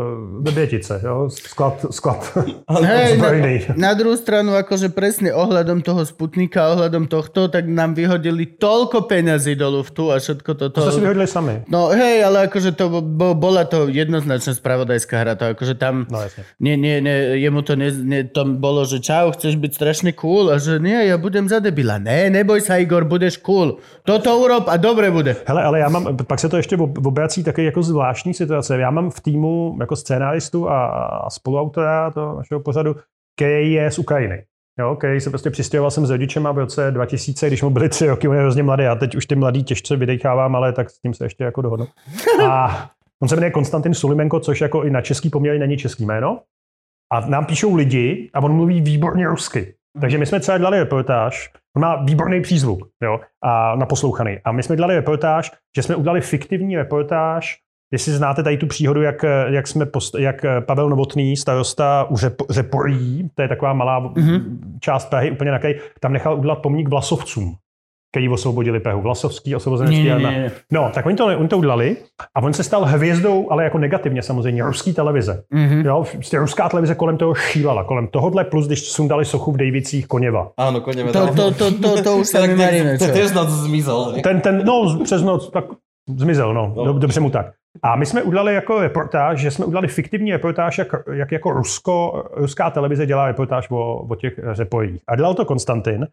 eh, 0.47 0.51
bětice, 0.51 1.01
jo, 1.03 1.29
sklad, 1.29 1.85
sklad 1.91 2.37
Hej, 2.83 3.17
na, 3.17 3.75
na 3.75 3.91
druhú 3.93 4.15
stranu, 4.17 4.55
akože 4.55 4.89
presne 4.95 5.35
ohľadom 5.35 5.83
toho 5.83 6.05
Sputnika, 6.07 6.71
ohľadom 6.73 7.11
tohto, 7.11 7.51
tak 7.51 7.67
nám 7.67 7.93
vyhodili 7.93 8.45
toľko 8.55 9.03
peňazí 9.11 9.59
do 9.59 9.67
luftu 9.69 10.15
a 10.15 10.19
všetko 10.19 10.51
toto. 10.55 10.79
To 10.79 10.87
jste 10.87 10.99
si 10.99 11.03
vyhodili 11.03 11.27
sami. 11.27 11.67
No 11.67 11.91
hej, 11.91 12.23
ale 12.23 12.47
akože 12.47 12.71
to 12.71 12.87
bo, 13.03 13.35
bola 13.35 13.67
to 13.67 13.91
jednoznačne 13.91 14.55
spravodajská 14.55 15.15
hra, 15.19 15.33
to 15.35 15.51
akože 15.51 15.75
tam 15.75 16.07
No 16.11 16.21
jasně. 16.21 16.43
nie, 16.59 16.77
nie, 16.77 17.01
nie, 17.01 17.17
jemu 17.43 17.61
to 17.61 17.75
ne, 17.75 17.91
ne, 17.91 18.23
to 18.23 18.45
bolo, 18.45 18.85
že 18.85 19.03
čau, 19.03 19.31
chceš 19.31 19.55
byť 19.59 19.71
strašne 19.75 20.11
cool 20.15 20.51
a 20.51 20.57
že 20.57 20.79
nie, 20.79 21.07
ja 21.07 21.17
budem 21.17 21.49
za 21.49 21.59
debila. 21.59 21.99
Ne, 21.99 22.29
neboj 22.29 22.61
sa 22.63 22.79
Igor, 22.79 23.03
budeš 23.03 23.37
cool. 23.43 23.79
Toto 24.07 24.39
urob 24.39 24.71
a 24.71 24.77
dobre 24.77 25.11
bude. 25.11 25.35
Hele, 25.45 25.63
ale 25.63 25.79
já 25.79 25.89
mám, 25.89 26.17
pak 26.17 26.39
se 26.39 26.49
to 26.49 26.57
ještě 26.57 26.77
obrací 27.05 27.43
taky 27.43 27.63
jako 27.63 27.83
zvláštní 27.83 28.33
situace. 28.33 28.79
Já 28.79 28.91
mám 28.91 29.09
v 29.09 29.21
týmu 29.21 29.77
jako 29.79 29.95
scénáristu 29.95 30.69
a, 30.69 30.85
a 30.85 31.29
spoluautora 31.29 32.11
toho 32.11 32.37
našeho 32.37 32.59
pořadu, 32.59 32.95
který 33.35 33.73
je 33.73 33.91
z 33.91 33.99
Ukrajiny. 33.99 34.45
Jo, 34.79 34.95
který 34.95 35.21
se 35.21 35.29
prostě 35.29 35.49
přistěhoval 35.49 35.91
jsem 35.91 36.05
s 36.05 36.09
rodičema 36.09 36.51
v 36.51 36.57
roce 36.57 36.91
2000, 36.91 37.47
když 37.47 37.63
mu 37.63 37.69
byly 37.69 37.89
tři 37.89 38.07
roky, 38.07 38.27
on 38.27 38.35
je 38.35 38.41
hrozně 38.41 38.63
mladý. 38.63 38.83
Já 38.83 38.95
teď 38.95 39.15
už 39.15 39.25
ty 39.25 39.35
mladý 39.35 39.63
těžce 39.63 39.95
vydechávám, 39.95 40.55
ale 40.55 40.73
tak 40.73 40.89
s 40.89 40.99
tím 40.99 41.13
se 41.13 41.25
ještě 41.25 41.43
jako 41.43 41.61
dohodnu. 41.61 41.87
A 42.49 42.89
on 43.21 43.29
se 43.29 43.35
jmenuje 43.35 43.51
Konstantin 43.51 43.93
Sulimenko, 43.93 44.39
což 44.39 44.61
jako 44.61 44.83
i 44.83 44.89
na 44.89 45.01
český 45.01 45.29
poměr 45.29 45.59
není 45.59 45.77
český 45.77 46.05
jméno. 46.05 46.41
A 47.11 47.19
nám 47.19 47.45
píšou 47.45 47.75
lidi 47.75 48.29
a 48.33 48.39
on 48.39 48.53
mluví 48.53 48.81
výborně 48.81 49.27
rusky. 49.27 49.75
Takže 50.01 50.17
my 50.17 50.25
jsme 50.25 50.39
třeba 50.39 50.57
dělali 50.57 50.79
reportáž, 50.79 51.51
on 51.75 51.81
má 51.81 52.03
výborný 52.03 52.41
přízvuk 52.41 52.87
jo, 53.03 53.19
a 53.43 53.75
naposlouchaný. 53.75 54.37
A 54.45 54.51
my 54.51 54.63
jsme 54.63 54.75
dělali 54.75 54.95
reportáž, 54.95 55.51
že 55.75 55.83
jsme 55.83 55.95
udělali 55.95 56.21
fiktivní 56.21 56.77
reportáž, 56.77 57.57
jestli 57.93 58.11
znáte 58.11 58.43
tady 58.43 58.57
tu 58.57 58.67
příhodu, 58.67 59.01
jak, 59.01 59.25
jak, 59.47 59.67
jsme 59.67 59.85
post, 59.85 60.15
jak 60.15 60.45
Pavel 60.65 60.89
Novotný, 60.89 61.37
starosta 61.37 62.03
u 62.09 62.17
Řep, 62.17 62.35
Řeporí, 62.49 63.29
to 63.35 63.41
je 63.41 63.47
taková 63.47 63.73
malá 63.73 64.01
mm-hmm. 64.01 64.59
část 64.79 65.09
Prahy, 65.09 65.31
úplně 65.31 65.51
na 65.51 65.59
kraj, 65.59 65.75
tam 65.99 66.13
nechal 66.13 66.39
udělat 66.39 66.55
pomník 66.55 66.89
vlasovcům. 66.89 67.55
Který 68.13 68.29
osvobodili 68.29 68.79
Prahu. 68.79 69.01
Vlasovský, 69.01 69.55
osvobozenecký. 69.55 70.03
Ne, 70.03 70.09
ne, 70.09 70.15
armád. 70.15 70.33
ne. 70.33 70.51
No, 70.71 70.91
tak 70.93 71.05
oni 71.05 71.15
to, 71.15 71.25
oni 71.25 71.47
to 71.47 71.57
udělali 71.57 71.97
a 72.35 72.43
on 72.43 72.53
se 72.53 72.63
stal 72.63 72.85
hvězdou, 72.85 73.51
ale 73.51 73.63
jako 73.63 73.77
negativně 73.77 74.21
samozřejmě, 74.21 74.63
ruský 74.63 74.93
televize. 74.93 75.43
Mhm. 75.49 75.63
Mm-hmm. 75.63 75.85
Jo, 75.85 76.05
prostě 76.13 76.37
ruská 76.37 76.69
televize 76.69 76.95
kolem 76.95 77.17
toho 77.17 77.35
šílala, 77.35 77.83
kolem 77.83 78.07
tohohle, 78.07 78.43
plus 78.43 78.67
když 78.67 78.81
sundali 78.81 79.25
sochu 79.25 79.51
v 79.51 79.57
Davicích 79.57 80.07
Koněva. 80.07 80.51
Áno, 80.57 80.81
koneme 80.81 81.11
To, 81.11 81.27
to, 81.33 81.51
to, 81.51 81.71
to, 81.71 82.03
to 82.03 82.17
už 82.17 82.33
maríme, 82.33 82.97
to 83.01 83.05
tiež 83.09 83.33
noc 83.33 83.49
zmizol. 83.49 84.21
Ten, 84.21 84.41
ten, 84.41 84.61
no, 84.65 84.99
přes 85.03 85.21
noc, 85.23 85.49
tak 85.49 85.65
zmizel, 86.05 86.53
no, 86.53 86.73
no. 86.75 86.93
dobře 86.93 87.19
mu 87.19 87.29
tak. 87.29 87.57
A 87.81 87.95
my 87.95 88.05
jsme 88.05 88.23
udělali 88.23 88.53
jako 88.53 88.81
reportáž, 88.81 89.39
že 89.39 89.51
jsme 89.51 89.65
udělali 89.65 89.87
fiktivní 89.87 90.31
reportáž, 90.31 90.77
jak, 90.77 90.87
jak 91.11 91.31
jako 91.31 91.51
Rusko, 91.51 92.23
ruská 92.35 92.69
televize 92.69 93.05
dělá 93.05 93.27
reportáž 93.27 93.67
o, 93.71 93.95
o 94.09 94.15
těch 94.15 94.39
repojích. 94.57 95.01
A 95.07 95.15
dělal 95.15 95.33
to 95.33 95.45
Konstantin. 95.45 96.07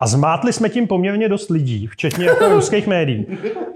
A 0.00 0.06
zmátli 0.06 0.52
jsme 0.52 0.68
tím 0.68 0.86
poměrně 0.86 1.28
dost 1.28 1.50
lidí, 1.50 1.86
včetně 1.86 2.26
jako 2.26 2.48
ruských 2.54 2.86
médií. 2.86 3.26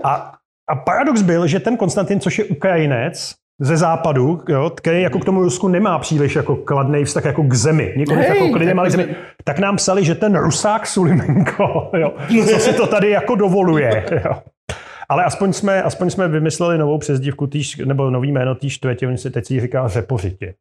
A, 0.05 0.32
a 0.68 0.74
paradox 0.76 1.22
byl, 1.22 1.47
že 1.47 1.61
ten 1.61 1.76
Konstantin, 1.76 2.20
což 2.20 2.38
je 2.38 2.45
Ukrajinec, 2.45 3.34
ze 3.62 3.76
západu, 3.76 4.43
jo, 4.49 4.70
který 4.70 5.03
jako 5.03 5.18
k 5.18 5.24
tomu 5.24 5.43
Rusku 5.43 5.68
nemá 5.68 5.99
příliš 5.99 6.36
jako 6.36 6.57
kladný 6.57 7.05
vztah 7.05 7.24
jako 7.24 7.43
k 7.43 7.55
zemi, 7.55 7.95
nikoliv 7.97 8.20
Hej, 8.26 8.38
jako 8.38 8.53
k 8.53 8.57
lidem, 8.57 8.76
tak- 8.76 8.78
ale 8.78 8.88
k 8.88 8.93
zemi, 8.93 9.16
tak 9.45 9.59
nám 9.59 9.76
psali, 9.76 10.05
že 10.05 10.14
ten 10.14 10.36
Rusák 10.36 10.86
Sulimenko, 10.86 11.91
jo, 11.97 12.12
co 12.51 12.59
si 12.59 12.72
to 12.72 12.86
tady 12.86 13.11
jako 13.11 13.34
dovoluje. 13.34 14.05
Jo. 14.24 14.43
Ale 15.11 15.24
aspoň 15.24 15.52
jsme, 15.52 15.82
aspoň 15.82 16.11
jsme 16.11 16.28
vymysleli 16.28 16.78
novou 16.78 16.98
přezdívku, 16.98 17.46
týž, 17.46 17.76
nebo 17.76 18.11
nový 18.11 18.32
jméno 18.32 18.54
té 18.54 18.68
čtvrtě, 18.68 19.06
oni 19.06 19.18
se 19.18 19.30
teď 19.30 19.46
si 19.46 19.61
říká 19.61 19.88
Řepořitě, 19.88 20.54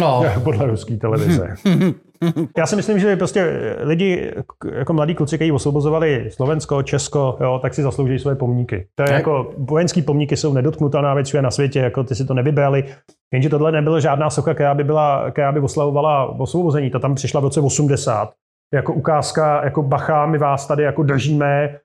No. 0.00 0.24
podle 0.44 0.66
ruské 0.66 0.96
televize. 0.96 1.54
Já 2.56 2.66
si 2.66 2.76
myslím, 2.76 2.98
že 2.98 3.16
prostě 3.16 3.52
lidi, 3.80 4.32
k- 4.58 4.72
jako 4.78 4.92
mladí 4.92 5.14
kluci, 5.14 5.36
kteří 5.38 5.52
osvobozovali 5.52 6.30
Slovensko, 6.30 6.82
Česko, 6.82 7.36
jo, 7.40 7.58
tak 7.62 7.74
si 7.74 7.82
zaslouží 7.82 8.18
svoje 8.18 8.36
pomníky. 8.36 8.86
To 8.94 9.02
je 9.02 9.06
Tak. 9.06 9.14
jako, 9.16 9.50
vojenský 9.58 10.02
pomníky 10.02 10.36
jsou 10.36 10.52
nedotknutelná 10.52 11.14
věc 11.14 11.32
na 11.40 11.50
světě, 11.50 11.78
jako 11.80 12.04
ty 12.04 12.14
si 12.14 12.24
to 12.24 12.34
nevybrali. 12.34 12.84
Jenže 13.32 13.48
tohle 13.48 13.72
nebyla 13.72 14.00
žádná 14.00 14.30
socha, 14.30 14.54
která 14.54 14.74
by, 14.74 14.84
byla, 14.84 15.30
která 15.30 15.52
by 15.52 15.60
oslavovala 15.60 16.40
osvobození. 16.40 16.90
Ta 16.90 16.98
tam 16.98 17.14
přišla 17.14 17.40
v 17.40 17.44
roce 17.44 17.60
80 17.60 18.32
jako 18.74 18.92
ukázka, 18.92 19.64
jako 19.64 19.82
bacha, 19.82 20.26
my 20.26 20.38
vás 20.38 20.66
tady 20.66 20.82
jako 20.82 21.02
držíme, 21.02 21.78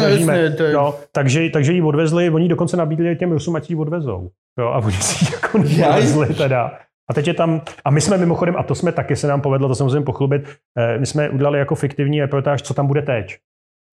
Držíme. 0.00 0.38
jasne, 0.38 0.56
to 0.56 0.62
je... 0.62 0.72
No, 0.72 0.94
takže, 1.12 1.50
takže 1.50 1.72
ji 1.72 1.82
odvezli, 1.82 2.30
oni 2.30 2.48
dokonce 2.48 2.76
nabídli 2.76 3.16
těm 3.16 3.32
Rusům, 3.32 3.56
ať 3.56 3.70
ji 3.70 3.76
odvezou. 3.76 4.30
Jo, 4.58 4.66
a 4.66 4.78
oni 4.78 4.96
si 4.96 5.24
ji 5.24 5.32
jako 5.32 5.58
neodvezli 5.58 6.34
teda. 6.34 6.78
A 7.10 7.14
teď 7.14 7.26
je 7.26 7.34
tam, 7.34 7.62
a 7.84 7.90
my 7.90 8.00
jsme 8.00 8.18
mimochodem, 8.18 8.56
a 8.56 8.62
to 8.62 8.74
jsme 8.74 8.92
taky 8.92 9.16
se 9.16 9.26
nám 9.26 9.40
povedlo, 9.40 9.68
to 9.68 9.74
se 9.74 9.84
musím 9.84 10.04
pochlubit, 10.04 10.48
eh, 10.78 10.98
my 10.98 11.06
jsme 11.06 11.30
udělali 11.30 11.58
jako 11.58 11.74
fiktivní 11.74 12.20
reportáž, 12.20 12.62
co 12.62 12.74
tam 12.74 12.86
bude 12.86 13.02
teď. 13.02 13.36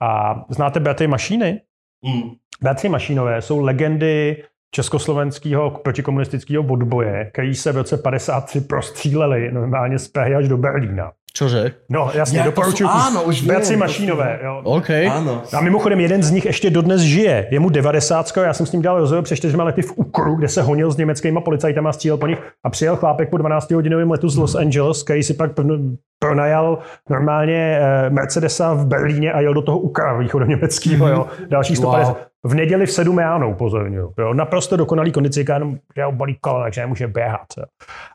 A 0.01 0.41
znáte 0.49 0.79
Beaty 0.79 1.07
Mašíny? 1.07 1.61
Mm. 2.05 2.31
Beaty 2.61 2.89
Mašínové 2.89 3.41
jsou 3.41 3.61
legendy 3.61 4.43
československého 4.71 5.69
protikomunistického 5.83 6.63
odboje, 6.63 7.29
který 7.33 7.55
se 7.55 7.71
v 7.71 7.75
roce 7.77 7.97
53 7.97 8.61
prostříleli 8.61 9.51
normálně 9.51 9.99
z 9.99 10.07
Prahy 10.07 10.35
až 10.35 10.47
do 10.47 10.57
Berlína. 10.57 11.11
Čože? 11.33 11.71
No 11.89 12.11
jasně, 12.13 12.39
Ja, 12.39 12.43
to 12.43 12.49
doporučuji. 12.51 12.83
sú- 12.87 12.91
áno, 13.07 13.23
už 13.23 13.47
sú- 13.47 13.77
Mašínové. 13.77 14.39
Jo. 14.43 14.61
OK. 14.63 14.89
Áno. 15.07 15.41
A 15.53 15.61
mimochodem 15.63 15.99
jeden 15.99 16.23
z 16.23 16.31
nich 16.31 16.45
ještě 16.45 16.69
dodnes 16.69 17.01
žije. 17.01 17.47
Je 17.51 17.59
mu 17.59 17.69
90, 17.69 18.43
já 18.43 18.53
jsem 18.53 18.65
s 18.65 18.71
ním 18.71 18.81
dělal 18.81 18.99
rozhovor 18.99 19.23
před 19.23 19.35
čtyřma 19.35 19.63
lety 19.63 19.81
v 19.81 19.93
Ukru, 19.95 20.35
kde 20.35 20.47
se 20.47 20.61
honil 20.61 20.91
s 20.91 20.97
německými 20.97 21.39
policajtama 21.41 21.89
a 21.89 21.93
střílel 21.93 22.17
po 22.17 22.27
nich 22.27 22.37
a 22.65 22.69
přijel 22.69 22.95
chlápek 22.95 23.29
po 23.29 23.37
12 23.37 23.71
hodinovém 23.75 24.11
letu 24.11 24.29
z 24.29 24.37
Los 24.37 24.55
Angeles, 24.55 25.03
který 25.03 25.23
si 25.23 25.33
pak 25.33 25.51
pr- 25.55 25.95
pronajal 26.19 26.79
normálně 27.09 27.79
eh, 27.81 28.09
Mercedesa 28.09 28.73
v 28.73 28.85
Berlíně 28.85 29.31
a 29.31 29.41
jel 29.41 29.53
do 29.53 29.61
toho 29.61 29.79
Ukra 29.79 30.17
východoněmeckého, 30.17 31.07
jo. 31.07 31.27
Dalších 31.49 31.77
150. 31.77 32.07
Wow. 32.13 32.17
V 32.45 32.53
neděli 32.55 32.85
v 32.85 32.91
7 32.91 33.17
ráno 33.17 33.49
upozorňuju. 33.49 34.13
Jo. 34.19 34.33
Naprosto 34.33 34.77
dokonalý 34.77 35.11
kondici, 35.11 35.45
jenom, 35.49 35.77
ho 36.03 36.11
bolí 36.11 36.37
kolo, 36.41 36.61
takže 36.61 36.81
nemůže 36.81 37.07
běhat. 37.07 37.47
Jo. 37.57 37.63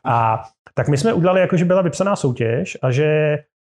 A 0.05 0.43
tak 0.73 0.87
my 0.87 0.97
jsme 0.97 1.13
udělali, 1.13 1.41
jako 1.41 1.57
že 1.57 1.65
byla 1.65 1.81
vypsaná 1.81 2.15
soutěž 2.15 2.77
a 2.81 2.91
že 2.91 3.05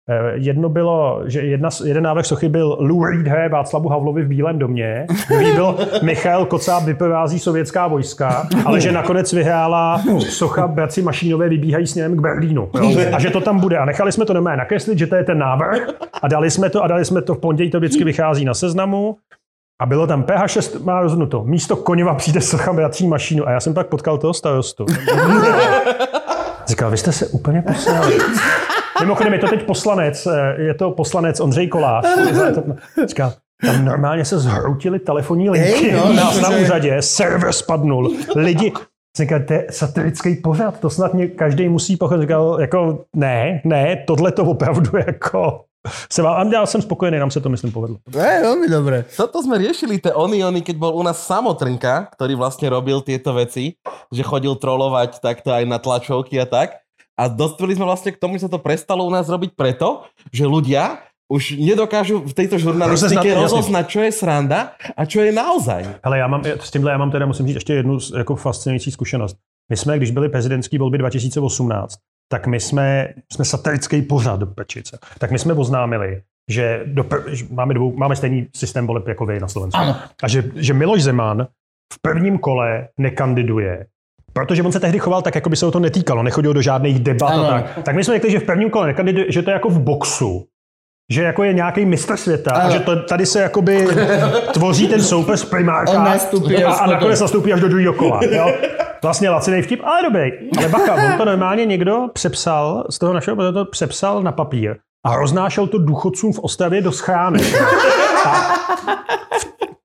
eh, 0.10 0.32
Jedno 0.34 0.70
bylo, 0.70 1.22
že 1.26 1.42
jedna, 1.42 1.70
jeden 1.86 2.04
návrh 2.04 2.26
sochy 2.26 2.50
byl 2.50 2.78
Lou 2.80 3.06
Reed 3.06 3.28
hraje 3.28 3.50
Václavu 3.50 3.90
Havlovi 3.90 4.24
v 4.24 4.28
Bílém 4.28 4.60
domě, 4.60 5.06
druhý 5.30 5.52
byl 5.52 5.78
Michal 6.04 6.46
Kocáb 6.46 6.84
vyprovází 6.84 7.40
sovětská 7.40 7.88
vojska, 7.88 8.48
ale 8.66 8.82
že 8.82 8.92
nakonec 8.92 9.34
vyhrála 9.34 10.02
socha 10.20 10.68
Bratři 10.68 11.02
Mašínové 11.02 11.50
vybíhají 11.50 11.88
směrem 11.88 12.18
k 12.18 12.22
Berlínu. 12.22 12.70
Jo? 12.76 13.00
A 13.14 13.20
že 13.20 13.30
to 13.30 13.42
tam 13.42 13.60
bude. 13.60 13.78
A 13.78 13.86
nechali 13.86 14.12
jsme 14.12 14.26
to 14.26 14.34
normálně 14.34 14.58
nakreslit, 14.58 14.98
že 14.98 15.08
to 15.08 15.16
je 15.16 15.24
ten 15.24 15.38
návrh 15.38 15.88
a 16.22 16.28
dali 16.28 16.52
jsme 16.52 16.70
to 16.70 16.84
a 16.84 16.88
dali 16.88 17.06
jsme 17.06 17.22
to 17.22 17.36
v 17.36 17.40
pondělí, 17.40 17.70
to 17.72 17.80
vždycky 17.80 18.04
vychází 18.04 18.46
na 18.46 18.54
seznamu. 18.54 19.18
A 19.82 19.86
bylo 19.86 20.08
tam 20.08 20.24
PH6 20.24 20.84
má 20.84 21.02
rozhodnuto. 21.02 21.44
Místo 21.44 21.76
Koněva 21.76 22.16
přijde 22.16 22.42
socha 22.42 22.74
bratří 22.74 23.08
Mašínu. 23.08 23.48
A 23.48 23.52
já 23.52 23.60
jsem 23.60 23.74
pak 23.74 23.88
potkal 23.88 24.18
toho 24.18 24.34
starostu. 24.34 24.86
Říkal, 26.68 26.92
vy 26.92 26.98
jste 26.98 27.12
se 27.12 27.28
úplně 27.28 27.62
poslali. 27.62 28.18
Mimochodem 29.00 29.34
je 29.34 29.40
to 29.40 29.48
teď 29.48 29.66
poslanec, 29.66 30.28
eh, 30.28 30.56
je 30.62 30.74
to 30.74 30.92
poslanec 30.92 31.40
Ondřej 31.40 31.68
Kolář. 31.68 32.06
Říkal, 33.08 33.34
tam 33.66 33.86
normálně 33.86 34.26
se 34.26 34.40
zhroutily 34.40 35.00
telefonní 35.00 35.50
linky 35.50 35.92
Hej, 35.92 35.92
no, 35.92 36.14
nás 36.14 36.42
na 36.42 36.50
úřadě, 36.50 37.02
server 37.02 37.54
spadnul, 37.54 38.12
lidi, 38.36 38.74
Říkal, 39.18 39.40
to 39.40 39.54
je 39.54 39.68
satirický 39.70 40.36
pořad, 40.36 40.80
to 40.80 40.90
snad 40.90 41.14
mě 41.14 41.28
každý 41.28 41.70
musí 41.70 41.98
pochopit. 41.98 42.22
Říkal, 42.22 42.58
jako 42.62 43.00
ne, 43.16 43.62
ne, 43.64 44.04
tohle 44.08 44.32
to 44.32 44.44
opravdu 44.44 44.90
jako 45.08 45.62
se 46.12 46.22
vám, 46.22 46.54
já 46.54 46.66
jsem 46.66 46.82
spokojený, 46.82 47.20
nám 47.20 47.32
se 47.32 47.42
to 47.42 47.50
myslím 47.50 47.72
povedlo. 47.72 47.98
To 48.12 48.20
je 48.20 48.36
veľmi 48.42 48.68
dobré. 48.70 49.06
Toto 49.18 49.42
sme 49.44 49.58
riešili, 49.58 50.02
tie 50.02 50.14
oniony, 50.14 50.62
keď 50.62 50.76
bol 50.78 50.94
u 50.98 51.04
nás 51.04 51.22
Samotrnka, 51.22 52.10
ktorý 52.18 52.36
vlastne 52.36 52.70
robil 52.70 53.02
tieto 53.02 53.34
veci, 53.34 53.78
že 54.12 54.24
chodil 54.24 54.56
trolovať 54.56 55.22
takto 55.22 55.54
aj 55.54 55.64
na 55.66 55.78
tlačovky 55.78 56.38
a 56.42 56.46
tak. 56.46 56.82
A 57.16 57.32
dospeli 57.32 57.80
sme 57.80 57.88
vlastne 57.88 58.12
k 58.12 58.20
tomu, 58.20 58.36
že 58.36 58.46
sa 58.46 58.52
to 58.52 58.60
prestalo 58.60 59.08
u 59.08 59.12
nás 59.12 59.32
robiť 59.32 59.56
preto, 59.56 60.04
že 60.36 60.44
ľudia 60.44 61.00
už 61.26 61.58
nedokážu 61.58 62.22
v 62.22 62.34
žurnalistike 62.58 63.18
Rozeznat, 63.18 63.26
jasně. 63.26 63.42
rozoznať, 63.42 63.86
čo 63.90 64.00
je 64.02 64.12
sranda 64.12 64.60
a 64.98 65.06
čo 65.06 65.22
je 65.22 65.32
naozaj. 65.32 65.82
Hele, 66.04 66.18
já 66.18 66.28
mám, 66.28 66.46
s 66.46 66.72
tímhle 66.72 66.92
já 66.92 66.98
mám 66.98 67.12
teda, 67.12 67.26
musím 67.26 67.48
říct, 67.48 67.56
ještě 67.56 67.74
jednu 67.74 67.98
jako 68.18 68.36
fascinující 68.36 68.92
zkušenost. 68.92 69.38
My 69.70 69.78
jsme, 69.78 69.98
když 69.98 70.12
byly 70.12 70.30
prezidentské 70.30 70.80
volby 70.80 70.98
2018, 70.98 71.96
tak 72.32 72.48
my 72.48 72.60
jsme, 72.60 73.08
jsme 73.34 73.46
satirický 73.46 74.02
pořad 74.02 74.40
do 74.40 74.46
pečice. 74.48 75.00
Tak 75.20 75.32
my 75.32 75.40
jsme 75.40 75.54
oznámili, 75.54 76.22
že, 76.52 76.82
do, 76.86 77.06
že 77.28 77.46
máme, 77.52 77.74
dvou, 77.74 77.98
máme 77.98 78.16
stejný 78.16 78.48
systém 78.56 78.88
voleb 78.88 79.08
jako 79.08 79.26
vy 79.26 79.40
na 79.40 79.48
Slovensku. 79.48 79.82
Ano. 79.82 79.96
A 80.24 80.28
že, 80.28 80.44
že 80.56 80.74
Miloš 80.74 81.04
Zeman 81.04 81.48
v 81.94 82.02
prvním 82.02 82.38
kole 82.38 82.88
nekandiduje, 83.00 83.86
protože 84.34 84.64
on 84.64 84.72
se 84.72 84.80
tehdy 84.80 85.00
choval 85.00 85.22
tak, 85.22 85.36
jako 85.36 85.50
by 85.50 85.56
se 85.56 85.66
o 85.66 85.72
to 85.72 85.80
netýkalo, 85.80 86.24
nechodil 86.24 86.54
do 86.54 86.62
žádných 86.62 87.00
debat 87.00 87.30
Ano. 87.30 87.46
a 87.46 87.50
tak. 87.50 87.84
Tak 87.84 87.96
my 87.96 88.04
jsme 88.04 88.14
řekli, 88.14 88.32
že 88.32 88.40
v 88.40 88.44
prvním 88.44 88.70
kole 88.70 88.88
nekandiduje, 88.88 89.26
že 89.32 89.42
to 89.42 89.50
je 89.50 89.54
jako 89.54 89.70
v 89.70 89.80
boxu, 89.80 90.48
že 91.12 91.24
jako 91.24 91.44
je 91.44 91.54
nějaký 91.54 91.86
mistr 91.86 92.18
světa 92.18 92.52
a 92.52 92.60
Ano. 92.62 92.72
že 92.72 92.80
to, 92.80 93.04
tady 93.04 93.26
se 93.26 93.42
jakoby 93.42 93.88
tvoří 94.54 94.88
ten 94.88 95.02
soupeř 95.02 95.46
primárka 95.50 96.04
a, 96.68 96.74
a 96.74 96.88
nakonec 96.88 97.20
nastoupí 97.22 97.54
až 97.54 97.62
do 97.62 97.68
druhého 97.70 97.94
kola. 97.94 98.20
Jo? 98.32 98.54
Vlastně 99.04 99.30
lacinej 99.30 99.62
vtip, 99.62 99.82
ale 99.84 100.04
dobrý. 100.04 100.32
Ale 100.58 100.70
bacha, 100.70 100.94
on 100.96 101.18
to 101.18 101.26
normálně 101.26 101.66
někdo 101.66 102.08
přepsal, 102.14 102.86
z 102.90 103.00
toho 103.00 103.14
našeho 103.14 103.54
to 103.54 103.66
přepsal 103.66 104.24
na 104.24 104.32
papír 104.32 104.76
a 105.06 105.16
roznášel 105.16 105.68
to 105.68 105.78
důchodcům 105.78 106.34
v 106.34 106.40
Ostravě 106.40 106.82
do 106.82 106.92
schránek. 106.92 107.42
A, 108.26 108.30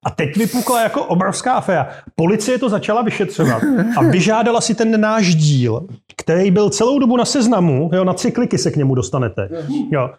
a 0.06 0.10
teď 0.10 0.36
vypukla 0.36 0.82
jako 0.82 1.04
obrovská 1.04 1.52
aféra. 1.52 1.88
Policie 2.16 2.58
to 2.58 2.68
začala 2.68 3.02
vyšetřovat 3.02 3.62
a 3.96 4.02
vyžádala 4.02 4.60
si 4.60 4.74
ten 4.74 5.00
náš 5.00 5.34
díl, 5.34 5.86
který 6.16 6.50
byl 6.50 6.70
celou 6.70 6.98
dobu 6.98 7.16
na 7.16 7.24
seznamu, 7.24 7.90
jo, 7.92 8.04
na 8.04 8.12
tři 8.12 8.30
kliky 8.32 8.58
se 8.58 8.70
k 8.70 8.76
němu 8.76 8.94
dostanete. 8.94 9.48
Jo. 9.90 10.10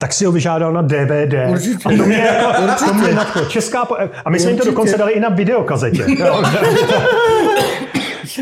Tak 0.00 0.12
si 0.12 0.24
ho 0.24 0.32
vyžádal 0.32 0.72
na 0.72 0.82
DVD. 0.82 1.34
Určitě. 1.48 1.84
A 1.84 1.96
to 1.96 2.04
mě, 2.06 2.16
jako, 2.16 2.62
Určitě. 2.64 2.84
to 2.84 2.94
mě 2.94 3.14
nadchlo. 3.14 3.44
Česká 3.44 3.84
po... 3.84 3.96
A 4.24 4.30
my 4.30 4.38
jsme 4.38 4.50
jim 4.50 4.58
to 4.58 4.64
dokonce 4.64 4.98
dali 4.98 5.12
i 5.12 5.20
na 5.20 5.28
videokazetě. 5.28 6.04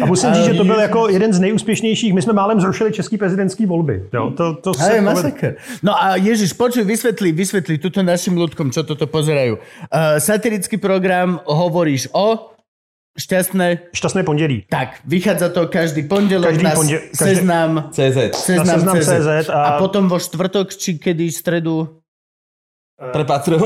A 0.02 0.06
musím 0.06 0.34
říct, 0.34 0.44
že 0.44 0.54
to 0.54 0.64
byl 0.64 0.80
jako 0.80 1.08
jeden 1.08 1.32
z 1.32 1.40
nejúspěšnějších. 1.40 2.14
My 2.14 2.22
jsme 2.22 2.32
málem 2.32 2.60
zrušili 2.60 2.92
český 2.92 3.18
prezidentský 3.18 3.66
volby. 3.66 4.02
Jo, 4.12 4.30
to, 4.36 4.54
to 4.54 4.74
se 4.74 4.84
Hej, 4.84 5.00
poved-. 5.00 5.54
No 5.82 6.02
a 6.04 6.16
Ježiš, 6.16 6.52
počuj, 6.52 6.84
vysvetli, 6.84 7.32
vysvetli 7.32 7.78
tuto 7.78 8.02
našim 8.04 8.36
ľudkom, 8.36 8.70
čo 8.70 8.84
toto 8.84 9.08
pozerajú. 9.08 9.56
Uh, 9.56 10.20
satirický 10.20 10.76
program 10.76 11.40
hovoríš 11.48 12.12
o 12.12 12.57
šťastné. 13.18 13.92
Šťastné 13.92 14.22
pondělí. 14.22 14.64
Tak, 14.70 15.02
vychádza 15.04 15.48
to 15.48 15.66
každý 15.66 16.02
pondelok 16.02 16.46
Každý 16.54 16.64
na 16.64 16.70
pondel- 16.70 16.98
každý... 17.02 17.18
každý- 17.18 17.34
seznam, 17.34 17.70
CZ. 17.90 18.18
seznam, 18.34 18.66
seznam 18.66 18.94
CZ. 18.96 19.08
CZ 19.10 19.28
a... 19.50 19.52
a- 19.52 19.64
a 19.68 19.78
potom 19.78 20.08
vo 20.08 20.18
štvrtok, 20.18 20.70
či 20.70 20.98
kedy, 20.98 21.26
stredu. 21.28 21.97
Pre 22.98 23.24
Patreon. 23.24 23.62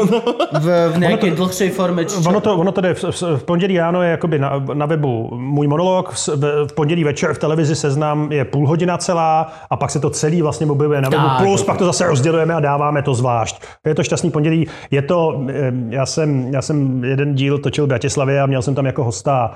v, 0.61 0.67
v 0.93 0.97
nejakej 1.01 1.33
dlhšej 1.33 1.71
forme? 1.73 2.05
Či? 2.05 2.21
Ono 2.21 2.41
to, 2.45 2.53
ono 2.53 2.69
to 2.73 2.81
jde 2.85 2.95
v, 2.95 3.05
v, 3.05 3.23
v 3.41 3.45
pondělí 3.45 3.79
ráno 3.79 4.03
je 4.03 4.11
jakoby 4.11 4.39
na, 4.39 4.59
na 4.75 4.87
webu 4.87 5.31
můj 5.37 5.67
monolog, 5.67 6.13
v, 6.13 6.29
v, 6.69 6.73
pondělí 6.75 7.05
večer 7.05 7.35
v 7.35 7.39
televizi 7.39 7.77
seznam 7.77 8.33
je 8.33 8.45
půl 8.45 8.69
hodina 8.69 8.99
celá 8.99 9.53
a 9.71 9.77
pak 9.77 9.91
se 9.91 10.01
to 10.01 10.11
celý 10.11 10.43
vlastně 10.43 10.67
objevuje 10.67 11.01
na 11.01 11.09
webu, 11.09 11.23
Tak, 11.27 11.39
plus 11.43 11.61
ok. 11.61 11.67
pak 11.67 11.77
to 11.79 11.85
zase 11.85 12.07
rozdělujeme 12.07 12.55
a 12.55 12.61
dáváme 12.61 13.03
to 13.03 13.15
zvlášť. 13.15 13.63
Je 13.87 13.95
to 13.95 14.03
šťastný 14.05 14.31
pondělí. 14.31 14.69
Je 14.91 15.03
to, 15.03 15.41
eh, 15.49 15.73
já 15.89 16.07
jsem, 16.07 16.55
já 16.55 16.63
jsem 16.63 17.05
jeden 17.05 17.35
díl 17.35 17.59
točil 17.59 17.85
v 17.85 17.89
Bratislavě 17.89 18.41
a 18.41 18.47
měl 18.47 18.63
jsem 18.63 18.75
tam 18.75 18.87
jako 18.87 19.05
hosta 19.05 19.51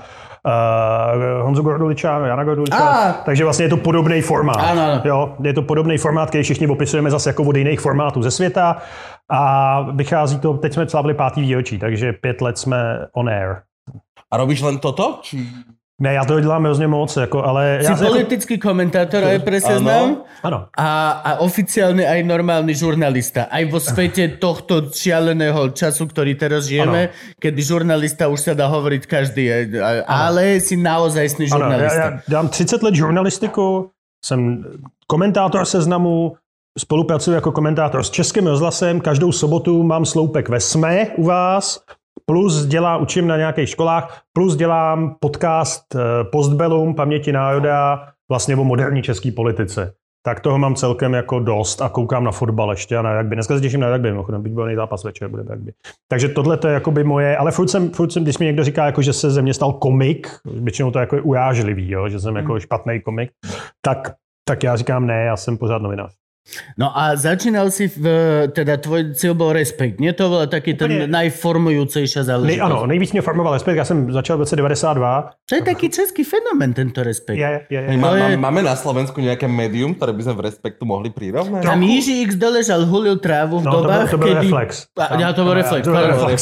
uh, 0.46 1.44
Honzu 1.44 1.62
Gorduliča, 1.62 2.26
Jana 2.26 2.44
Gorduliča, 2.44 2.76
Ah. 2.76 3.12
takže 3.24 3.44
vlastně 3.44 3.64
je 3.64 3.68
to 3.68 3.76
podobný 3.76 4.20
formát. 4.20 4.56
Ano. 4.56 5.00
Jo, 5.04 5.34
je 5.42 5.52
to 5.52 5.62
podobný 5.62 5.98
formát, 5.98 6.28
který 6.28 6.44
všichni 6.44 6.66
opisujeme 6.66 7.10
zase 7.10 7.30
jako 7.30 7.42
od 7.42 7.56
jiných 7.56 7.80
formátů 7.80 8.22
ze 8.22 8.30
světa 8.30 8.76
a 9.30 9.82
vychází 9.82 10.38
to, 10.38 10.54
teď 10.54 10.72
jsme 10.72 10.88
slavili 10.88 11.14
pátý 11.14 11.40
výročí, 11.40 11.78
takže 11.78 12.12
pět 12.12 12.40
let 12.40 12.58
jsme 12.58 13.06
on 13.12 13.28
air. 13.28 13.56
A 14.30 14.36
robíš 14.36 14.62
len 14.62 14.78
toto? 14.78 15.18
Či... 15.22 15.46
Ne, 16.00 16.12
já 16.12 16.24
to 16.24 16.40
dělám 16.40 16.64
hrozně 16.64 16.86
moc, 16.86 17.16
jako, 17.16 17.44
ale... 17.44 17.78
Si 17.80 17.86
já, 17.86 17.90
jako, 17.92 18.06
politický 18.06 18.58
komentátor 18.58 19.24
aj 19.24 19.38
pre 19.38 19.60
seznam 19.60 20.28
ano. 20.42 20.68
a, 20.76 21.10
a 21.24 21.30
oficiálny 21.40 22.04
aj 22.04 22.20
normálny 22.20 22.76
žurnalista. 22.76 23.48
Aj 23.48 23.64
vo 23.64 23.80
svete 23.80 24.36
tohto 24.36 24.92
šialeného 24.92 25.72
času, 25.72 26.04
ktorý 26.04 26.36
teraz 26.36 26.68
žijeme, 26.68 27.16
kedy 27.40 27.60
žurnalista 27.64 28.28
už 28.28 28.40
sa 28.44 28.52
dá 28.52 28.68
hovoriť 28.68 29.02
každý, 29.08 29.48
ale 30.04 30.60
si 30.60 30.76
naozajstný 30.76 31.48
Ano, 31.48 31.64
já, 31.64 31.64
žurnalista. 31.64 32.04
já 32.04 32.20
dělám 32.28 32.48
30 32.48 32.82
let 32.82 32.94
žurnalistiku, 32.94 33.90
jsem 34.24 34.64
komentátor 35.06 35.64
seznamu, 35.64 36.36
spolupracuji 36.78 37.34
jako 37.34 37.52
komentátor 37.52 38.02
s 38.02 38.10
Českým 38.10 38.46
rozhlasem, 38.46 39.00
každou 39.00 39.32
sobotu 39.32 39.82
mám 39.82 40.04
sloupek 40.04 40.48
ve 40.48 40.60
SME 40.60 41.06
u 41.16 41.24
vás, 41.24 41.84
plus 42.26 42.66
dělám, 42.66 43.02
učím 43.02 43.26
na 43.26 43.36
nějakých 43.36 43.68
školách, 43.68 44.22
plus 44.32 44.56
dělám 44.56 45.16
podcast 45.20 45.94
eh, 45.94 45.98
Postbellum, 46.32 46.94
paměti 46.94 47.32
národa, 47.32 48.06
vlastně 48.30 48.56
o 48.56 48.64
moderní 48.64 49.02
české 49.02 49.32
politice. 49.32 49.92
Tak 50.24 50.40
toho 50.40 50.58
mám 50.58 50.74
celkem 50.74 51.14
jako 51.14 51.40
dost 51.40 51.82
a 51.82 51.88
koukám 51.88 52.24
na 52.24 52.30
fotbal 52.30 52.70
ještě 52.70 52.96
a 52.96 53.02
na 53.02 53.18
rugby. 53.18 53.36
Dneska 53.36 53.54
se 53.54 53.60
těším 53.60 53.80
na 53.80 53.92
rugby, 53.92 54.10
mimochodem, 54.10 54.42
byť 54.42 54.52
byl 54.52 54.76
zápas 54.76 55.04
večer, 55.04 55.28
bude 55.28 55.42
rugby. 55.42 55.72
Takže 56.08 56.28
tohle 56.28 56.56
to 56.56 56.68
je 56.68 56.74
jakoby 56.74 57.04
moje, 57.04 57.36
ale 57.36 57.52
furt 57.52 57.68
jsem, 57.68 57.90
furt 57.90 58.12
jsem, 58.12 58.22
když 58.22 58.38
mi 58.38 58.46
někdo 58.46 58.64
říká, 58.64 58.86
jako, 58.86 59.02
že 59.02 59.12
se 59.12 59.30
ze 59.30 59.42
mě 59.42 59.54
stal 59.54 59.72
komik, 59.72 60.28
většinou 60.44 60.90
to 60.90 60.98
jako 60.98 61.16
je 61.16 61.22
urážlivý, 61.22 61.90
jo, 61.90 62.08
že 62.08 62.20
jsem 62.20 62.36
jako 62.36 62.60
špatný 62.60 63.00
komik, 63.00 63.30
tak, 63.82 64.14
tak 64.48 64.62
já 64.62 64.76
říkám 64.76 65.06
ne, 65.06 65.24
já 65.24 65.36
jsem 65.36 65.58
pořád 65.58 65.82
novinář. 65.82 66.25
No 66.78 66.94
a 66.94 67.16
začínal 67.18 67.70
si, 67.74 67.90
v, 67.90 68.06
teda 68.54 68.78
tvoj 68.78 69.18
cieľ 69.18 69.34
bol 69.34 69.50
Respekt. 69.50 69.98
Nie 69.98 70.14
to 70.14 70.30
bola 70.30 70.46
taký 70.46 70.78
ten 70.78 71.10
najformujúcejšia 71.10 72.22
Nej, 72.22 72.28
záležitosť. 72.30 72.62
ano, 72.62 72.86
nejvíc 72.86 73.12
mě 73.12 73.22
formoval 73.22 73.52
respekt, 73.54 73.76
já 73.76 73.84
jsem 73.84 74.12
začal 74.12 74.36
v 74.36 74.40
roce 74.40 74.56
92. 74.56 75.30
To 75.48 75.54
je 75.54 75.62
taký 75.62 75.88
český 75.90 76.24
fenomén, 76.24 76.74
tento 76.74 77.02
Respekt. 77.02 77.38
Je, 77.38 77.60
je, 77.70 77.80
je. 77.90 77.96
Má, 77.98 78.08
To 78.10 78.16
je- 78.16 78.36
má, 78.36 78.50
máme 78.50 78.62
na 78.62 78.76
Slovensku 78.76 79.20
nejaké 79.20 79.46
médium, 79.50 79.94
ktoré 79.94 80.12
by 80.14 80.22
v 80.22 80.40
Respektu 80.46 80.86
mohli 80.86 81.10
prirovnať? 81.10 81.62
Tam 81.66 81.82
Jiří 81.82 82.22
X 82.22 82.34
doležal, 82.34 82.86
hulil 82.86 83.16
trávu 83.18 83.58
v 83.60 83.64
No, 83.64 83.70
to 83.72 83.78
byl, 83.78 83.82
dobách, 83.82 84.10
to 84.10 84.18
byl 84.18 84.28
kedy... 84.28 84.40
reflex. 84.40 84.70
A, 84.98 85.04
ja 85.18 85.32
to 85.34 85.42
bol 85.44 85.54
reflex. 85.54 85.82
To 85.84 85.90
byl 85.90 86.06
reflex. 86.06 86.38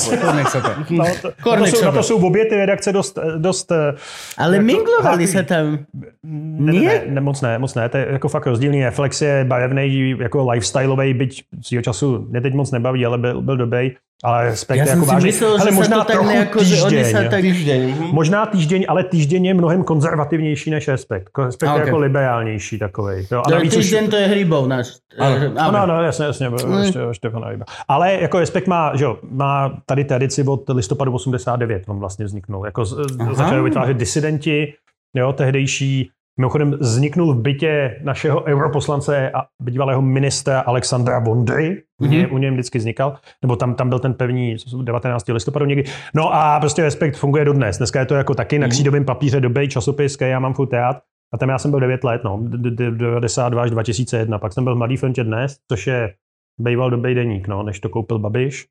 No, 0.91 1.05
na, 1.05 1.59
to 1.59 1.67
jsou, 1.67 1.77
sa 1.81 1.85
na 1.87 1.93
to 1.93 1.97
to. 1.97 2.03
jsou 2.03 2.17
obě 2.27 2.45
ty 2.45 2.55
redakce 2.57 2.93
dost, 2.93 3.19
dost 3.39 3.73
eh, 3.73 3.95
Ale 4.39 4.57
Jako 4.57 4.67
minglovali 4.67 5.25
sa 5.27 5.43
tam. 5.43 5.85
Ne, 6.25 6.73
ne, 6.73 6.95
ne, 7.09 7.21
moc 7.21 7.41
ne, 7.41 7.59
moc 7.59 7.75
ne, 7.75 7.89
to 7.89 7.97
je 7.97 8.07
jako 8.13 8.29
fakt 8.29 8.47
rozdílný. 8.47 8.85
Reflex 8.85 9.23
je 9.23 9.45
barevný, 9.45 9.94
jako 10.21 10.51
lifestyleový, 10.51 11.15
byť 11.15 11.33
svýho 11.63 11.83
času 11.83 12.27
mě 12.31 12.41
teď 12.41 12.55
moc 12.55 12.71
nebaví, 12.71 13.07
ale 13.07 13.19
byl, 13.19 13.43
byl 13.43 13.57
dobrý. 13.57 13.91
Ale 14.25 14.45
respekt 14.57 14.79
Ja 14.79 14.85
je 14.85 14.91
som 14.97 14.99
jako 14.99 15.05
si 15.07 15.15
vážný. 15.15 15.27
myslel, 15.29 15.51
ale 15.53 15.65
že 15.69 15.71
možná 15.77 15.97
to 16.01 16.05
tak 16.05 16.17
trochu 16.17 16.65
že 16.65 16.83
oni 16.83 16.97
týždeň. 16.97 17.13
sa 17.13 17.21
tak... 17.29 17.41
Týždeň. 17.45 17.81
mhm. 17.91 18.07
Možná 18.15 18.41
týždeň, 18.47 18.81
ale 18.89 19.01
týždeň 19.05 19.43
je 19.45 19.55
mnohem 19.55 19.81
konzervativnější 19.85 20.71
než 20.71 20.89
respekt. 20.89 21.29
Respekt 21.39 21.69
A, 21.69 21.75
je 21.77 21.81
jako 21.85 21.99
liberálnější 21.99 22.79
takovej. 22.79 23.27
Jo, 23.33 23.39
a 23.41 23.43
To 23.43 23.51
navíc 23.51 23.77
už- 23.77 23.85
týždeň 23.85 24.05
to 24.11 24.17
je 24.17 24.27
hrybov 24.27 24.65
náš. 24.69 24.87
Ano. 25.19 25.37
Eh, 25.37 25.47
Ano, 25.61 25.79
áno. 25.79 25.93
ano, 25.93 26.03
jasně, 26.09 26.25
jasně, 26.25 26.49
Mm. 26.49 26.79
ještě, 26.83 26.99
Štefana 27.13 27.49
Ryba. 27.51 27.65
Ale 27.89 28.13
jako 28.25 28.39
Respekt 28.39 28.67
má, 28.67 28.97
že 28.97 29.05
jo, 29.05 29.19
má 29.31 29.77
tady 29.87 30.05
tradici 30.05 30.41
od 30.47 30.63
listopadu 30.73 31.13
89, 31.13 31.83
on 31.89 31.99
vlastně 32.01 32.25
vzniknul. 32.25 32.65
Jako 32.65 32.85
z- 32.85 32.97
Aha. 33.21 33.35
začali 33.35 33.63
vytvářet 33.63 33.97
disidenti, 33.97 34.73
jo, 35.17 35.33
tehdejší, 35.33 36.11
mimochodem 36.41 36.71
vzniknul 36.81 37.35
v 37.35 37.41
bytě 37.41 38.01
našeho 38.03 38.45
europoslance 38.45 39.31
a 39.31 39.43
bývalého 39.63 40.03
ministra 40.03 40.61
Alexandra 40.61 41.19
Vondry, 41.19 41.83
u, 42.01 42.07
něj, 42.07 42.29
u 42.31 42.39
něj 42.39 42.51
vždycky 42.51 42.79
vznikal, 42.79 43.17
nebo 43.43 43.57
tam, 43.57 43.75
tam 43.75 43.89
byl 43.89 43.99
ten 43.99 44.15
pevný 44.15 44.57
19. 44.83 45.29
listopadu 45.29 45.65
někdy. 45.65 45.85
No 46.15 46.35
a 46.35 46.61
prostě 46.61 46.83
Respekt 46.83 47.17
funguje 47.17 47.45
dodnes. 47.45 47.79
Dneska 47.79 48.01
je 48.01 48.07
to 48.07 48.15
jako 48.15 48.35
taky 48.35 48.59
na 48.59 48.69
křídovém 48.69 49.05
papíře 49.05 49.41
dobrý 49.41 49.69
časopis, 49.69 50.17
který 50.17 50.31
já 50.31 50.39
mám 50.39 50.55
furt 50.55 50.73
rád. 50.73 50.97
A 51.35 51.39
tam 51.39 51.49
já 51.49 51.59
jsem 51.59 51.71
byl 51.71 51.81
9 51.81 52.05
let, 52.05 52.21
no, 52.25 52.39
d- 52.43 52.71
d- 52.71 52.91
92 52.91 53.63
až 53.63 53.71
2001. 53.71 54.39
Pak 54.39 54.53
jsem 54.53 54.65
byl 54.65 54.75
v 54.75 54.79
Mladý 54.79 54.97
frontě 54.97 55.25
dnes, 55.25 55.57
což 55.73 55.87
je 55.87 56.15
býval 56.61 56.91
dobrý 56.91 57.15
deník, 57.15 57.49
no, 57.49 57.63
než 57.63 57.81
to 57.81 57.89
koupil 57.89 58.19
Babiš. 58.19 58.67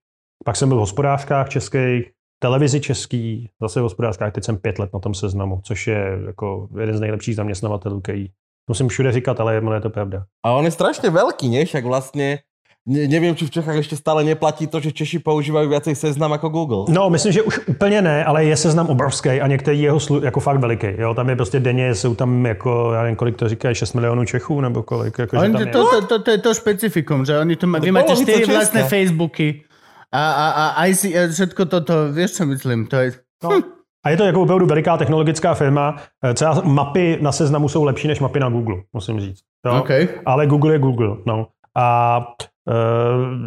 Pak 0.46 0.56
jsem 0.56 0.70
byl 0.70 0.78
v 0.78 0.80
hospodářkách 0.80 1.50
českých, 1.50 2.12
televizi 2.44 2.80
český, 2.80 3.50
zase 3.62 3.80
v 3.80 3.84
hospodářkách, 3.84 4.34
teď 4.36 4.44
jsem 4.44 4.58
pět 4.58 4.80
let 4.80 4.90
na 4.94 5.00
tom 5.00 5.14
seznamu, 5.14 5.64
což 5.64 5.88
je 5.88 6.20
jako 6.28 6.68
jeden 6.80 6.98
z 6.98 7.00
nejlepších 7.00 7.36
zaměstnavatelů, 7.36 8.02
který 8.02 8.28
musím 8.68 8.88
všude 8.88 9.12
říkat, 9.12 9.40
ale 9.40 9.56
je 9.56 9.82
to 9.82 9.90
pravda. 9.90 10.28
A 10.44 10.52
on 10.52 10.68
je 10.68 10.76
strašne 10.76 11.08
veľký, 11.08 11.48
nie? 11.48 11.64
Však 11.64 11.88
vlastne 11.88 12.44
ne, 12.84 13.08
neviem, 13.08 13.32
či 13.32 13.48
v 13.48 13.56
Čechách 13.60 13.80
ešte 13.80 13.96
stále 13.96 14.28
neplatí 14.28 14.68
to, 14.68 14.84
že 14.84 14.92
Češi 14.92 15.24
používajú 15.24 15.72
viacej 15.72 15.96
seznam 15.96 16.36
ako 16.36 16.48
Google. 16.52 16.84
No, 16.92 17.08
myslím, 17.08 17.32
že 17.32 17.42
už 17.42 17.60
úplně 17.68 18.04
ne, 18.04 18.26
ale 18.28 18.44
je 18.46 18.56
seznam 18.60 18.92
obrovský 18.92 19.40
a 19.40 19.48
některý 19.48 19.82
jeho 19.82 20.00
slu, 20.00 20.24
jako 20.24 20.40
fakt 20.40 20.60
veliký. 20.60 20.88
Jo, 21.00 21.14
tam 21.14 21.30
je 21.30 21.36
prostě 21.36 21.60
denně, 21.60 21.96
jsou 21.96 22.16
tam 22.16 22.46
jako, 22.46 22.92
já 22.96 23.02
nevím, 23.02 23.16
kolik 23.16 23.36
to 23.36 23.50
říkají, 23.50 23.76
6 23.76 23.94
milionů 23.94 24.26
Čechů, 24.26 24.62
nebo 24.62 24.84
kolik, 24.84 25.20
jako, 25.20 25.36
že 25.36 25.42
tam 25.42 25.54
to, 25.54 25.60
je. 25.60 25.72
to, 25.72 26.02
to, 26.02 26.20
to 26.20 26.32
je 26.32 26.38
to 26.38 26.54
špecifikum, 26.54 27.26
že 27.26 27.40
oni 27.40 27.56
to 27.56 27.68
má, 27.68 27.80
vy 27.80 27.88
To 27.88 27.94
máte 27.94 28.08
polovica 28.08 28.32
4 28.32 28.40
Česka. 28.40 28.54
vlastné 28.54 28.84
Facebooky 28.84 29.64
a, 30.14 30.24
a, 30.32 30.68
a 30.70 30.84
a 30.86 31.22
všetko 31.32 31.66
toto, 31.66 32.14
vieš 32.14 32.38
čo 32.38 32.46
myslím, 32.46 32.86
to 32.88 32.96
je... 33.02 33.12
No. 33.44 33.50
A 34.06 34.10
je 34.10 34.18
to 34.18 34.24
jako 34.24 34.42
opravdu 34.42 34.66
veliká 34.66 34.98
technologická 34.98 35.54
firma. 35.54 35.96
Eh, 36.26 36.34
Třeba 36.34 36.62
mapy 36.64 37.18
na 37.22 37.32
seznamu 37.32 37.70
jsou 37.70 37.84
lepší 37.84 38.08
než 38.08 38.20
mapy 38.20 38.40
na 38.40 38.50
Google, 38.50 38.76
musím 38.94 39.20
říct. 39.20 39.42
Jo? 39.66 39.80
OK. 39.80 39.90
Ale 40.26 40.48
Google 40.48 40.74
je 40.74 40.80
Google. 40.80 41.18
No. 41.26 41.48
A 41.76 42.18
eh, 42.42 42.46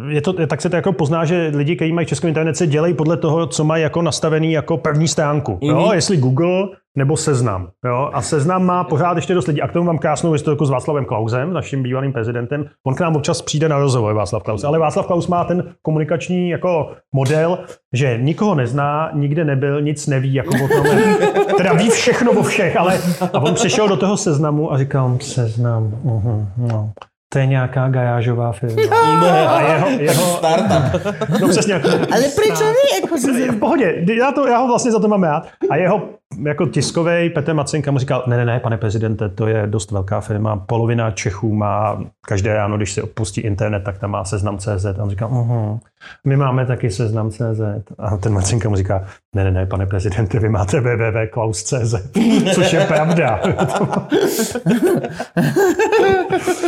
je 0.09 0.21
to, 0.21 0.47
tak 0.47 0.61
se 0.61 0.69
to 0.69 0.75
jako 0.75 0.93
pozná, 0.93 1.25
že 1.25 1.51
lidi, 1.55 1.75
kteří 1.75 1.91
mají 1.93 2.07
českou 2.07 2.27
internet, 2.27 2.57
se 2.57 2.67
dělají 2.67 2.93
podle 2.93 3.17
toho, 3.17 3.47
co 3.47 3.63
mají 3.63 3.83
jako 3.83 4.01
nastavený 4.01 4.51
jako 4.51 4.77
první 4.77 5.07
stránku. 5.07 5.59
Jo? 5.61 5.79
Mhm. 5.79 5.93
Jestli 5.93 6.17
Google 6.17 6.67
nebo 6.97 7.17
Seznam. 7.17 7.69
Jo? 7.85 8.09
A 8.13 8.21
Seznam 8.21 8.65
má 8.65 8.83
pořád 8.83 9.15
ještě 9.15 9.33
dost 9.33 9.47
lidí. 9.47 9.61
A 9.61 9.67
k 9.67 9.73
tomu 9.73 9.85
mám 9.85 9.97
krásnou 9.97 10.31
historiku 10.31 10.65
s 10.65 10.69
Václavem 10.69 11.05
Klausem, 11.05 11.53
naším 11.53 11.83
bývalým 11.83 12.13
prezidentem. 12.13 12.65
On 12.87 12.95
k 12.95 12.99
nám 12.99 13.15
občas 13.15 13.41
přijde 13.41 13.69
na 13.69 13.77
rozhovor, 13.77 14.13
Václav 14.13 14.43
Klaus. 14.43 14.63
Ale 14.63 14.79
Václav 14.79 15.07
Klaus 15.07 15.27
má 15.27 15.43
ten 15.43 15.73
komunikační 15.81 16.49
jako 16.49 16.91
model, 17.15 17.59
že 17.93 18.17
nikoho 18.21 18.55
nezná, 18.55 19.11
nikde 19.13 19.45
nebyl, 19.45 19.81
nic 19.81 20.07
neví, 20.07 20.33
jako 20.33 20.49
o 20.65 20.67
tom. 20.67 20.85
teda 21.57 21.73
ví 21.73 21.89
všechno 21.89 22.31
o 22.31 22.43
všech, 22.43 22.77
ale 22.77 22.99
a 23.33 23.39
on 23.39 23.53
přišel 23.53 23.87
do 23.87 23.97
toho 23.97 24.17
seznamu 24.17 24.73
a 24.73 24.77
říkal, 24.77 25.17
seznam, 25.21 25.91
uh-huh, 26.05 26.45
no. 26.57 26.91
To 27.29 27.39
je 27.39 27.45
nějaká 27.45 27.89
gajážová 27.89 28.51
firma. 28.51 28.81
A 29.47 29.61
jeho, 29.61 29.89
jeho, 29.89 30.37
Startup. 30.37 31.05
no 31.41 31.47
přesně. 31.47 31.75
Ale 31.75 32.23
prečo 32.35 32.63
nie? 32.63 33.01
Ako 33.03 33.17
si... 33.17 33.51
V 33.51 33.59
pohodě, 33.59 34.05
já, 34.13 34.31
to, 34.31 34.47
já 34.47 34.57
ho 34.57 34.67
vlastně 34.67 34.91
za 34.91 34.99
to 34.99 35.07
mám 35.07 35.23
rád. 35.23 35.47
A 35.69 35.75
jeho 35.75 36.09
jako 36.45 36.65
tiskový 36.65 37.29
Petr 37.29 37.53
Macinka 37.53 37.91
mu 37.91 37.97
říkal, 37.97 38.23
ne, 38.27 38.37
ne, 38.37 38.45
ne, 38.45 38.59
pane 38.59 38.77
prezidente, 38.77 39.29
to 39.29 39.47
je 39.47 39.67
dost 39.67 39.91
velká 39.91 40.21
firma, 40.21 40.57
polovina 40.57 41.11
Čechů 41.11 41.53
má 41.53 42.03
každé 42.27 42.53
ráno, 42.53 42.77
když 42.77 42.93
si 42.93 43.01
opustí 43.01 43.41
internet, 43.41 43.83
tak 43.83 43.97
tam 43.97 44.11
má 44.11 44.25
seznam 44.25 44.57
CZ. 44.57 44.85
A 44.85 45.03
on 45.03 45.09
říká, 45.09 45.27
uh-huh, 45.27 45.79
my 46.25 46.37
máme 46.37 46.65
taky 46.65 46.91
seznam 46.91 47.31
CZ. 47.31 47.61
A 47.97 48.17
ten 48.17 48.33
Macinka 48.33 48.69
mu 48.69 48.75
říká, 48.75 49.05
ne, 49.35 49.43
ne, 49.43 49.51
ne, 49.51 49.65
pane 49.65 49.85
prezidente, 49.85 50.39
vy 50.39 50.49
máte 50.49 50.79
www.klaus.cz, 50.79 51.95
což 52.53 52.73
je 52.73 52.81
pravda. 52.81 53.39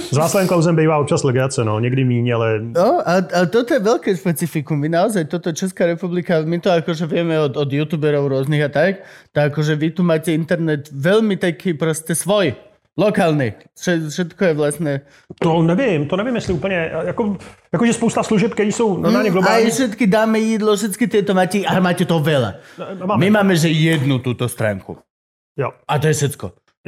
S 0.10 0.18
Václavem 0.18 0.47
Klausem 0.47 0.76
bývá 0.76 0.97
občas 0.97 1.24
legrace, 1.24 1.64
no, 1.66 1.80
někdy 1.80 2.03
míň, 2.03 2.34
ale 2.36 2.47
No, 2.74 3.01
a, 3.05 3.14
a 3.22 3.45
toto 3.45 3.74
je 3.74 3.80
veľké 3.80 4.18
špecifikum. 4.18 4.74
My 4.82 4.89
naozaj, 4.89 5.30
toto 5.30 5.53
Česká 5.53 5.86
republika, 5.86 6.41
my 6.41 6.57
to 6.60 6.74
akože 6.74 7.05
vieme 7.05 7.38
od, 7.39 7.53
od 7.57 7.70
youtuberov 7.70 8.26
rôznych 8.26 8.66
a 8.66 8.70
tak, 8.74 9.05
tak 9.32 9.53
akože 9.53 9.76
vy 9.78 9.88
tu 9.93 10.01
máte 10.01 10.34
internet 10.34 10.89
veľmi 10.89 11.38
taký 11.38 11.78
proste 11.78 12.18
svoj, 12.18 12.57
lokálny. 12.97 13.53
Vše- 13.78 14.10
Všetko 14.10 14.41
je 14.45 14.53
vlastne... 14.53 14.91
to 15.39 15.62
nevím, 15.62 16.07
to 16.10 16.16
nevím, 16.18 16.36
jestli 16.36 16.53
úplně, 16.53 16.76
jako, 17.05 17.38
jakože 17.72 17.93
spousta 17.93 18.24
služeb, 18.24 18.53
které 18.53 18.70
jsou 18.70 18.97
normálně 18.97 19.30
Aj 19.30 19.34
globální. 19.34 19.72
všetky 19.72 20.07
dáme 20.07 20.39
jídlo, 20.39 20.76
všetky 20.76 21.07
tieto 21.07 21.34
máte, 21.34 21.62
a 21.64 21.80
máte 21.80 22.05
to 22.05 22.20
veľa. 22.20 22.53
Máme. 23.05 23.20
My 23.22 23.30
máme, 23.30 23.53
že 23.55 23.70
jednu 23.70 24.20
túto 24.20 24.49
stránku. 24.49 24.97
Jo. 25.57 25.70
A 25.88 25.99
to 25.99 26.07
je 26.07 26.14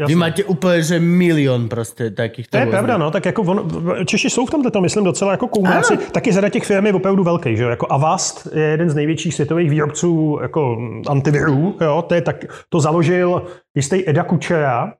všetko. 0.05 0.17
Vy 0.17 0.19
máte 0.19 0.43
úplně, 0.43 0.83
že 0.83 0.99
milion 0.99 1.69
prostě 1.69 2.11
takýchto 2.11 2.51
To 2.51 2.57
je 2.57 2.65
různých. 2.65 2.71
pravda, 2.73 2.97
no, 2.97 3.11
tak 3.11 3.25
jako 3.25 3.41
on, 3.41 3.69
Češi 4.05 4.29
jsou 4.29 4.45
v 4.45 4.49
tomhle, 4.51 4.71
myslím, 4.81 5.03
docela 5.03 5.31
jako 5.31 5.47
koumáci. 5.47 5.97
Taky 5.97 6.31
řada 6.31 6.49
těch 6.49 6.63
firm 6.63 6.85
je 6.85 6.93
opravdu 6.93 7.23
velký, 7.23 7.57
že 7.57 7.63
jo? 7.63 7.69
Jako 7.69 7.87
Avast 7.89 8.47
je 8.53 8.63
jeden 8.63 8.89
z 8.89 8.95
největších 8.95 9.33
světových 9.33 9.69
výrobců 9.69 10.39
jako 10.41 10.77
antivirů, 11.07 11.77
jo? 11.81 12.01
To, 12.07 12.15
je 12.15 12.21
tak, 12.21 12.45
to 12.69 12.79
založil 12.79 13.45
jistý 13.75 14.09
Eda 14.09 14.23
Kučera, 14.23 14.93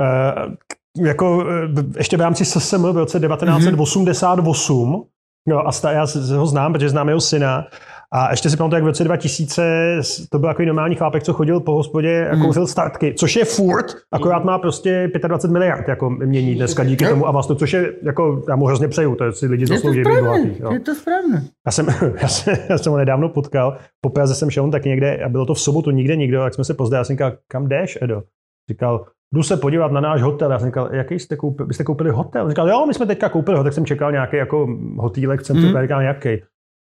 eh, 0.00 1.04
jako 1.06 1.46
eh, 1.78 1.82
ještě 1.96 2.16
v 2.16 2.20
rámci 2.20 2.44
SSM 2.44 2.82
v 2.82 2.96
roce 2.96 3.20
1988, 3.20 5.04
jo, 5.48 5.62
a 5.84 5.90
já 5.90 6.06
ho 6.36 6.46
znám, 6.46 6.72
protože 6.72 6.88
znám 6.88 7.08
jeho 7.08 7.20
syna, 7.20 7.66
a 8.16 8.30
ještě 8.30 8.50
si 8.50 8.56
pamatuju, 8.56 8.76
jak 8.76 8.84
v 8.84 8.86
roce 8.86 9.04
2000 9.04 10.00
to 10.30 10.38
byl 10.38 10.48
takový 10.48 10.66
normální 10.66 10.94
chlápek, 10.94 11.22
co 11.22 11.32
chodil 11.32 11.60
po 11.60 11.72
hospodě 11.74 12.28
a 12.28 12.36
kouřil 12.36 12.66
startky, 12.66 13.14
což 13.14 13.36
je 13.36 13.44
furt, 13.44 13.86
akorát 14.12 14.44
má 14.44 14.58
prostě 14.58 15.10
25 15.28 15.52
miliard 15.52 15.88
jako 15.88 16.10
mění 16.10 16.54
dneska 16.54 16.84
díky 16.84 17.06
tomu 17.06 17.26
Avastu, 17.26 17.54
což 17.54 17.72
je, 17.72 17.92
jako, 18.02 18.42
já 18.48 18.56
mu 18.56 18.66
hrozně 18.66 18.88
přeju, 18.88 19.14
to 19.14 19.32
si 19.32 19.46
lidi 19.46 19.66
zaslouží 19.66 19.98
být 20.02 20.20
bohatý. 20.20 20.50
Jo. 20.60 20.72
je 20.72 20.80
to 20.80 20.94
správné. 20.94 21.44
Já 21.66 21.72
jsem, 21.72 21.86
já, 22.22 22.28
jsem, 22.28 22.54
já 22.68 22.78
jsem 22.78 22.92
ho 22.92 22.98
nedávno 22.98 23.28
potkal, 23.28 23.76
po 24.00 24.10
Praze 24.10 24.34
jsem 24.34 24.50
šel 24.50 24.64
on 24.64 24.70
tak 24.70 24.84
někde 24.84 25.24
a 25.24 25.28
bylo 25.28 25.46
to 25.46 25.54
v 25.54 25.60
sobotu 25.60 25.90
nikde 25.90 26.16
nikdo, 26.16 26.40
jak 26.42 26.54
jsme 26.54 26.64
se 26.64 26.74
pozdali, 26.74 27.00
já 27.00 27.04
jsem 27.04 27.14
říkal, 27.16 27.32
kam 27.48 27.68
jdeš, 27.68 27.98
Edo? 28.02 28.22
Říkal, 28.70 29.06
jdu 29.34 29.42
se 29.42 29.56
podívat 29.56 29.92
na 29.92 30.00
náš 30.00 30.22
hotel. 30.22 30.50
Já 30.52 30.58
jsem 30.58 30.68
říkal, 30.68 30.88
jaký 30.92 31.18
jste 31.18 31.36
koupili? 31.36 31.74
Jste 31.74 31.84
koupili 31.84 32.10
hotel? 32.10 32.48
Říkal, 32.48 32.68
jo, 32.68 32.86
my 32.86 32.94
jsme 32.94 33.06
teďka 33.06 33.28
koupili 33.28 33.56
ho, 33.58 33.64
tak 33.64 33.72
jsem 33.72 33.86
čekal 33.86 34.12
nějaký 34.12 34.36
jako 34.36 34.68
hotýlek 34.96 35.40
v 35.40 35.42
centru, 35.44 35.64
Mhm. 35.66 35.74
mm. 35.76 35.82
říkal, 35.82 36.02
jaký? 36.02 36.28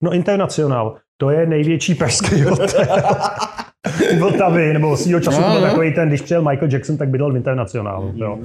No 0.02 0.12
International, 0.12 0.96
to 1.16 1.30
je 1.30 1.46
největší 1.46 1.94
pražský 1.94 2.42
hotel. 2.42 2.86
Vltavy, 4.18 4.72
nebo 4.72 4.96
svýho 4.96 5.20
času 5.20 5.40
No, 5.40 5.50
byl 5.52 5.60
no. 5.60 5.66
takový 5.66 5.94
ten, 5.94 6.08
když 6.08 6.22
přijel 6.22 6.42
Michael 6.42 6.72
Jackson, 6.72 6.96
tak 6.96 7.08
bydlel 7.08 7.32
v 7.32 7.36
Internacionálu. 7.36 8.12
Jo. 8.16 8.38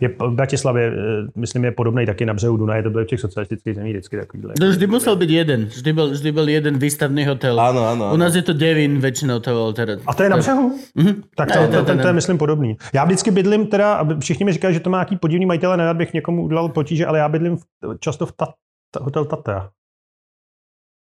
Je 0.00 0.08
v 0.08 0.30
Bratislavě, 0.30 0.86
eh, 0.86 1.26
myslím, 1.36 1.64
je 1.64 1.72
podobný 1.72 2.06
taky 2.06 2.26
na 2.26 2.34
břehu 2.34 2.56
Dunaje, 2.56 2.82
to 2.82 2.90
bylo 2.90 3.04
v 3.04 3.06
těch 3.06 3.20
socialistických 3.20 3.74
zemích 3.74 3.92
vždycky 3.92 4.16
takovýhle. 4.16 4.54
To 4.58 4.68
vždy 4.68 4.86
musel 4.86 5.16
byť 5.16 5.30
jeden. 5.30 5.64
Vždy 5.64 5.92
byl, 5.92 6.10
vždy 6.10 6.32
byl 6.32 6.48
jeden 6.48 6.78
výstavný 6.78 7.26
hotel. 7.26 7.60
Áno, 7.60 7.82
áno. 7.90 8.14
U 8.14 8.16
nás 8.16 8.34
je 8.34 8.42
to 8.42 8.52
Devin, 8.54 9.00
väčšinou 9.02 9.40
to 9.42 9.50
bol 9.50 9.72
teda. 9.74 9.98
A 10.06 10.14
to 10.14 10.22
je 10.22 10.30
na 10.30 10.36
břehu? 10.36 10.78
Mhm. 10.94 11.22
Tak 11.36 11.52
to, 11.52 11.60
ne, 11.60 11.68
to, 11.68 11.84
to, 11.84 11.96
to 11.98 12.06
je, 12.06 12.12
myslím, 12.12 12.38
podobný. 12.38 12.76
Já 12.94 13.04
vždycky 13.04 13.30
bydlím 13.30 13.66
teda, 13.66 13.94
aby 13.94 14.14
všichni 14.20 14.44
mi 14.44 14.52
říkají, 14.52 14.74
že 14.74 14.80
to 14.80 14.90
má 14.90 14.98
nějaký 14.98 15.16
podivný 15.16 15.46
majitele, 15.46 15.76
nerad 15.76 15.96
bych 15.96 16.12
někomu 16.12 16.42
udělal 16.42 16.68
potíže, 16.68 17.06
ale 17.06 17.18
já 17.18 17.28
bydlím 17.28 17.56
v, 17.56 17.62
často 18.00 18.26
v 18.26 18.32
ta, 18.32 18.46
ta, 18.94 19.00
hotel 19.02 19.24
Tatra. 19.24 19.70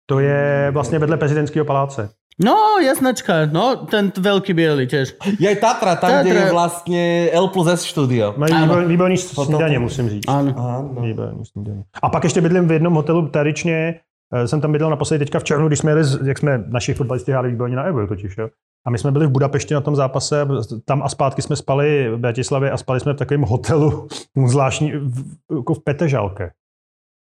To 0.06 0.20
je 0.20 0.68
vlastně 0.70 0.98
vedle 0.98 1.16
prezidentského 1.16 1.64
paláce. 1.64 2.08
No, 2.44 2.56
jasnačka, 2.82 3.46
no, 3.46 3.86
ten 3.86 4.10
t- 4.10 4.18
veľký 4.20 4.58
biely 4.58 4.90
tiež. 4.90 5.14
Je 5.38 5.46
aj 5.48 5.56
Tatra, 5.62 5.94
tam, 5.94 6.10
kde 6.10 6.34
Tatra. 6.34 6.46
je 6.46 6.50
vlastne 6.52 7.02
L 7.30 7.46
plus 7.54 7.66
S 7.70 7.86
štúdio. 7.86 8.34
Mají 8.36 8.50
Ano. 8.52 8.66
výborný, 8.66 8.86
výborný 8.88 9.16
snídaně, 9.16 9.78
musím 9.78 10.08
říct. 10.10 10.26
Áno. 10.26 10.50
Áno. 10.58 10.98
Výborný 10.98 11.44
snídaně. 11.46 11.82
A 12.02 12.08
pak 12.10 12.24
ještě 12.24 12.40
bydlím 12.40 12.68
v 12.68 12.72
jednom 12.72 12.94
hotelu 12.94 13.28
tradičně, 13.28 14.00
eh, 14.34 14.48
jsem 14.48 14.60
tam 14.60 14.72
bydlel 14.72 14.90
naposledy 14.90 15.18
teďka 15.24 15.38
v 15.38 15.44
červnu, 15.44 15.66
když 15.68 15.78
jsme 15.78 15.90
jeli, 15.90 16.02
jak 16.26 16.38
jsme 16.38 16.64
naši 16.66 16.94
fotbalisti 16.94 17.32
hráli 17.32 17.50
výborně 17.50 17.76
na 17.76 17.84
Euro 17.84 18.06
totiž, 18.06 18.36
jo. 18.38 18.48
A 18.86 18.90
my 18.90 18.98
jsme 18.98 19.10
byli 19.12 19.26
v 19.26 19.30
Budapešti 19.30 19.74
na 19.74 19.80
tom 19.80 19.96
zápase, 19.96 20.46
tam 20.84 21.02
a 21.02 21.08
zpátky 21.08 21.42
jsme 21.42 21.56
spali 21.56 22.10
v 22.10 22.18
Bratislavě 22.18 22.70
a 22.70 22.76
spali 22.76 23.00
jsme 23.00 23.12
v 23.12 23.16
takovém 23.16 23.42
hotelu, 23.42 24.08
zvláštní, 24.46 24.92
v, 24.92 25.24
jako 25.58 25.74
v 25.74 25.84
Petežalke. 25.84 26.50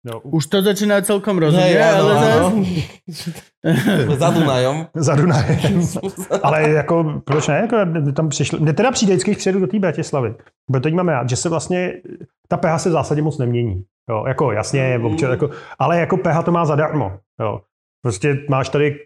No, 0.02 0.20
Už 0.26 0.50
to 0.50 0.66
začíná 0.66 0.98
celkom 1.06 1.38
rozumieť, 1.38 1.78
Hej, 1.78 1.84
áno, 1.86 2.02
ale 2.02 2.14
zás... 2.18 2.34
áno. 2.42 2.48
Za 4.18 4.30
Dunajom. 4.34 4.78
za 4.98 5.14
Dunajem. 5.16 5.82
Ale 6.44 6.70
jako, 6.70 7.22
proč 7.26 7.48
ne? 7.48 7.56
Jako, 7.70 7.78
tam 8.14 8.30
přišli, 8.30 8.60
mně 8.60 8.74
teda 8.74 8.92
přijde 8.92 9.14
vždycky, 9.14 9.32
když 9.32 9.38
přijedu 9.38 9.60
do 9.60 9.68
té 9.68 9.80
Bratislavy. 9.80 10.36
Protože 10.68 10.82
teď 10.82 10.94
mám 10.94 11.10
rád, 11.10 11.30
že 11.30 11.36
se 11.36 11.50
vlastně, 11.50 11.94
ta 12.48 12.58
pH 12.58 12.82
se 12.82 12.90
v 12.90 12.92
zásadě 12.92 13.22
moc 13.22 13.38
nemění. 13.38 13.84
Jo, 14.10 14.26
jako 14.28 14.52
jasně, 14.52 15.00
občas, 15.04 15.30
jako, 15.30 15.50
ale 15.80 16.00
jako 16.00 16.18
pH 16.18 16.44
to 16.46 16.52
má 16.52 16.66
zadarmo. 16.66 17.20
Jo. 17.40 17.62
Prostě 18.02 18.38
máš 18.50 18.70
tady 18.70 19.00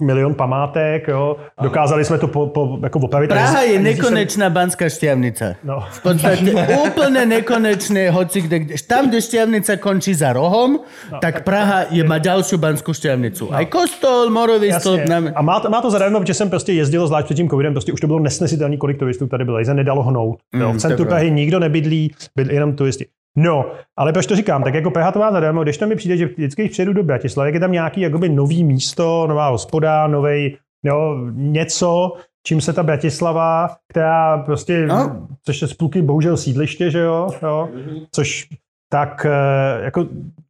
milion 0.00 0.34
památek, 0.34 1.08
jo. 1.08 1.36
Dokázali 1.62 2.04
jsme 2.04 2.18
to 2.18 2.28
po, 2.28 2.46
po, 2.46 2.78
jako 2.82 2.98
opravit. 2.98 3.30
Praha 3.30 3.62
je 3.62 3.78
nekonečná 3.78 4.50
banská 4.50 4.88
šťavnica. 4.88 5.54
No. 5.64 5.84
V 5.90 6.00
podstate 6.02 6.50
úplne 6.86 7.26
nekonečné, 7.26 8.10
hoci 8.10 8.40
kde, 8.42 8.58
kde, 8.58 8.74
tam, 8.86 9.08
kde 9.08 9.20
šťavnica 9.20 9.76
končí 9.76 10.14
za 10.14 10.32
rohom, 10.32 10.80
tak 11.20 11.44
Praha 11.44 11.90
je, 11.90 12.04
má 12.04 12.18
ďalšiu 12.18 12.58
banskú 12.58 12.92
šťavnicu. 12.92 13.52
Aj 13.52 13.66
kostol, 13.66 14.30
morový. 14.30 14.68
Jasně. 14.68 15.04
Na... 15.08 15.22
A 15.34 15.42
má 15.42 15.60
to, 15.60 15.70
má 15.70 15.80
to 15.80 15.90
zadarmo, 15.90 16.20
protože 16.20 16.34
jsem 16.34 16.50
prostě 16.50 16.72
jezdil 16.72 17.06
zvlášť 17.06 17.24
před 17.24 17.34
tím 17.34 17.48
covidem, 17.48 17.72
prostě 17.72 17.92
už 17.92 18.00
to 18.00 18.06
bylo 18.06 18.20
nesnesitelný, 18.20 18.78
kolik 18.78 18.98
turistů 18.98 19.26
tady 19.26 19.44
bylo, 19.44 19.64
se 19.64 19.74
nedalo 19.74 20.02
hnout. 20.02 20.38
Mm, 20.54 20.60
Jo. 20.60 20.72
V 20.72 20.78
centru. 20.78 21.04
Prahy 21.04 21.30
nikdo 21.30 21.58
nebydlí, 21.58 22.14
bydlí 22.36 22.54
jenom 22.54 22.76
turisti. 22.76 23.06
No, 23.36 23.70
ale 23.96 24.12
proč 24.12 24.26
to 24.26 24.36
říkám? 24.36 24.62
Tak 24.62 24.74
jako 24.74 24.90
PH 24.90 25.12
to 25.12 25.18
má 25.18 25.32
zadarmo, 25.32 25.62
když 25.62 25.78
tam 25.78 25.88
mi 25.88 25.96
přijde, 25.96 26.16
že 26.16 26.26
vždycky, 26.26 26.68
přijedu 26.68 26.92
do 26.92 27.02
Bratislavy, 27.02 27.48
jak 27.48 27.54
je 27.54 27.60
tam 27.60 27.72
nějaký 27.72 28.00
jakoby 28.00 28.28
nový 28.28 28.64
místo, 28.64 29.26
nová 29.28 29.48
hospoda, 29.48 30.06
novej, 30.06 30.56
jo, 30.82 31.16
něco, 31.32 32.12
čím 32.46 32.60
se 32.60 32.72
ta 32.72 32.82
Bratislava, 32.82 33.68
která 33.88 34.38
prostě, 34.38 34.86
No. 34.86 34.96
no. 34.96 35.28
což 35.44 35.62
je 35.62 35.68
spluky 35.68 36.02
bohužel 36.02 36.36
sídliště, 36.36 36.90
že 36.90 36.98
jo, 36.98 37.28
jo 37.42 37.68
což 38.12 38.48
tak 38.92 39.26
eh, 39.26 39.84
jako, 39.84 40.06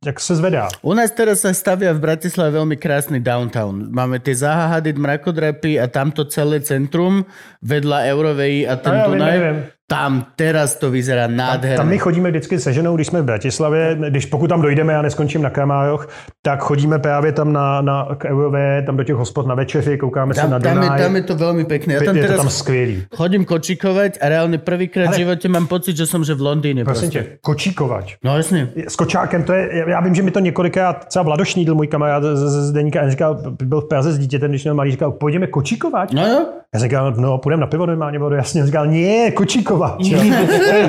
jak 0.07 0.21
se 0.21 0.37
zvedá. 0.37 0.69
U 0.83 0.95
nás 0.97 1.11
teraz 1.13 1.45
sa 1.45 1.53
stavia 1.53 1.93
v 1.93 2.01
Bratislave 2.01 2.57
veľmi 2.57 2.81
krásny 2.81 3.21
downtown. 3.21 3.93
Máme 3.93 4.17
tie 4.17 4.33
Zaha 4.33 4.67
Hadid, 4.73 4.97
mrakodrapy 4.97 5.77
a 5.77 5.85
tamto 5.93 6.25
celé 6.25 6.65
centrum 6.65 7.29
vedľa 7.61 8.09
Eurovej 8.09 8.65
a 8.65 8.81
ten 8.81 8.97
No, 8.97 9.13
Dunaj. 9.13 9.29
nevím. 9.37 9.57
Tam 9.91 10.31
teraz 10.39 10.79
to 10.79 10.87
vyzerá 10.91 11.27
nádherne. 11.27 11.77
Tam 11.77 11.89
my 11.89 11.99
chodíme 11.99 12.31
vždycky 12.31 12.61
se 12.63 12.73
ženou, 12.73 12.95
když 12.95 13.07
jsme 13.07 13.23
v 13.23 13.25
Bratislavě, 13.25 13.99
když 14.09 14.27
pokud 14.27 14.47
tam 14.47 14.63
dojdeme 14.63 14.97
a 14.97 15.03
neskončím 15.03 15.43
na 15.43 15.51
Kramájoch, 15.51 16.09
tak 16.43 16.61
chodíme 16.63 16.99
právě 16.99 17.33
tam 17.33 17.53
na, 17.53 17.83
na 17.83 18.09
k 18.19 18.25
Eurové, 18.25 18.83
tam 18.87 18.97
do 18.97 19.05
těch 19.05 19.15
hospod 19.17 19.47
na 19.47 19.55
večeři, 19.55 19.99
koukáme 19.99 20.35
se 20.35 20.41
tam, 20.41 20.51
na 20.51 20.59
tam, 20.61 20.77
je, 20.77 20.89
Dunaj. 20.89 21.01
tam 21.03 21.17
je 21.17 21.23
to 21.23 21.35
veľmi 21.35 21.65
pekné. 21.67 21.99
Ja 21.99 22.07
tam 22.07 22.17
je 22.17 22.23
to 22.23 22.27
teraz 22.31 22.39
tam 22.39 22.51
skvělý. 22.51 22.97
chodím 23.11 23.43
kočikovať 23.43 24.23
a 24.23 24.25
reálne 24.31 24.63
prvýkrát 24.63 25.11
v 25.11 25.27
živote 25.27 25.51
mám 25.51 25.67
pocit, 25.67 25.99
že 25.99 26.07
som 26.07 26.23
že 26.23 26.39
v 26.39 26.43
Londýne. 26.47 26.87
Prosím 26.87 27.11
proste. 27.11 27.23
tě, 27.23 27.39
kočíkovač. 27.43 28.23
No 28.23 28.37
jasne. 28.39 28.71
S 28.87 28.95
kočákem, 28.95 29.43
to 29.43 29.53
je, 29.53 29.91
já 29.91 30.01
vím, 30.01 30.15
že 30.15 30.23
mi 30.23 30.31
to 30.31 30.39
několikrát, 30.41 31.11
třeba 31.11 31.23
Vlado 31.23 31.45
Šnídl, 31.45 31.75
můj 31.75 31.87
kamarád 31.87 32.23
z, 32.23 32.37
z, 32.37 32.69
z 32.69 32.73
Deníka, 32.73 33.11
říkal, 33.11 33.43
byl 33.63 33.81
v 33.81 33.89
Praze 33.89 34.13
s 34.13 34.19
dítětem, 34.19 34.51
když 34.51 34.65
měl 34.65 34.75
malý, 34.75 34.91
říkal, 34.91 35.13
půjdeme 35.13 35.47
kočíkovač. 35.47 36.13
No 36.13 36.27
jo. 36.27 36.60
Já 36.75 36.81
říkal, 36.81 37.15
no, 37.17 37.39
půjdeme 37.39 37.61
na 37.61 37.67
pivo 37.67 37.87
normálně, 37.87 38.19
vodu, 38.19 38.35
jasně. 38.35 38.61
On 38.61 38.67
říkal, 38.67 38.87
ne, 38.87 39.31
kočíkovač. 39.31 40.01
jo. 40.11 40.21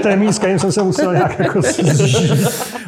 to, 0.01 0.07
je, 0.07 0.15
místo, 0.15 0.39
kterým 0.39 0.59
jsem 0.59 0.71
se 0.71 0.83
musel 0.83 1.13
nějak 1.13 1.39
jako. 1.39 1.61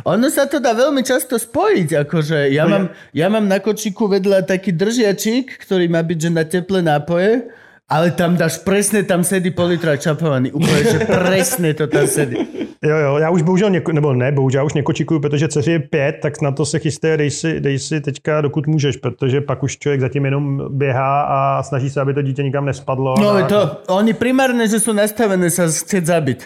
Ono 0.04 0.28
sa 0.28 0.44
to 0.52 0.60
dá 0.60 0.76
veľmi 0.76 1.00
často 1.00 1.40
spojiť, 1.40 2.04
akože 2.04 2.52
ja 2.52 2.68
No 2.68 2.76
mám, 2.76 2.84
ja 3.16 3.32
mám 3.32 3.48
na 3.48 3.64
kočiku 3.64 4.12
vedľa 4.12 4.44
taký 4.44 4.76
držiačik, 4.76 5.64
ktorý 5.64 5.88
má 5.88 6.04
byť 6.04 6.18
že 6.28 6.30
na 6.30 6.44
teplé 6.44 6.84
nápoje, 6.84 7.48
ale 7.94 8.10
tam 8.12 8.34
dáš 8.34 8.58
presne, 8.66 9.06
tam 9.06 9.22
sedí 9.22 9.54
pol 9.54 9.78
litra 9.78 9.94
čapovaný, 10.02 10.50
úplne, 10.50 10.82
že 10.82 10.98
presne 11.06 11.78
to 11.78 11.86
tam 11.86 12.10
sedí. 12.10 12.42
Jo, 12.84 12.98
jo, 12.98 13.18
já 13.18 13.30
už 13.30 13.42
bohužel, 13.42 13.70
něko, 13.70 13.92
nebo 13.92 14.14
ne, 14.14 14.32
bohužel, 14.32 14.60
já 14.60 14.66
už 14.66 14.74
nekočikuju, 14.74 15.20
protože 15.20 15.48
dceři 15.48 15.72
je 15.72 15.80
pět, 15.80 16.16
tak 16.22 16.42
na 16.42 16.52
to 16.52 16.66
se 16.66 16.80
chysté, 16.80 17.18
dej 17.18 17.32
si, 17.32 17.60
dej 17.60 17.80
si 17.80 18.02
teďka, 18.02 18.42
dokud 18.42 18.68
můžeš, 18.68 18.98
protože 18.98 19.42
pak 19.42 19.64
už 19.64 19.78
člověk 19.78 20.02
zatím 20.02 20.26
jenom 20.26 20.68
běhá 20.70 21.22
a 21.22 21.64
snaží 21.64 21.90
se, 21.90 22.02
aby 22.02 22.14
to 22.14 22.22
dítě 22.22 22.44
nikam 22.44 22.66
nespadlo. 22.66 23.16
No 23.20 23.30
a, 23.30 23.40
je 23.40 23.46
to, 23.46 23.78
oni 23.88 24.14
primárne, 24.14 24.68
že 24.68 24.84
sú 24.84 24.92
nastavené 24.92 25.48
sa 25.48 25.70
chcieť 25.70 26.04
zabiť. 26.04 26.40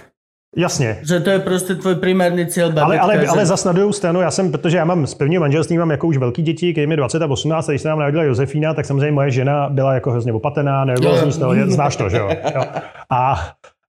Jasně. 0.58 0.98
Že 1.02 1.20
to 1.20 1.30
je 1.30 1.40
prostě 1.40 1.76
tvoj 1.76 1.96
primárny 1.96 2.46
cieľ 2.46 2.66
Ale, 2.66 2.74
babitka. 2.74 3.04
ale, 3.04 3.22
že... 3.22 3.28
ale 3.28 3.46
zas 3.46 3.66
na 3.66 3.72
druhou 3.72 3.94
stranu, 3.94 4.22
já 4.22 4.32
jsem, 4.32 4.52
protože 4.52 4.78
já 4.78 4.86
mám 4.86 5.08
z 5.08 5.14
prvního 5.14 5.42
manželství 5.42 5.78
mám 5.78 5.92
jako 5.92 6.08
už 6.08 6.18
velký 6.18 6.42
děti, 6.42 6.74
když 6.74 6.88
mi 6.88 6.96
20 6.96 7.22
a 7.22 7.26
18, 7.26 7.70
a 7.70 7.72
když 7.72 7.82
se 7.82 7.90
nám 7.90 8.00
narodila 8.00 8.24
Josefína, 8.24 8.74
tak 8.74 8.86
samozřejmě 8.86 9.12
moje 9.12 9.32
žena 9.32 9.70
byla 9.70 9.94
jako 9.94 10.12
hrozně 10.12 10.34
opatená, 10.34 10.86
nervózní 10.86 11.32
z 11.32 11.38
toho, 11.38 11.54
znáš 11.68 11.96
to, 11.96 12.10
že 12.10 12.18
jo? 12.18 12.30
jo. 12.56 12.64
A 13.12 13.36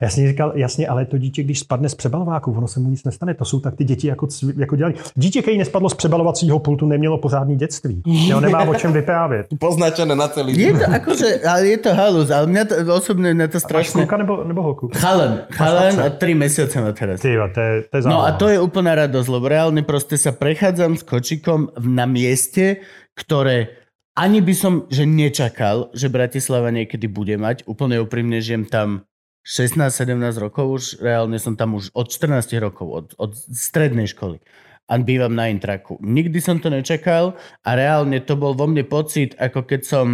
já 0.03 0.09
jsem 0.09 0.29
říkal, 0.29 0.53
jasně, 0.55 0.89
ale 0.89 1.05
to 1.05 1.19
dítě, 1.19 1.43
když 1.43 1.59
spadne 1.61 1.89
z 1.89 1.95
přebalováku, 1.95 2.53
ono 2.53 2.69
se 2.69 2.81
mu 2.81 2.91
nic 2.91 3.05
nestane. 3.05 3.35
To 3.35 3.45
jsou 3.45 3.61
tak 3.61 3.75
ty 3.77 3.85
děti 3.85 4.07
jako, 4.07 4.29
jako 4.57 4.77
dělají. 4.77 4.95
Dítě, 5.15 5.43
který 5.43 5.59
nespadlo 5.59 5.91
z 5.91 5.95
přebalovacího 5.95 6.59
pultu, 6.59 6.87
nemělo 6.87 7.19
pořádný 7.19 7.57
dětství. 7.57 8.03
Jo, 8.29 8.41
nemá 8.41 8.63
o 8.63 8.75
čem 8.75 8.93
vyprávět. 8.93 9.47
Poznačené 9.59 10.15
na 10.15 10.29
celý 10.29 10.61
Je 10.61 10.73
to 10.73 10.85
akože, 10.93 11.41
ale 11.49 11.67
je 11.67 11.79
to 11.79 11.95
halus, 11.95 12.31
ale 12.31 12.47
mňa 12.47 12.65
to 12.65 12.75
osobne 12.95 13.35
na 13.35 13.49
to 13.49 13.57
Máš 13.59 13.65
strašne... 13.65 14.05
kluka 14.05 14.17
nebo, 14.17 14.45
nebo 14.45 14.63
holku? 14.63 14.91
Chalen, 14.95 15.49
chalen 15.51 15.95
a 16.01 16.11
tri 16.11 16.35
mesiace 16.35 16.81
má 16.81 16.93
teraz. 16.93 17.21
Ty, 17.21 17.33
jo, 17.33 17.49
to 17.55 17.61
je, 17.61 17.73
to 17.91 17.95
je 17.97 18.03
No 18.07 18.23
a 18.23 18.33
to 18.39 18.47
je 18.49 18.61
úplná 18.61 18.95
radosť, 18.95 19.29
lebo 19.33 19.47
reálne 19.51 19.83
proste 19.83 20.15
sa 20.15 20.31
prechádzam 20.31 20.95
s 20.95 21.03
kočikom 21.03 21.75
v- 21.75 21.89
na 21.91 22.07
mieste, 22.07 22.85
ktoré 23.19 23.75
ani 24.19 24.43
by 24.43 24.55
som 24.55 24.73
že 24.91 25.07
nečakal, 25.07 25.91
že 25.95 26.11
Bratislava 26.11 26.71
niekedy 26.75 27.07
bude 27.07 27.39
mať. 27.39 27.63
Úplne 27.71 28.03
úprimne 28.03 28.39
žijem 28.43 28.67
tam 28.67 29.07
16-17 29.47 30.19
rokov 30.39 30.67
už, 30.69 30.85
reálne 31.03 31.39
som 31.41 31.55
tam 31.55 31.79
už 31.79 31.91
od 31.95 32.11
14 32.11 32.53
rokov, 32.63 32.87
od, 32.89 33.07
od 33.17 33.33
strednej 33.35 34.11
školy. 34.11 34.41
A 34.89 34.97
bývam 34.97 35.37
na 35.37 35.53
Intraku. 35.53 36.01
Nikdy 36.01 36.41
som 36.41 36.57
to 36.65 36.73
nečakal 36.73 37.37
a 37.61 37.71
reálne 37.77 38.25
to 38.25 38.41
bol 38.41 38.57
vo 38.57 38.65
mne 38.65 38.89
pocit, 38.89 39.37
ako 39.37 39.69
keď 39.69 39.81
som 39.85 40.07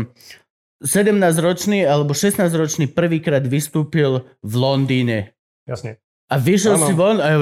17-ročný 0.83 1.87
alebo 1.87 2.11
16-ročný 2.11 2.91
prvýkrát 2.91 3.47
vystúpil 3.47 4.27
v 4.43 4.55
Londýne 4.59 5.35
Jasně. 5.69 5.97
A 6.31 6.37
vyšiel 6.37 6.77
Áno. 6.77 6.87
si 6.87 6.93
von 6.93 7.21
a 7.21 7.29
ja, 7.29 7.39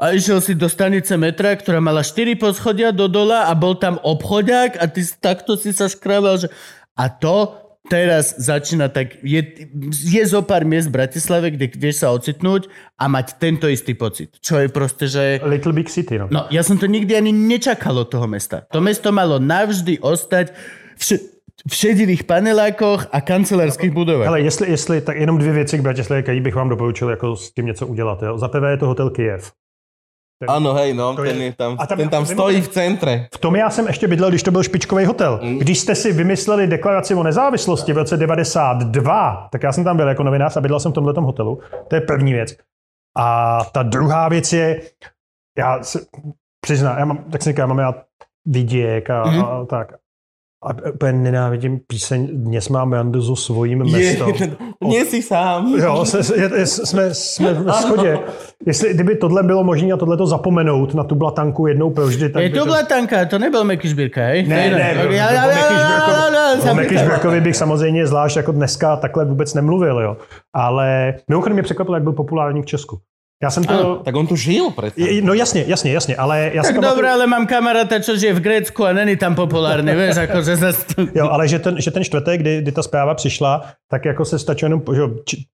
a 0.00 0.04
išiel 0.16 0.40
si 0.40 0.56
do 0.56 0.64
stanice 0.64 1.12
metra, 1.20 1.52
ktorá 1.52 1.76
mala 1.76 2.00
4 2.00 2.40
poschodia 2.40 2.88
do 2.88 3.04
dola 3.04 3.48
a 3.48 3.52
bol 3.52 3.76
tam 3.76 4.00
obchodiak 4.00 4.80
a 4.80 4.88
ty 4.88 5.04
takto 5.20 5.60
si 5.60 5.76
sa 5.76 5.92
škrabal, 5.92 6.40
že... 6.40 6.48
A 6.96 7.12
to 7.12 7.52
teraz 7.88 8.36
začína 8.36 8.90
tak... 8.92 9.16
Je, 9.22 9.40
je 9.88 10.22
zo 10.26 10.42
pár 10.44 10.68
miest 10.68 10.90
v 10.90 11.00
Bratislave, 11.00 11.54
kde 11.54 11.70
vieš 11.78 12.04
sa 12.04 12.12
ocitnúť 12.12 12.68
a 13.00 13.08
mať 13.08 13.40
tento 13.40 13.70
istý 13.70 13.96
pocit. 13.96 14.36
Čo 14.42 14.60
je 14.60 14.68
proste, 14.68 15.08
že... 15.08 15.40
Little 15.46 15.72
Big 15.72 15.88
City, 15.88 16.20
no. 16.20 16.28
No, 16.28 16.50
ja 16.52 16.60
som 16.60 16.76
to 16.76 16.84
nikdy 16.84 17.16
ani 17.16 17.32
nečakal 17.32 17.96
od 17.96 18.12
toho 18.12 18.28
mesta. 18.28 18.68
To 18.74 18.84
mesto 18.84 19.08
malo 19.14 19.40
navždy 19.40 20.02
ostať 20.04 20.52
v, 20.98 21.02
š- 21.02 21.24
v 21.64 21.72
šedivých 21.72 22.24
panelákoch 22.24 23.08
a 23.12 23.18
kancelárských 23.20 23.92
budovách. 23.92 24.28
Ale 24.28 24.40
jestli, 24.40 24.70
jestli, 24.70 25.00
tak 25.00 25.16
jenom 25.16 25.38
dvě 25.38 25.52
věci 25.52 25.78
k 25.78 25.82
Bratislavě, 25.82 26.22
který 26.22 26.40
bych 26.40 26.54
vám 26.54 26.68
doporučil 26.68 27.08
jako 27.10 27.36
s 27.36 27.52
tím 27.52 27.66
něco 27.66 27.86
udělat. 27.86 28.22
Jo. 28.22 28.38
Za 28.38 28.48
prvé 28.48 28.70
je 28.70 28.76
to 28.76 28.86
hotel 28.86 29.10
Kiev. 29.10 29.52
Áno, 30.48 30.72
hej, 30.72 30.94
no, 30.96 31.12
ten, 31.16 31.36
je- 31.36 31.44
je 31.44 31.52
tam, 31.52 31.76
a 31.78 31.86
tam- 31.86 31.98
ten 31.98 32.08
tam 32.08 32.26
stojí 32.26 32.60
v 32.60 32.68
centre. 32.68 33.28
V 33.34 33.38
tom 33.38 33.56
já 33.56 33.70
jsem 33.70 33.86
ještě 33.86 34.08
bydlel, 34.08 34.30
když 34.30 34.42
to 34.42 34.50
byl 34.50 34.62
špičkový 34.62 35.04
hotel. 35.04 35.40
Když 35.58 35.78
jste 35.78 35.94
si 35.94 36.12
vymysleli 36.12 36.66
deklaraci 36.66 37.14
o 37.14 37.22
nezávislosti 37.22 37.92
v 37.92 37.96
roce 37.96 38.16
92, 38.16 39.48
tak 39.52 39.62
já 39.62 39.72
jsem 39.72 39.84
tam 39.84 39.96
byl 39.96 40.08
jako 40.08 40.22
novinář 40.22 40.56
a 40.56 40.60
bydlel 40.60 40.80
jsem 40.80 40.92
v 40.92 40.94
tomhle 40.94 41.12
hotelu. 41.16 41.60
To 41.88 41.94
je 41.94 42.00
první 42.00 42.32
věc. 42.32 42.56
A 43.18 43.58
ta 43.72 43.82
druhá 43.82 44.28
věc 44.28 44.52
je, 44.52 44.80
já 45.58 45.82
se 45.82 46.00
přiznám, 46.60 46.98
já 46.98 47.04
mám, 47.04 47.18
tak 47.30 47.42
si 47.42 47.50
říkám, 47.50 47.68
mám 47.68 47.78
já 47.78 47.94
viděk 48.46 49.10
a, 49.10 49.24
Mhm. 49.26 49.44
a 49.44 49.64
tak. 49.64 49.92
A 50.62 50.92
úplně 50.92 51.12
nenávidím 51.12 51.80
píseň 51.86 52.28
Dnes 52.32 52.68
mám 52.68 52.92
randu 52.92 53.22
so 53.22 53.36
svojím 53.42 53.82
Je, 53.82 53.92
mestem. 53.92 54.56
nie 54.84 55.04
si 55.04 55.22
sám. 55.22 55.74
Jo, 55.78 56.04
se, 56.04 56.36
je, 56.36 56.66
jsme, 56.66 57.14
jsme 57.14 57.54
v 57.54 57.70
shodě. 57.72 58.18
Jestli, 58.66 58.94
kdyby 58.94 59.16
tohle 59.16 59.42
bylo 59.42 59.64
možné 59.64 59.92
a 59.92 59.96
tohle 59.96 60.16
to 60.16 60.26
zapomenout 60.26 60.94
na 60.94 61.04
tu 61.04 61.14
blatanku 61.14 61.66
jednou 61.66 61.90
provždy, 61.90 62.28
tak 62.28 62.42
Je 62.42 62.50
to 62.50 62.58
to... 62.58 62.64
Blatanka, 62.66 63.24
to 63.24 63.38
nebyl 63.38 63.64
Meky 63.64 63.88
Žbírka, 63.88 64.20
hej? 64.20 64.46
Ne, 64.46 64.56
ne, 64.56 64.66
iné. 64.66 64.94
byl- 65.02 65.12
Ja- 65.12 65.26
byl 65.28 65.36
ja- 65.36 65.46
Meky 65.46 65.74
ja- 65.74 65.80
Žbírkovi. 65.80 66.14
ja- 66.16 66.56
ja- 66.56 66.64
ja- 66.66 66.72
O 66.72 66.74
Meky 66.74 66.94
ja- 66.94 67.04
Žbírkovi 67.04 67.40
bych 67.40 67.56
samozřejmě 67.56 68.06
zvlášť 68.06 68.36
jako 68.36 68.52
dneska 68.52 68.96
takhle 68.96 69.24
vůbec 69.24 69.54
nemluvil, 69.54 70.00
jo. 70.00 70.16
Ale 70.54 71.14
mimochodem 71.28 71.54
mě 71.54 71.62
překvapilo, 71.62 71.96
jak 71.96 72.02
byl 72.02 72.12
populární 72.12 72.62
v 72.62 72.66
Česku. 72.66 72.98
Já 73.42 73.50
jsem 73.50 73.64
to... 73.64 73.72
Ano. 73.74 73.96
Tak 74.04 74.14
on 74.16 74.26
tu 74.26 74.36
žil. 74.36 74.64
Je- 74.96 75.22
No 75.22 75.34
jasně, 75.34 75.64
jasně, 75.66 75.92
jasně, 75.92 76.16
ale 76.16 76.50
já 76.54 76.62
Tak 76.62 76.72
jsem 76.72 76.80
dobre, 76.82 77.10
ale 77.10 77.26
mám 77.26 77.46
kamaráta, 77.46 77.98
čo 77.98 78.16
žije 78.16 78.32
v 78.36 78.40
Grécku 78.40 78.84
a 78.84 78.92
není 78.92 79.16
tam 79.16 79.34
populárny, 79.34 79.94
vieš, 79.96 80.16
akože 80.28 80.56
zase... 80.56 80.84
Jo, 81.14 81.28
ale 81.32 81.48
že 81.48 81.58
ten, 81.58 81.80
že 81.80 81.90
ten 81.90 82.04
čtvrtek, 82.04 82.40
kdy, 82.40 82.60
kdy 82.62 82.72
ta 82.72 82.82
zpráva 82.82 83.14
přišla, 83.14 83.64
tak 83.90 84.04
jako 84.04 84.24
se 84.24 84.38
stačilo 84.38 84.66
jenom, 84.66 84.82
že 84.92 85.02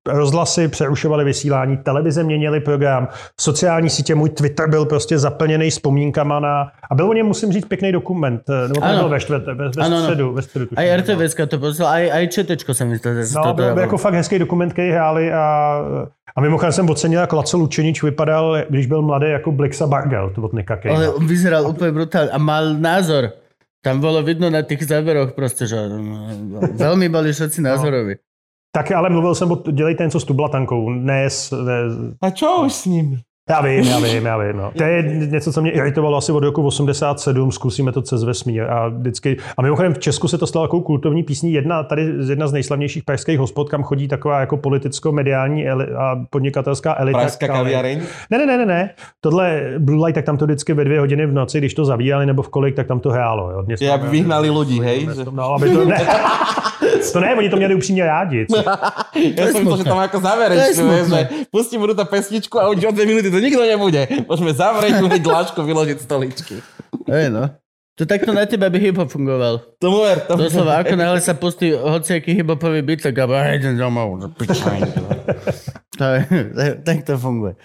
rozhlasy 0.09 0.69
přerušovaly 0.69 1.25
vysílání, 1.25 1.77
televize 1.77 2.25
měnily 2.25 2.61
program, 2.61 3.09
sociální 3.41 3.91
sítě, 3.91 4.15
můj 4.15 4.29
Twitter 4.31 4.71
byl 4.71 4.85
prostě 4.87 5.19
zaplněný 5.19 5.71
vzpomínkama 5.71 6.41
na... 6.41 6.71
A 6.91 6.95
byl 6.95 7.11
o 7.11 7.13
něm, 7.13 7.27
musím 7.27 7.53
říct, 7.53 7.65
pěkný 7.65 7.93
dokument. 7.93 8.43
eh, 8.51 8.69
Nebo 8.69 8.81
to 8.81 8.85
Ano. 8.85 8.93
nebylo 8.93 9.09
ve 9.09 9.21
čtvrtek, 9.21 9.57
ve, 9.59 9.69
ve 9.69 9.83
Ano, 9.85 9.97
ano. 9.97 10.01
středu, 10.05 10.33
ve 10.33 10.43
středu. 10.43 10.67
tuším, 10.67 10.89
no. 10.91 10.97
RTVčka 10.97 11.47
to 11.47 11.59
poslal, 11.59 11.89
aj 11.93 12.29
ČTčko 12.29 12.75
sa 12.75 12.85
mi 12.85 12.99
to, 12.99 13.15
že 13.15 13.23
No, 13.37 13.43
to 13.43 13.55
byl, 13.55 13.75
byl 13.75 13.83
jako 13.83 13.97
fakt 13.99 14.15
hezký 14.15 14.39
dokument, 14.39 14.73
který 14.73 14.91
hráli 14.91 15.33
a, 15.33 15.43
a 16.37 16.41
mimochodem 16.41 16.73
jsem 16.73 16.91
ocenil, 16.91 17.21
jak 17.21 17.33
Laco 17.33 17.59
Lučenič 17.77 18.03
vypadal, 18.03 18.65
když 18.69 18.87
byl 18.87 19.03
mladý 19.03 19.27
jako 19.27 19.53
Blixa 19.53 19.87
Bargel, 19.87 20.33
to 20.35 20.43
od 20.43 20.53
Nika. 20.53 20.81
Ale 20.89 21.13
on 21.13 21.29
vyzeral 21.29 21.69
úplne 21.69 21.93
brutálne 21.93 22.33
a 22.33 22.41
mal 22.41 22.73
názor. 22.73 23.37
Tam 23.85 24.01
bolo 24.01 24.25
vidno 24.25 24.49
na 24.49 24.65
tých 24.65 24.89
záberoch 24.89 25.37
proste, 25.37 25.69
že 25.69 25.77
mm, 25.77 26.73
veľmi 26.73 27.13
boli 27.13 27.37
všetci 27.37 27.61
názoroví. 27.61 28.17
Tak 28.73 28.97
ale 28.97 29.13
mluvil 29.13 29.35
jsem 29.35 29.53
o 29.53 29.57
dělejte 29.73 30.05
něco 30.05 30.21
s 30.21 30.25
tu 30.25 30.35
blatankou, 30.35 30.91
ne, 30.91 31.29
s, 31.29 31.53
ne 31.53 32.17
A 32.21 32.31
čo 32.33 32.65
už 32.65 32.73
s 32.73 32.85
nimi? 32.89 33.21
Já 33.51 33.61
vím, 33.61 33.85
já 33.85 33.99
vím, 33.99 34.27
já 34.27 34.39
vím. 34.39 34.57
No. 34.57 34.73
To 34.77 34.83
je 34.83 35.03
něco, 35.03 35.53
co 35.53 35.63
mě 35.63 35.71
iritovalo 35.71 36.17
asi 36.17 36.33
od 36.33 36.43
roku 36.43 36.63
87, 36.63 37.53
zkusíme 37.53 37.93
to 37.93 38.03
cez 38.03 38.25
vesmír. 38.25 38.63
A, 38.63 38.89
vždycky, 38.89 39.37
a 39.57 39.63
mimochodem 39.63 39.95
v 39.95 39.99
Česku 39.99 40.29
se 40.29 40.39
to 40.39 40.47
stalo 40.47 40.67
takovou 40.67 40.83
kultovní 40.83 41.23
písní. 41.23 41.53
Jedna, 41.53 41.83
tady 41.83 42.13
jedna 42.29 42.49
z 42.49 42.53
nejslavnějších 42.53 43.05
pražských 43.05 43.39
hospod, 43.39 43.69
kam 43.69 43.83
chodí 43.83 44.09
taková 44.09 44.41
jako 44.41 44.57
politicko-mediální 44.57 45.69
a 45.69 46.27
podnikatelská 46.31 46.95
elita. 46.99 47.19
Pražská 47.19 47.47
kaviareň? 47.47 48.03
Ne, 48.31 48.39
ne, 48.39 48.47
ne, 48.47 48.59
ne, 48.59 48.67
ne. 48.67 48.91
Tohle 49.21 49.63
Blue 49.79 50.07
Light, 50.07 50.15
tak 50.15 50.25
tam 50.25 50.37
to 50.37 50.45
vždycky 50.45 50.75
ve 50.75 50.85
dvě 50.85 51.01
hodiny 51.01 51.27
v 51.27 51.33
noci, 51.33 51.59
když 51.59 51.75
to 51.75 51.85
zavírali 51.85 52.27
nebo 52.27 52.43
v 52.43 52.49
kolik, 52.49 52.77
tak 52.77 52.87
tam 52.87 53.01
to 53.01 53.11
hrálo. 53.11 53.51
Jo. 53.51 53.63
Dnes 53.63 53.83
aby 53.83 54.09
vyhnali 54.09 54.51
ľudí, 54.51 54.83
hej? 54.83 55.09
Že... 55.17 55.25
No, 55.31 55.55
aby 55.55 55.71
to 55.71 55.85
ne. 55.85 55.99
to 57.13 57.21
ne, 57.21 57.35
oni 57.35 57.49
to 57.51 57.57
měli 57.57 57.75
upřímně 57.75 58.05
rádi. 58.07 58.47
co? 58.51 58.57
Ja 59.17 59.45
som 59.53 59.61
myslel, 59.65 59.81
že 59.81 59.87
tam 59.89 59.99
ako 59.99 60.19
To 60.21 60.23
je 60.23 60.29
záverečnú, 60.29 60.85
vieš, 60.87 61.07
smutné. 61.09 61.21
že 61.23 61.47
pustím 61.49 61.81
budú 61.81 61.95
tá 61.97 62.05
pesničku 62.05 62.57
a 62.61 62.69
už 62.69 62.85
o 62.85 62.93
dve 62.93 63.05
minúty 63.09 63.33
to 63.33 63.41
nikto 63.41 63.65
nebude. 63.65 64.03
Môžeme 64.29 64.53
zavrieť, 64.53 65.01
hneď 65.01 65.23
dláčko 65.25 65.65
vyložiť 65.65 65.99
stoličky. 66.05 66.61
Hej, 67.09 67.33
no. 67.33 67.49
To 67.97 68.05
takto 68.05 68.29
na 68.37 68.45
teba 68.45 68.69
by 68.69 68.77
hip 68.77 69.01
fungoval. 69.09 69.73
Tomu 69.81 70.05
ver, 70.05 70.21
tomu 70.29 70.45
Doslova, 70.45 70.85
ako 70.85 71.01
náhle 71.01 71.21
sa 71.25 71.33
pustí 71.33 71.73
hociaký 71.73 72.37
hibopový 72.37 72.85
byt, 72.85 73.09
tak 73.09 73.17
ja 73.17 73.57
idem 73.57 73.81
domov. 73.81 74.21
tak 76.87 77.03
to 77.03 77.17
funguje. 77.17 77.57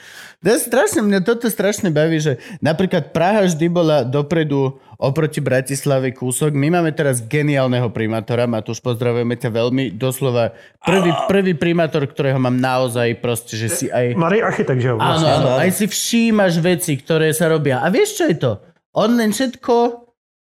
To 0.41 0.47
je 0.49 0.57
strašne, 0.57 1.05
mňa 1.05 1.21
toto 1.21 1.45
strašne 1.51 1.93
baví, 1.93 2.17
že 2.17 2.41
napríklad 2.65 3.13
Praha 3.13 3.45
vždy 3.45 3.67
bola 3.69 4.01
dopredu 4.01 4.81
oproti 4.97 5.37
Bratislave 5.37 6.13
kúsok. 6.13 6.53
My 6.53 6.73
máme 6.73 6.93
teraz 6.93 7.21
geniálneho 7.21 7.89
primátora, 7.93 8.49
Matúš, 8.49 8.81
pozdravujeme 8.81 9.37
ťa 9.37 9.49
veľmi. 9.53 9.83
Doslova 9.93 10.57
prvý, 10.81 11.13
prvý 11.29 11.53
primátor, 11.53 12.09
ktorého 12.09 12.41
mám 12.41 12.57
naozaj 12.57 13.21
proste, 13.21 13.53
že 13.53 13.67
si 13.69 13.85
aj... 13.89 14.17
Mladý 14.17 14.41
architekt, 14.41 14.81
že 14.81 14.89
jo? 14.93 14.97
Áno, 14.97 15.21
Vlastně. 15.21 15.29
áno, 15.29 15.49
áno. 15.53 15.61
aj 15.61 15.69
si 15.77 15.85
všímaš 15.85 16.53
veci, 16.57 16.93
ktoré 16.97 17.29
sa 17.37 17.45
robia. 17.45 17.81
A 17.81 17.93
vieš, 17.93 18.17
čo 18.17 18.25
je 18.25 18.37
to? 18.37 18.51
On 18.97 19.13
len 19.13 19.29
všetko 19.29 19.73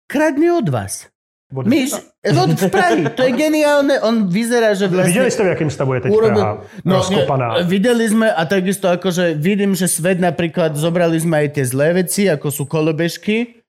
kradne 0.09 0.49
od 0.57 0.69
vás. 0.73 1.13
Od- 1.51 1.67
My, 1.67 1.83
od 2.31 2.51
z 2.55 2.71
Prahy, 2.71 3.11
to 3.11 3.27
je 3.27 3.33
geniálne, 3.43 3.99
on 4.07 4.31
vyzerá, 4.31 4.71
že 4.79 4.87
vlastne... 4.87 5.11
Viděli 5.11 5.31
jste, 5.31 5.43
v 5.43 5.47
jakém 5.47 5.71
stavu 5.71 5.95
je 5.95 6.01
teď 6.01 6.13
Praha? 6.15 6.63
no, 6.85 6.97
Rozkopaná. 6.97 7.49
ne, 7.59 7.65
videli 7.67 8.07
sme 8.07 8.31
a 8.31 8.43
takisto 8.47 8.87
akože 8.87 9.35
vidím, 9.35 9.75
že 9.75 9.91
svet 9.91 10.23
napríklad 10.23 10.79
zobrali 10.79 11.19
sme 11.19 11.43
aj 11.43 11.49
tie 11.59 11.65
zlé 11.67 12.07
veci, 12.07 12.31
ako 12.31 12.55
sú 12.55 12.71
kolobežky, 12.71 13.61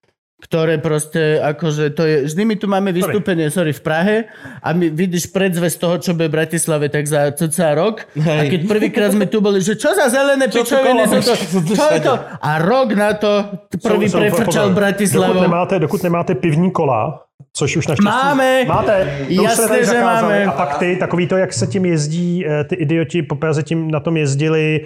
ktoré 0.41 0.81
proste, 0.81 1.37
akože 1.37 1.93
to 1.93 2.01
je, 2.01 2.15
vždy 2.25 2.41
my 2.49 2.55
tu 2.57 2.65
máme 2.65 2.89
vystúpenie, 2.89 3.53
sorry, 3.53 3.77
v 3.77 3.81
Prahe 3.85 4.17
a 4.61 4.73
my 4.73 4.89
vidíš 4.89 5.29
predzvesť 5.29 5.77
toho, 5.77 5.95
čo 6.01 6.09
bude 6.17 6.33
v 6.33 6.41
Bratislave 6.41 6.89
tak 6.89 7.05
za 7.05 7.29
cca 7.29 7.77
rok 7.77 8.09
a 8.17 8.45
Hej. 8.45 8.49
keď 8.49 8.61
prvýkrát 8.65 9.09
sme 9.13 9.29
tu 9.29 9.37
boli, 9.37 9.61
že 9.61 9.77
čo 9.77 9.93
za 9.93 10.09
zelené 10.09 10.49
pičoviny 10.49 11.05
sú 11.05 11.19
to, 11.21 11.33
čo 11.77 11.85
je 11.93 12.01
to? 12.01 12.13
A 12.41 12.57
rok 12.57 12.89
na 12.97 13.13
to 13.13 13.61
prvý 13.85 14.09
prefrčal 14.09 14.73
poprvé. 14.73 14.97
Dokud 14.97 15.45
nemáte, 15.45 15.75
dokud 15.77 16.01
nemáte 16.01 16.33
pivní 16.33 16.73
kola, 16.73 17.21
což 17.53 17.77
už 17.77 17.87
naštěstí... 17.87 18.05
Máme. 18.05 18.65
Máte. 18.65 19.27
To 19.55 19.67
tady 19.67 19.85
že 19.85 20.01
máme. 20.01 20.45
A 20.45 20.51
pak 20.51 20.77
ty, 20.77 20.95
takový 20.95 21.27
to, 21.27 21.37
jak 21.37 21.53
se 21.53 21.67
tím 21.67 21.85
jezdí, 21.85 22.45
eh, 22.47 22.63
ty 22.63 22.75
idioti 22.75 23.23
po 23.23 23.35
Praze 23.35 23.63
tím 23.63 23.91
na 23.91 23.99
tom 23.99 24.17
jezdili, 24.17 24.81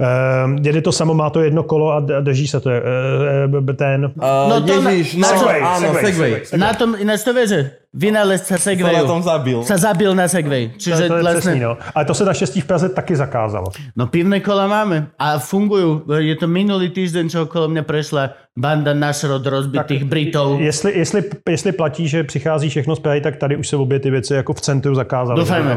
Um, 0.00 0.56
jede 0.64 0.80
to 0.80 0.92
samo, 0.92 1.14
má 1.14 1.30
to 1.30 1.40
jedno 1.44 1.62
kolo 1.62 1.92
a 1.92 2.00
drží 2.00 2.48
se 2.48 2.60
to. 2.60 2.70
eh, 2.70 3.74
ten... 3.76 4.04
Uh, 4.04 4.48
No 4.48 4.60
to 4.60 4.80
na- 4.80 4.90
Ježiš, 4.90 5.16
na 5.20 5.28
no, 5.32 5.38
čo? 5.40 5.46
áno, 5.48 5.88
Segway. 6.00 6.32
Na 6.56 6.72
tom, 6.72 6.96
ináč 6.96 7.20
to 7.20 7.36
vie, 7.36 7.44
že 7.46 7.58
vynálezca 7.92 8.56
To 8.56 8.86
na 8.88 9.04
tom 9.04 9.20
zabil. 9.20 9.60
sa 9.60 9.76
zabil 9.76 10.14
na 10.16 10.24
Segway. 10.24 10.72
To, 10.72 10.78
Čiže 10.80 11.04
to 11.04 11.14
je 11.16 11.22
vlastne... 11.22 11.40
přesný, 11.52 11.60
no. 11.60 11.76
Ale 11.94 12.04
to 12.08 12.14
se 12.14 12.24
naštěstí 12.24 12.60
v 12.60 12.64
Praze 12.64 12.88
taky 12.88 13.16
zakázalo. 13.16 13.66
No 13.96 14.06
pivné 14.06 14.40
kola 14.40 14.64
máme 14.66 15.12
a 15.20 15.36
fungujú. 15.36 16.08
Je 16.16 16.32
to 16.40 16.48
minulý 16.48 16.88
týždeň, 16.88 17.28
čo 17.28 17.38
okolo 17.44 17.68
mňa 17.68 17.82
prešla 17.84 18.32
banda 18.56 18.96
našrod 18.96 19.44
rozbitých 19.44 20.04
Britov. 20.08 20.60
Jestli, 20.64 20.96
jestli, 20.98 21.20
jestli 21.48 21.72
platí, 21.76 22.08
že 22.08 22.24
přichází 22.24 22.68
všechno 22.72 22.96
z 22.96 23.00
Prahy, 23.00 23.20
tak 23.20 23.36
tady 23.36 23.56
už 23.56 23.68
se 23.68 23.76
obě 23.76 24.00
ty 24.00 24.10
věci 24.10 24.34
jako 24.34 24.52
v 24.56 24.60
centru 24.60 24.94
zakázaly. 24.94 25.36
Doufajme. 25.40 25.76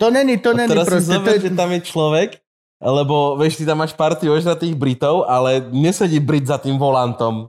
To 0.00 0.10
není, 0.10 0.38
to 0.38 0.52
není 0.54 0.68
teraz 0.68 0.84
si 0.84 0.90
proste. 0.90 1.18
To 1.18 1.30
je... 1.30 1.40
že 1.40 1.50
tam 1.50 1.72
je 1.72 1.80
človek, 1.80 2.41
lebo 2.82 3.38
vieš, 3.38 3.62
ty 3.62 3.64
tam 3.64 3.78
máš 3.78 3.94
partiu 3.94 4.34
ožratých 4.34 4.74
Britov, 4.74 5.22
ale 5.30 5.62
nesedí 5.70 6.18
Brit 6.18 6.50
za 6.50 6.58
tým 6.58 6.74
volantom. 6.76 7.46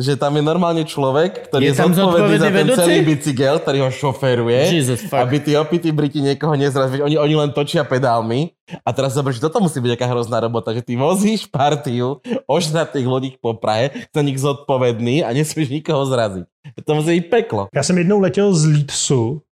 Že 0.00 0.16
tam 0.16 0.32
je 0.32 0.40
normálne 0.40 0.80
človek, 0.88 1.52
ktorý 1.52 1.60
Je 1.60 1.72
je, 1.72 1.76
tam 1.76 1.92
zodpovedný 1.92 2.40
za 2.40 2.48
ten 2.48 2.56
vedúci? 2.56 2.80
celý 2.80 2.98
bicykel, 3.04 3.60
ktorý 3.60 3.78
ho 3.84 3.90
šoféruje. 3.92 4.72
Jesus 4.72 5.04
fuck. 5.04 5.20
Aby 5.20 5.44
tí 5.44 5.52
opití 5.52 5.92
Briti 5.92 6.24
niekoho 6.24 6.56
nezrazili. 6.56 7.04
Oni, 7.04 7.20
oni 7.20 7.34
len 7.36 7.52
točia 7.52 7.84
pedálmi. 7.84 8.56
A 8.80 8.96
teraz 8.96 9.12
zober, 9.12 9.36
že 9.36 9.44
toto 9.44 9.60
musí 9.60 9.76
byť 9.76 10.00
aká 10.00 10.06
hrozná 10.08 10.40
robota, 10.40 10.72
že 10.72 10.80
ty 10.80 10.96
vozíš 10.96 11.44
partiu 11.52 12.16
ožratých 12.48 13.04
ľudí 13.04 13.30
po 13.44 13.52
Prahe, 13.60 14.08
za 14.08 14.24
nich 14.24 14.40
zodpovedný 14.40 15.20
a 15.20 15.36
nesmieš 15.36 15.68
nikoho 15.68 16.08
zraziť. 16.08 16.48
To 16.80 16.92
musí 16.96 17.20
byť 17.20 17.26
peklo. 17.28 17.68
Já 17.74 17.82
jsem 17.82 17.98
jednou 17.98 18.20
letěl 18.20 18.54
z 18.56 18.64
Leedsu 18.66 19.44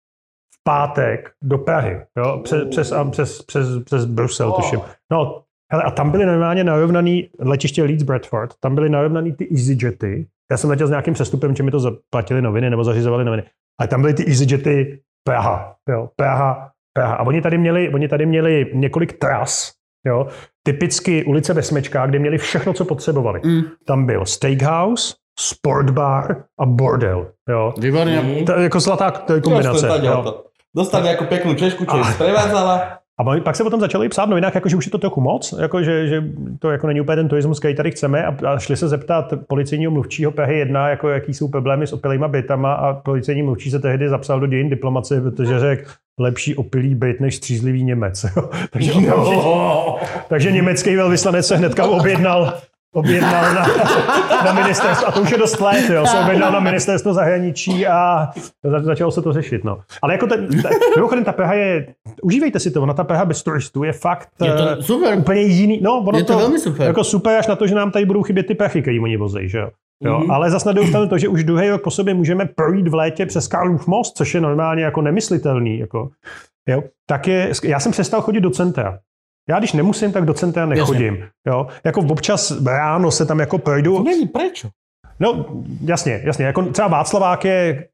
v 0.61 0.65
pátek 0.65 1.31
do 1.43 1.59
Prahy, 1.59 2.01
jo, 2.19 2.41
přes, 2.45 2.69
přes, 2.69 2.93
přes, 3.11 3.43
přes, 3.43 3.67
přes 3.85 4.05
Brusel, 4.05 4.53
tuším. 4.53 4.81
No, 5.13 5.43
hele, 5.73 5.83
a 5.83 5.91
tam 5.91 6.11
byly 6.11 6.27
normálně 6.27 6.65
narovnaný, 6.65 7.31
letiště 7.41 7.83
Leeds 7.83 8.03
Bradford, 8.03 8.55
tam 8.61 8.75
byly 8.75 8.89
narovnaný 8.89 9.33
ty 9.33 9.49
EasyJety. 9.53 10.27
Já 10.51 10.57
jsem 10.57 10.71
letěl 10.71 10.87
s 10.87 10.91
nějakým 10.91 11.15
přestupem, 11.15 11.57
že 11.57 11.63
mi 11.63 11.71
to 11.71 11.81
zaplatili 11.81 12.43
noviny 12.43 12.71
nebo 12.71 12.85
zařizovali 12.85 13.25
noviny. 13.25 13.43
A 13.81 13.87
tam 13.87 14.01
byly 14.01 14.15
ty 14.15 14.29
EasyJety 14.29 15.01
Praha, 15.25 15.77
jo, 15.89 16.11
Praha, 16.17 16.71
Praha. 16.93 17.15
A 17.15 17.23
oni 17.23 17.43
tady 17.43 17.59
měli, 17.59 17.89
oni 17.89 18.09
tady 18.09 18.27
měli 18.27 18.71
několik 18.75 19.19
tras, 19.19 19.73
jo, 20.07 20.27
typicky 20.63 21.25
ulice 21.25 21.55
ve 21.55 21.63
Smečkách, 21.63 22.09
kde 22.09 22.19
měli 22.19 22.39
všechno, 22.39 22.73
co 22.73 22.85
potřebovali. 22.85 23.41
Mm. 23.45 23.63
Tam 23.87 24.07
byl 24.07 24.27
steakhouse, 24.27 25.15
sportbar 25.39 26.45
a 26.61 26.67
bordel. 26.67 27.33
Jo. 27.49 27.75
Výborně. 27.81 28.43
To 28.47 28.53
je 28.53 28.63
jako 28.63 28.81
zlatá 28.81 29.11
to 29.11 29.33
je 29.33 29.41
kombinace. 29.41 29.89
Jo. 30.03 30.45
Dostali 30.79 31.11
nejakú 31.11 31.27
peknú 31.27 31.59
češku, 31.59 31.83
čo 31.83 31.99
sprevádzala. 32.15 33.03
A 33.19 33.25
pak 33.41 33.57
se 33.57 33.65
potom 33.65 33.81
začali 33.81 34.09
psát 34.09 34.25
v 34.25 34.29
novinách, 34.29 34.55
jako, 34.55 34.69
že 34.69 34.77
už 34.77 34.87
je 34.87 34.91
to 34.91 34.99
trochu 34.99 35.21
moc, 35.21 35.55
jako, 35.61 35.83
že, 35.83 36.09
že 36.09 36.25
to 36.59 36.71
jako 36.71 36.87
není 36.87 37.01
úplně 37.01 37.17
ten 37.17 37.29
turismus, 37.29 37.59
který 37.59 37.75
tady 37.75 37.91
chceme 37.91 38.25
a, 38.25 38.37
a 38.47 38.59
šli 38.59 38.77
se 38.77 38.89
zeptat 38.89 39.33
policejního 39.49 39.93
mluvčího 39.93 40.31
Prahy 40.31 40.59
1, 40.59 40.89
jako 40.89 41.09
jaký 41.09 41.35
jsou 41.35 41.49
problémy 41.49 41.87
s 41.87 41.93
opilýma 41.93 42.29
bytama 42.29 42.73
a 42.75 42.95
policejní 42.95 43.43
mluvčí 43.43 43.71
se 43.71 43.79
tehdy 43.79 44.09
zapsal 44.09 44.41
do 44.41 44.47
dějin 44.47 44.71
diplomacie, 44.71 45.21
protože 45.21 45.59
řekl 45.59 45.91
lepší 46.19 46.55
opilý 46.55 46.95
byt 46.95 47.21
než 47.21 47.37
střízlivý 47.37 47.85
Němec. 47.85 48.27
takže, 48.71 48.93
takže 50.29 50.53
německý 50.53 50.97
velvyslanec 50.97 51.47
se 51.47 51.57
hnedka 51.57 51.87
objednal 51.87 52.55
objednal 52.94 53.55
na, 53.55 53.66
na 54.44 54.52
ministerstvo, 54.52 55.09
a 55.09 55.12
to 55.12 55.20
už 55.20 55.31
je 55.31 55.39
dost 55.39 55.60
let, 55.60 55.90
jo, 55.90 56.06
se 56.06 56.19
objednal 56.19 56.52
na 56.52 56.60
ministerstvo 56.60 57.15
zahraničí 57.15 57.86
a 57.86 58.28
za- 58.65 58.82
začalo 58.82 59.10
se 59.10 59.23
to 59.23 59.32
řešit, 59.32 59.65
no. 59.65 59.78
Ale 60.02 60.15
jako 60.15 60.27
ten, 60.27 60.62
ta, 60.62 60.69
mimochodem 60.97 61.24
ta 61.24 61.32
Praha 61.32 61.55
je, 61.55 61.86
užívejte 62.23 62.60
si 62.60 62.70
to, 62.70 62.82
ona 62.82 62.94
ta 62.94 63.05
Praha 63.05 63.24
bez 63.24 63.43
turistů 63.43 63.82
je 63.85 63.93
fakt 63.93 64.28
Je 64.44 64.52
to 64.52 64.69
eh, 64.69 64.82
super. 64.82 65.19
úplně 65.19 65.40
jiný, 65.43 65.81
no, 65.82 65.98
ono 65.98 66.19
Je 66.19 66.24
to 66.24 66.39
velmi 66.39 66.59
super. 66.59 66.86
Jako 66.86 67.05
super 67.05 67.36
až 67.39 67.47
na 67.47 67.56
to, 67.56 67.66
že 67.66 67.74
nám 67.74 67.90
tady 67.90 68.05
budou 68.06 68.23
chybět 68.23 68.47
ty 68.47 68.55
prachy, 68.55 68.82
který 68.82 69.01
oni 69.01 69.16
vozej, 69.16 69.48
že 69.48 69.59
jo. 69.59 69.69
Jo, 70.05 70.19
Mhm. 70.19 70.31
Ale 70.31 70.51
zase 70.51 70.73
na 70.74 71.06
to, 71.06 71.19
že 71.19 71.28
už 71.28 71.44
druhý 71.44 71.69
rok 71.70 71.82
po 71.82 71.90
sobě 71.90 72.15
můžeme 72.15 72.44
projít 72.47 72.89
v 72.89 72.94
létě 72.94 73.27
přes 73.27 73.48
Karlův 73.48 73.86
most, 73.86 74.16
což 74.16 74.35
je 74.35 74.40
normálně 74.40 74.85
jako 74.85 75.02
nemyslitelný. 75.02 75.78
Jako, 75.78 76.09
jo, 76.69 76.82
tak 77.06 77.27
je, 77.28 77.52
já 77.65 77.81
jsem 77.81 77.93
přestal 77.93 78.20
chodit 78.20 78.40
do 78.40 78.51
centra. 78.51 78.98
Já 79.51 79.59
když 79.59 79.73
nemusím, 79.73 80.12
tak 80.12 80.25
do 80.25 80.35
centra 80.35 80.66
nechodím. 80.66 81.19
Jo. 81.47 81.66
Jako 81.85 82.01
občas 82.01 82.53
ráno 82.65 83.11
se 83.11 83.27
tam 83.27 83.41
jako 83.41 83.59
To 83.59 83.65
projdu. 83.65 84.03
není 84.03 84.27
prečo. 84.27 84.69
No, 85.20 85.47
jasně, 85.85 86.20
jasně. 86.25 86.47
Jako 86.47 86.62
třeba 86.62 86.89
Václavák 86.89 87.45
je 87.45 87.85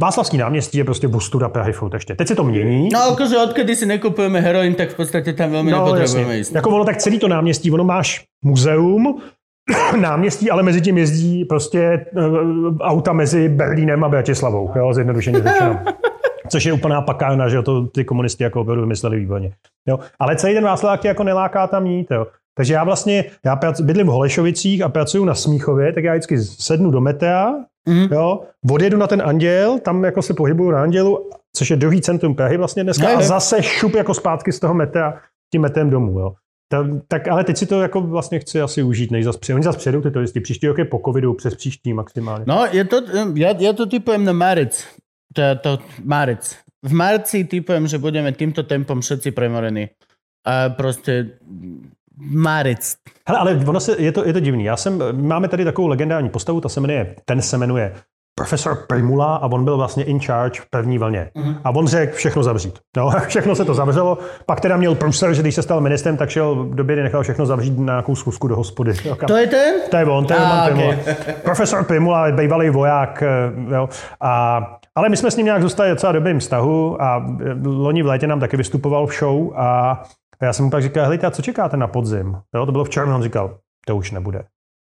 Václavský 0.00 0.38
náměstí 0.38 0.78
je 0.78 0.84
prostě 0.84 1.08
bustuda 1.08 1.48
Prahy 1.48 1.72
furt 1.72 1.94
ještě. 1.94 2.14
Teď 2.14 2.28
se 2.28 2.34
to 2.34 2.44
mění. 2.44 2.88
No 2.92 3.12
akože 3.12 3.38
odkedy 3.38 3.76
si 3.76 3.86
nekupujeme 3.86 4.40
heroin, 4.40 4.74
tak 4.74 4.90
v 4.90 4.96
podstate 4.96 5.32
tam 5.36 5.52
veľmi 5.52 5.68
nepotrebujeme 5.68 6.38
ísť. 6.40 6.52
Jako 6.54 6.68
ono 6.70 6.84
tak 6.84 6.96
celý 6.96 7.18
to 7.18 7.28
náměstí, 7.28 7.70
ono 7.70 7.84
máš 7.84 8.24
muzeum, 8.44 9.20
náměstí, 10.00 10.50
ale 10.50 10.62
mezi 10.62 10.80
tím 10.80 10.98
jezdí 10.98 11.44
prostě 11.44 12.06
uh, 12.16 12.76
auta 12.80 13.12
mezi 13.12 13.48
Berlínem 13.48 14.04
a 14.04 14.08
Bratislavou, 14.08 14.70
jo, 14.76 14.94
zjednodušeně 14.94 15.42
řečeno. 15.42 15.78
Což 16.52 16.64
je 16.64 16.72
úplná 16.72 17.00
pakárna, 17.00 17.48
že 17.48 17.62
to 17.62 17.86
ty 17.86 18.04
komunisti 18.04 18.42
jako 18.44 18.60
opravdu 18.60 18.82
vymysleli 18.82 19.18
výborně. 19.18 19.52
Jo. 19.88 19.98
Ale 20.20 20.36
celý 20.36 20.54
ten 20.54 20.64
Václavák 20.64 21.00
tě 21.00 21.08
jako 21.08 21.24
neláká 21.24 21.66
tam 21.66 21.86
jít, 21.86 22.06
jo. 22.10 22.26
Takže 22.56 22.74
já 22.74 22.84
vlastně, 22.84 23.24
já 23.44 23.58
bydlím 23.82 24.06
v 24.06 24.10
Holešovicích 24.10 24.82
a 24.82 24.88
pracuju 24.88 25.24
na 25.24 25.34
Smíchově, 25.34 25.92
tak 25.92 26.04
já 26.04 26.12
vždycky 26.12 26.38
sednu 26.38 26.90
do 26.90 27.00
metra, 27.00 27.54
Mhm. 27.88 28.08
jo, 28.12 28.40
odjedu 28.70 28.96
na 28.96 29.06
ten 29.06 29.22
Anděl, 29.24 29.78
tam 29.78 30.04
jako 30.04 30.22
se 30.22 30.34
pohybuju 30.34 30.70
na 30.70 30.82
Andělu, 30.82 31.30
což 31.56 31.70
je 31.70 31.76
druhý 31.76 32.00
centrum 32.00 32.34
Prahy 32.34 32.56
vlastně 32.56 32.82
dneska, 32.84 33.06
Ne, 33.06 33.14
a 33.14 33.18
ne. 33.18 33.24
zase 33.24 33.62
šup 33.62 33.94
jako 33.94 34.14
zpátky 34.14 34.52
z 34.52 34.60
toho 34.60 34.74
metra 34.74 35.18
tím 35.52 35.62
metrem 35.62 35.90
domů, 35.90 36.18
jo. 36.20 36.32
Ta, 36.72 36.86
tak 37.08 37.28
ale 37.28 37.44
teď 37.44 37.56
si 37.56 37.66
to 37.66 37.80
jako 37.82 38.00
vlastně 38.00 38.38
chci 38.38 38.60
asi 38.60 38.82
užít, 38.82 39.10
než 39.10 39.24
zase 39.24 39.38
přijdu. 39.38 39.56
Oni 39.56 39.64
zase 39.64 39.78
přijedou 39.78 40.00
ty 40.00 40.10
turisti, 40.10 40.40
příští 40.40 40.66
rok 40.66 40.78
je 40.78 40.84
po 40.84 41.00
covidu, 41.04 41.34
přes 41.34 41.54
příští 41.54 41.92
maximálně. 41.92 42.44
No, 42.48 42.64
je 42.72 42.84
to, 42.84 42.96
ja, 43.34 43.52
ja 43.58 43.72
to 43.72 43.86
typujem 43.86 44.24
na 44.24 44.32
marec. 44.32 44.84
To, 45.32 45.42
to, 45.62 45.78
marec. 46.04 46.56
V 46.84 46.92
marci 46.92 47.44
typujem, 47.44 47.86
že 47.86 47.98
budeme 47.98 48.32
týmto 48.32 48.62
tempom 48.62 49.00
všetci 49.00 49.30
premorení. 49.30 49.88
A 50.46 50.68
proste 50.74 51.38
marec. 52.18 52.96
Hele, 53.28 53.38
ale 53.38 53.50
ono 53.66 53.80
se, 53.80 53.96
je, 53.98 54.12
to, 54.12 54.26
je 54.26 54.32
to 54.32 54.40
divný. 54.40 54.64
Já 54.64 54.76
jsem, 54.76 54.98
máme 55.12 55.48
tady 55.48 55.64
takovou 55.64 55.88
legendární 55.88 56.28
postavu, 56.28 56.60
ta 56.60 56.68
se 56.68 56.80
jmenuje, 56.80 57.14
ten 57.24 57.42
se 57.42 57.58
jmenuje 57.58 57.92
profesor 58.34 58.84
Primula 58.88 59.36
a 59.36 59.46
on 59.46 59.64
byl 59.64 59.76
vlastně 59.76 60.04
in 60.04 60.20
charge 60.20 60.60
v 60.60 60.66
první 60.70 60.98
vlně. 60.98 61.30
Mhm. 61.34 61.56
A 61.64 61.70
on 61.70 61.86
řekl 61.86 62.16
všechno 62.16 62.42
zavřít. 62.42 62.78
No, 62.96 63.10
všechno 63.28 63.54
se 63.54 63.64
to 63.64 63.74
zavřelo. 63.74 64.18
Pak 64.46 64.60
teda 64.60 64.76
měl 64.76 64.94
průser, 64.94 65.34
že 65.34 65.42
když 65.42 65.54
se 65.54 65.62
stal 65.62 65.80
ministrem, 65.80 66.16
tak 66.16 66.30
šel 66.30 66.54
v 66.64 66.74
době, 66.74 66.96
kdy 66.96 67.02
nechal 67.02 67.22
všechno 67.22 67.46
zavřít 67.46 67.78
na 67.78 67.92
nějakou 67.92 68.14
schůzku 68.14 68.48
do 68.48 68.56
hospody. 68.56 68.92
Kam- 68.94 69.26
To 69.28 69.36
je 69.36 69.46
ten? 69.46 69.74
To 69.90 69.96
je 69.96 70.04
on, 70.06 70.26
to 70.26 70.32
je 70.32 70.38
Ah, 70.38 70.42
Roman 70.42 70.66
Primula. 70.72 70.94
okay. 71.20 71.34
Profesor 71.42 71.84
Primula, 71.84 72.30
bývalý 72.32 72.70
voják. 72.70 73.22
eh, 73.22 73.74
Jo. 73.74 73.88
A, 74.20 74.60
ale 74.94 75.08
my 75.08 75.16
jsme 75.16 75.30
s 75.30 75.36
ním 75.36 75.46
nějak 75.46 75.62
zůstali 75.62 75.90
docela 75.90 76.12
dobrým 76.12 76.38
vztahu 76.38 77.02
a 77.02 77.26
eh, 77.40 77.68
loni 77.68 78.02
v 78.02 78.06
létě 78.06 78.26
nám 78.26 78.40
taky 78.40 78.56
vystupoval 78.56 79.06
v 79.06 79.14
show 79.18 79.52
a 79.56 80.02
já 80.42 80.52
jsem 80.52 80.64
mu 80.64 80.70
pak 80.70 80.82
říkal, 80.82 81.08
hejte, 81.08 81.26
a 81.26 81.30
co 81.30 81.42
čekáte 81.42 81.76
na 81.76 81.86
podzim? 81.86 82.36
Jo, 82.54 82.66
to 82.66 82.72
bylo 82.72 82.84
v 82.84 82.90
červnu, 82.90 83.14
on 83.14 83.22
říkal, 83.22 83.58
to 83.86 83.96
už 83.96 84.10
nebude. 84.10 84.44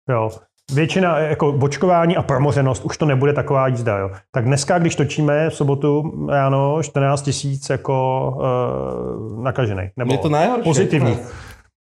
Jo. 0.09 0.31
Většina 0.73 1.18
eh, 1.18 1.28
jako 1.28 1.48
očkování 1.48 2.16
a 2.16 2.23
promořenost, 2.23 2.85
už 2.85 2.97
to 2.97 3.06
nebude 3.06 3.32
taková 3.32 3.68
jízda. 3.68 3.98
Jo. 3.98 4.10
Tak 4.32 4.44
dneska, 4.44 4.78
když 4.78 4.97
točíme 4.97 5.51
v 5.51 5.55
sobotu 5.55 6.12
ráno, 6.31 6.82
14 6.82 7.23
tisíc 7.23 7.70
jako 7.70 8.32
uh, 8.36 9.43
nakažený. 9.44 9.90
Nebo 9.97 10.12
Je 10.12 10.18
to 10.18 10.31
pozitivní. 10.64 11.18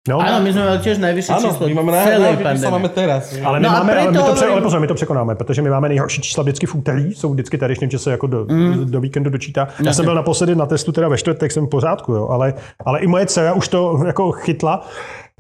No, 0.03 0.19
Áno, 0.19 0.43
my 0.43 0.51
sme 0.51 0.67
mali 0.67 0.83
tiež 0.83 0.99
najvyššie 0.99 1.31
Áno, 1.31 1.47
číslo 1.47 1.63
my 1.71 1.75
máme 1.79 1.91
sa 1.95 2.19
pandémie. 2.43 2.75
máme 2.75 2.91
teraz. 2.91 3.23
ale 3.39 3.63
my 3.63 3.67
No 3.67 3.71
máme, 3.71 3.93
ale, 3.95 4.11
my 4.11 4.19
preto 4.19 4.27
to 4.27 4.35
pře, 4.35 4.47
ale 4.51 4.61
pozor, 4.61 4.81
my 4.83 4.87
to 4.91 4.95
překonáme, 4.99 5.35
protože 5.39 5.63
my 5.63 5.71
máme 5.71 5.89
nejhorší 5.89 6.23
čísla 6.23 6.43
vždycky 6.43 6.67
v 6.67 6.75
úterý, 6.75 7.15
jsou 7.15 7.33
vždycky 7.33 7.59
tady, 7.59 7.73
ještě 7.73 7.99
se 7.99 8.11
jako 8.11 8.27
do, 8.27 8.47
mm. 8.51 8.91
do 8.91 9.01
víkendu 9.01 9.31
dočítá. 9.31 9.61
Já 9.61 9.67
Jasně. 9.79 9.95
jsem 9.95 10.05
byl 10.05 10.15
naposledy 10.15 10.55
na 10.55 10.67
testu 10.67 10.93
teda 10.93 11.09
ve 11.09 11.19
čtvrtek, 11.19 11.53
jsem 11.53 11.67
v 11.67 11.71
pořádku, 11.71 12.13
jo, 12.13 12.29
ale, 12.29 12.55
ale 12.85 13.01
i 13.01 13.07
moje 13.07 13.27
dcera 13.27 13.53
už 13.53 13.69
to 13.69 14.03
jako 14.07 14.33
chytla 14.33 14.87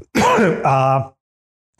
a 0.64 1.10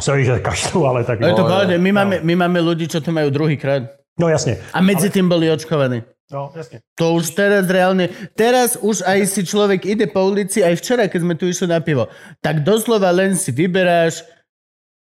sorry, 0.03 0.25
že 0.25 0.39
kašlu, 0.39 0.87
ale 0.87 1.05
tak 1.05 1.21
No 1.21 1.27
je 1.29 1.35
to 1.35 1.49
no, 1.49 1.79
my 1.79 1.93
no. 1.93 2.01
máme, 2.03 2.19
my 2.23 2.35
máme 2.35 2.59
ľudí, 2.67 2.91
čo 2.91 2.99
to 2.99 3.15
majú 3.15 3.31
druhýkrát. 3.31 4.02
No 4.21 4.29
jasně. 4.29 4.59
A 4.73 4.81
medzi 4.81 5.11
tým 5.11 5.29
boli 5.29 5.51
očkovaní. 5.51 6.03
No, 6.33 6.53
jasně. 6.57 6.81
To 6.97 7.13
už 7.13 7.31
teraz 7.37 7.69
reálne, 7.69 8.09
teraz 8.33 8.81
už 8.81 9.05
aj 9.05 9.21
si 9.29 9.45
človek 9.45 9.85
ide 9.85 10.09
po 10.09 10.25
ulici, 10.25 10.65
aj 10.65 10.81
včera, 10.81 11.05
keď 11.05 11.21
sme 11.21 11.35
tu 11.37 11.45
išli 11.45 11.69
na 11.69 11.81
pivo, 11.85 12.09
tak 12.41 12.65
doslova 12.65 13.13
len 13.13 13.37
si 13.37 13.53
vyberáš, 13.53 14.25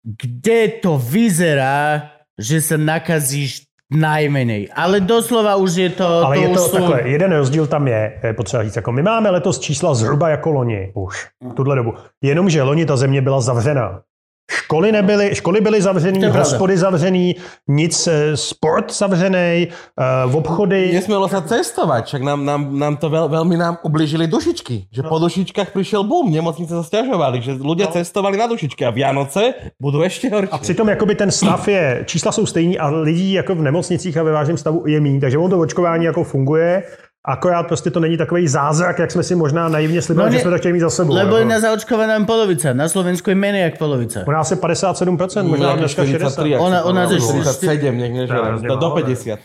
kde 0.01 0.81
to 0.81 0.97
vyzerá, 0.97 2.09
že 2.41 2.65
sa 2.65 2.81
nakazíš 2.81 3.69
najmenej. 3.93 4.73
Ale 4.73 5.05
doslova 5.05 5.61
už 5.61 5.71
je 5.77 5.91
to... 5.93 6.09
Ale 6.25 6.41
je 6.41 6.49
už 6.49 6.57
to 6.57 6.65
sú... 6.65 6.75
takhle, 6.81 6.99
jeden 7.05 7.33
rozdíl 7.33 7.67
tam 7.67 7.89
je, 7.89 8.21
je 8.25 8.33
potřeba 8.33 8.63
říct, 8.65 8.77
jako 8.77 8.93
my 8.93 9.03
máme 9.03 9.31
letos 9.31 9.59
čísla 9.59 9.95
zhruba 9.95 10.29
jako 10.29 10.51
loni 10.51 10.93
už, 10.95 11.29
v 11.51 11.55
tuhle 11.55 11.77
dobu. 11.77 11.95
Jenomže 12.25 12.63
loni 12.63 12.87
ta 12.87 12.97
země 12.97 13.21
byla 13.21 13.41
zavřená. 13.41 14.03
Školy 14.51 14.93
nebyly, 14.93 15.35
školy 15.35 15.61
byly 15.61 15.83
zavřený, 15.83 16.25
hospody 16.25 16.79
zavřený, 16.79 17.37
nic, 17.69 18.07
eh, 18.07 18.37
sport 18.37 18.93
zavřený, 18.93 19.69
uh, 20.27 20.37
obchody. 20.37 20.93
Nesmelo 20.93 21.29
sa 21.29 21.41
cestovať, 21.41 22.07
však 22.07 22.23
nám, 22.23 22.45
nám, 22.45 22.63
nám 22.79 22.95
to 22.97 23.09
veľ, 23.09 23.33
veľmi 23.33 23.57
nám 23.57 23.75
ubližili 23.87 24.27
dušičky. 24.27 24.93
Že 24.93 25.03
no. 25.03 25.09
po 25.09 25.17
dušičkách 25.23 25.73
prišiel 25.73 26.05
boom, 26.05 26.29
nemocnice 26.29 26.75
sa 26.75 26.85
stiažovali, 26.85 27.41
že 27.41 27.57
ľudia 27.57 27.89
no. 27.89 27.95
cestovali 27.97 28.37
na 28.37 28.51
dušičky 28.51 28.83
a 28.85 28.91
Vianoce 28.91 29.73
budú 29.81 30.05
ešte 30.05 30.29
horšie. 30.29 30.53
A 30.53 30.59
přitom 30.59 30.89
jakoby 30.89 31.15
ten 31.15 31.31
stav 31.31 31.63
je, 31.69 32.05
čísla 32.05 32.33
jsou 32.33 32.47
stejní 32.47 32.79
a 32.79 32.89
lidí 32.89 33.33
jako 33.33 33.55
v 33.55 33.63
nemocnicích 33.63 34.17
a 34.17 34.23
ve 34.23 34.33
vážném 34.33 34.57
stavu 34.57 34.85
je 34.87 35.01
méně, 35.01 35.21
takže 35.21 35.39
ono 35.39 35.49
to 35.49 35.59
očkování 35.59 36.05
jako 36.05 36.25
funguje, 36.25 36.83
akorát 37.27 37.63
prostě 37.63 37.91
to 37.91 38.01
není 38.01 38.17
takový 38.17 38.49
zázrak, 38.49 38.99
jak 38.99 39.11
jsme 39.11 39.23
si 39.23 39.35
možná 39.35 39.69
naivně 39.69 40.03
slibovali, 40.03 40.31
No 40.31 40.33
že 40.33 40.37
ne- 40.39 40.43
jsme 40.43 40.51
to 40.51 40.59
chtěli 40.59 40.73
mít 40.73 40.81
za 40.81 40.91
sebou. 40.91 41.15
Lebo 41.15 41.37
je 41.37 41.41
jako. 41.43 41.51
na 41.51 41.61
zaočkovaná 41.61 42.13
len 42.15 42.27
polovica. 42.27 42.73
Na 42.73 42.89
Slovensku 42.89 43.31
je 43.31 43.37
menej 43.39 43.63
jak 43.63 43.79
polovica. 43.79 44.25
U 44.27 44.31
nás 44.31 44.51
je 44.51 44.57
57%, 44.57 45.43
možná 45.47 45.77
dneska 45.77 46.03
60%. 46.05 46.47
jak 46.47 46.61
Ona- 46.61 46.83
ona 46.83 47.07
ze 47.07 47.19
47, 47.21 47.99
nech 47.99 48.13
než 48.13 48.29
To 48.29 48.35
je 48.35 48.43
hrozně 48.45 48.69
do, 48.69 48.77
do 48.77 48.89
málo, 48.89 48.97
ne? 48.99 49.03
50. 49.03 49.39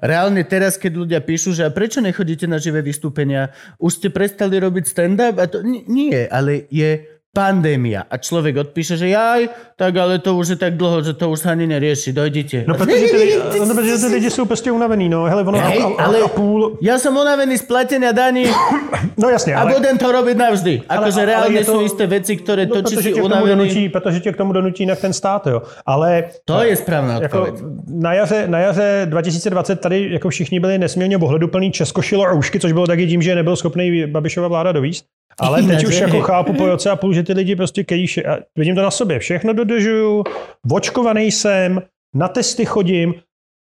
Reálne 0.00 0.40
teraz, 0.48 0.80
keď 0.80 0.92
ľudia 0.96 1.20
píšu, 1.20 1.52
že 1.52 1.60
a 1.60 1.70
prečo 1.70 2.00
nechodíte 2.00 2.48
na 2.48 2.56
živé 2.56 2.80
vystúpenia, 2.80 3.52
už 3.76 4.00
ste 4.00 4.08
prestali 4.08 4.56
robiť 4.56 4.84
stand-up? 4.88 5.36
A 5.36 5.44
to, 5.44 5.60
nie, 5.86 6.24
ale 6.24 6.64
je 6.72 7.13
pandémia. 7.34 8.06
A 8.06 8.14
človek 8.16 8.56
odpíše, 8.56 8.94
že 8.94 9.10
jaj, 9.10 9.50
tak 9.74 9.90
ale 9.98 10.22
to 10.22 10.38
už 10.38 10.54
je 10.54 10.56
tak 10.56 10.78
dlho, 10.78 11.02
že 11.02 11.18
to 11.18 11.30
už 11.30 11.50
ani 11.50 11.66
nerieši, 11.66 12.14
dojdite. 12.14 12.64
No, 12.70 12.74
protože 12.78 13.06
ty, 13.10 13.16
lidi, 13.16 13.36
no, 13.58 13.74
protože 13.74 13.98
ty 13.98 14.06
lidi 14.06 14.30
jsou 14.30 14.44
prostě 14.44 14.70
unavený, 14.70 15.08
no. 15.08 15.24
Hele, 15.24 15.42
ono 15.42 15.58
Hej, 15.58 15.82
a, 15.82 15.86
a, 15.86 16.04
ale- 16.04 16.22
a, 16.22 16.28
půl, 16.28 16.78
Ja 16.78 16.98
som 17.02 17.16
unavený 17.18 17.58
z 17.58 17.66
platenia 17.66 18.14
daní 18.14 18.46
no 19.22 19.28
jasně, 19.28 19.54
a 19.54 19.66
ale, 19.66 19.74
budem 19.74 19.98
to 19.98 20.12
robiť 20.12 20.36
navždy. 20.36 20.74
Akože 20.88 21.20
je 21.50 21.64
to- 21.66 21.72
sú 21.74 21.78
isté 21.82 22.06
veci, 22.06 22.38
ktoré 22.38 22.70
no, 22.70 22.78
to, 22.78 22.90
či 22.90 22.96
si 22.96 23.02
tě 23.02 23.10
k 23.10 23.14
tomu 23.14 23.26
unavený, 23.26 23.50
donutí, 23.50 23.82
protože 23.88 24.20
tě 24.20 24.30
k 24.32 24.36
tomu 24.36 24.52
donutí 24.52 24.82
jinak 24.82 25.00
ten 25.00 25.12
stát, 25.12 25.46
jo. 25.46 25.62
Ale 25.86 26.24
to 26.44 26.62
je 26.62 26.76
správna 26.76 27.18
jako 27.22 27.46
na, 27.88 28.12
jaře, 28.12 28.44
na 28.46 28.58
jaře 28.58 29.06
2020 29.10 29.80
tady 29.80 30.12
jako 30.12 30.28
všichni 30.28 30.60
byli 30.60 30.78
nesmírně 30.78 31.18
ohleduplný, 31.18 31.72
Česko 31.72 32.02
šilo 32.02 32.24
roušky, 32.24 32.60
což 32.60 32.72
bylo 32.72 32.86
taky 32.86 33.06
tím, 33.06 33.22
že 33.22 33.34
nebyl 33.34 33.56
schopný 33.56 34.06
Babišova 34.06 34.48
vláda 34.48 34.72
dovíst. 34.72 35.04
Ale 35.40 35.62
teď 35.62 35.86
už 35.86 36.00
jako 36.00 36.20
chápu 36.20 36.52
po 36.52 36.66
roce 36.66 36.90
a 36.90 36.96
půl, 36.96 37.14
že 37.14 37.22
ty 37.22 37.32
lidi 37.32 37.56
prostě 37.56 37.84
kejí, 37.84 38.06
vše- 38.06 38.24
a 38.28 38.38
vidím 38.58 38.74
to 38.74 38.82
na 38.82 38.90
sobě, 38.90 39.18
všechno 39.18 39.52
dodržuju, 39.52 40.24
očkovaný 40.72 41.30
jsem, 41.32 41.82
na 42.14 42.28
testy 42.28 42.64
chodím, 42.64 43.14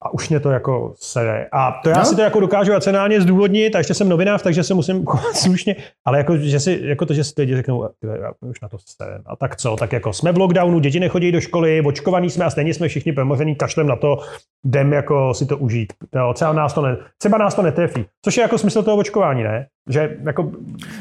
A 0.06 0.14
už 0.14 0.30
mě 0.30 0.40
to 0.40 0.52
jako 0.52 0.94
sere. 0.98 1.48
A 1.52 1.80
to 1.84 1.90
já 1.90 1.98
No. 1.98 2.06
si 2.06 2.16
to 2.16 2.22
jako 2.22 2.40
dokážu 2.40 2.72
racionálně 2.72 3.22
zdůvodnit, 3.22 3.76
a 3.76 3.78
ještě 3.78 3.94
jsem 3.94 4.10
novinář, 4.10 4.42
takže 4.42 4.64
se 4.64 4.74
musím 4.74 5.06
chovat 5.06 5.36
slušně, 5.36 5.76
ale 6.06 6.18
jako, 6.18 6.38
že 6.38 6.60
si, 6.60 6.80
jako 6.84 7.06
to, 7.06 7.14
že 7.14 7.24
si 7.24 7.34
lidi 7.38 7.56
řeknou, 7.56 7.84
"A 7.84 7.90
ty, 8.00 8.08
já 8.22 8.32
už 8.50 8.62
na 8.62 8.70
to 8.70 8.78
serem. 8.86 9.22
A 9.26 9.36
tak 9.36 9.56
co, 9.56 9.76
tak 9.76 9.94
jako 9.94 10.14
jsme 10.14 10.32
v 10.32 10.38
lockdownu, 10.38 10.80
děti 10.80 11.00
nechodí 11.00 11.32
do 11.32 11.42
školy, 11.42 11.82
očkovaní 11.86 12.30
jsme 12.30 12.46
a 12.46 12.50
stejně 12.50 12.74
jsme 12.74 12.88
všichni 12.88 13.12
promoření 13.14 13.56
kašlem 13.56 13.88
na 13.88 13.96
to, 13.96 14.18
jdem 14.66 14.94
jako 14.94 15.34
si 15.34 15.46
to 15.46 15.58
užít. 15.58 15.94
Jo, 16.16 16.34
třeba, 16.34 16.54
nás 16.54 16.74
to 16.74 16.82
ne, 16.82 16.98
třeba 17.18 17.38
nás 17.38 17.56
to 17.56 17.62
netrefí. 17.62 18.06
Což 18.26 18.38
je 18.38 18.42
jako 18.42 18.58
smysl 18.58 18.84
toho 18.84 18.98
očkování, 18.98 19.44
ne? 19.44 19.68
Že 19.90 20.18
jako 20.24 20.52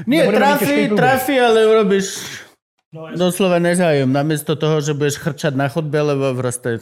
Nie, 0.07 0.23
nebudeme 0.23 0.53
mít 0.53 0.59
těžký 0.59 0.89
trafí, 0.89 1.39
ale 2.95 3.15
urobíš 3.15 3.19
doslova 3.19 3.59
nezájem. 3.59 4.07
Namiesto 4.07 4.55
toho, 4.55 4.79
že 4.79 4.95
budeš 4.95 5.19
chrčať 5.19 5.59
na 5.59 5.67
chodbe, 5.67 5.99
lebo 5.99 6.31
proste 6.39 6.79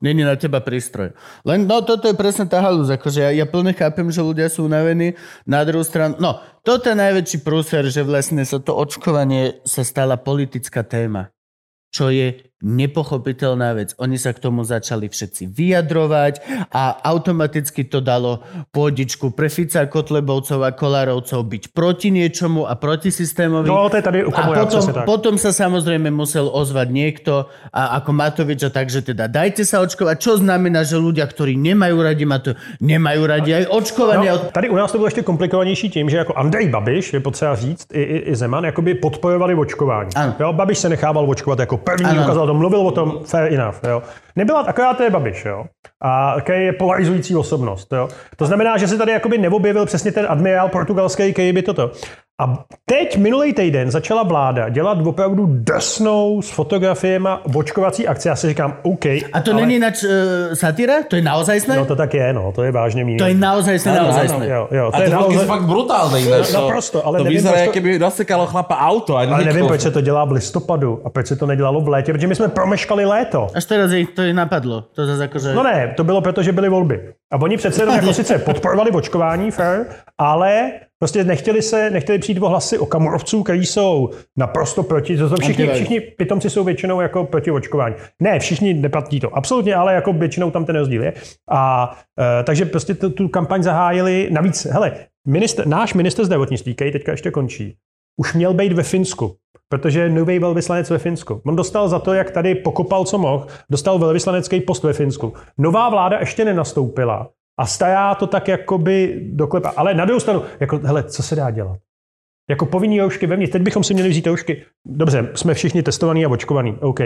není 0.00 0.24
na 0.24 0.40
teba 0.40 0.64
prístroj. 0.64 1.12
Len 1.44 1.68
no, 1.68 1.84
toto 1.84 2.08
je 2.08 2.16
presne 2.16 2.48
tá 2.48 2.64
halúz. 2.64 2.88
Akože 2.88 3.20
ja, 3.20 3.30
ja 3.32 3.46
plne 3.46 3.76
chápem, 3.76 4.08
že 4.08 4.24
ľudia 4.24 4.48
sú 4.48 4.64
unavení. 4.64 5.12
Na 5.44 5.62
druhú 5.68 5.84
stranu, 5.84 6.16
no, 6.16 6.40
toto 6.64 6.88
je 6.88 6.96
najväčší 6.96 7.38
prúser, 7.44 7.84
že 7.92 8.00
vlastne 8.00 8.40
sa 8.48 8.56
to 8.56 8.72
očkovanie 8.72 9.60
sa 9.68 9.84
stala 9.84 10.16
politická 10.16 10.80
téma. 10.80 11.28
Čo 11.92 12.08
je 12.12 12.47
nepochopiteľná 12.58 13.70
vec. 13.78 13.94
Oni 14.02 14.18
sa 14.18 14.34
k 14.34 14.42
tomu 14.42 14.66
začali 14.66 15.06
všetci 15.06 15.46
vyjadrovať 15.46 16.34
a 16.74 16.98
automaticky 17.06 17.86
to 17.86 18.02
dalo 18.02 18.42
pôdičku 18.74 19.30
pre 19.30 19.46
Fica, 19.46 19.86
Kotlebovcov 19.86 20.66
a 20.66 20.74
Kolárovcov 20.74 21.38
byť 21.46 21.62
proti 21.70 22.10
niečomu 22.10 22.66
a 22.66 22.74
proti 22.74 23.14
systémovi. 23.14 23.70
No, 23.70 23.86
to 23.86 24.02
je 24.02 24.04
tady 24.04 24.18
a 24.26 24.42
potom, 24.50 24.82
tak. 24.90 25.06
potom 25.06 25.34
sa 25.38 25.54
samozrejme 25.54 26.10
musel 26.10 26.50
ozvať 26.50 26.88
niekto 26.90 27.46
a 27.70 28.02
ako 28.02 28.10
Matovič 28.10 28.66
a 28.66 28.70
takže 28.74 29.06
teda 29.06 29.30
dajte 29.30 29.62
sa 29.62 29.78
očkovať. 29.78 30.18
Čo 30.18 30.42
znamená, 30.42 30.82
že 30.82 30.98
ľudia, 30.98 31.30
ktorí 31.30 31.54
nemajú 31.54 31.96
radi 32.02 32.24
Matovič, 32.26 32.58
nemajú 32.82 33.22
radi 33.22 33.50
aj 33.54 33.64
očkovanie. 33.70 34.30
No, 34.34 34.50
tady 34.50 34.66
u 34.68 34.76
nás 34.76 34.92
to 34.92 34.98
bylo 34.98 35.06
ještě 35.06 35.22
komplikovanější 35.22 35.90
tím, 35.90 36.10
že 36.10 36.16
jako 36.16 36.34
Andrej 36.34 36.68
Babiš, 36.68 37.12
je 37.12 37.20
potřeba 37.20 37.54
říct, 37.54 37.86
i, 37.92 38.02
i, 38.02 38.16
i 38.18 38.34
Zeman, 38.34 38.64
jakoby 38.64 38.94
podporovali 38.94 39.54
očkování. 39.54 40.10
Ano. 40.14 40.34
Jo, 40.40 40.52
Babiš 40.52 40.78
se 40.78 40.88
nechával 40.88 41.30
očkovat 41.30 41.58
jako 41.58 41.76
první, 41.76 42.06
Ano. 42.06 42.22
ukázal 42.22 42.47
to, 42.48 42.56
mluvil 42.56 42.88
o 42.88 42.92
tom, 42.96 43.20
fair 43.28 43.52
enough. 43.52 43.84
Jo. 43.84 44.00
Nebyla 44.38 44.60
akorát 44.60 44.96
to 44.96 45.02
je 45.02 45.10
Babiš, 45.10 45.44
jo. 45.44 45.64
A 46.02 46.34
také 46.34 46.62
je 46.62 46.72
polarizující 46.72 47.36
osobnost. 47.36 47.92
Jo. 47.92 48.08
To 48.36 48.46
znamená, 48.46 48.78
že 48.78 48.88
se 48.88 48.98
tady 48.98 49.12
jakoby 49.12 49.38
neobjevil 49.38 49.86
přesně 49.86 50.12
ten 50.12 50.26
admirál 50.28 50.68
portugalský, 50.68 51.32
který 51.32 51.52
by 51.52 51.62
toto. 51.62 51.90
A 52.38 52.64
teď 52.86 53.18
minulý 53.18 53.50
týden 53.52 53.90
začala 53.90 54.22
vláda 54.22 54.68
dělat 54.68 55.06
opravdu 55.06 55.46
desnou 55.50 56.42
s 56.42 56.50
fotografiemi 56.50 57.28
očkovací 57.54 58.06
akce. 58.06 58.28
Já 58.28 58.36
si 58.36 58.48
říkám, 58.48 58.76
OK. 58.82 59.06
A 59.06 59.40
to 59.44 59.50
ale... 59.52 59.60
není 59.60 59.78
nač 59.78 60.04
uh, 60.04 60.10
satíra? 60.54 61.02
To 61.10 61.16
je 61.16 61.22
naozaj 61.22 61.60
No 61.66 61.84
to 61.84 61.96
tak 61.96 62.14
je, 62.14 62.32
no, 62.32 62.52
to 62.54 62.62
je 62.62 62.72
vážně 62.72 63.04
míněné. 63.04 63.18
To 63.18 63.28
je 63.28 63.34
naozaj 63.34 63.76
Áno, 63.90 63.94
naozaj 63.94 64.26
áno. 64.30 64.44
Jo, 64.46 64.62
jo, 64.70 64.86
A 64.94 64.96
to 64.96 65.02
je 65.02 65.10
to 65.10 65.14
naozaj... 65.18 65.46
fakt 65.50 65.66
brutálne 65.66 66.18
ináč. 66.22 66.54
No, 66.54 66.62
naprosto, 66.62 67.02
ale 67.02 67.18
to 67.18 67.24
nevím, 67.26 67.36
vyzerá, 67.42 67.50
proč 67.50 67.58
to- 67.58 67.66
ako 67.66 67.74
keby 67.74 67.88
rozsekalo 67.98 68.44
chlapa 68.46 68.76
auto. 68.86 69.12
A 69.18 69.26
Ale 69.26 69.44
nevím, 69.44 69.66
proč 69.66 69.80
se 69.82 69.90
to 69.90 70.00
dělá 70.00 70.22
v 70.24 70.32
listopadu 70.38 71.02
a 71.04 71.10
proč 71.10 71.26
se 71.26 71.36
to 71.36 71.46
nedělalo 71.46 71.80
v 71.82 71.88
létě, 71.88 72.14
protože 72.14 72.26
my 72.30 72.34
jsme 72.38 72.48
promeškali 72.48 73.02
léto. 73.02 73.50
Až 73.50 73.64
teraz 73.66 73.90
ich 73.90 74.14
to 74.14 74.22
ich 74.28 74.34
napadlo. 74.34 74.84
To 74.94 75.06
zase 75.06 75.24
akože... 75.24 75.54
No 75.54 75.62
ne, 75.62 75.94
to 75.96 76.04
bylo 76.04 76.20
proto, 76.20 76.42
že 76.42 76.52
byly 76.52 76.68
volby. 76.68 77.14
A 77.32 77.36
oni 77.40 77.56
přece 77.56 77.82
jenom 77.82 77.94
jako 77.94 78.12
sice 78.12 78.38
podporovali 78.38 78.90
očkování, 78.90 79.50
fair, 79.50 79.84
ale 80.18 80.70
prostě 80.98 81.24
nechtěli 81.24 81.62
se, 81.62 81.90
nechtěli 81.90 82.18
přijít 82.18 82.42
o 82.42 82.48
hlasy 82.48 82.78
okamurovců, 82.78 83.42
kteří 83.42 83.66
jsou 83.66 84.10
naprosto 84.36 84.82
proti, 84.82 85.16
to 85.16 85.28
jsou 85.28 85.36
všichni, 85.40 85.68
všichni 85.68 86.00
pitomci 86.00 86.50
jsou 86.50 86.64
většinou 86.64 87.00
jako 87.00 87.24
proti 87.24 87.50
očkování. 87.50 87.94
Ne, 88.22 88.38
všichni 88.38 88.74
neplatí 88.74 89.20
to, 89.20 89.36
absolutně, 89.36 89.74
ale 89.74 89.94
jako 89.94 90.12
většinou 90.12 90.50
tam 90.50 90.64
ten 90.64 90.76
rozdíl 90.76 91.02
je. 91.02 91.12
A 91.50 91.92
e, 92.40 92.44
takže 92.44 92.64
prostě 92.64 92.94
tu, 92.94 93.10
tu 93.10 93.28
kampaň 93.28 93.62
zahájili, 93.62 94.28
navíc, 94.30 94.64
hele, 94.64 94.92
minister, 95.26 95.66
náš 95.66 95.94
minister 95.94 96.24
zdravotnictví, 96.24 96.74
který 96.74 96.92
teďka 96.92 97.12
ještě 97.12 97.30
končí, 97.30 97.76
už 98.20 98.34
měl 98.34 98.54
být 98.54 98.72
ve 98.72 98.82
Finsku, 98.82 99.36
protože 99.68 100.00
je 100.00 100.08
nový 100.08 100.38
velvyslanec 100.38 100.90
ve 100.90 100.98
Finsku. 100.98 101.40
On 101.46 101.56
dostal 101.56 101.88
za 101.88 101.98
to, 101.98 102.14
jak 102.14 102.30
tady 102.30 102.54
pokopal, 102.54 103.04
co 103.04 103.18
mohl, 103.18 103.46
dostal 103.70 103.98
velvyslanecký 103.98 104.60
post 104.60 104.82
ve 104.82 104.92
Finsku. 104.92 105.32
Nová 105.58 105.88
vláda 105.88 106.18
ještě 106.18 106.44
nenastoupila 106.44 107.30
a 107.60 107.66
stará 107.66 108.14
to 108.14 108.26
tak 108.26 108.48
jakoby 108.48 109.20
doklepa. 109.32 109.72
Ale 109.76 109.94
na 109.94 110.04
druhou 110.04 110.20
stranu, 110.20 110.42
jako, 110.60 110.80
hele, 110.84 111.02
co 111.02 111.22
se 111.22 111.36
dá 111.36 111.50
dělat? 111.50 111.78
Jako 112.50 112.66
povinný 112.66 113.00
roušky 113.00 113.26
vevnitř, 113.26 113.52
teď 113.52 113.62
bychom 113.62 113.84
si 113.84 113.94
měli 113.94 114.08
vzít 114.08 114.26
roušky. 114.26 114.64
Dobře, 114.86 115.28
jsme 115.34 115.54
všichni 115.54 115.82
testovaní 115.82 116.24
a 116.24 116.28
očkovaní, 116.28 116.76
OK. 116.80 117.00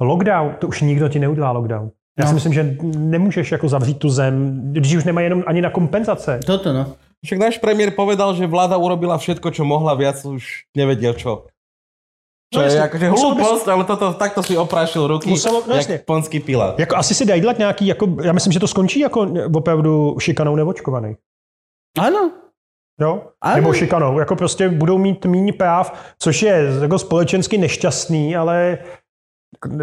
Lockdown, 0.00 0.54
to 0.58 0.68
už 0.68 0.80
nikdo 0.80 1.08
ti 1.08 1.18
neudělá 1.18 1.50
lockdown. 1.50 1.90
Já 2.18 2.26
si 2.26 2.34
myslím, 2.34 2.52
že 2.52 2.76
nemůžeš 2.98 3.52
jako 3.52 3.68
zavřít 3.68 3.98
tu 3.98 4.08
zem, 4.08 4.60
když 4.72 4.94
už 4.94 5.04
nemají 5.04 5.26
jenom 5.26 5.42
ani 5.46 5.60
na 5.60 5.70
kompenzace. 5.70 6.40
Toto 6.46 6.72
no. 6.72 6.86
Však 7.24 7.38
náš 7.38 7.58
premiér 7.58 7.90
povedal, 7.90 8.34
že 8.34 8.46
vláda 8.46 8.78
urobila 8.78 9.18
všetko, 9.18 9.50
čo 9.50 9.66
mohla, 9.66 9.98
viac 9.98 10.22
už 10.22 10.70
nevedel 10.78 11.18
čo. 11.18 11.50
Čo 12.48 12.58
No 12.60 12.64
je 12.64 12.66
jasně. 12.66 12.80
akože 12.80 13.10
Muselo 13.10 13.34
by- 13.34 13.42
hlúposť, 13.42 13.66
ale 13.68 13.84
toto, 13.84 14.06
takto 14.16 14.40
si 14.42 14.56
oprášil 14.56 15.04
ruky, 15.06 15.28
Muselo- 15.30 15.62
no 15.68 15.74
jasně. 15.76 15.92
jak 16.00 16.04
ponský 16.04 16.40
pilát. 16.40 16.78
Jako 16.78 16.96
asi 16.96 17.14
si 17.14 17.24
dají 17.28 17.40
dělat 17.40 17.58
nějaký, 17.58 17.86
jako, 17.86 18.16
já 18.24 18.32
myslím, 18.32 18.52
že 18.52 18.60
to 18.60 18.68
skončí 18.68 19.00
jako 19.00 19.28
opravdu 19.54 20.16
šikanou 20.20 20.56
neočkovaných. 20.56 21.16
Áno. 22.00 22.32
Jo? 23.00 23.22
Ano. 23.40 23.56
Nebo 23.56 23.72
šikanou. 23.72 24.18
Jako 24.18 24.36
prostě 24.36 24.68
budou 24.68 24.98
mít 24.98 25.24
míň 25.24 25.52
práv, 25.52 25.92
což 26.18 26.42
je 26.42 26.64
jako 26.82 26.98
společensky 26.98 27.58
nešťastný, 27.58 28.36
ale 28.36 28.78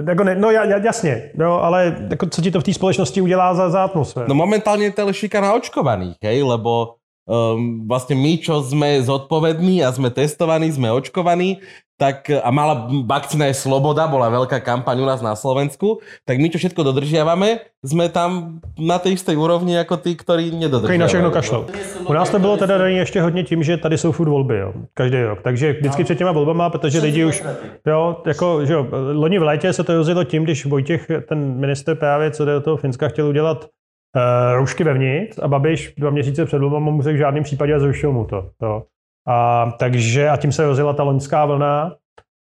jako 0.08 0.24
ne, 0.24 0.36
no 0.36 0.50
ja- 0.52 0.66
ja- 0.66 0.84
jasně, 0.86 1.32
no, 1.36 1.64
ale 1.64 2.08
jako, 2.10 2.26
co 2.30 2.42
ti 2.42 2.52
to 2.52 2.60
v 2.60 2.64
té 2.64 2.74
společnosti 2.74 3.22
udělá 3.22 3.54
za, 3.54 3.70
za 3.70 3.84
atmosféru? 3.84 4.26
No 4.30 4.36
momentálne 4.36 4.84
je 4.84 4.92
to 4.92 5.02
ale 5.02 5.14
šikana 5.14 5.54
očkovaných, 5.54 6.18
hej, 6.22 6.44
lebo 6.44 6.96
um, 7.26 7.88
vlastne 7.90 8.14
my, 8.16 8.38
čo 8.38 8.62
sme 8.62 9.02
zodpovední 9.02 9.82
a 9.82 9.90
sme 9.92 10.14
testovaní, 10.14 10.70
sme 10.72 10.92
očkovaní, 10.94 11.58
tak 11.96 12.28
a 12.28 12.50
mala 12.52 12.92
vakcína 13.08 13.48
je 13.48 13.56
sloboda, 13.56 14.08
bola 14.12 14.28
veľká 14.28 14.60
kampaň 14.60 15.00
u 15.00 15.08
nás 15.08 15.24
na 15.24 15.32
Slovensku, 15.32 16.04
tak 16.28 16.44
my, 16.44 16.52
čo 16.52 16.60
všetko 16.60 16.84
dodržiavame, 16.84 17.64
sme 17.88 18.12
tam 18.12 18.60
na 18.76 19.00
tej 19.00 19.16
istej 19.16 19.40
úrovni 19.40 19.80
ako 19.80 20.04
tí, 20.04 20.12
ktorí 20.20 20.52
Který 20.52 20.60
nedodržiavajú. 20.68 21.00
na 21.00 21.08
všechno 21.08 21.32
kašlou. 21.32 21.62
U 22.06 22.14
nás 22.14 22.30
to 22.30 22.40
bylo 22.40 22.58
teda 22.58 22.78
daný 22.78 22.96
ještě 22.96 23.22
hodně 23.22 23.44
tím, 23.44 23.64
že 23.64 23.78
tady 23.78 23.98
jsou 23.98 24.12
furt 24.12 24.30
volby, 24.30 24.58
jo, 24.58 24.74
každý 24.94 25.24
rok. 25.24 25.42
Takže 25.42 25.74
vždycky 25.74 26.04
před 26.04 26.18
těma 26.18 26.32
volbama, 26.32 26.70
protože 26.70 27.00
lidi 27.00 27.26
už, 27.26 27.44
jo, 27.88 28.18
jako, 28.26 28.66
že 28.66 28.74
jo, 28.74 28.88
loni 29.14 29.40
v 29.40 29.44
létě 29.44 29.74
se 29.74 29.84
to 29.84 29.96
rozjelo 29.96 30.24
tím, 30.24 30.44
když 30.44 30.66
Vojtěch, 30.66 31.08
ten 31.30 31.60
minister 31.60 31.96
právě, 31.96 32.32
co 32.32 32.46
jde 32.46 32.54
do 32.54 32.62
toho 32.62 32.78
Finska, 32.78 33.08
chtěl 33.08 33.28
udělat 33.28 33.64
uh, 33.64 34.56
roušky 34.56 34.84
vevnitř 34.84 35.40
a 35.42 35.48
Babiš 35.48 35.94
dva 35.98 36.10
měsíce 36.10 36.46
před 36.46 36.60
volbama 36.60 36.92
mu 36.92 37.02
řekl 37.02 37.16
v 37.16 37.20
žádném 37.20 37.44
případě 37.44 37.74
a 37.74 37.80
zrušil 37.80 38.12
mu 38.12 38.26
to. 38.26 38.50
Jo. 38.62 38.84
A, 39.28 39.72
takže, 39.80 40.30
a 40.30 40.38
tím 40.38 40.52
se 40.52 40.66
rozjela 40.66 40.94
ta 40.94 41.04
loňská 41.04 41.46
vlna. 41.46 41.96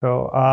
Jo, 0.05 0.31
a, 0.35 0.45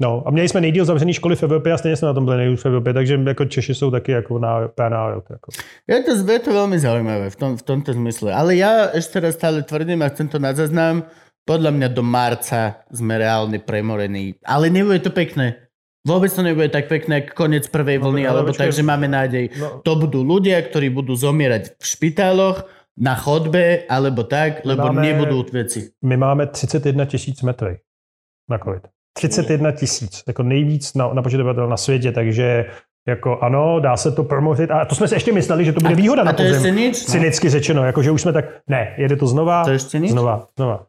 no, 0.00 0.22
a 0.26 0.30
měli 0.30 0.48
jsme 0.48 0.60
nejdíl 0.60 0.84
zavřený 0.84 1.12
školy 1.12 1.36
v 1.36 1.42
Evropě 1.42 1.72
a 1.72 1.78
stejně 1.78 1.96
jsme 1.96 2.06
na 2.06 2.14
tom 2.14 2.24
byli 2.24 2.36
nejdíl 2.36 2.56
v 2.56 2.66
Evropě, 2.66 2.92
takže 2.92 3.20
jako 3.26 3.44
Češi 3.44 3.74
jsou 3.74 3.90
taky 3.90 4.12
jako 4.12 4.38
na 4.38 4.68
národ. 4.88 5.24
Jako. 5.30 5.52
Je 5.88 6.02
to, 6.02 6.32
je 6.32 6.38
to 6.38 6.50
veľmi 6.52 6.76
zaujímavé 6.78 7.30
v, 7.30 7.36
tom, 7.36 7.56
v 7.56 7.62
tomto 7.62 7.92
zmysle. 7.92 8.34
Ale 8.34 8.60
ja 8.60 8.92
ešte 8.92 9.20
raz 9.20 9.40
stále 9.40 9.64
tvrdím 9.64 10.04
a 10.04 10.12
chcem 10.12 10.28
to 10.28 10.36
na 10.36 10.52
zaznám, 10.52 11.08
podľa 11.48 11.70
mňa 11.76 11.88
do 11.92 12.02
marca 12.04 12.84
sme 12.92 13.20
reálne 13.20 13.60
premorení. 13.60 14.36
Ale 14.44 14.68
nebude 14.68 15.00
to 15.00 15.12
pekné. 15.12 15.64
Vôbec 16.04 16.28
to 16.28 16.44
nebude 16.44 16.68
tak 16.68 16.92
pekné, 16.92 17.24
ako 17.24 17.48
koniec 17.48 17.64
prvej 17.72 17.96
No, 17.96 18.12
vlny, 18.12 18.28
ale 18.28 18.44
alebo 18.44 18.52
tak, 18.52 18.76
že 18.76 18.84
máme 18.84 19.08
nádej. 19.08 19.56
No. 19.56 19.80
To 19.80 19.92
budú 19.96 20.20
ľudia, 20.20 20.60
ktorí 20.60 20.92
budú 20.92 21.16
zomierať 21.16 21.80
v 21.80 21.84
špitáloch, 21.84 22.68
na 22.98 23.14
chodbe, 23.14 23.78
alebo 23.88 24.22
tak, 24.24 24.52
lebo 24.64 24.82
Máme- 24.82 25.02
nebudú 25.02 25.42
veci. 25.52 25.90
My 26.04 26.16
máme 26.16 26.46
31 26.46 27.04
tisíc 27.06 27.42
metrů 27.42 27.74
na 28.50 28.58
COVID. 28.58 28.82
31 29.18 29.72
tisíc, 29.72 30.22
jako 30.26 30.42
nejvíc 30.42 30.94
na, 30.94 31.12
na 31.12 31.22
počet 31.22 31.40
obyvatel 31.40 31.68
na 31.68 31.76
světě, 31.76 32.12
takže 32.12 32.64
jako 33.08 33.38
ano, 33.38 33.80
dá 33.80 33.96
se 33.96 34.12
to 34.12 34.24
promořit. 34.24 34.70
A 34.70 34.84
to 34.84 34.94
jsme 34.94 35.08
si 35.08 35.14
ještě 35.14 35.32
mysleli, 35.32 35.64
že 35.64 35.72
to 35.72 35.80
bude 35.80 35.94
výhoda 35.94 36.22
a 36.22 36.24
na 36.24 36.32
to 36.32 36.42
podzim. 36.42 36.74
nič, 36.74 37.06
no. 37.06 37.12
Cynicky 37.12 37.48
řečeno, 37.48 37.84
jako 37.84 38.02
že 38.02 38.10
už 38.10 38.22
jsme 38.22 38.32
tak, 38.32 38.44
ne, 38.68 38.94
jede 38.98 39.16
to 39.16 39.26
znova, 39.26 39.64
To 39.64 39.70
ještě 39.70 39.98
nič? 39.98 40.10
znova, 40.10 40.48
znova. 40.56 40.86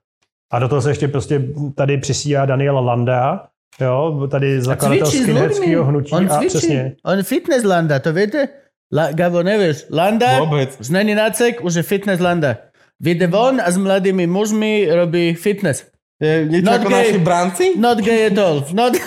A 0.54 0.60
do 0.60 0.68
toho 0.68 0.82
se 0.82 0.90
ještě 0.90 1.08
prostě 1.08 1.42
tady 1.76 1.98
přisílá 1.98 2.46
Daniela 2.46 2.82
Landa, 2.82 3.48
jo, 3.82 4.28
tady 4.32 4.62
zakladatel 4.62 5.08
skinheadského 5.08 5.86
hnutí. 5.86 6.12
On 6.14 6.32
a 6.32 6.38
cvičí. 6.38 6.48
přesně. 6.58 6.96
On 7.06 7.24
fitness 7.24 7.64
landa, 7.64 8.00
to 8.00 8.14
viete? 8.14 8.48
La, 8.94 9.12
Gabo, 9.12 9.42
nevieš. 9.42 9.90
Landa, 9.90 10.46
Vôbec. 10.46 10.78
už 10.78 10.90
není 10.94 11.16
nacek, 11.18 11.64
už 11.66 11.82
je 11.82 11.84
fitness 11.84 12.22
landa. 12.22 12.70
Vyjde 13.02 13.28
von 13.28 13.58
a 13.60 13.68
s 13.68 13.78
mladými 13.78 14.28
mužmi 14.30 14.88
robí 14.88 15.34
fitness. 15.34 15.90
Je 16.22 16.48
niečo 16.48 16.70
Not 16.70 16.80
ako 16.80 16.90
gay. 16.90 16.96
naši 16.96 17.20
bránci? 17.20 17.66
Not 17.76 18.00
gay 18.00 18.32
at 18.32 18.38
all. 18.40 18.64
Not... 18.72 18.96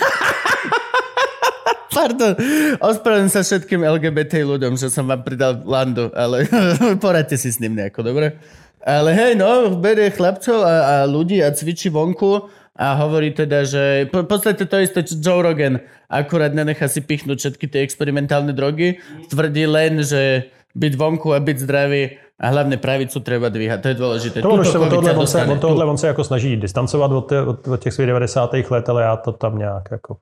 Pardon, 1.89 2.37
ospravedlňujem 2.79 3.33
sa 3.33 3.41
všetkým 3.41 3.81
LGBT 3.81 4.45
ľuďom, 4.45 4.77
že 4.77 4.93
som 4.93 5.09
vám 5.09 5.25
pridal 5.25 5.65
landu, 5.65 6.13
ale 6.13 6.45
poradte 7.03 7.33
si 7.33 7.49
s 7.49 7.57
ním 7.57 7.75
nejako, 7.75 8.05
dobre? 8.05 8.37
Ale 8.85 9.11
hej, 9.11 9.33
no, 9.35 9.73
berie 9.75 10.13
chlapcov 10.13 10.63
a, 10.63 10.75
a 10.85 10.95
ľudí 11.09 11.41
a 11.41 11.49
cvičí 11.51 11.89
vonku 11.89 12.47
a 12.79 12.95
hovorí 12.95 13.35
teda, 13.35 13.67
že 13.67 14.07
v 14.07 14.23
podstate 14.23 14.63
to 14.63 14.79
isté, 14.79 15.03
čo 15.03 15.19
Joe 15.19 15.43
Rogan, 15.43 15.83
akurát 16.07 16.55
nenechá 16.55 16.87
si 16.87 17.03
pichnúť 17.03 17.43
všetky 17.43 17.67
tie 17.67 17.83
experimentálne 17.83 18.55
drogy, 18.55 19.03
tvrdí 19.27 19.67
len, 19.67 19.99
že 19.99 20.47
byť 20.79 20.93
vonku 20.95 21.35
a 21.35 21.43
byť 21.43 21.57
zdravý 21.59 22.15
a 22.39 22.45
hlavne 22.55 22.79
pravicu 22.79 23.19
treba 23.19 23.51
dvíhať. 23.51 23.79
To 23.83 23.87
je 23.91 23.97
dôležité. 23.99 24.37
To 24.39 24.55
Tuto 24.55 24.79
on, 24.79 24.89
tohle, 24.89 25.11
on, 25.11 25.27
se, 25.27 25.43
on, 25.43 25.59
tohle, 25.59 25.83
on 25.85 25.97
se 25.99 26.07
jako 26.07 26.23
snaží 26.23 26.55
distancovat 26.55 27.11
od, 27.11 27.31
od, 27.31 27.67
od 27.67 27.79
těch 27.83 27.93
svých 27.93 28.07
90. 28.07 28.53
let, 28.71 28.89
ale 28.89 29.01
já 29.03 29.15
to 29.17 29.31
tam 29.31 29.57
nějak 29.57 29.83
jako... 29.91 30.17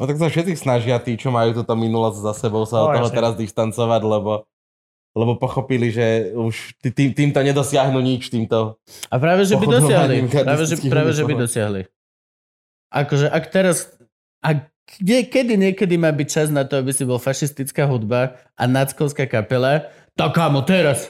No 0.00 0.08
tak 0.08 0.16
sa 0.16 0.32
všetci 0.32 0.56
snažia 0.56 0.96
tí, 1.04 1.20
čo 1.20 1.28
majú 1.28 1.52
túto 1.52 1.76
minulosť 1.76 2.24
za 2.24 2.32
sebou 2.32 2.64
sa 2.64 2.80
No, 2.80 2.88
od 2.88 2.96
toho 2.96 3.12
jasne. 3.12 3.18
teraz 3.20 3.32
distancovať, 3.36 4.00
lebo 4.00 4.48
lebo 5.12 5.36
pochopili, 5.36 5.92
že 5.92 6.32
už 6.32 6.80
tý, 6.80 6.88
tý, 6.90 7.04
týmto 7.12 7.40
nedosiahnu 7.44 8.00
nič, 8.00 8.32
týmto. 8.32 8.80
A 9.12 9.20
práve, 9.20 9.44
že 9.44 9.60
by 9.60 9.66
dosiahli. 9.68 10.16
Práve, 10.28 10.64
že, 10.64 10.76
práve, 10.88 11.10
že 11.12 11.22
by 11.28 11.34
dosiahli. 11.36 11.82
Akože, 12.92 13.28
ak 13.28 13.44
teraz... 13.52 13.92
A 14.42 14.68
kde, 14.98 15.24
kedy 15.28 15.54
niekedy 15.54 15.94
má 16.00 16.10
byť 16.10 16.28
čas 16.28 16.48
na 16.50 16.66
to, 16.66 16.80
aby 16.80 16.90
si 16.90 17.06
bol 17.06 17.20
fašistická 17.20 17.86
hudba 17.86 18.36
a 18.58 18.64
nackovská 18.66 19.24
kapela, 19.30 19.88
tak 20.12 20.36
kámo, 20.36 20.60
teraz. 20.66 21.08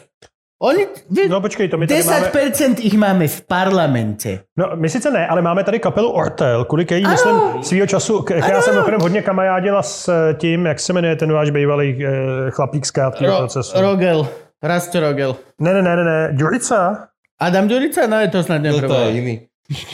Oni... 0.62 0.86
Vy, 1.10 1.28
No 1.28 1.40
počkej, 1.40 1.68
to 1.68 1.78
my 1.78 1.86
tady 1.86 2.02
máme... 2.05 2.26
10% 2.28 2.74
ich 2.80 2.94
máme 2.98 3.28
v 3.28 3.40
parlamente. 3.47 4.39
No, 4.56 4.66
my 4.74 4.89
sice 4.89 5.10
ne, 5.10 5.26
ale 5.26 5.43
máme 5.43 5.64
tady 5.64 5.78
kapelu 5.78 6.10
Ortel, 6.10 6.64
kvůli 6.64 6.84
který, 6.84 7.06
myslím, 7.06 7.34
svýho 7.62 7.86
času, 7.86 8.22
k- 8.22 8.30
já 8.30 8.62
jsem 8.62 8.74
mimochodem 8.74 9.01
hodně 9.01 9.22
kamarádila 9.22 9.82
s 9.82 10.09
eh, 10.09 10.34
tím, 10.34 10.66
jak 10.66 10.80
se 10.80 10.93
jmenuje 10.93 11.16
ten 11.16 11.32
váš 11.32 11.51
bývalý 11.51 12.06
eh, 12.06 12.10
chlapík 12.51 12.86
z 12.86 12.90
krátkého 12.90 13.32
Ro, 13.32 13.39
procesu. 13.39 13.80
Rogel. 13.80 14.28
Rasto 14.62 15.01
Rogel. 15.01 15.36
Ne, 15.60 15.74
ne, 15.74 15.82
ne, 15.82 15.97
ne, 15.97 16.05
ne, 16.05 16.28
Ďurica? 16.32 17.09
Adam 17.40 17.68
Ďurica? 17.68 18.06
No, 18.06 18.20
je 18.20 18.28
to 18.28 18.43
snad 18.43 18.62
To, 18.62 18.68
to 18.68 18.74
je 18.76 18.80
neprvé. 18.82 19.10
iný. 19.10 19.40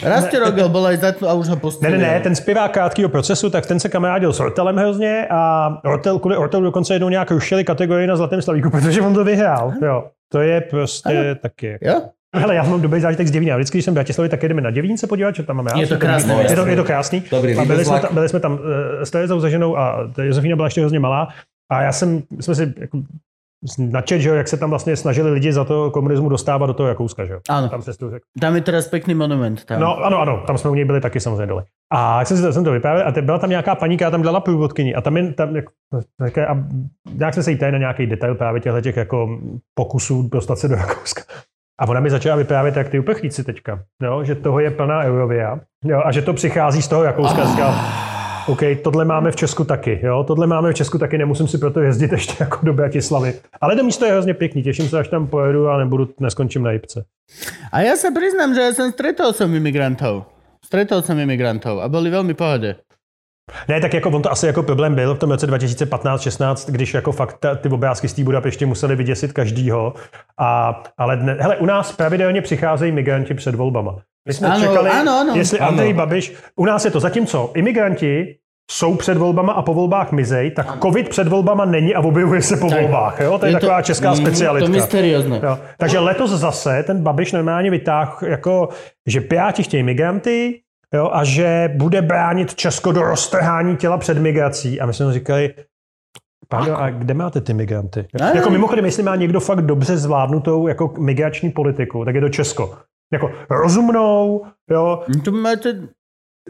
Rasto 0.03 0.39
Rogel 0.39 0.87
aj 0.87 0.97
za 0.97 1.13
a 1.29 1.33
už 1.33 1.49
ho 1.49 1.55
Ne, 1.55 1.61
pustili. 1.61 1.93
ne, 1.93 1.99
ne, 1.99 2.21
ten 2.21 2.35
zpěvák 2.35 2.71
krátkého 2.73 3.09
procesu, 3.09 3.51
tak 3.51 3.67
ten 3.67 3.81
se 3.81 3.89
kamarádil 3.89 4.33
s 4.33 4.41
Ortelem 4.41 4.77
hrozně 4.77 5.27
a 5.31 5.69
Ortel, 5.85 6.19
kvůli 6.19 6.37
Ortelu 6.37 6.63
dokonce 6.65 6.95
jednou 6.95 7.09
nějak 7.09 7.31
rušili 7.31 7.65
kategorii 7.65 8.07
na 8.07 8.17
Zlatém 8.17 8.43
slavíku, 8.43 8.71
protože 8.71 9.01
on 9.01 9.15
to 9.15 9.25
vyhrál. 9.25 9.73
Jo, 9.83 10.05
to 10.29 10.41
je 10.41 10.61
prostě 10.61 11.37
taky. 11.43 11.79
Jo? 11.83 12.03
Hele, 12.37 12.55
já 12.55 12.63
mám 12.63 12.83
dobrý 12.83 13.01
zážitek 13.01 13.29
z 13.29 13.31
Děvína. 13.31 13.57
Vždycky, 13.57 13.79
když 13.79 13.85
jsem 13.85 13.95
v 13.95 13.95
Bratislavi, 13.95 14.29
tak 14.29 14.43
jedeme 14.43 14.61
na 14.61 14.71
Děvín 14.71 14.99
se 14.99 15.07
podívat, 15.07 15.37
co 15.37 15.43
tam 15.43 15.57
máme. 15.57 15.81
Je 15.81 15.87
to 15.87 15.97
krásné 15.97 16.33
Je 16.33 16.37
to, 16.37 16.43
město. 16.43 16.67
je 16.67 16.77
to 16.77 16.85
krásný. 16.85 17.23
Dobrý 17.31 17.55
a 17.57 17.65
byli 17.65 17.85
jsme, 17.85 18.01
tam, 18.01 18.15
byli 18.15 18.29
jsme 18.29 18.41
tam 18.41 18.53
uh, 18.53 18.59
s 19.03 19.11
Terezou 19.11 19.41
za 19.41 19.49
ženou 19.49 19.77
a 19.79 20.11
Josefína 20.23 20.57
byla 20.57 20.67
ještě 20.67 20.81
hrozně 20.81 21.01
malá. 21.01 21.29
A 21.71 21.83
já 21.83 21.93
jsem, 21.93 22.23
jsme 22.41 22.55
si 22.55 22.75
jako, 22.79 23.03
načet, 23.79 24.19
že 24.19 24.29
jo, 24.29 24.35
jak 24.35 24.49
se 24.49 24.57
tam 24.57 24.71
vlastně 24.71 24.97
snažili 24.97 25.31
lidi 25.31 25.53
za 25.53 25.65
to 25.65 25.91
komunismu 25.91 26.29
dostávat 26.29 26.67
do 26.67 26.75
toho 26.75 26.89
Jakouska, 26.89 27.25
že 27.25 27.33
jo. 27.33 27.41
Áno. 27.49 27.69
Tam 27.69 27.83
se 27.83 27.99
to 27.99 28.11
řekl. 28.11 28.25
Tam 28.41 28.55
je 28.55 28.61
teraz 28.61 28.89
pekný 28.89 29.15
monument. 29.15 29.65
Tam. 29.65 29.81
No 29.81 30.05
ano, 30.05 30.21
ano, 30.21 30.43
tam 30.47 30.59
jsme 30.59 30.71
u 30.71 30.75
něj 30.75 30.85
byli 30.85 31.01
taky 31.01 31.21
samozřejmě 31.21 31.47
dole. 31.47 31.65
A 31.93 32.19
jak 32.19 32.29
jsem, 32.29 32.37
si 32.37 32.43
to, 32.43 32.53
jsem 32.53 32.65
to 32.65 32.73
vyprávěl, 32.73 33.09
a 33.09 33.13
te, 33.13 33.23
byla 33.23 33.39
tam 33.39 33.51
nějaká 33.51 33.75
paní, 33.75 33.97
která 33.97 34.11
tam 34.11 34.23
dělala 34.23 34.41
průvodkyni 34.41 34.95
a 34.95 35.01
tam, 35.01 35.17
jen, 35.17 35.35
tam 35.35 35.57
jak, 35.57 35.65
také, 36.19 36.47
a 36.47 36.57
nějak 37.15 37.35
jsme 37.35 37.43
se 37.43 37.51
jí 37.51 37.59
na 37.61 37.79
nějaký 37.79 38.07
detail 38.07 38.35
právě 38.35 38.61
těchto 38.61 38.81
těch 38.81 38.97
jako 38.97 39.39
pokusů 39.75 40.29
dostat 40.33 40.59
se 40.59 40.69
do 40.69 40.75
Rakouska. 40.75 41.23
A 41.81 41.89
ona 41.89 42.01
mi 42.01 42.11
začala 42.11 42.37
vyprávět, 42.37 42.77
jak 42.77 42.89
ty 42.89 42.99
uprchlíci 42.99 43.45
teďka, 43.45 43.81
jo, 44.03 44.25
že 44.25 44.35
toho 44.35 44.61
je 44.61 44.71
plná 44.71 45.05
Eurovia 45.05 45.59
jo, 45.85 46.03
a 46.05 46.13
že 46.13 46.23
to 46.23 46.33
přichází 46.33 46.83
z 46.83 46.89
toho 46.89 47.03
Rakouska. 47.03 47.45
Říkal, 47.45 47.75
OK, 48.49 48.63
tohle 48.83 49.05
máme 49.05 49.31
v 49.31 49.37
Česku 49.37 49.65
taky, 49.65 50.01
jo, 50.03 50.25
tohle 50.25 50.47
máme 50.47 50.73
v 50.73 50.75
Česku 50.75 50.99
taky, 50.99 51.19
nemusím 51.19 51.49
si 51.49 51.59
proto 51.59 51.81
jezdit 51.81 52.13
ještě 52.19 52.35
jako 52.41 52.59
do 52.63 52.73
Bratislavy. 52.73 53.35
Ale 53.61 53.77
to 53.77 53.85
místo 53.85 54.05
je 54.05 54.13
hrozně 54.13 54.35
pěkný, 54.35 54.63
těším 54.63 54.89
se, 54.89 54.99
až 54.99 55.09
tam 55.09 55.27
pojedu 55.27 55.69
a 55.69 55.79
nebudu, 55.79 56.09
neskončím 56.21 56.63
na 56.63 56.71
Jipce. 56.71 57.05
A 57.73 57.85
ja 57.85 57.93
sa 58.01 58.09
priznám, 58.09 58.57
že 58.57 58.65
ja 58.65 58.73
som 58.73 58.89
stretol 58.89 59.37
som 59.37 59.53
imigrantov. 59.53 60.25
Stretol 60.65 61.05
som 61.05 61.21
imigrantov 61.21 61.85
a 61.85 61.87
boli 61.93 62.09
veľmi 62.09 62.33
pohode. 62.33 62.81
Ne, 63.69 63.81
tak 63.81 63.95
jako 63.95 64.11
on 64.11 64.23
to 64.23 64.33
asi 64.33 64.47
jako 64.47 64.63
problém 64.63 64.95
byl 64.95 65.15
v 65.15 65.19
tom 65.19 65.31
roce 65.31 65.47
2015-16, 65.47 66.73
když 66.73 66.95
jako 66.95 67.13
fakt 67.13 67.37
ta, 67.39 67.55
ty 67.55 67.69
obrázky 67.69 68.09
z 68.09 68.15
té 68.15 68.25
Budapešti 68.25 68.67
museli 68.67 68.97
vyděsit 68.97 69.33
každýho. 69.33 69.95
A, 70.39 70.83
ale 70.99 71.17
dne, 71.17 71.37
hele, 71.41 71.57
u 71.57 71.67
nás 71.67 71.93
pravidelně 71.93 72.43
přicházejí 72.43 72.93
migranti 72.93 73.35
před 73.35 73.55
volbama. 73.55 74.01
My 74.29 74.35
jsme 74.35 74.49
Ano, 74.49 74.61
čekali, 74.61 74.91
ano, 74.91 75.13
ano. 75.21 75.33
jestli 75.37 75.59
Ano. 75.59 75.69
Andrej 75.69 75.93
Babiš, 75.93 76.35
u 76.57 76.65
nás 76.65 76.85
je 76.85 76.91
to 76.91 77.01
zatímco 77.01 77.51
imigranti 77.55 78.37
jsou 78.71 78.95
před 78.95 79.19
volbama 79.19 79.53
a 79.53 79.63
po 79.63 79.75
volbách 79.75 80.13
mizej, 80.13 80.51
tak 80.51 80.79
covid 80.83 81.09
před 81.09 81.29
volbama 81.29 81.65
není 81.65 81.95
a 81.95 82.01
objevuje 82.01 82.43
se 82.43 82.57
po 82.57 82.69
Tak. 82.71 82.81
volbách. 82.81 83.21
Jo? 83.21 83.39
To 83.39 83.47
je, 83.47 83.53
taková 83.53 83.83
česká 83.83 84.11
Mhm, 84.13 84.17
specialitka. 84.27 84.67
To 84.67 84.73
mysteriózne. 84.73 85.41
Jo. 85.43 85.59
Takže 85.79 85.99
letos 85.99 86.31
zase 86.31 86.83
ten 86.87 87.03
Babiš 87.03 87.33
normálně 87.33 87.71
vytáhl, 87.71 88.13
jako, 88.27 88.69
že 89.07 89.21
Piráti 89.21 89.63
chtějí 89.63 89.83
migranty 89.83 90.61
jo, 90.95 91.11
a 91.13 91.25
že 91.25 91.73
bude 91.77 92.03
bránit 92.03 92.55
Česko 92.55 92.93
do 92.93 93.03
roztrhání 93.03 93.77
těla 93.77 93.99
před 93.99 94.19
migrací. 94.19 94.81
A 94.81 94.87
my 94.87 94.95
jsme 94.95 95.07
mu 95.07 95.13
říkali, 95.13 95.55
Páno, 96.49 96.81
a 96.81 96.91
kde 96.91 97.15
máte 97.15 97.41
ty 97.41 97.55
migranty? 97.55 98.07
Ne, 98.21 98.33
Jako 98.35 98.51
mimochodem, 98.51 98.85
jestli 98.85 99.03
má 99.03 99.17
někdo 99.17 99.41
fakt 99.41 99.61
dobře 99.63 99.97
zvládnutou 99.97 100.67
jako 100.69 100.95
migrační 100.99 101.51
politiku, 101.51 102.05
tak 102.05 102.15
je 102.15 102.21
to 102.21 102.29
Česko. 102.29 102.77
Jako 103.13 103.31
rozumnou, 103.51 104.45
jo. 104.71 105.03
Tu 105.25 105.33
máte 105.33 105.75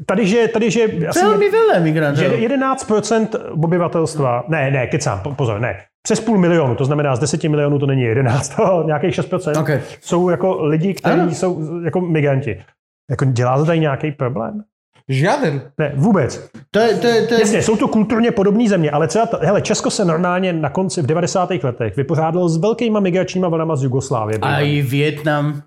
Tady, 0.06 0.26
že, 0.26 0.48
tady, 0.48 0.70
že 0.70 0.82
asi 1.10 1.18
veľmi 1.26 1.50
veľa 1.50 1.82
migrantov. 1.82 2.22
je- 2.22 2.38
11% 2.38 3.34
obyvatelstva, 3.50 4.44
ne, 4.48 4.70
ne, 4.70 4.86
kecám, 4.86 5.20
po- 5.26 5.34
pozor, 5.34 5.58
ne, 5.60 5.74
přes 6.06 6.20
půl 6.20 6.38
milionu, 6.38 6.74
to 6.74 6.84
znamená 6.84 7.16
z 7.16 7.18
10 7.18 7.48
milionů 7.48 7.78
to 7.78 7.86
není 7.86 8.02
11, 8.02 8.54
nějakých 8.86 9.14
6%, 9.14 9.58
Okay. 9.60 9.80
jsou 10.00 10.28
jako 10.30 10.64
lidi, 10.66 10.94
kteří 10.94 11.20
Ano. 11.20 11.30
jsou 11.34 11.80
jako 11.84 12.00
migranti. 12.00 12.62
Jako 13.10 13.24
dělá 13.24 13.58
to 13.58 13.64
tady 13.64 13.78
nějaký 13.78 14.12
problém? 14.12 14.62
Žiaden. 15.08 15.62
Ne, 15.78 15.92
vůbec. 15.96 16.48
To 16.70 16.78
je, 16.78 16.94
to 16.94 17.06
je, 17.06 17.26
to 17.26 17.34
je... 17.34 17.40
Jasně, 17.40 17.62
jsou 17.62 17.76
to 17.76 17.88
kulturně 17.88 18.30
podobné 18.30 18.68
země, 18.68 18.90
ale 18.90 19.08
třeba, 19.08 19.26
ta, 19.26 19.38
hele, 19.42 19.62
Česko 19.62 19.90
se 19.90 20.04
normálně 20.04 20.52
na 20.52 20.70
konci 20.70 21.02
v 21.02 21.06
90. 21.06 21.50
letech 21.64 21.96
vypořádalo 21.96 22.48
s 22.48 22.56
velkýma 22.56 23.00
migračníma 23.00 23.48
vlnama 23.48 23.76
z 23.76 23.82
Jugoslávie. 23.82 24.38
Aj 24.42 24.82
Vietnam. 24.82 25.62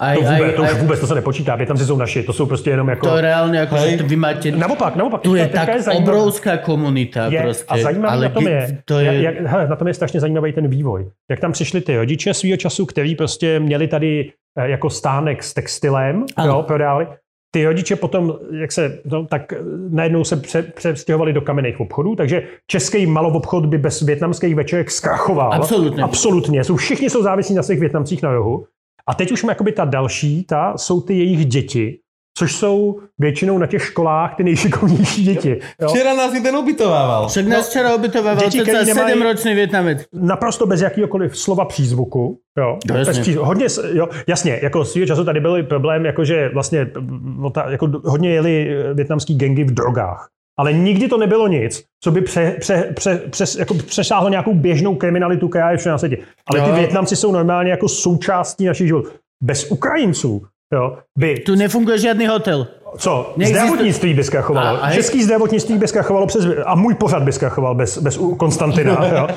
Aj, 0.00 0.18
to, 0.18 0.26
aj, 0.26 0.38
vůbec, 0.38 0.54
to 0.56 0.62
už 0.62 0.68
aj, 0.68 0.80
vůbec 0.80 1.00
to 1.00 1.06
se 1.06 1.14
nepočítá, 1.14 1.56
Větnamci 1.56 1.84
jsou 1.84 1.96
naši, 1.96 2.22
to 2.22 2.32
jsou 2.32 2.46
prostě 2.46 2.70
jenom 2.70 2.88
jako... 2.88 3.06
to 3.06 3.20
reálne, 3.20 3.62
ako, 3.62 3.74
Hej. 3.74 3.90
že 3.90 3.96
to 3.96 4.04
vy 4.04 4.16
máte... 4.16 4.50
Naopak, 4.50 4.96
naopak. 4.96 5.20
Tu 5.22 5.34
je 5.34 5.48
tak 5.48 5.80
zajímavé- 5.80 6.02
obrovská 6.02 6.56
komunita 6.56 7.26
je, 7.30 7.42
proste. 7.42 7.64
a 7.68 7.78
zajímavý 7.78 8.12
ale 8.12 8.24
na 8.24 8.34
tom 8.34 8.46
je, 8.46 8.78
to 8.84 8.98
je... 8.98 9.22
Jak, 9.22 9.40
hele, 9.40 9.68
na 9.68 9.76
tom 9.76 9.88
je 9.88 9.94
strašně 9.94 10.20
zajímavý 10.20 10.52
ten 10.52 10.68
vývoj. 10.68 11.10
Jak 11.30 11.40
tam 11.40 11.52
přišli 11.52 11.80
ty 11.80 11.96
rodiče 11.96 12.34
svýho 12.34 12.56
času, 12.56 12.86
který 12.86 13.14
prostě 13.14 13.60
měli 13.60 13.88
tady 13.88 14.32
eh, 14.58 14.70
jako 14.70 14.90
stánek 14.90 15.42
s 15.42 15.54
textilem, 15.54 16.24
Ano. 16.36 16.52
jo, 16.52 16.62
prodávali. 16.62 17.06
Ty 17.54 17.64
rodiče 17.66 17.96
potom, 17.96 18.34
jak 18.60 18.72
se, 18.72 18.98
no, 19.04 19.26
tak 19.26 19.52
eh, 19.52 19.56
najednou 19.90 20.24
se 20.24 20.36
pře, 20.36 20.62
přestěhovali 20.62 21.32
do 21.32 21.40
kamenných 21.40 21.80
obchodů, 21.80 22.16
takže 22.16 22.42
český 22.66 23.06
malobobchod 23.06 23.66
by 23.66 23.78
bez 23.78 24.02
větnamských 24.02 24.54
večerek 24.54 24.90
zkrachoval. 24.90 25.52
Absolutně. 25.54 26.02
Absolutně. 26.02 26.64
Jsou, 26.64 26.76
všichni 26.76 27.10
jsou 27.10 27.22
závislí 27.22 27.54
na 27.54 27.62
svých 27.62 27.80
větnamcích 27.80 28.22
na 28.22 28.32
rohu. 28.32 28.66
A 29.08 29.14
teď 29.14 29.32
už 29.32 29.44
jakoby 29.48 29.72
ta 29.72 29.84
další, 29.84 30.44
ta 30.44 30.72
jsou 30.78 31.00
ty 31.00 31.14
jejich 31.18 31.46
děti, 31.46 31.98
což 32.38 32.52
jsou 32.56 33.00
většinou 33.18 33.58
na 33.58 33.66
těch 33.66 33.82
školách 33.82 34.34
ty 34.36 34.44
nejšikovnější 34.44 35.24
děti. 35.24 35.60
Jo? 35.82 35.88
Včera 35.88 36.14
nás 36.14 36.34
jeden 36.34 36.56
ubytovával. 36.56 37.28
Však 37.28 37.46
nás 37.46 37.68
včera 37.68 37.94
obytovával 37.94 38.44
Děti, 38.44 38.60
který 38.60 38.86
nemají- 38.86 39.14
7-ročný 39.14 39.54
Vietnamec. 39.54 39.98
naprosto 40.12 40.66
bez 40.66 40.80
jakýkoliv 40.80 41.38
slova 41.38 41.64
přízvuku. 41.64 42.38
Jo, 42.58 42.78
No, 42.90 42.96
jasně. 42.96 43.10
bez 43.12 43.18
přízvuku. 43.18 43.46
Hodně, 43.46 43.66
jo, 43.92 44.08
jasně, 44.26 44.60
jako 44.62 44.84
svýho 44.84 45.06
času 45.06 45.24
tady 45.24 45.40
byl 45.40 45.62
problém, 45.62 46.06
jakože 46.06 46.48
vlastně 46.54 46.90
no, 47.38 47.50
ta, 47.50 47.70
jako 47.70 47.88
hodně 48.04 48.30
jeli 48.30 48.68
větnamský 48.94 49.34
gengy 49.34 49.64
v 49.64 49.70
drogách. 49.74 50.28
Ale 50.58 50.72
nikdy 50.72 51.08
to 51.08 51.16
nebylo 51.18 51.48
nic, 51.48 51.84
co 52.04 52.10
by 52.10 52.20
pře, 52.20 52.56
pře, 52.60 52.92
pře, 52.94 53.20
přes, 53.30 53.56
jako 53.56 53.74
přesáhlo 53.74 54.28
nějakou 54.28 54.54
běžnou 54.54 54.94
kriminalitu, 54.94 55.48
která 55.48 55.70
je 55.70 55.76
všude 55.76 55.90
na 55.92 55.98
světě. 55.98 56.16
Ale 56.46 56.60
ty 56.60 56.68
Jo. 56.68 56.74
Větnamci 56.76 57.16
jsou 57.16 57.32
normálně 57.32 57.70
jako 57.70 57.88
součástí 57.88 58.64
našich 58.64 58.86
životů. 58.86 59.08
Bez 59.42 59.70
Ukrajinců 59.70 60.42
jo, 60.72 60.98
by 61.18 61.34
Tu 61.38 61.54
nefunguje 61.54 61.98
žiadny 61.98 62.26
hotel. 62.26 62.66
co? 62.98 63.32
Neexistuje- 63.36 63.48
Zdravotnictví 63.54 64.14
by 64.14 64.24
zkrachovalo. 64.24 64.66
A- 64.66 64.80
a 64.80 64.88
je- 64.90 64.94
Český 64.96 65.22
zdravotnictví 65.22 65.78
by 65.78 65.88
zkrachovalo 65.88 66.26
přes... 66.26 66.44
A 66.66 66.74
můj 66.74 66.94
pořad 66.94 67.22
by 67.22 67.32
zkrachoval 67.32 67.74
bez, 67.74 67.98
bez 67.98 68.16
Konstantina. 68.36 69.06
Jo? 69.16 69.28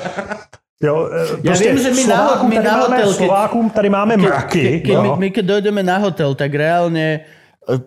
Jo, 0.82 1.10
eh, 1.38 1.42
prostě 1.42 1.72
vím, 1.72 1.82
že 1.82 1.90
my 1.90 2.06
na- 2.06 2.16
Slovákům 2.26 2.48
my 2.50 2.54
tady 2.56 2.68
na 2.68 2.76
máme, 2.78 2.96
hotel, 2.96 3.12
Slovákům 3.12 3.70
tady 3.70 3.88
máme 3.90 4.16
mraky. 4.16 4.80
Keď 4.80 4.86
my, 5.00 5.06
jo. 5.08 5.16
my 5.16 5.30
keď 5.30 5.44
dojdeme 5.44 5.82
na 5.82 5.98
hotel, 5.98 6.34
tak 6.34 6.54
reálne 6.54 7.20
eh, 7.68 7.78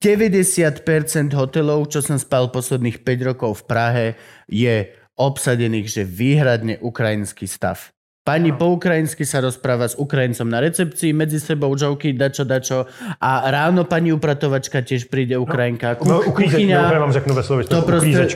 90% 0.00 1.36
hotelov, 1.36 1.92
čo 1.92 2.00
som 2.00 2.16
spal 2.16 2.48
posledných 2.48 3.04
5 3.04 3.28
rokov 3.28 3.60
v 3.60 3.64
Prahe, 3.68 4.06
je 4.48 4.88
obsadených, 5.20 5.86
že 5.92 6.02
výhradne 6.08 6.80
ukrajinský 6.80 7.44
stav. 7.44 7.92
Pani 8.24 8.52
po 8.52 8.76
ukrajinsky 8.76 9.24
sa 9.24 9.44
rozpráva 9.44 9.88
s 9.88 9.96
Ukrajincom 9.96 10.48
na 10.48 10.60
recepcii, 10.60 11.12
medzi 11.12 11.40
sebou 11.40 11.72
joky, 11.76 12.12
dačo, 12.12 12.44
dačo 12.44 12.88
a 13.20 13.48
ráno 13.48 13.84
pani 13.88 14.12
upratovačka 14.12 14.84
tiež 14.84 15.08
príde 15.08 15.40
Ukrajinka. 15.40 15.96
No, 16.04 16.20
uklízeč, 16.24 16.64
kuchyňa, 16.64 16.82
no, 16.82 16.92
já 16.92 17.00
vám 17.00 17.12
řeknu 17.12 17.34
ve 17.34 17.42
slově, 17.42 17.64
to 17.64 17.82
prostě- 17.82 18.28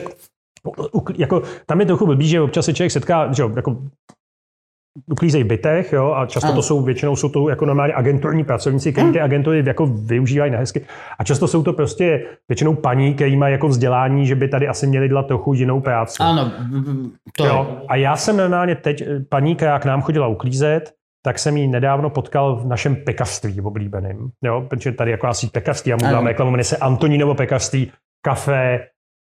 jako, 1.17 1.43
tam 1.65 1.79
je 1.79 1.85
trochu 1.85 2.05
blbý, 2.05 2.27
že 2.27 2.41
občas 2.41 2.65
se 2.65 2.73
člověk 2.73 2.91
setká, 2.91 3.33
že 3.33 3.43
jako 3.55 3.81
uklízejí 5.11 5.43
v 5.43 5.47
bytech, 5.47 5.93
jo, 5.93 6.13
a 6.13 6.25
často 6.25 6.47
Ano. 6.47 6.55
to 6.55 6.61
jsou, 6.61 6.81
většinou 6.81 7.15
jsou 7.15 7.29
to 7.29 7.49
jako 7.49 7.65
normálně 7.65 7.93
agenturní 7.93 8.43
pracovníci, 8.43 8.91
kteří 8.91 9.11
ty 9.11 9.21
agentury 9.21 9.63
jako 9.65 9.85
využívají 9.85 10.51
na 10.51 10.57
hezky. 10.57 10.81
A 11.19 11.23
často 11.23 11.47
jsou 11.47 11.63
to 11.63 11.73
prostě 11.73 12.25
většinou 12.49 12.75
paní, 12.75 13.13
který 13.13 13.35
mají 13.35 13.51
jako 13.51 13.67
vzdělání, 13.67 14.27
že 14.27 14.35
by 14.35 14.47
tady 14.47 14.67
asi 14.67 14.87
měli 14.87 15.07
dělat 15.07 15.27
trochu 15.27 15.53
jinou 15.53 15.81
práci. 15.81 16.17
Áno, 16.19 16.51
to. 17.37 17.45
Jo. 17.45 17.77
A 17.87 17.95
já 17.95 18.15
jsem 18.15 18.37
normálně 18.37 18.75
teď, 18.75 19.01
eh, 19.01 19.19
paní, 19.29 19.55
která 19.55 19.79
k 19.79 19.85
nám 19.85 20.01
chodila 20.01 20.27
uklízet, 20.27 20.91
tak 21.25 21.39
jsem 21.39 21.57
ji 21.57 21.67
nedávno 21.67 22.09
potkal 22.09 22.55
v 22.55 22.65
našem 22.67 22.95
pekařství 22.95 23.61
oblíbeným. 23.61 24.29
Jo? 24.43 24.65
Protože 24.69 24.91
tady 24.91 25.11
jako 25.11 25.27
asi 25.27 25.47
pekařství, 25.47 25.89
já 25.89 25.95
mu 25.95 26.05
Ano. 26.05 26.13
dám 26.13 26.25
reklamu, 26.27 26.51
jmenuje 26.51 26.63
se 26.63 26.77
Antonínovo 26.77 27.35
pekařství, 27.35 27.91
kafe, 28.25 28.79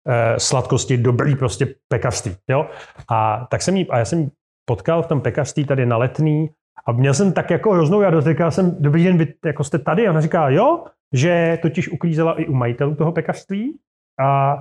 eh, 0.08 0.34
sladkosti, 0.40 0.96
dobrý 0.96 1.36
prostě 1.36 1.66
pekařství. 1.88 2.36
Jo? 2.50 2.66
A 3.10 3.46
tak 3.50 3.62
jsem 3.62 3.76
jí, 3.76 3.88
a 3.90 3.98
já 3.98 4.04
jsem 4.04 4.30
potkal 4.64 5.02
v 5.02 5.06
tom 5.06 5.20
pekařství 5.20 5.64
tady 5.64 5.86
na 5.86 5.96
letný 5.96 6.50
a 6.86 6.92
měl 6.92 7.14
jsem 7.14 7.32
tak 7.32 7.50
jako 7.50 7.72
hroznou 7.72 8.02
radost, 8.02 8.24
říkal 8.24 8.50
jsem, 8.50 8.76
dobrý 8.78 9.04
den, 9.04 9.18
vy 9.18 9.34
jako 9.44 9.64
jste 9.64 9.78
tady? 9.78 10.06
A 10.06 10.10
ona 10.10 10.20
říká, 10.20 10.48
jo, 10.48 10.84
že 11.12 11.58
totiž 11.62 11.88
uklízela 11.88 12.40
i 12.40 12.46
u 12.46 12.54
majitelů 12.54 12.94
toho 12.94 13.12
pekařství. 13.12 13.78
A 14.20 14.56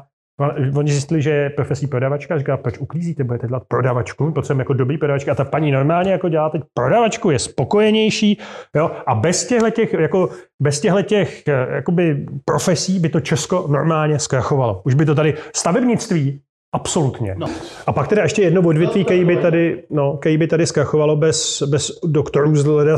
Oni 0.76 0.92
zjistili, 0.92 1.22
že 1.22 1.30
je 1.30 1.50
profesí 1.50 1.88
prodavačka, 1.88 2.38
říká, 2.38 2.58
proč 2.58 2.78
uklízíte, 2.78 3.24
budete 3.24 3.48
dělat 3.48 3.64
prodavačku, 3.68 4.32
potřebujeme 4.32 4.62
jako 4.62 4.74
dobrý 4.74 4.98
prodavačka. 4.98 5.32
A 5.32 5.36
ta 5.36 5.46
paní 5.46 5.72
normálně 5.72 6.12
jako 6.12 6.30
dělá 6.30 6.50
teď 6.50 6.62
prodavačku, 6.74 7.32
je 7.32 7.40
spokojenější, 7.40 8.40
jo, 8.76 8.92
a 9.08 9.16
bez 9.16 9.48
těchto 9.48 9.70
těch, 9.70 9.94
jako, 9.94 10.30
bez 10.62 10.80
těchto 10.80 11.02
těch, 11.02 11.48
eh, 11.48 11.68
jakoby 11.70 12.26
profesí 12.46 13.00
by 13.00 13.10
to 13.10 13.20
Česko 13.20 13.68
normálně 13.68 14.20
zkrachovalo. 14.20 14.82
Už 14.86 14.94
by 14.94 15.06
to 15.06 15.16
tady, 15.16 15.34
stavebnictví, 15.56 16.42
absolutně. 16.74 17.36
No. 17.38 17.48
A 17.88 17.94
pak 17.94 18.08
teda 18.08 18.24
ještě 18.24 18.41
jedno 18.41 18.62
odvětví, 18.62 19.06
který 19.06 19.26
by 19.26 19.38
tady, 19.38 19.84
no, 19.90 20.18
který 20.18 20.38
by 20.38 20.48
tady 20.48 20.68
zkrachovalo 20.68 21.16
bez, 21.16 21.64
bez 21.66 21.91
doktorů 22.06 22.56
z 22.56 22.66
leda, 22.66 22.98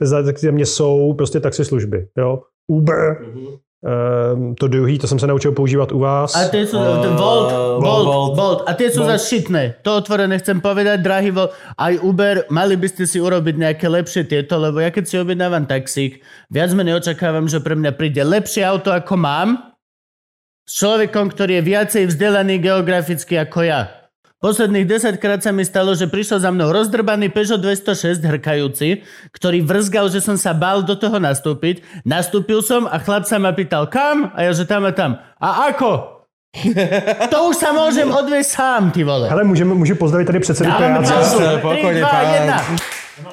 země 0.36 0.66
jsou 0.66 1.14
prostě 1.14 1.40
taxislužby, 1.40 2.06
jo. 2.18 2.42
Uber, 2.68 3.16
Ehm, 3.86 4.54
to 4.54 4.68
druhý, 4.68 4.98
to 4.98 5.06
jsem 5.06 5.18
se 5.18 5.26
naučil 5.26 5.52
používat 5.52 5.92
u 5.92 5.98
vás. 5.98 6.34
A 6.34 6.48
tie 6.48 6.66
sú, 6.66 6.74
Uh, 6.74 6.82
Volt, 6.82 7.06
Volt, 7.06 7.50
Volt. 7.84 8.06
Volt, 8.06 8.36
Volt. 8.36 8.60
A 8.66 8.74
tie 8.74 8.90
sú 8.90 9.04
Volt. 9.04 9.14
zase 9.14 9.28
šitné. 9.30 9.78
To 9.86 10.02
otvorené 10.02 10.42
chcem 10.42 10.58
povedať, 10.58 11.04
drahý 11.06 11.30
Volt. 11.30 11.54
Aj 11.78 11.94
Uber, 12.00 12.50
mali 12.50 12.74
by 12.74 12.88
ste 12.90 13.06
si 13.06 13.22
urobiť 13.22 13.54
nejaké 13.54 13.86
lepšie 13.86 14.26
tieto, 14.26 14.58
lebo 14.58 14.82
ja 14.82 14.90
keď 14.90 15.04
si 15.06 15.14
objednávam 15.20 15.68
taxík, 15.70 16.18
viac 16.50 16.74
menej 16.74 16.98
očakávam, 16.98 17.46
že 17.46 17.62
pre 17.62 17.78
mňa 17.78 17.94
príde 17.94 18.24
lepšie 18.26 18.66
auto 18.66 18.90
ako 18.90 19.14
mám 19.20 19.75
človekom, 20.66 21.30
ktorý 21.30 21.58
je 21.58 21.62
viacej 21.62 22.02
vzdelaný 22.10 22.58
geograficky 22.58 23.38
ako 23.38 23.62
ja. 23.64 23.80
Posledných 24.36 24.84
10 24.84 25.16
krát 25.16 25.40
sa 25.40 25.48
mi 25.48 25.64
stalo, 25.64 25.96
že 25.96 26.12
prišiel 26.12 26.44
za 26.44 26.52
mnou 26.52 26.68
rozdrbaný 26.68 27.32
Peugeot 27.32 27.56
206 27.56 28.20
hrkajúci, 28.20 29.00
ktorý 29.32 29.64
vrzgal, 29.64 30.12
že 30.12 30.20
som 30.20 30.36
sa 30.36 30.52
bál 30.52 30.84
do 30.84 30.92
toho 30.92 31.16
nastúpiť. 31.16 31.80
Nastúpil 32.04 32.60
som 32.60 32.84
a 32.84 33.00
chlap 33.00 33.24
sa 33.24 33.40
ma 33.40 33.56
pýtal, 33.56 33.88
kam? 33.88 34.28
A 34.36 34.44
ja, 34.44 34.52
že 34.52 34.68
tam 34.68 34.84
a 34.84 34.92
tam. 34.92 35.16
A 35.40 35.72
ako? 35.72 36.20
To 37.32 37.52
už 37.52 37.56
sa 37.56 37.72
môžem 37.72 38.08
odviesť 38.08 38.50
sám, 38.50 38.82
ty 38.92 39.04
vole. 39.04 39.28
Ale 39.28 39.44
můžeme, 39.44 39.74
můžu 39.74 39.94
pozdravit 39.94 40.24
tady 40.24 40.40
předsedu 40.40 40.70
Dávame 40.70 40.98
Piráta. 40.98 41.14
pauzu. 41.14 41.40
Jasne, 41.40 41.52
3, 41.52 41.62
pokojne, 41.62 42.00
2, 42.00 42.08
pán. 42.08 42.26
1. 42.32 42.76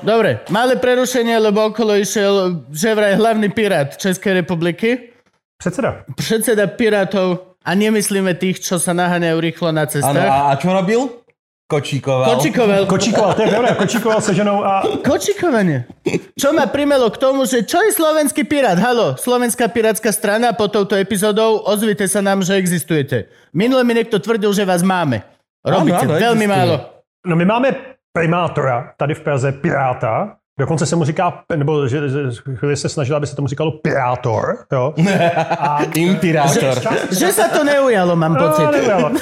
Dobre, 0.03 0.39
malé 0.49 0.75
prerušenie, 0.79 1.35
lebo 1.39 1.67
okolo 1.67 1.99
išiel 1.99 2.63
že 2.71 2.95
vraj 2.95 3.19
hlavný 3.19 3.51
pirát 3.51 3.91
Českej 3.99 4.39
republiky, 4.39 5.12
Předseda. 5.63 6.03
predseda 6.19 6.67
pirátov 6.67 7.55
a 7.63 7.71
nemyslíme 7.71 8.35
tých, 8.35 8.59
čo 8.59 8.75
sa 8.75 8.91
naháňajú 8.91 9.39
rýchlo 9.39 9.71
na 9.71 9.87
cestách. 9.87 10.27
a, 10.27 10.51
a 10.51 10.59
čo 10.59 10.67
robil? 10.75 11.23
Kočíkoval. 11.63 12.35
Kočikoval. 12.35 12.81
Kočíkoval, 12.85 13.31
to 13.33 13.41
je 13.41 13.49
pravda, 13.49 13.71
kočíkoval 13.79 14.19
se 14.21 14.35
ženou 14.35 14.61
a 14.61 14.83
Kočikovanie. 14.99 15.87
Čo 16.35 16.51
ma 16.51 16.67
primelo 16.67 17.07
k 17.09 17.17
tomu, 17.17 17.47
že 17.47 17.63
čo 17.63 17.79
je 17.79 17.95
slovenský 17.95 18.43
pirát? 18.43 18.75
Halo, 18.75 19.15
slovenská 19.15 19.71
pirátska 19.71 20.11
strana 20.11 20.51
po 20.51 20.67
touto 20.67 20.93
epizódou, 20.99 21.63
ozvite 21.63 22.05
sa 22.11 22.19
nám, 22.19 22.43
že 22.43 22.59
existujete. 22.59 23.31
Minule 23.55 23.87
mi 23.87 23.95
niekto 23.95 24.19
tvrdil, 24.19 24.51
že 24.51 24.67
vás 24.67 24.83
máme. 24.83 25.23
Robíte 25.63 26.03
Áno, 26.03 26.13
áno, 26.13 26.21
veľmi 26.21 26.45
málo. 26.45 26.75
No 27.23 27.39
my 27.39 27.45
máme 27.47 27.69
primátora 28.11 28.93
tady 28.99 29.15
v 29.15 29.21
Praze, 29.23 29.49
Piráta, 29.57 30.42
dokonce 30.59 30.85
se 30.85 30.95
mu 30.95 31.03
říká, 31.03 31.43
nebo 31.55 31.87
že, 31.87 32.09
že 32.09 32.19
chvíli 32.55 32.77
se 32.77 32.89
snažila, 32.89 33.17
aby 33.17 33.27
se 33.27 33.35
tomu 33.35 33.47
říkalo 33.47 33.71
Pirátor, 33.71 34.57
jo. 34.71 34.93
Impirátor. 35.95 36.79
Že 37.11 37.29
sa 37.33 37.47
to 37.49 37.63
neujalo, 37.63 38.15
mám 38.15 38.35
pocit. 38.35 38.65
No, 38.65 38.71
neujalo. 38.71 39.11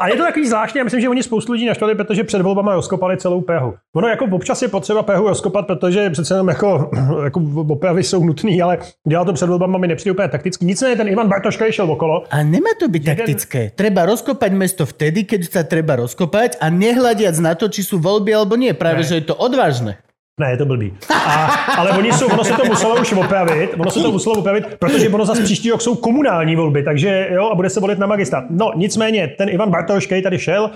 A 0.00 0.08
je 0.08 0.16
to 0.16 0.22
takový 0.22 0.48
zvláštní, 0.48 0.78
já 0.78 0.84
myslím, 0.84 1.00
že 1.00 1.08
oni 1.08 1.22
spoustu 1.22 1.52
lidí 1.52 1.66
naštvali, 1.66 1.94
protože 1.94 2.24
před 2.24 2.42
volbama 2.42 2.74
rozkopali 2.74 3.16
celou 3.16 3.40
Prahu. 3.40 3.74
Ono 3.96 4.08
jako 4.08 4.24
občas 4.24 4.62
je 4.62 4.68
potřeba 4.68 5.02
Prahu 5.02 5.28
rozkopat, 5.28 5.66
protože 5.66 6.10
přece 6.10 6.34
jenom 6.34 6.48
jako, 6.48 6.90
jako 7.24 7.40
opravy 7.68 8.04
jsou 8.04 8.24
nutné, 8.24 8.62
ale 8.62 8.78
dělat 9.08 9.24
to 9.24 9.32
před 9.32 9.46
volbama 9.48 9.78
mi 9.78 9.88
nepřijde 9.88 10.12
úplně 10.12 10.28
takticky. 10.28 10.64
Nicméně 10.64 10.96
ten 10.96 11.08
Ivan 11.08 11.28
Bartoš, 11.28 11.56
který 11.56 11.72
šel 11.72 11.92
okolo, 11.92 12.24
A 12.30 12.42
nemá 12.42 12.74
to 12.80 12.88
byť 12.88 13.02
taktické. 13.04 13.70
Treba 13.78 14.04
rozkopať 14.04 14.50
mesto 14.52 14.84
vtedy, 14.84 15.24
keď 15.24 15.40
sa 15.48 15.62
treba 15.62 15.96
rozkopať 15.96 16.58
a 16.60 16.68
nehľadiac 16.68 17.38
na 17.40 17.54
to, 17.54 17.70
či 17.70 17.86
sú 17.86 17.96
voľby 18.02 18.34
alebo 18.34 18.58
nie. 18.58 18.74
Práve, 18.74 19.00
Ne. 19.02 19.08
že 19.08 19.14
je 19.22 19.30
to 19.30 19.38
odvážne. 19.38 20.02
Ne, 20.40 20.50
je 20.50 20.56
to 20.56 20.66
blbý. 20.66 20.98
A, 21.26 21.46
ale 21.78 21.90
oni 21.90 22.12
jsou, 22.12 22.26
ono 22.26 22.44
se 22.44 22.52
to 22.52 22.64
muselo 22.64 23.00
už 23.00 23.12
opravit, 23.12 23.70
ono 23.78 23.90
se 23.90 24.00
to 24.00 24.12
muselo 24.12 24.34
opravit, 24.34 24.66
protože 24.78 25.08
ono 25.08 25.24
zase 25.24 25.42
příští 25.42 25.70
rok 25.70 25.82
jsou 25.82 25.94
komunální 25.94 26.56
volby, 26.56 26.82
takže 26.82 27.28
jo, 27.30 27.48
a 27.52 27.54
bude 27.54 27.70
se 27.70 27.80
volit 27.80 27.98
na 27.98 28.06
magistrát. 28.06 28.44
No, 28.50 28.72
nicméně, 28.74 29.28
ten 29.28 29.48
Ivan 29.48 29.70
Bartoš, 29.70 30.06
který 30.06 30.22
tady 30.22 30.38
šel, 30.38 30.70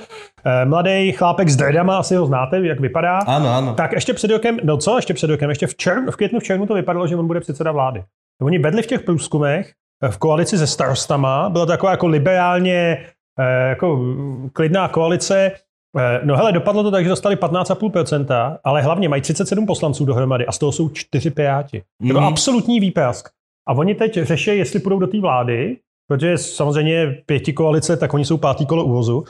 eh, 0.44 0.64
mladý 0.64 1.12
chlápek 1.12 1.48
s 1.48 1.56
dreadama, 1.56 1.98
asi 1.98 2.14
ho 2.14 2.26
znáte, 2.26 2.66
jak 2.66 2.80
vypadá. 2.80 3.18
Áno, 3.26 3.50
áno. 3.50 3.74
Tak 3.74 3.92
ještě 3.92 4.14
před 4.14 4.30
rokem, 4.30 4.58
no 4.64 4.76
co, 4.76 4.96
ještě 4.96 5.14
před 5.14 5.30
rokem, 5.30 5.50
ještě 5.50 5.66
v, 5.66 5.76
červnu, 5.76 6.10
v 6.10 6.16
květnu, 6.16 6.40
v 6.40 6.42
červnu 6.42 6.66
to 6.66 6.74
vypadalo, 6.74 7.06
že 7.06 7.16
on 7.16 7.26
bude 7.26 7.40
předseda 7.40 7.72
vlády. 7.72 8.02
Oni 8.42 8.58
vedli 8.58 8.82
v 8.82 8.86
těch 8.86 9.00
průzkumech 9.02 9.72
eh, 10.04 10.08
v 10.08 10.18
koalici 10.18 10.58
se 10.58 10.66
starostama, 10.66 11.50
byla 11.50 11.66
taková 11.66 11.92
jako 11.92 12.06
liberálně 12.06 12.98
eh, 13.38 13.68
jako 13.68 14.14
klidná 14.52 14.88
koalice. 14.88 15.52
Eh, 15.98 16.20
No 16.24 16.36
hele, 16.36 16.52
dopadlo 16.52 16.82
to 16.82 16.90
tak, 16.90 17.04
že 17.04 17.08
dostali 17.08 17.36
15,5%, 17.36 18.58
ale 18.64 18.82
hlavně 18.82 19.08
mají 19.08 19.22
37 19.22 19.66
poslanců 19.66 20.04
dohromady 20.04 20.46
a 20.46 20.52
z 20.52 20.58
toho 20.58 20.72
jsou 20.72 20.88
4 20.88 21.30
piráti. 21.30 21.82
To 22.00 22.06
byl 22.06 22.16
Mhm. 22.20 22.24
absolutní 22.28 22.80
výprask. 22.80 23.28
A 23.68 23.72
oni 23.72 23.94
teď 23.94 24.18
řeší, 24.22 24.50
jestli 24.58 24.80
půjdou 24.80 24.98
do 24.98 25.06
té 25.06 25.20
vlády, 25.20 25.76
protože 26.08 26.38
samozřejmě 26.38 27.22
pěti 27.26 27.52
koalice, 27.52 27.96
tak 27.96 28.14
oni 28.14 28.24
jsou 28.24 28.36
pátý 28.36 28.66
kolo 28.66 28.84
úvozu. 28.84 29.24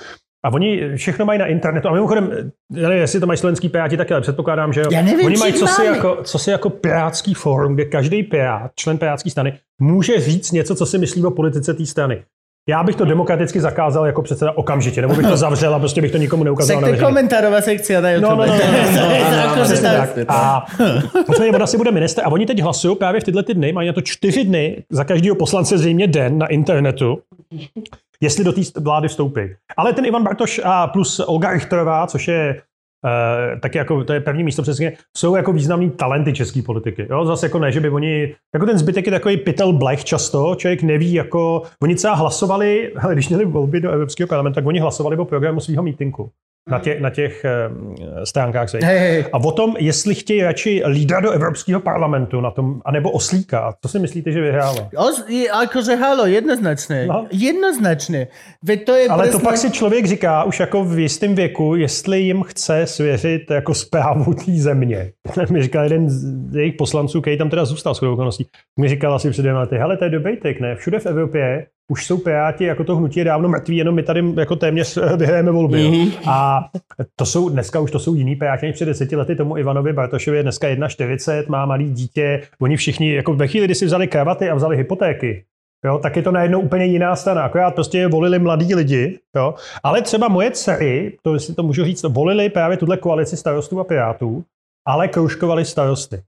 A 0.44 0.52
oni 0.52 0.96
všechno 0.96 1.24
mají 1.24 1.38
na 1.38 1.46
internetu. 1.46 1.88
A 1.88 1.92
mimochodem, 1.92 2.50
nevím, 2.72 2.98
jestli 2.98 3.20
to 3.20 3.26
mají 3.26 3.38
slovenský 3.38 3.68
piráti 3.68 3.96
taky, 3.96 4.12
ale 4.14 4.20
předpokládám, 4.20 4.72
že 4.72 4.80
jo. 4.80 4.86
Já 4.92 5.02
nevím, 5.02 5.26
oni 5.26 5.36
mají 5.36 5.52
co 5.52 5.66
si, 5.66 5.84
jako, 5.84 6.18
co 6.22 6.38
si 6.38 6.50
jako 6.50 6.70
pirátský 6.70 7.34
fórum, 7.34 7.74
kde 7.74 7.84
každý 7.84 8.22
pirát, 8.22 8.70
člen 8.76 8.98
pirátské 8.98 9.30
strany, 9.30 9.58
může 9.80 10.20
říct 10.20 10.52
něco, 10.52 10.74
co 10.74 10.86
si 10.86 10.98
myslí 10.98 11.24
o 11.24 11.30
politice 11.30 11.74
té 11.74 11.86
strany. 11.86 12.22
Já 12.68 12.82
bych 12.82 12.96
to 12.96 13.04
demokraticky 13.04 13.60
zakázal 13.60 14.06
jako 14.06 14.22
předseda 14.22 14.52
okamžitě, 14.56 15.00
nebo 15.00 15.14
bych 15.14 15.26
to 15.26 15.36
zavřel 15.36 15.74
a 15.74 15.78
prostě 15.78 16.00
bych 16.00 16.12
to 16.12 16.18
nikomu 16.18 16.44
neukázal 16.44 16.80
veřejně. 16.80 17.02
komentárová 17.02 17.60
sekcia 17.60 18.00
na 18.00 18.10
YouTube. 18.10 18.46
No, 18.46 18.46
no, 18.46 18.46
no, 18.46 18.58
no, 18.94 19.00
no, 19.00 19.64
no, 19.82 20.04
no. 20.16 20.24
A 20.28 20.66
nicméně 21.28 21.52
on 21.52 21.62
asi 21.62 21.76
bude 21.76 21.90
minister 21.90 22.24
a 22.24 22.28
oni 22.28 22.46
teď 22.46 22.60
hlasují 22.60 22.96
právě 22.96 23.20
v 23.20 23.24
tyhle 23.24 23.42
ty 23.42 23.54
dny, 23.54 23.72
mají 23.72 23.86
na 23.86 23.92
to 23.92 24.00
čtyři 24.00 24.44
dny, 24.44 24.84
za 24.90 25.04
každého 25.04 25.36
poslance 25.36 25.78
zřejmě 25.78 26.06
den 26.06 26.38
na 26.38 26.46
internetu, 26.46 27.18
jestli 28.20 28.44
do 28.44 28.52
té 28.52 28.60
vlády 28.80 29.08
vstoupí. 29.08 29.40
Ale 29.76 29.92
ten 29.92 30.04
Ivan 30.04 30.22
Bartoš 30.24 30.60
a 30.64 30.86
plus 30.86 31.20
Olga 31.20 31.52
Richterová, 31.52 32.06
což 32.06 32.28
je 32.28 32.60
Uh, 33.04 33.60
taky 33.60 33.78
jako, 33.78 34.04
to 34.04 34.12
je 34.12 34.20
první 34.20 34.44
místo 34.44 34.62
přesně, 34.62 34.92
jsou 35.16 35.36
jako 35.36 35.52
významný 35.52 35.90
talenty 35.90 36.32
české 36.32 36.62
politiky. 36.62 37.06
Jo? 37.10 37.24
Zase 37.24 37.46
jako 37.46 37.58
ne, 37.58 37.72
že 37.72 37.80
by 37.80 37.90
oni, 37.90 38.34
jako 38.54 38.66
ten 38.66 38.78
zbytek 38.78 39.06
je 39.06 39.12
takový 39.12 39.36
pytel 39.36 39.72
blech 39.72 40.04
často, 40.04 40.54
člověk 40.54 40.82
neví, 40.82 41.12
jako, 41.12 41.62
oni 41.82 41.94
třeba 41.94 42.14
hlasovali, 42.14 42.92
hele, 42.96 43.14
když 43.14 43.28
měli 43.28 43.44
volby 43.44 43.80
do 43.80 43.90
Evropského 43.90 44.28
parlamentu, 44.28 44.54
tak 44.54 44.66
oni 44.66 44.80
hlasovali 44.80 45.16
o 45.16 45.24
programu 45.24 45.60
svého 45.60 45.82
mítinku 45.82 46.30
na, 46.70 46.78
tě, 46.78 46.96
na 47.00 47.10
těch 47.10 47.44
uh, 47.44 48.24
stránkách 48.24 48.68
svých. 48.68 48.82
Hej, 48.82 48.98
hej. 48.98 49.24
A 49.32 49.36
o 49.38 49.52
tom, 49.52 49.74
jestli 49.78 50.14
chtějí 50.14 50.42
radši 50.42 50.82
lídra 50.86 51.20
do 51.20 51.30
Evropského 51.30 51.80
parlamentu 51.80 52.40
na 52.40 52.50
tom, 52.50 52.80
anebo 52.84 53.10
oslíka. 53.10 53.74
Co 53.82 53.88
si 53.88 53.98
myslíte, 53.98 54.32
že 54.32 54.40
vyhrálo? 54.40 54.88
Os, 54.96 55.24
akože 55.52 55.96
halo, 55.96 56.26
jednoznačné. 56.26 57.06
No. 57.06 57.26
Jednoznačné. 57.32 58.26
Veď 58.64 58.84
to 58.84 58.94
je 58.94 59.08
Ale 59.08 59.22
presne... 59.22 59.38
to 59.38 59.44
pak 59.44 59.56
si 59.56 59.70
člověk 59.70 60.06
říká 60.06 60.44
už 60.44 60.60
jako 60.60 60.84
v 60.84 60.98
jistém 60.98 61.34
věku, 61.34 61.74
jestli 61.74 62.20
jim 62.20 62.42
chce 62.42 62.86
svěřit 62.86 63.50
jako 63.50 63.74
zprávu 63.74 64.34
té 64.34 64.52
země. 64.52 65.12
mi 65.50 65.62
říkal 65.62 65.84
jeden 65.84 66.10
z 66.10 66.54
jejich 66.54 66.74
poslanců, 66.74 67.20
který 67.20 67.38
tam 67.38 67.50
teda 67.50 67.64
zůstal 67.64 67.94
s 67.94 68.02
okolností, 68.02 68.46
mi 68.80 68.88
říkal 68.88 69.14
asi 69.14 69.30
před 69.30 69.42
dvěma 69.42 69.60
lety, 69.60 69.76
hele, 69.76 69.96
to 69.96 70.04
je 70.04 70.10
dobrý 70.10 70.38
ne? 70.60 70.76
Všude 70.76 70.98
v 70.98 71.06
Evropě 71.06 71.66
už 71.90 72.06
jsou 72.06 72.18
piráti, 72.18 72.64
jako 72.64 72.84
to 72.84 72.96
hnutí 72.96 73.18
je 73.18 73.24
dávno 73.24 73.48
mrtví, 73.48 73.76
jenom 73.76 73.94
my 73.94 74.02
tady 74.02 74.24
jako 74.36 74.56
téměř 74.56 74.96
eh, 74.96 75.16
vyhrajeme 75.16 75.50
volby. 75.50 75.78
Mm-hmm. 75.78 76.12
A 76.26 76.68
to 77.16 77.26
jsou, 77.26 77.48
dneska 77.48 77.80
už 77.80 77.90
to 77.90 77.98
jsou 77.98 78.14
jiný 78.14 78.36
piráti 78.36 78.66
než 78.66 78.74
před 78.74 78.84
deseti 78.84 79.16
lety 79.16 79.36
tomu 79.36 79.56
Ivanovi 79.56 79.92
Bartošovi 79.92 80.36
je 80.36 80.42
dneska 80.42 80.68
1,40, 80.68 81.44
má 81.48 81.66
malý 81.66 81.92
dítě, 81.92 82.42
oni 82.60 82.76
všichni, 82.76 83.14
jako 83.14 83.34
ve 83.34 83.46
chvíli, 83.46 83.66
kdy 83.66 83.74
si 83.74 83.86
vzali 83.86 84.08
kravaty 84.08 84.50
a 84.50 84.54
vzali 84.54 84.76
hypotéky, 84.76 85.44
jo, 85.84 85.98
tak 85.98 86.16
je 86.16 86.22
to 86.22 86.32
najednou 86.32 86.60
úplně 86.60 86.84
jiná 86.84 87.16
strana. 87.16 87.42
Akorát 87.42 87.74
prostě 87.74 88.06
volili 88.06 88.38
mladí 88.38 88.74
lidi, 88.74 89.18
jo. 89.36 89.54
Ale 89.82 90.02
třeba 90.02 90.28
moje 90.28 90.50
dcery, 90.50 91.16
to 91.22 91.38
si 91.38 91.54
to 91.54 91.62
můžu 91.62 91.84
říct, 91.84 92.02
volili 92.02 92.48
právě 92.48 92.76
tuhle 92.76 92.96
koalici 92.96 93.36
starostů 93.36 93.80
a 93.80 93.84
pirátů, 93.84 94.44
ale 94.86 95.08
kroužkovali 95.08 95.64
starosty. 95.64 96.22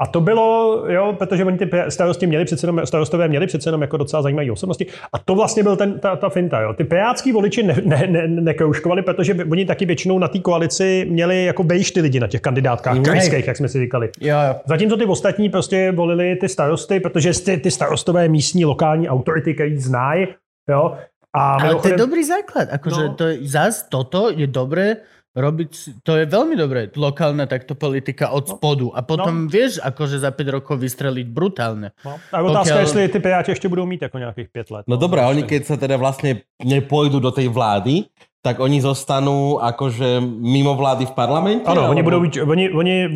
A 0.00 0.06
to 0.06 0.20
bylo, 0.20 0.84
jo, 0.88 1.14
protože 1.18 1.44
oni 1.44 1.58
ty 1.58 1.70
starosti 1.88 2.26
měli 2.26 2.44
přece 2.44 2.66
jenom, 2.66 2.86
starostové 2.86 3.28
měli 3.28 3.46
přece 3.46 3.68
jenom 3.68 3.82
jako 3.82 3.96
docela 3.96 4.22
zajímavé 4.22 4.52
osobnosti. 4.52 4.86
A 5.12 5.18
to 5.18 5.34
vlastně 5.34 5.62
byl 5.62 5.76
ten, 5.76 5.98
ta, 5.98 6.16
ta 6.16 6.28
finta. 6.28 6.60
Jo. 6.60 6.74
Ty 6.74 6.84
pirátský 6.84 7.32
voliči 7.32 7.62
ne, 7.62 7.76
ne, 7.84 8.06
ne, 8.06 8.28
nekroužkovali, 8.28 9.02
protože 9.02 9.34
oni 9.50 9.64
taky 9.64 9.86
většinou 9.86 10.18
na 10.18 10.28
té 10.28 10.38
koalici 10.38 11.06
měli 11.10 11.44
jako 11.44 11.62
vejš 11.62 11.90
ty 11.90 12.00
lidi 12.00 12.20
na 12.20 12.26
těch 12.26 12.40
kandidátkách 12.40 13.00
krajských, 13.02 13.46
jak 13.46 13.56
jsme 13.56 13.68
si 13.68 13.80
říkali. 13.80 14.10
Jo, 14.20 14.36
jo. 14.48 14.54
Zatímco 14.66 14.96
ty 14.96 15.04
ostatní 15.04 15.48
prostě 15.48 15.92
volili 15.92 16.36
ty 16.36 16.48
starosty, 16.48 17.00
protože 17.00 17.42
ty, 17.44 17.56
ty 17.56 17.70
starostové 17.70 18.28
místní 18.28 18.64
lokální 18.64 19.08
autority, 19.08 19.54
který 19.54 19.78
znají, 19.78 20.26
jo. 20.70 20.96
A 21.36 21.52
Ale 21.62 21.74
to 21.74 21.88
je 21.88 21.96
dobrý 21.96 22.24
základ. 22.24 22.68
Akože 22.72 23.02
No. 23.02 23.14
to 23.14 23.24
je, 23.26 23.38
zás 23.42 23.88
toto 23.88 24.30
je 24.30 24.46
dobré 24.46 24.96
robiť, 25.34 25.70
to 26.06 26.14
je 26.14 26.24
veľmi 26.26 26.54
dobré, 26.54 26.86
lokálna 26.94 27.50
takto 27.50 27.74
politika 27.74 28.30
od 28.30 28.46
spodu. 28.48 28.94
A 28.94 29.02
potom 29.02 29.50
vieš, 29.50 29.82
akože 29.82 30.22
za 30.22 30.30
5 30.30 30.56
rokov 30.62 30.78
vystreliť 30.78 31.26
brutálne. 31.26 31.90
No. 32.06 32.22
A 32.32 32.38
je 32.38 32.42
otázka, 32.46 32.74
Pokiaľ- 32.74 32.80
jestli 32.80 33.08
ty 33.08 33.18
piráti 33.20 33.50
ještě 33.50 33.68
budou 33.68 33.86
mít 33.86 34.02
jako 34.02 34.18
nějakých 34.18 34.48
pět 34.48 34.70
let. 34.70 34.84
No 34.88 34.96
dobré, 34.96 35.26
oni 35.26 35.42
keď 35.42 35.66
sa 35.66 35.76
teda 35.76 35.96
vlastne 35.98 36.46
nepôjdu 36.62 37.18
do 37.20 37.30
tej 37.34 37.48
vlády, 37.50 38.06
tak 38.44 38.60
oni 38.60 38.76
zostanú 38.80 39.56
akože 39.56 40.20
mimo 40.20 40.76
vlády 40.76 41.06
v 41.08 41.16
parlamente? 41.16 41.64
Ano, 41.64 41.88
oni 41.88 42.02
budou, 42.02 42.20
být- 42.20 42.44
oni, 42.44 42.70
oni, 42.70 43.08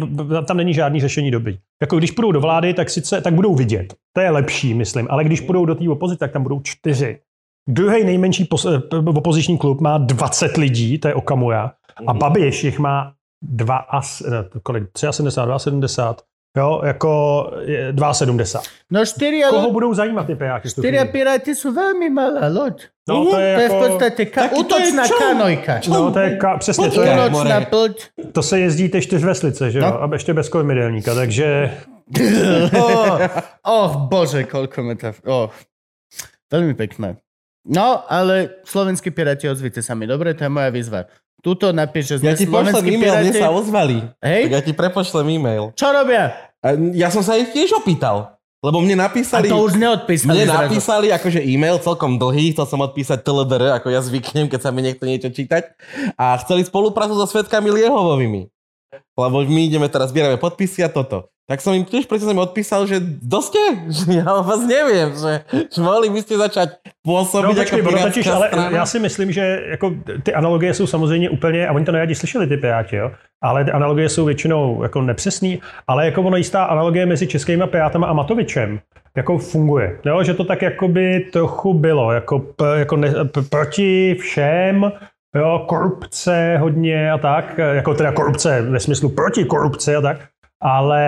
tam 0.47 0.57
není 0.57 0.75
žádný 0.75 1.01
řešení 1.01 1.31
doby. 1.31 1.59
Jako 1.81 1.97
když 1.99 2.11
půjdou 2.11 2.33
do 2.33 2.41
vlády, 2.41 2.75
tak 2.75 2.91
sice, 2.91 3.21
tak 3.21 3.35
budou 3.35 3.55
vidět. 3.55 3.95
To 4.13 4.21
je 4.21 4.31
lepší, 4.31 4.75
myslím. 4.75 5.07
Ale 5.11 5.25
když 5.25 5.41
půjdou 5.41 5.65
do 5.65 5.75
té 5.75 5.89
opozice, 5.89 6.19
tak 6.19 6.33
tam 6.33 6.43
budou 6.43 6.61
čtyři. 6.65 7.19
Druhý 7.69 8.05
nejmenší 8.05 8.45
pos, 8.45 8.65
eh, 8.67 8.81
opoziční 9.07 9.59
klub 9.59 9.81
má 9.81 9.99
20 9.99 10.57
lidí, 10.57 10.99
to 10.99 11.09
je 11.09 11.15
Okamura. 11.15 11.73
A 12.07 12.13
Mhm. 12.13 12.19
Babiš 12.19 12.65
jich 12.65 12.79
má 12.79 13.13
dva 13.43 13.77
a, 13.77 14.03
s- 14.03 14.21
ne, 14.31 14.45
kolik, 14.63 14.85
73, 14.97 15.59
72, 15.59 16.25
jo, 16.57 16.81
jako 16.85 17.11
je, 17.65 17.93
72. 18.13 18.61
No 18.91 19.05
štyria, 19.07 19.51
Koho 19.51 19.71
budou 19.73 19.95
zajímat 19.95 20.27
ty 20.27 20.35
piráti? 20.35 20.69
v 20.69 20.75
tu 20.75 20.81
štyria 20.81 21.03
chvíli? 21.05 21.13
piráti 21.13 21.53
sú 21.55 21.71
veľmi 21.77 22.09
malá 22.11 22.49
loď. 22.49 22.89
No, 23.09 23.15
to 23.31 23.39
je 23.39 23.55
to 23.55 23.61
je 23.63 23.69
v 23.69 23.73
jako- 23.73 23.79
podstate 23.79 24.23
ka- 24.27 24.41
Taký 24.41 24.55
to 24.55 24.57
je 24.57 24.61
útočná 24.65 25.03
čo? 25.07 25.15
kanojka. 25.19 25.73
No, 25.89 26.11
to 26.13 26.19
je, 26.19 26.31
ka, 26.37 26.57
přesně, 26.59 26.91
to, 26.91 27.03
je, 27.03 27.31
more. 27.31 27.95
to 28.33 28.43
se 28.43 28.61
jezdí 28.61 28.89
ty 28.89 29.03
čtyřveslice, 29.03 29.71
že 29.71 29.79
jo? 29.79 29.85
No. 29.85 30.03
A 30.03 30.09
ještě 30.13 30.35
bez 30.35 30.49
kormidelníka, 30.49 31.15
takže 31.15 31.71
oh, 32.81 33.21
oh, 33.67 33.97
bože, 34.09 34.45
koľko 34.49 34.83
metafor. 34.83 35.23
Oh. 35.29 35.49
Veľmi 36.49 36.73
pekné. 36.75 37.21
No, 37.63 38.03
ale 38.05 38.63
slovenskí 38.63 39.11
piráti, 39.11 39.47
ozvite 39.47 39.81
sa 39.81 39.93
mi. 39.93 40.05
Dobre, 40.05 40.33
to 40.33 40.43
je 40.43 40.51
moja 40.51 40.69
výzva. 40.69 41.07
Tuto 41.39 41.71
napíš, 41.71 42.11
že 42.11 42.17
sme 42.19 42.27
Ja 42.27 42.35
ti 42.35 42.45
pošlem 42.45 42.75
slovenskí 42.75 42.91
e-mail, 42.91 43.13
mne 43.15 43.31
piráti. 43.31 43.39
sa 43.39 43.49
ozvali. 43.49 43.97
Hej? 44.19 44.43
Tak 44.43 44.53
ja 44.53 44.63
ti 44.63 44.73
prepošlem 44.73 45.27
e-mail. 45.31 45.65
Čo 45.73 45.87
robia? 45.89 46.35
A 46.59 46.69
ja 46.93 47.09
som 47.09 47.23
sa 47.23 47.35
ich 47.35 47.51
tiež 47.51 47.71
opýtal. 47.75 48.35
Lebo 48.59 48.83
mne 48.83 48.99
A 48.99 49.07
napísali... 49.07 49.47
to 49.47 49.55
už 49.55 49.79
neodpísali 49.79 50.35
Mne 50.35 50.51
zrazu. 50.51 50.63
napísali 50.67 51.07
akože 51.15 51.41
e-mail 51.41 51.79
celkom 51.79 52.19
dlhý, 52.19 52.51
chcel 52.51 52.67
som 52.67 52.83
odpísať 52.83 53.23
TLDR, 53.23 53.79
ako 53.79 53.87
ja 53.87 54.03
zvyknem, 54.03 54.51
keď 54.51 54.61
sa 54.61 54.75
mi 54.75 54.83
niekto 54.83 55.07
niečo 55.07 55.31
čítať. 55.31 55.79
A 56.19 56.35
chceli 56.43 56.67
spoluprácu 56.67 57.15
so 57.15 57.23
svetkami 57.25 57.71
Liehovovými. 57.71 58.51
Lebo 59.15 59.37
my 59.41 59.61
ideme 59.63 59.87
teraz, 59.87 60.11
zbierame 60.11 60.43
podpisy 60.43 60.83
a 60.83 60.91
toto. 60.91 61.31
Tak 61.49 61.65
som 61.65 61.73
im 61.73 61.89
tiež 61.89 62.05
preto 62.05 62.29
som 62.29 62.37
im 62.37 62.45
odpísal, 62.45 62.85
že 62.85 63.01
doste, 63.25 63.57
že 63.89 64.21
ja 64.21 64.29
o 64.37 64.45
vás 64.45 64.61
neviem, 64.69 65.17
že, 65.17 65.49
že 65.49 65.81
mohli 65.81 66.13
by 66.13 66.21
ste 66.21 66.37
začať 66.37 66.77
pôsobiť 67.01 67.57
No 67.57 67.57
ako 67.57 67.61
počkej, 67.65 67.81
pirátska 67.81 68.09
totiž, 68.13 68.27
ale 68.29 68.47
strana. 68.53 68.71
já 68.77 68.87
si 68.87 68.99
myslím, 68.99 69.33
že 69.33 69.63
jako 69.71 69.95
ty 70.23 70.35
analogie 70.35 70.75
jsou 70.75 70.87
samozřejmě 70.87 71.31
úplně, 71.31 71.69
a 71.69 71.73
oni 71.73 71.85
to 71.85 71.93
neradi 71.93 72.15
slyšeli 72.15 72.47
ty 72.47 72.57
piráti, 72.57 72.97
jo? 72.97 73.11
ale 73.43 73.65
ty 73.65 73.71
analogie 73.71 74.09
jsou 74.09 74.25
většinou 74.25 74.83
jako 74.83 75.03
nepřesný, 75.03 75.61
ale 75.87 76.05
jako 76.05 76.23
ono 76.23 76.37
jistá 76.37 76.65
analogie 76.65 77.07
mezi 77.07 77.27
českými 77.27 77.65
pirátama 77.67 78.07
a 78.07 78.13
Matovičem 78.13 78.81
jako 79.17 79.39
funguje. 79.39 79.99
Jo? 80.05 80.23
Že 80.23 80.35
to 80.35 80.45
tak 80.45 80.63
jakoby 80.63 81.27
trochu 81.33 81.75
bylo, 81.75 82.13
jako, 82.13 82.39
p, 82.39 82.79
jako 82.79 82.97
ne, 82.97 83.25
p, 83.25 83.43
proti 83.43 84.17
všem, 84.21 84.93
jo? 85.37 85.65
korupce 85.69 86.57
hodně 86.61 87.13
a 87.13 87.19
tak, 87.19 87.59
jako 87.59 87.95
teda 87.95 88.13
korupce 88.13 88.63
ve 88.63 88.81
smyslu 88.81 89.09
proti 89.09 89.45
korupci 89.45 89.97
a 89.97 90.01
tak, 90.01 90.19
ale 90.61 91.03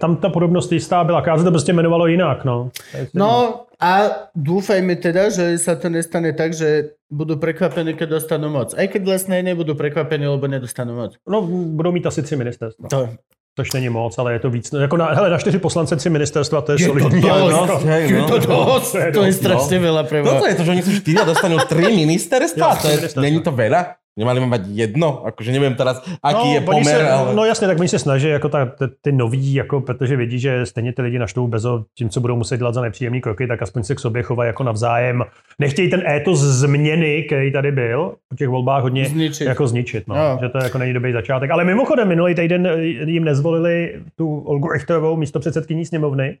tam 0.00 0.16
ta 0.16 0.28
podobnost 0.28 0.72
jistá 0.72 1.04
byla, 1.04 1.18
akorát 1.18 1.38
se 1.38 1.44
to 1.44 1.50
prostě 1.50 1.72
jmenovalo 1.72 2.06
jinak. 2.06 2.44
No, 2.44 2.70
No 3.14 3.60
a 3.80 4.08
dúfajme 4.32 4.96
teda, 4.96 5.28
že 5.28 5.60
sa 5.60 5.76
to 5.76 5.92
nestane 5.92 6.32
tak, 6.32 6.56
že 6.56 6.96
budú 7.12 7.36
prekvapení, 7.36 7.92
keď 7.92 8.08
dostanú 8.08 8.48
moc. 8.48 8.72
Aj 8.72 8.88
keď 8.88 9.04
vlastne 9.04 9.36
nebudú 9.44 9.76
prekvapení, 9.76 10.24
lebo 10.24 10.48
nedostanú 10.48 10.96
moc. 10.96 11.12
no 11.28 11.42
budou 11.76 11.92
mít 11.92 12.06
asi 12.06 12.22
tři 12.22 12.36
ministerstva. 12.36 12.88
To, 12.88 13.08
Což 13.56 13.72
není 13.72 13.88
moc, 13.88 14.18
ale 14.18 14.32
je 14.32 14.38
to 14.38 14.50
víc. 14.50 14.72
Jako 14.72 14.96
na, 14.96 15.06
hele, 15.06 15.30
na 15.30 15.38
čtyři 15.38 15.58
poslance 15.58 15.96
tři 15.96 16.10
ministerstva, 16.10 16.60
to 16.60 16.72
je, 16.72 16.76
Je 16.80 16.86
to 16.86 16.92
solidní. 16.92 17.20
dosť. 17.20 17.52
No, 17.52 17.78
Hej, 17.84 18.02
je 18.12 18.18
no. 18.20 18.26
to 18.28 18.38
to 18.40 18.98
je 18.98 19.12
To 19.12 19.22
je 19.24 19.32
dosť, 19.32 19.38
strašne 19.40 19.76
veľa 19.80 20.02
pre 20.08 20.18
Toto 20.24 20.44
mňa. 20.44 20.48
je 20.48 20.54
to, 20.56 20.64
že 20.64 20.70
oni 20.72 20.82
sú 20.84 20.92
štyria, 20.92 21.24
dostanú 21.24 21.56
tri 21.68 21.84
ministerstva? 22.04 22.66
Jo, 22.68 22.76
to 22.82 22.88
je, 22.88 22.96
ministerstva. 22.96 23.20
není 23.22 23.40
to 23.40 23.52
veľa? 23.52 23.80
Nemali 24.16 24.40
by 24.40 24.46
mať 24.48 24.62
jedno? 24.72 25.28
Akože 25.28 25.52
neviem 25.52 25.76
teraz, 25.76 26.00
aký 26.24 26.56
je 26.56 26.60
oni 26.60 26.66
pomer, 26.66 26.96
se, 26.96 27.10
ale... 27.10 27.34
No 27.34 27.44
jasně, 27.44 27.66
tak 27.68 27.78
oni 27.78 27.88
se 27.88 27.98
snaží, 27.98 28.28
jako 28.28 28.48
ta, 28.48 28.66
ty, 28.66 28.84
ty 29.00 29.12
noví, 29.12 29.54
jako, 29.54 29.80
protože 29.80 30.16
vědí, 30.16 30.38
že 30.38 30.66
stejně 30.66 30.92
ty 30.92 31.02
lidi 31.02 31.18
naštvou 31.18 31.46
bezo 31.46 31.84
tím, 31.98 32.08
co 32.08 32.20
budou 32.20 32.36
muset 32.36 32.56
dělat 32.56 32.74
za 32.74 32.80
nepříjemné 32.80 33.20
kroky, 33.20 33.46
tak 33.46 33.62
aspoň 33.62 33.82
se 33.82 33.94
k 33.94 34.00
sobě 34.00 34.22
chovají 34.22 34.48
jako 34.48 34.62
navzájem. 34.62 35.24
Nechtějí 35.58 35.90
ten 35.90 36.06
étos 36.06 36.40
změny, 36.40 37.22
který 37.22 37.52
tady 37.52 37.72
byl 37.72 38.14
po 38.28 38.36
těch 38.36 38.48
volbách 38.48 38.82
hodně 38.82 39.04
Zničit. 39.04 39.46
jako 39.46 39.68
zničit. 39.68 40.08
No. 40.08 40.16
Jo. 40.16 40.38
Že 40.42 40.48
to 40.48 40.58
jako 40.58 40.78
není 40.78 40.92
dobrý 40.92 41.12
začátek. 41.12 41.50
Ale 41.50 41.64
mimochodem, 41.64 42.08
minulý 42.08 42.34
týden 42.34 42.68
jim 43.06 43.24
nezvolili 43.24 44.00
tu 44.16 44.38
Olgu 44.38 44.68
Richterovou 44.68 45.16
místo 45.16 45.40
předsedkyní 45.40 45.86
sněmovny. 45.86 46.38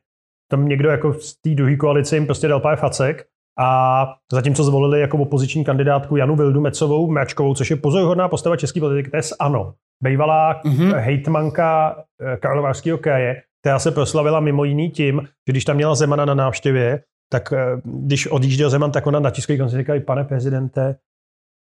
Tam 0.50 0.68
někdo 0.68 0.88
jako 0.90 1.14
z 1.14 1.36
té 1.40 1.50
druhé 1.50 1.76
koalice 1.76 2.16
jim 2.16 2.26
prostě 2.26 2.48
dal 2.48 2.60
pár 2.60 2.76
facek. 2.76 3.24
A 3.58 4.06
zatímco 4.32 4.64
zvolili 4.64 5.00
jako 5.00 5.18
opoziční 5.18 5.64
kandidátku 5.64 6.16
Janu 6.16 6.36
Vildu 6.36 6.60
Mecovou 6.60 7.10
Mračkovou, 7.10 7.54
což 7.54 7.70
je 7.70 7.76
pozoruhodná 7.76 8.28
postava 8.28 8.56
české 8.56 8.80
politiky, 8.80 9.10
to 9.10 9.16
je 9.16 9.22
z 9.22 9.32
ANO. 9.40 9.74
Bývalá 10.02 10.60
Mhm. 10.64 10.76
mm-hmm. 10.76 10.96
hejtmanka 10.96 11.96
eh, 12.20 12.36
Karlovarského 12.36 12.98
kraje, 12.98 13.42
která 13.62 13.78
se 13.78 13.90
proslavila 13.90 14.40
mimo 14.40 14.64
jiný 14.64 14.90
tím, 14.90 15.20
že 15.24 15.52
když 15.52 15.64
tam 15.64 15.76
měla 15.76 15.94
Zemana 15.94 16.24
na 16.24 16.34
návštěvě, 16.34 17.02
tak 17.32 17.52
eh, 17.52 17.80
když 17.84 18.26
odjížděl 18.26 18.70
Zeman, 18.70 18.92
tak 18.92 19.06
ona 19.06 19.20
na 19.20 19.30
tiskové 19.30 19.58
konci 19.58 19.76
říkala, 19.76 20.00
pane 20.06 20.24
prezidente, 20.24 20.96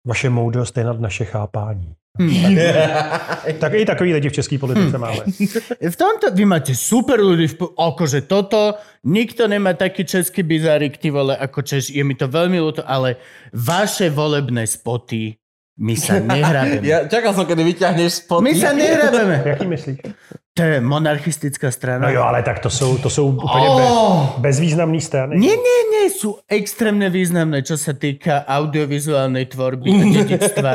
vaše 0.07 0.31
moudrost 0.31 0.77
je 0.77 0.85
nad 0.85 1.01
naše 1.01 1.25
chápání. 1.25 1.95
Tak 3.61 3.75
i 3.75 3.85
takový 3.85 4.13
lidi 4.15 4.29
v 4.29 4.33
české 4.33 4.59
politice 4.59 4.97
Hm. 4.97 5.01
máme. 5.01 5.23
V 5.91 5.97
tomto 5.97 6.31
vy 6.35 6.45
máte 6.45 6.75
super 6.75 7.21
ľudí, 7.21 7.47
v, 7.49 7.57
akože 7.79 8.21
toto, 8.23 8.75
nikto 9.05 9.49
nemá 9.49 9.73
taký 9.73 10.05
český 10.05 10.43
bizárik, 10.43 10.97
ty 10.97 11.11
vole, 11.11 11.37
ako 11.37 11.63
Češ, 11.63 11.91
je 11.91 12.03
mi 12.05 12.15
to 12.15 12.29
veľmi 12.29 12.59
ľúto, 12.61 12.83
ale 12.85 13.17
vaše 13.53 14.11
volebné 14.11 14.67
spoty, 14.67 15.37
my 15.81 15.95
sa 15.97 16.21
nehrabeme. 16.35 16.85
Ja 16.85 17.09
čakal 17.09 17.33
som, 17.33 17.49
kedy 17.49 17.65
vyťahneš 17.65 18.13
spod... 18.27 18.45
My 18.45 18.53
sa 18.53 18.77
nehrabeme. 18.77 19.41
Jaký 19.47 19.67
myslíš? 19.67 19.99
To 20.51 20.63
je 20.67 20.77
monarchistická 20.83 21.71
strana. 21.71 22.05
No 22.05 22.13
jo, 22.13 22.21
ale 22.21 22.43
tak 22.43 22.59
to 22.59 22.71
jsou, 22.71 22.99
to 22.99 23.11
jsou 23.11 23.27
úplně 23.27 23.67
Oh! 23.71 24.37
bezvýznamný 24.39 25.01
strany. 25.01 25.39
Nie, 25.39 25.57
nie, 25.57 25.81
nie, 25.95 26.05
sú 26.11 26.37
extrémne 26.51 27.07
významné, 27.09 27.63
čo 27.63 27.79
sa 27.81 27.95
týka 27.95 28.45
audiovizuálnej 28.45 29.47
tvorby 29.47 29.89
a 29.89 30.03
dedictva. 30.11 30.73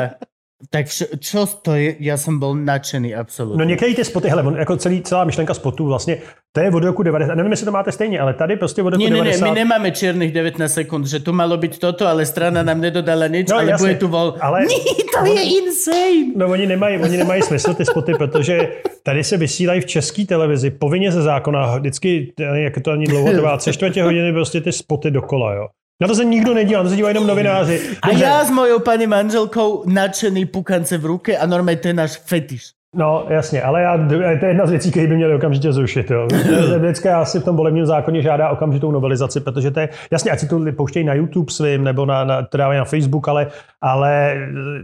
Tak 0.72 0.88
čo 1.20 1.44
to 1.60 1.76
je? 1.76 2.00
Ja 2.00 2.16
som 2.16 2.40
bol 2.40 2.56
nadšený 2.56 3.12
No 3.12 3.20
absolútne. 3.20 3.60
některé 3.68 3.92
ty 3.94 4.04
spoty, 4.04 4.28
hele, 4.28 4.42
on, 4.42 4.56
jako 4.56 4.76
celý, 4.76 5.02
celá 5.02 5.24
myšlenka 5.24 5.54
spotů 5.54 5.86
vlastně, 5.86 6.16
to 6.52 6.60
je 6.60 6.70
od 6.72 6.84
roku 6.84 7.02
90, 7.02 7.34
nevím, 7.34 7.52
jestli 7.52 7.64
to 7.66 7.72
máte 7.72 7.92
stejně, 7.92 8.20
ale 8.20 8.34
tady 8.34 8.56
prostě 8.56 8.82
od 8.82 8.90
roku 8.90 9.04
nie, 9.04 9.10
nie, 9.10 9.16
90. 9.36 9.44
my 9.48 9.54
nemáme 9.54 9.90
čiernych 9.90 10.32
19 10.32 10.72
sekúnd, 10.72 11.06
že 11.06 11.20
tu 11.20 11.32
malo 11.32 11.56
byť 11.60 11.78
toto, 11.78 12.08
ale 12.08 12.24
strana 12.26 12.62
nám 12.64 12.80
nedodala 12.80 13.26
nič, 13.28 13.52
No, 13.52 13.56
ale 13.60 13.76
bude 13.76 13.94
tu 14.00 14.08
vol... 14.08 14.34
ale- 14.40 14.64
Nie, 14.72 15.04
to 15.12 15.20
je 15.28 15.42
insane! 15.60 16.32
No 16.36 16.48
oni 16.48 16.66
nemají, 16.66 16.98
oni 17.04 17.16
nemají 17.16 17.42
smysl 17.42 17.74
ty 17.74 17.84
spoty, 17.84 18.12
protože 18.16 18.68
tady 19.02 19.24
se 19.24 19.36
vysílají 19.36 19.80
v 19.80 19.86
české 19.86 20.24
televizi 20.24 20.70
povinně 20.70 21.12
ze 21.12 21.22
zákona, 21.22 21.76
vždycky, 21.78 22.32
jak 22.40 22.80
to 22.80 22.90
ani 22.90 23.04
dlouho 23.06 23.32
trvá, 23.32 23.56
tři 23.56 23.72
čtvrtě 23.72 24.02
hodiny 24.02 24.32
prostě 24.32 24.60
ty 24.60 24.72
spoty 24.72 25.10
dokola, 25.10 25.54
jo. 25.54 25.66
Na 25.96 26.08
to 26.08 26.14
se 26.14 26.24
nikdo 26.24 26.54
nedívá, 26.54 26.82
to 26.82 26.92
se 26.92 26.96
dívají 26.96 27.16
jenom 27.16 27.26
novináři. 27.26 27.96
A 28.04 28.12
ja 28.12 28.44
s 28.44 28.52
mojou 28.52 28.84
pani 28.84 29.08
manželkou 29.08 29.88
nadšený 29.88 30.44
pukance 30.52 30.92
v 30.98 31.04
ruke 31.04 31.32
a 31.32 31.48
normálne 31.48 31.80
to 31.80 31.88
je 31.88 31.96
náš 31.96 32.20
fetiš. 32.20 32.75
No, 32.96 33.26
jasně, 33.28 33.62
ale 33.62 33.82
já, 33.82 33.98
to 34.08 34.14
je 34.44 34.48
jedna 34.48 34.66
z 34.66 34.70
věcí, 34.70 34.90
které 34.90 35.06
by 35.06 35.16
měly 35.16 35.34
okamžitě 35.34 35.72
zrušit. 35.72 36.10
Jo. 36.10 36.28
Vždycky 36.78 37.08
asi 37.08 37.40
v 37.40 37.44
tom 37.44 37.56
volebním 37.56 37.86
zákoně 37.86 38.22
žádá 38.22 38.48
okamžitou 38.48 38.90
novelizaci, 38.90 39.40
protože 39.40 39.70
to 39.70 39.80
je, 39.80 39.88
jasně, 40.10 40.30
ať 40.30 40.38
si 40.40 40.48
to 40.48 40.60
pouštějí 40.76 41.04
na 41.04 41.14
YouTube 41.14 41.52
svým, 41.52 41.84
nebo 41.84 42.06
na, 42.06 42.24
na, 42.24 42.42
to 42.42 42.56
dávají 42.56 42.78
na 42.78 42.84
Facebook, 42.84 43.28
ale, 43.28 43.46
ale 43.82 44.36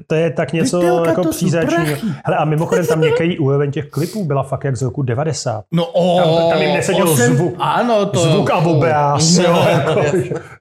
to 0.06 0.14
je 0.14 0.30
tak 0.30 0.52
něco 0.52 0.80
Vystelka, 0.80 1.10
jako 1.10 1.24
příznačného. 1.24 1.96
Hele, 2.24 2.36
a 2.36 2.44
mimochodem 2.44 2.86
tam 2.86 3.00
některý 3.00 3.38
úroveň 3.38 3.70
těch 3.70 3.86
klipů 3.90 4.24
byla 4.24 4.42
fakt 4.42 4.64
jak 4.64 4.76
z 4.76 4.82
roku 4.82 5.02
90. 5.02 5.64
No 5.72 5.86
o, 5.86 6.20
Tam- 6.20 6.50
tam 6.50 6.62
jim 6.62 6.74
neseděl 6.74 7.06
osem- 7.08 7.34
zvuk. 7.34 7.54
Áno, 7.58 8.06
to... 8.06 8.18
Zvuk 8.20 8.50
a 8.50 8.56
obraz, 8.56 9.38
No. 9.38 9.44
jo, 9.44 9.64
jako, 9.68 10.00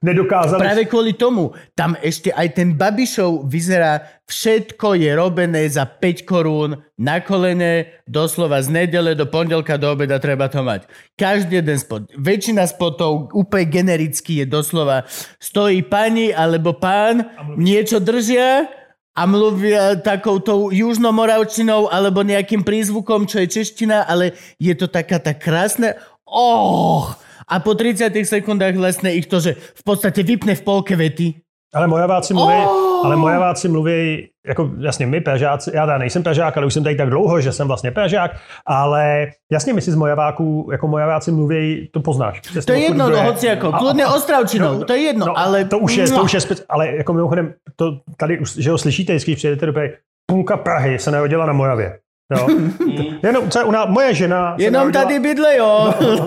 nedokázali. 0.03 0.61
Práve 0.61 0.83
kvôli 0.87 1.13
tomu, 1.13 1.51
tam 1.75 1.93
ešte 1.99 2.31
aj 2.33 2.47
ten 2.55 2.73
Babišov 2.73 3.45
vyzerá, 3.45 4.01
všetko 4.31 4.95
je 4.95 5.11
robené 5.11 5.67
za 5.67 5.83
5 5.83 6.23
korún 6.23 6.79
na 6.95 7.19
kolene, 7.19 7.91
doslova 8.07 8.63
z 8.63 8.71
nedele 8.71 9.11
do 9.11 9.27
pondelka 9.27 9.75
do 9.75 9.91
obeda 9.91 10.23
treba 10.23 10.47
to 10.47 10.63
mať. 10.63 10.87
Každý 11.19 11.59
jeden 11.59 11.75
spot. 11.75 12.07
Väčšina 12.15 12.63
spotov 12.71 13.35
úplne 13.35 13.67
genericky 13.67 14.39
je 14.39 14.45
doslova 14.47 15.03
stojí 15.43 15.83
pani 15.83 16.31
alebo 16.31 16.79
pán, 16.79 17.27
niečo 17.59 17.99
držia 17.99 18.71
a 19.11 19.21
mluvia 19.27 19.99
takou 19.99 20.39
tou 20.39 20.71
južnomoravčinou 20.71 21.91
alebo 21.91 22.23
nejakým 22.23 22.63
prízvukom, 22.63 23.27
čo 23.27 23.43
je 23.43 23.51
čeština, 23.51 24.07
ale 24.07 24.39
je 24.55 24.71
to 24.71 24.87
taká 24.87 25.19
tá 25.19 25.35
krásna... 25.35 25.99
Oh! 26.23 27.11
A 27.51 27.59
po 27.59 27.75
30 27.75 28.15
sekundách 28.23 28.79
vlastne 28.79 29.11
ich 29.11 29.27
to, 29.27 29.43
že 29.43 29.59
v 29.59 29.83
podstate 29.83 30.23
vypne 30.23 30.55
v 30.55 30.63
polke 30.63 30.95
vety. 30.95 31.43
Ale 31.75 31.91
mojaváci 31.91 32.31
mluví, 32.31 32.55
Oh! 32.63 32.90
Ale 33.05 33.15
mojaváci 33.15 33.67
mluví, 33.67 34.27
jako 34.47 34.69
jasně 34.79 35.07
my 35.07 35.21
pežáci, 35.21 35.71
já 35.73 35.85
teda 35.85 35.97
nejsem 35.97 36.23
pežák, 36.23 36.57
ale 36.57 36.65
už 36.65 36.73
jsem 36.73 36.83
tady 36.83 36.95
tak 36.95 37.09
dlouho, 37.09 37.41
že 37.41 37.51
jsem 37.51 37.67
vlastně 37.67 37.91
pežák, 37.91 38.31
ale 38.67 39.27
jasně 39.51 39.73
my 39.73 39.81
si 39.81 39.91
z 39.91 39.95
mojaváků, 39.95 40.69
jako 40.71 40.87
mojaváci 40.87 41.31
mluví, 41.31 41.89
to 41.93 41.99
poznáš. 41.99 42.41
To 42.65 42.73
je 42.73 42.79
jedno, 42.79 43.09
no 43.09 43.23
hoci 43.23 43.49
ako, 43.49 43.67
A- 43.73 43.79
kľudne 43.79 44.03
a- 44.05 44.13
ostravčinou, 44.13 44.83
to 44.83 44.93
je 44.93 44.99
jedno, 44.99 45.25
no, 45.25 45.37
ale... 45.39 45.65
To 45.65 45.77
už 45.79 45.95
je, 45.97 46.05
to 46.09 46.23
už 46.23 46.33
je 46.33 46.39
speci- 46.41 46.63
ale 46.69 46.87
jako 46.87 47.13
mimochodem, 47.13 47.53
to 47.75 47.97
tady 48.17 48.39
už, 48.39 48.55
že 48.57 48.71
ho 48.71 48.77
slyšíte, 48.77 49.13
když 49.13 49.35
přijedete 49.35 49.65
do 49.65 49.73
Prahy, 49.73 49.91
půlka 50.25 50.57
Prahy 50.57 50.99
se 50.99 51.11
narodila 51.11 51.45
na 51.45 51.53
Mojavě. 51.53 51.97
Jo? 52.37 52.47
Jenom, 53.23 53.49
co 53.49 53.59
je 53.59 53.65
u 53.65 53.71
nás, 53.71 53.85
moje 53.89 54.13
žena... 54.13 54.55
Jenom 54.57 54.87
narodila- 54.87 55.03
tady 55.03 55.19
bydle, 55.19 55.57
jo. 55.57 55.93
No, 56.01 56.25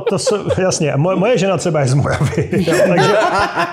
to 0.00 0.18
jsou, 0.18 0.36
jasně. 0.58 0.92
Moje, 0.96 1.16
moje 1.16 1.38
žena 1.38 1.56
třeba 1.56 1.80
je 1.80 1.86
z 1.86 1.94
Mojavy. 1.94 2.48
Jo, 2.52 2.74
takže, 2.88 3.12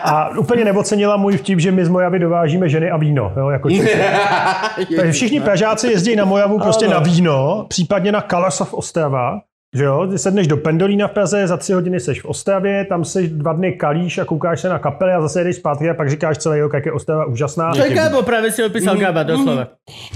a 0.03 0.30
úplně 0.38 0.65
neocenila 0.65 1.18
můj 1.18 1.38
vtip, 1.38 1.59
že 1.59 1.72
my 1.72 1.85
z 1.85 1.89
Mojavy 1.89 2.19
dovážíme 2.19 2.69
ženy 2.69 2.91
a 2.91 2.97
víno. 2.97 3.34
Jo, 3.38 3.49
jako. 3.49 3.69
Takže 4.95 5.11
všichni 5.11 5.39
Pražáci 5.39 5.88
jezdí 5.88 6.15
na 6.15 6.26
Mojavu 6.26 6.59
prostě 6.59 6.88
na 6.88 6.99
víno, 6.99 7.65
případně 7.69 8.11
na 8.11 8.22
Kalasov 8.22 8.73
Ostrava. 8.73 9.39
Že 9.76 9.84
jo, 9.84 10.07
ty 10.07 10.18
sedneš 10.18 10.48
do 10.48 10.57
Pendolína 10.57 11.07
v 11.07 11.11
Praze, 11.11 11.48
za 11.48 11.57
tři 11.57 11.73
hodiny 11.73 11.99
seš 11.99 12.22
v 12.22 12.26
Ostravě, 12.26 12.85
tam 12.85 13.06
seš 13.06 13.30
dva 13.30 13.53
dny 13.53 13.72
kalíš 13.72 14.18
a 14.18 14.26
koukáš 14.26 14.61
se 14.61 14.69
na 14.69 14.80
kapely 14.80 15.11
a 15.11 15.22
zase 15.22 15.43
jdeš 15.43 15.56
zpátky 15.56 15.89
a 15.89 15.93
pak 15.93 16.10
říkáš 16.10 16.38
celý 16.38 16.61
rok, 16.61 16.73
jak 16.73 16.85
je 16.85 16.91
Ostrava 16.91 17.26
úžasná. 17.26 17.72
To 17.73 17.84
je 17.84 17.93
Gabo, 17.93 18.22
práve 18.22 18.52
si 18.52 18.64
opísal 18.64 18.98
Gaba, 18.98 19.23
doslova. 19.23 19.68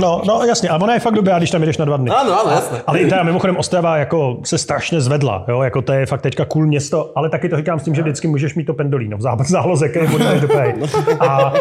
No, 0.02 0.22
no 0.28 0.44
jasně, 0.44 0.70
a 0.70 0.76
ona 0.76 0.94
je 0.94 1.00
fakt 1.00 1.14
dobrá, 1.14 1.38
když 1.38 1.52
tam 1.52 1.64
jdeš 1.64 1.78
na 1.78 1.86
dva 1.86 1.98
dny. 1.98 2.12
Áno, 2.12 2.32
áno, 2.36 2.52
jasné. 2.52 2.84
Ale 2.88 3.00
i 3.00 3.10
teda 3.10 3.24
mimochodem 3.24 3.58
Ostrava 3.58 3.98
jako 3.98 4.40
se 4.44 4.58
strašně 4.58 5.02
zvedla, 5.02 5.46
jo? 5.48 5.62
jako 5.62 5.82
to 5.82 5.94
je 5.94 6.06
fakt 6.06 6.22
teďka 6.22 6.46
cool 6.46 6.66
město, 6.66 7.12
ale 7.16 7.30
taky 7.30 7.50
to 7.50 7.58
říkám 7.58 7.80
s 7.80 7.84
tím, 7.84 7.96
že 7.96 8.02
vždycky 8.02 8.28
můžeš 8.28 8.56
mít 8.56 8.66
to 8.66 8.74
pendolino 8.74 9.18
v 9.18 9.22
západ 9.22 9.48
záloze, 9.48 9.90
který 9.90 10.08
odjedeš 10.08 10.42
do. 10.42 10.50
A, 11.20 11.54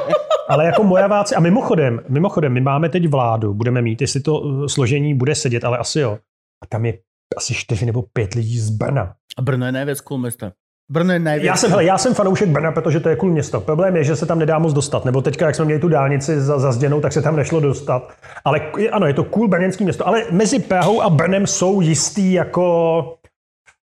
ale 0.49 0.67
jako 0.67 0.85
mojaváci, 0.85 1.35
a 1.35 1.41
mimochodem, 1.41 2.01
mimochodem, 2.09 2.53
my 2.53 2.61
máme 2.61 2.89
teď 2.89 3.09
vládu, 3.09 3.55
budeme 3.55 3.83
mít, 3.83 4.01
jestli 4.01 4.21
to 4.21 4.39
uh, 4.39 4.67
složení 4.67 5.15
bude 5.15 5.35
sedět, 5.35 5.65
ale 5.65 5.79
asi 5.79 6.01
jo. 6.01 6.19
A 6.63 6.67
tam 6.67 6.85
je 6.85 6.99
asi 7.37 7.55
čtyři 7.55 7.87
nebo 7.87 8.03
pět 8.03 8.35
lidí 8.35 8.59
z 8.59 8.71
Brna. 8.71 9.15
A 9.39 9.43
Brno 9.43 9.67
je 9.67 9.73
najviac 9.73 10.01
cool 10.01 10.19
mesto. 10.19 10.51
Brno 10.91 11.13
je 11.13 11.19
najviac 11.19 11.47
Já 11.47 11.57
jsem, 11.57 11.71
hele, 11.71 11.85
já 11.85 11.99
jsem 11.99 12.15
fanoušek 12.15 12.49
Brna, 12.49 12.73
protože 12.73 13.01
to 13.01 13.09
je 13.09 13.17
cool 13.17 13.33
město. 13.33 13.61
Problém 13.61 13.97
je, 13.97 14.05
že 14.05 14.17
se 14.17 14.27
tam 14.27 14.39
nedá 14.39 14.59
moc 14.59 14.73
dostat. 14.73 15.05
Nebo 15.05 15.23
teďka, 15.23 15.47
jak 15.47 15.55
jsme 15.55 15.65
měli 15.65 15.81
tu 15.81 15.89
dálnici 15.89 16.41
za, 16.41 16.59
za 16.59 16.73
zděnou, 16.73 17.01
tak 17.01 17.13
se 17.13 17.23
tam 17.23 17.37
nešlo 17.37 17.61
dostat. 17.61 18.13
Ale 18.45 18.61
ano, 18.93 19.07
je 19.07 19.15
to 19.15 19.25
cool 19.25 19.49
brněnský 19.49 19.85
město. 19.85 20.09
Ale 20.09 20.23
mezi 20.31 20.59
Prahou 20.59 21.03
a 21.03 21.11
Brnem 21.11 21.47
jsou 21.47 21.81
jistý 21.81 22.33
jako, 22.33 23.17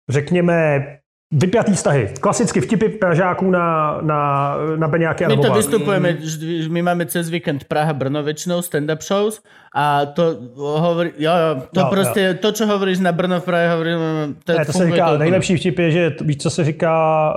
řekněme, 0.10 0.86
vypjatý 1.32 1.74
vztahy. 1.74 2.14
Klasicky 2.22 2.62
vtipy 2.62 2.90
Pražáků 2.90 3.52
na, 3.52 3.98
na, 4.02 4.54
na 4.76 4.88
Beňáky 4.88 5.26
a 5.26 5.28
My 5.28 5.38
to 5.38 5.54
vystupujeme, 5.54 6.18
my 6.70 6.82
máme 6.82 7.06
cez 7.06 7.30
víkend 7.30 7.64
Praha, 7.64 7.94
Brno 7.94 8.24
väčšinou 8.24 8.62
stand-up 8.62 9.02
shows 9.02 9.42
a 9.76 10.06
to 10.06 10.38
hovorí, 10.58 11.12
jo, 11.18 11.32
jo, 11.32 11.62
to 11.74 11.80
Jo, 11.80 11.86
prostě, 11.90 12.34
to, 12.34 12.52
čo 12.52 12.66
hovoríš 12.66 13.00
na 13.00 13.12
Brno 13.12 13.40
v 13.40 13.46
Prahe, 13.46 13.72
hovorím, 13.72 14.00
to, 14.44 14.54
Ne, 14.54 14.66
to 14.66 14.74
se 14.74 14.86
říká, 14.86 15.06
úplně. 15.06 15.20
nejlepší 15.20 15.58
vtip 15.58 15.80
je, 15.80 15.92
že 15.92 16.16
víš, 16.22 16.38
co 16.38 16.50
se 16.50 16.64
říká 16.64 17.34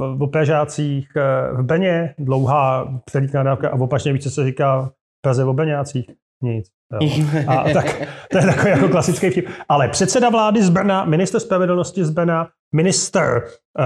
uh, 0.00 0.22
o 0.22 0.26
Pražácích 0.26 1.08
uh, 1.16 1.60
v 1.60 1.64
Beně, 1.64 2.14
dlouhá 2.18 2.88
přelíkná 3.04 3.42
dávka, 3.42 3.68
a 3.68 3.74
opačně 3.74 4.12
víš, 4.12 4.22
co 4.22 4.30
se 4.30 4.44
říká 4.44 4.90
v 5.18 5.22
Praze 5.22 5.44
o 5.44 5.52
Beňácích? 5.52 6.06
Nic. 6.42 6.66
Jo. 6.92 7.08
A 7.46 7.64
tak, 7.72 8.02
to 8.30 8.38
je 8.38 8.46
takový 8.46 8.70
jako 8.70 8.88
klasický 8.88 9.30
vtip. 9.30 9.48
Ale 9.68 9.88
předseda 9.88 10.28
vlády 10.28 10.62
z 10.62 10.70
Brna, 10.70 11.04
minister 11.04 11.40
spravedlnosti 11.40 12.04
z 12.04 12.10
Brna, 12.10 12.48
minister 12.72 13.44
uh, 13.78 13.84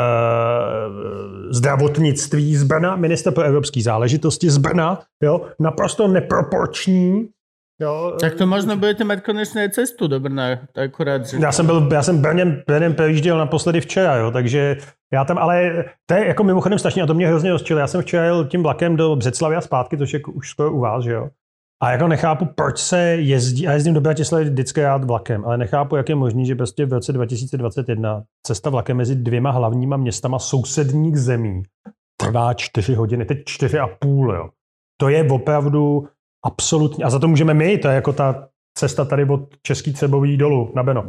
zdravotnictví 1.50 2.56
z 2.56 2.62
Brna, 2.62 2.96
minister 2.96 3.32
pro 3.32 3.42
evropské 3.44 3.82
záležitosti 3.82 4.50
z 4.50 4.58
Brna, 4.58 5.00
jo, 5.22 5.46
naprosto 5.60 6.08
neproporční. 6.08 7.28
Jo, 7.80 8.16
Tak 8.20 8.40
to 8.40 8.48
možno 8.48 8.80
budete 8.80 9.04
mať 9.04 9.20
konečne 9.20 9.68
aj 9.68 9.76
cestu 9.76 10.08
do 10.08 10.16
Brna, 10.16 10.64
akurát, 10.72 11.28
že... 11.28 11.36
Já 11.36 11.52
jsem 11.52 11.66
byl, 11.66 11.88
já 11.92 12.02
jsem 12.02 12.22
Brnem, 12.22 12.62
Brnem 12.66 12.94
projížděl 12.94 13.38
naposledy 13.38 13.80
včera, 13.80 14.16
jo, 14.16 14.30
takže 14.30 14.76
já 15.12 15.24
tam, 15.24 15.38
ale 15.38 15.84
to 16.06 16.14
je 16.14 16.26
jako 16.26 16.44
mimochodem 16.44 16.78
strašně, 16.78 17.02
a 17.02 17.06
to 17.06 17.14
mě 17.14 17.28
hrozně 17.28 17.50
rozčilo. 17.50 17.80
Já 17.80 17.86
jsem 17.86 18.02
včera 18.02 18.24
jel 18.24 18.44
tím 18.44 18.62
vlakem 18.62 18.96
do 18.96 19.16
Břeclavy 19.16 19.56
a 19.56 19.60
zpátky, 19.60 19.98
což 19.98 20.12
je 20.12 20.20
už 20.32 20.50
skoro 20.50 20.72
u 20.72 20.80
vás, 20.80 21.04
že 21.04 21.12
jo. 21.12 21.28
A 21.82 21.90
jako 21.90 22.08
nechápu, 22.08 22.44
proč 22.44 22.78
se 22.78 22.98
jezdí, 23.00 23.68
a 23.68 23.72
jezdím 23.72 23.94
do 23.94 24.00
Bratislavy 24.00 24.44
vždycky 24.44 24.82
rád 24.82 25.04
vlakem, 25.04 25.44
ale 25.44 25.58
nechápu, 25.58 25.96
jak 25.96 26.08
je 26.08 26.14
možné, 26.14 26.44
že 26.44 26.54
prostě 26.54 26.86
v 26.86 26.92
roce 26.92 27.12
2021 27.12 28.22
cesta 28.46 28.70
vlakem 28.70 28.96
mezi 28.96 29.14
dvěma 29.14 29.50
hlavníma 29.50 29.96
městama 29.96 30.38
sousedních 30.38 31.16
zemí 31.16 31.62
trvá 32.20 32.54
čtyři 32.54 32.94
hodiny, 32.94 33.24
teď 33.24 33.44
čtyři 33.44 33.78
a 33.78 33.86
půl, 33.86 34.32
jo. 34.34 34.48
To 35.00 35.08
je 35.08 35.30
opravdu 35.30 36.08
absolutně, 36.44 37.04
a 37.04 37.10
za 37.10 37.18
to 37.18 37.28
můžeme 37.28 37.54
my, 37.54 37.78
to 37.78 37.88
je 37.88 37.94
jako 37.94 38.12
ta 38.12 38.48
cesta 38.78 39.04
tady 39.04 39.24
od 39.24 39.40
Český 39.62 39.92
Třebový 39.92 40.36
dolů 40.36 40.72
na 40.76 40.82
Beno. 40.82 41.06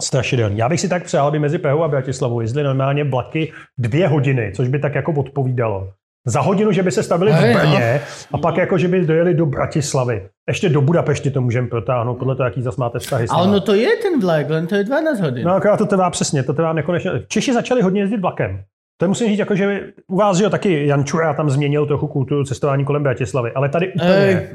Strašidelný. 0.00 0.58
Já 0.58 0.68
bych 0.68 0.80
si 0.80 0.88
tak 0.88 1.04
přál, 1.04 1.26
aby 1.26 1.38
mezi 1.38 1.58
Prahou 1.58 1.82
a 1.82 1.88
Bratislavou 1.88 2.40
jezdily 2.40 2.64
normálně 2.64 3.04
vlaky 3.04 3.52
dvě 3.78 4.08
hodiny, 4.08 4.52
což 4.56 4.68
by 4.68 4.78
tak 4.78 4.94
jako 4.94 5.12
odpovídalo. 5.12 5.92
Za 6.26 6.40
hodinu, 6.40 6.72
že 6.72 6.82
by 6.82 6.90
se 6.90 7.02
stavili 7.02 7.32
v 7.32 7.34
no. 7.34 7.60
Brně 7.60 8.00
a 8.32 8.38
pak 8.38 8.56
jako, 8.56 8.78
že 8.78 8.88
by 8.88 9.06
dojeli 9.06 9.34
do 9.34 9.46
Bratislavy. 9.46 10.28
Ještě 10.48 10.68
do 10.68 10.80
Budapešti 10.80 11.30
to 11.30 11.40
můžeme 11.40 11.68
protáhnout, 11.68 12.18
podle 12.18 12.36
toho, 12.36 12.44
jaký 12.46 12.62
zas 12.62 12.76
máte 12.76 12.98
vztahy 12.98 13.28
s 13.28 13.30
A 13.30 13.36
náma. 13.36 13.48
ono 13.48 13.60
to 13.60 13.74
je 13.74 13.96
ten 13.96 14.20
vlak, 14.20 14.50
len 14.50 14.66
to 14.66 14.74
je 14.74 14.84
12 14.84 15.20
hodin. 15.20 15.46
No, 15.46 15.54
akorát 15.54 15.76
to 15.76 15.86
trvá 15.86 16.10
přesně, 16.10 16.42
to 16.42 16.52
trvá 16.52 16.72
nekonečně. 16.72 17.10
Češi 17.28 17.52
začali 17.52 17.82
hodně 17.82 18.00
jezdit 18.00 18.20
vlakem. 18.20 18.62
To 19.00 19.08
musím 19.08 19.28
říct, 19.28 19.38
jako, 19.38 19.54
že 19.54 19.80
u 20.08 20.16
vás, 20.16 20.36
že 20.36 20.44
jo, 20.44 20.50
taky 20.50 20.86
Jan 20.86 21.04
Čura 21.04 21.34
tam 21.34 21.50
změnil 21.50 21.86
trochu 21.86 22.06
kulturu 22.06 22.44
cestování 22.44 22.84
kolem 22.84 23.02
Bratislavy, 23.02 23.52
ale 23.52 23.68
tady 23.68 23.92
úplně. 23.92 24.14
Ej. 24.14 24.48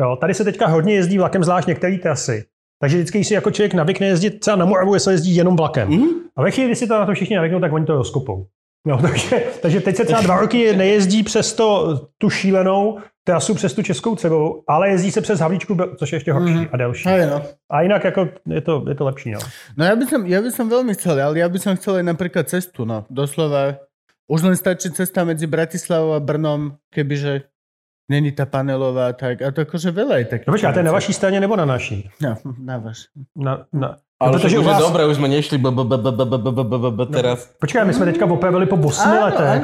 Jo, 0.00 0.16
tady 0.20 0.34
se 0.34 0.44
teďka 0.44 0.66
hodně 0.66 0.94
jezdí 0.94 1.18
vlakem, 1.18 1.44
zvlášť 1.44 1.68
některé 1.68 1.98
trasy. 1.98 2.44
Takže 2.80 2.96
vždycky, 2.96 3.24
si 3.24 3.34
jako 3.34 3.50
člověk 3.50 3.74
navykne 3.74 4.06
jezdit 4.06 4.30
třeba 4.30 4.56
na 4.56 4.64
Moravu, 4.64 4.98
se 4.98 5.12
jezdí 5.12 5.36
jenom 5.36 5.56
vlakem. 5.56 5.88
Mhm. 5.88 6.08
A 6.36 6.42
ve 6.42 6.50
chvíli, 6.50 6.68
kdy 6.68 6.76
si 6.76 6.86
to 6.86 6.94
na 6.98 7.06
to 7.06 7.12
všichni 7.12 7.36
navyknou, 7.36 7.60
tak 7.60 7.72
oni 7.72 7.86
to 7.86 7.96
rozkopou. 7.96 8.46
No, 8.88 8.96
takže, 9.02 9.42
takže 9.62 9.80
teď 9.80 9.96
se 9.96 10.04
třeba 10.04 10.20
dva 10.20 10.40
roky 10.40 10.76
nejezdí 10.76 11.22
přes 11.22 11.52
to, 11.52 11.96
tu 12.18 12.30
šílenou 12.30 12.98
trasu 13.24 13.54
přes 13.54 13.74
tu 13.74 13.82
českou 13.82 14.16
cebou, 14.16 14.64
ale 14.68 14.88
jezdí 14.88 15.12
se 15.12 15.20
přes 15.20 15.40
Havlíčku, 15.40 15.76
což 15.98 16.12
je 16.12 16.16
ještě 16.16 16.32
horší 16.32 16.54
Mhm. 16.54 16.68
a 16.72 16.76
delší. 16.76 17.08
Hej, 17.08 17.26
no. 17.26 17.42
A 17.70 17.82
jinak 17.82 18.04
jako 18.04 18.28
je 18.48 18.60
to, 18.60 18.84
je 18.88 18.94
to 18.94 19.04
lepší. 19.04 19.30
No. 19.30 19.38
No 19.76 19.84
ja 19.84 19.92
by, 19.96 20.04
som, 20.08 20.20
ja 20.24 20.40
by 20.40 20.48
som 20.48 20.66
veľmi 20.72 20.96
chcel, 20.96 21.20
ale 21.20 21.36
ja 21.44 21.48
by 21.52 21.58
som 21.60 21.76
chcel 21.76 22.00
aj 22.00 22.04
napríklad 22.08 22.48
cestu, 22.48 22.88
no. 22.88 23.04
Doslova. 23.12 23.84
Už 24.32 24.40
len 24.48 24.56
stačí 24.56 24.88
cesta 24.96 25.24
medzi 25.28 25.44
Bratislavou 25.44 26.16
a 26.16 26.20
Brnom, 26.24 26.80
kebyže 26.88 27.48
není 28.08 28.32
ta 28.32 28.48
panelová, 28.48 29.12
tak 29.12 29.44
a 29.44 29.52
to 29.52 29.60
akože 29.68 29.92
veľa 29.92 30.14
je 30.20 30.24
takých. 30.24 30.46
No 30.48 30.52
počkej, 30.56 30.68
a 30.68 30.72
to 30.72 30.80
je 30.80 30.88
na 30.88 30.92
vaší 30.96 31.12
straně 31.12 31.40
nebo 31.40 31.56
na 31.56 31.64
naší? 31.64 32.08
No, 32.20 32.36
na 32.64 32.76
vaš. 32.80 33.12
Na, 33.36 33.64
na, 33.72 33.96
ale 34.20 34.32
no, 34.32 34.38
protože 34.38 34.58
už 34.58 34.66
vás... 34.66 34.78
dobré, 34.78 35.06
už 35.06 35.16
jsme 35.16 35.28
nešli 35.28 35.62
teraz. 37.12 37.50
Počkej, 37.60 37.84
my 37.84 37.94
jsme 37.94 38.06
teďka 38.06 38.24
opravili 38.24 38.66
po 38.66 38.76
8 38.76 39.10
letech. 39.10 39.62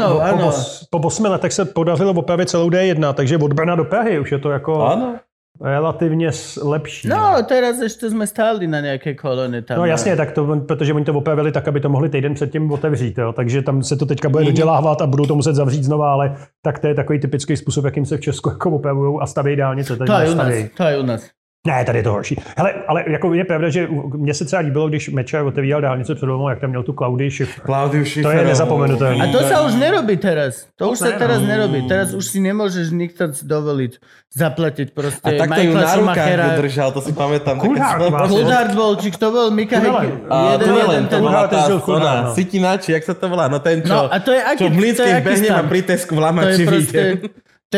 Po 0.90 0.98
8 0.98 1.24
letech 1.24 1.52
se 1.52 1.64
podařilo 1.64 2.12
opravit 2.12 2.48
celou 2.48 2.68
D1, 2.68 3.14
takže 3.14 3.38
od 3.38 3.52
Brna 3.52 3.74
do 3.76 3.84
Prahy 3.84 4.18
už 4.18 4.32
je 4.32 4.38
to 4.38 4.50
jako... 4.50 4.86
Ano 4.86 5.14
relativně 5.60 6.30
lepší. 6.62 7.08
No, 7.08 7.36
teraz 7.48 7.80
ještě 7.80 8.10
jsme 8.10 8.26
stáli 8.26 8.66
na 8.66 8.80
nějaké 8.80 9.14
kolony 9.14 9.62
tam. 9.62 9.78
No 9.78 9.86
jasně, 9.86 10.16
tak 10.16 10.32
to, 10.32 10.60
protože 10.68 10.94
oni 10.94 11.04
to 11.04 11.14
opravili 11.14 11.52
tak, 11.52 11.68
aby 11.68 11.80
to 11.80 11.88
mohli 11.88 12.08
týden 12.08 12.34
předtím 12.34 12.72
otevřít, 12.72 13.18
jo. 13.18 13.32
takže 13.32 13.62
tam 13.62 13.82
se 13.82 13.96
to 13.96 14.06
teďka 14.06 14.28
bude 14.28 14.44
dodělávat 14.44 15.02
a 15.02 15.06
budou 15.06 15.26
to 15.26 15.34
muset 15.34 15.54
zavřít 15.54 15.84
znova, 15.84 16.12
ale 16.12 16.36
tak 16.62 16.78
to 16.78 16.86
je 16.86 16.94
takový 16.94 17.20
typický 17.20 17.56
způsob, 17.56 17.84
jakým 17.84 18.06
se 18.06 18.16
v 18.16 18.20
Česku 18.20 18.50
jako 18.50 18.70
opravují 18.70 19.18
a 19.20 19.26
staví 19.26 19.56
dálnice. 19.56 19.96
To 19.96 20.02
je, 20.02 20.30
u 20.30 20.34
nás, 20.34 20.54
to 20.76 20.84
je 20.84 20.98
u 20.98 21.02
nás. 21.02 21.30
Ne, 21.66 21.84
tady 21.84 21.98
je 21.98 22.02
to 22.02 22.12
horší. 22.12 22.36
Hele, 22.56 22.74
ale 22.88 23.04
jako 23.06 23.34
je 23.34 23.44
pravda, 23.44 23.68
že 23.68 23.88
mně 24.16 24.34
se 24.34 24.44
třeba 24.44 24.62
líbilo, 24.62 24.88
když 24.88 25.08
Mečer 25.08 25.42
otevíral 25.42 25.80
dálnice 25.80 26.14
před 26.14 26.26
domů, 26.26 26.48
jak 26.48 26.60
tam 26.60 26.70
měl 26.70 26.82
tu 26.82 26.92
Klaudy 26.92 27.30
Schiff. 27.30 27.60
Klaudiu 27.60 28.04
To 28.22 28.30
je 28.30 28.44
nezapomenutelné. 28.44 29.24
A 29.24 29.32
to 29.32 29.40
sa 29.48 29.64
už 29.64 29.80
nerobí 29.80 30.20
teraz. 30.20 30.68
To 30.76 30.92
už 30.92 31.00
sa 31.00 31.16
ne, 31.16 31.16
teraz 31.16 31.40
no. 31.40 31.48
nerobí. 31.48 31.88
Teraz 31.88 32.12
už 32.12 32.24
si 32.28 32.44
nemôžeš 32.44 32.92
nikto 32.92 33.32
dovoliť 33.32 33.96
zaplatiť 34.28 34.92
proste 34.92 35.24
A 35.24 35.40
takto 35.40 35.60
ju 35.64 35.72
Michaela 35.72 35.88
na 35.88 35.96
rukách 35.96 36.58
udržal, 36.60 36.88
to 36.92 37.00
si 37.00 37.12
pamätám. 37.16 37.56
Coulthard 37.56 37.96
Také- 37.96 38.12
má- 38.12 38.28
Coulthard 38.28 38.72
bol, 38.76 38.92
či 39.00 39.08
kto 39.08 39.26
bol? 39.32 39.48
Mika. 39.48 39.80
A 39.80 40.60
Jeden, 40.60 40.68
to 40.68 40.74
je 40.74 40.84
jeden, 40.84 41.04
to 41.08 41.16
ten- 41.16 41.24
ona, 41.24 42.12
no. 42.28 42.34
Sitina, 42.36 42.76
či 42.76 42.92
jak 42.92 43.08
sa 43.08 43.16
to 43.16 43.24
volá? 43.24 43.48
No 43.48 43.56
ten, 43.64 43.80
čo, 43.80 43.88
No 43.88 44.12
a 44.12 44.16
to 44.20 44.36
je 44.36 44.40
aký, 44.42 44.58
čo 44.60 44.66
v 44.66 44.68
to 44.68 44.74
je 44.74 44.76
Mlínskej 44.76 45.12
behne 45.24 45.48
pri 45.64 45.80
Tesku 45.80 46.12
v 46.12 46.20
To 46.20 46.20
je 46.20 46.26
Lamači 46.28 46.64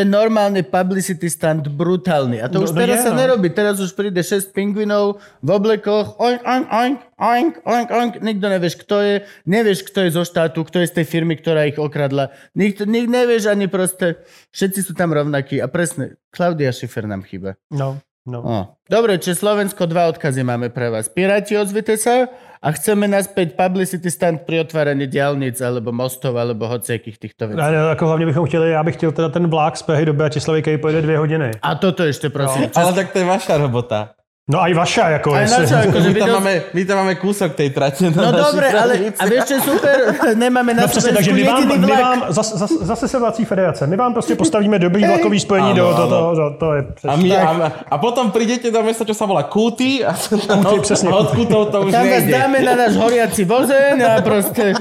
je 0.00 0.06
normálny 0.06 0.62
publicity 0.62 1.26
stand 1.26 1.68
brutálny. 1.68 2.42
A 2.42 2.50
to 2.50 2.60
No, 2.60 2.68
už 2.68 2.74
no 2.74 2.80
teraz 2.84 3.00
je, 3.00 3.04
sa 3.08 3.12
no. 3.12 3.20
nerobí. 3.20 3.48
Teraz 3.50 3.76
už 3.78 3.92
príde 3.92 4.20
6 4.20 4.52
pingvinov 4.52 5.22
v 5.40 5.48
oblekoch, 5.48 6.18
oink, 6.18 6.42
oink, 6.44 6.66
oink, 6.70 6.98
oink, 7.16 7.54
oink, 7.64 7.88
oink. 7.88 8.14
Nikto 8.20 8.46
nevieš, 8.46 8.74
kto 8.80 8.96
je. 9.00 9.14
Nevieš, 9.44 9.86
kto 9.86 10.04
je 10.04 10.10
zo 10.12 10.22
štátu, 10.22 10.60
kto 10.62 10.82
je 10.82 10.90
z 10.90 10.94
tej 11.00 11.06
firmy, 11.06 11.34
ktorá 11.34 11.64
ich 11.64 11.76
okradla. 11.76 12.32
Nikto, 12.52 12.84
nik, 12.84 13.06
nevieš 13.06 13.48
ani 13.48 13.66
proste. 13.66 14.20
Všetci 14.52 14.80
sú 14.84 14.92
tam 14.92 15.12
rovnakí. 15.12 15.58
A 15.58 15.66
presne, 15.66 16.20
Klaudia 16.30 16.70
Schiffer 16.70 17.08
nám 17.08 17.24
chýba. 17.24 17.56
No, 17.72 18.00
no. 18.26 18.38
O. 18.42 18.58
Dobre, 18.86 19.18
čiže 19.18 19.40
Slovensko, 19.40 19.88
dva 19.90 20.06
odkazy 20.10 20.46
máme 20.46 20.70
pre 20.70 20.92
vás. 20.92 21.10
Piráti, 21.10 21.56
ozvite 21.56 21.98
sa 21.98 22.30
a 22.62 22.72
chceme 22.72 23.08
naspäť 23.08 23.56
publicity 23.56 24.10
stand 24.10 24.42
pri 24.42 24.64
otváraní 24.64 25.06
diálnic 25.06 25.60
alebo 25.60 25.92
mostov 25.92 26.36
alebo 26.36 26.66
hociakých 26.66 27.18
týchto 27.18 27.48
vecí. 27.48 27.60
Ne, 27.60 27.70
ne, 27.70 27.76
jako 27.76 28.06
hlavně 28.06 28.26
bychom 28.26 28.46
chtěli, 28.46 28.70
já 28.70 28.82
bych 28.82 28.96
chtěl 28.96 29.12
teda 29.12 29.28
ten 29.28 29.46
vlák 29.46 29.76
z 29.76 29.82
Prahy 29.82 30.04
do 30.04 30.12
Bratislavy, 30.12 30.62
který 30.62 30.78
pojede 30.78 31.02
dvě 31.02 31.18
hodiny. 31.18 31.50
A 31.62 31.74
toto 31.74 32.02
ešte 32.02 32.28
prosím. 32.30 32.70
Ale 32.74 32.92
tak 32.92 33.12
to 33.12 33.18
je 33.18 33.24
vaša 33.24 33.56
robota. 33.56 34.15
No 34.46 34.62
a 34.62 34.68
i 34.70 34.74
vaša, 34.74 35.08
jako 35.08 35.34
Aj 35.34 35.42
jestli- 35.42 35.62
naša, 35.62 35.78
akože 35.90 36.08
My 36.08 36.20
tam, 36.20 36.30
máme, 36.30 36.62
my 36.70 36.82
tam 36.86 36.96
máme 37.02 37.14
kúsok 37.18 37.58
tej 37.58 37.74
trate. 37.74 38.14
No 38.14 38.30
na 38.30 38.30
dobre, 38.30 38.70
ale 38.70 39.10
a 39.18 39.24
vieš 39.26 39.42
čo 39.50 39.54
je 39.58 39.62
super? 39.66 39.96
Nemáme 40.38 40.70
na 40.70 40.82
No 40.82 40.88
přesně, 40.88 41.10
Slovensku 41.10 41.18
takže 41.18 41.32
my 41.34 41.44
vám, 41.50 41.80
my 41.80 41.96
vám 41.98 42.18
zase, 42.30 42.58
zase, 42.58 42.74
zase 42.86 43.08
se 43.08 43.18
vrací 43.18 43.44
federace, 43.44 43.86
my 43.86 43.96
vám 43.96 44.12
prostě 44.14 44.38
postavíme 44.38 44.78
dobrý 44.78 45.02
vlakový 45.10 45.40
spojení 45.40 45.70
Áno, 45.74 45.82
do, 45.82 45.88
do 45.98 46.06
toho, 46.06 46.34
do, 46.34 46.46
to 46.62 46.66
je 46.78 46.80
A, 47.10 47.16
my, 47.16 47.28
a, 47.36 47.72
a 47.90 47.96
potom 47.98 48.30
prídete 48.30 48.70
do 48.70 48.86
mesta, 48.86 49.02
čo 49.02 49.18
sa 49.18 49.26
volá 49.26 49.50
Kúty 49.50 50.06
a, 50.06 50.14
Kúty, 50.14 50.78
přesně, 50.78 51.10
a 51.10 51.16
od 51.26 51.34
Kútov 51.34 51.74
to 51.74 51.82
už 51.82 51.90
Tam 51.90 52.06
vás 52.06 52.24
dáme 52.30 52.62
na 52.62 52.74
náš 52.86 52.94
horiaci 52.94 53.42
vozeň 53.42 53.98
a 53.98 54.22
proste... 54.22 54.78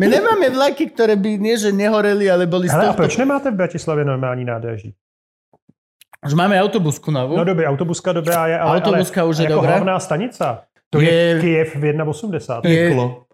My 0.00 0.08
nemáme 0.08 0.48
vlaky, 0.48 0.88
ktoré 0.96 1.20
by 1.20 1.36
nie, 1.36 1.60
že 1.60 1.68
nehoreli, 1.68 2.24
ale 2.24 2.48
boli 2.48 2.64
z 2.64 2.72
Hele, 2.72 2.88
a 2.88 2.92
proč 2.96 3.20
nemáte 3.20 3.52
v 3.52 3.54
Bratislavě 3.54 4.04
normální 4.04 4.44
nádraží? 4.48 4.96
Už 6.22 6.34
máme 6.34 6.54
autobusku 6.54 7.10
novú. 7.10 7.34
No 7.34 7.42
dobrý, 7.42 7.66
autobuska 7.66 8.14
dobrá 8.14 8.46
je, 8.46 8.54
ale, 8.54 8.78
Autobuska 8.78 9.20
ale 9.22 9.28
už 9.30 9.36
je 9.38 9.44
jako 9.44 9.54
dobrá. 9.58 9.70
hlavná 9.74 9.96
stanica. 9.98 10.46
To 10.92 11.00
je, 11.00 11.08
Je- 11.08 11.40
Kyjev 11.40 11.68
v 11.74 11.82
1.80. 11.96 12.68
je, 12.68 12.84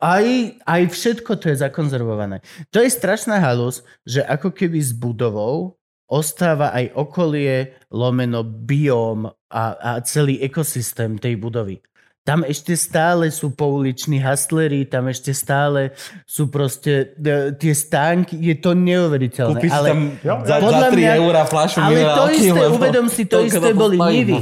aj, 0.01 0.25
aj 0.63 0.83
všetko 0.89 1.37
to 1.37 1.45
je 1.51 1.57
zakonzervované. 1.59 2.41
To 2.71 2.79
je 2.79 2.87
strašná 2.89 3.43
halus, 3.43 3.83
že 4.07 4.23
ako 4.23 4.55
keby 4.55 4.79
s 4.79 4.95
budovou 4.95 5.75
ostáva 6.09 6.71
aj 6.73 6.95
okolie, 6.95 7.77
lomeno, 7.91 8.41
bióm 8.47 9.27
a, 9.51 9.65
a 9.75 9.91
celý 10.01 10.41
ekosystém 10.41 11.19
tej 11.19 11.37
budovy. 11.37 11.83
Tam 12.29 12.45
ešte 12.45 12.77
stále 12.77 13.33
sú 13.33 13.57
pouliční 13.57 14.21
hustlery, 14.21 14.85
tam 14.85 15.09
ešte 15.09 15.33
stále 15.33 15.97
sú 16.29 16.53
proste 16.53 17.17
e, 17.17 17.57
tie 17.57 17.73
stánky, 17.73 18.37
je 18.37 18.53
to 18.61 18.77
neuveriteľné. 18.77 19.57
Kúpiš 19.57 19.73
ale, 19.73 19.89
tam 19.89 20.01
Jo, 20.21 20.35
za, 20.45 20.45
za 20.45 20.57
podľa 20.61 20.89
3 20.93 21.01
mňa- 21.01 21.17
eurá 21.17 21.43
fľašu 21.49 21.79
ale 21.81 22.01
to 22.05 22.25
isté, 22.29 22.53
lebo 22.53 22.75
uvedom 22.77 23.07
si, 23.09 23.23
to 23.25 23.31
toľko 23.33 23.49
isté 23.49 23.59
to 23.65 23.69
boli 23.73 23.97
nivy. 23.97 24.35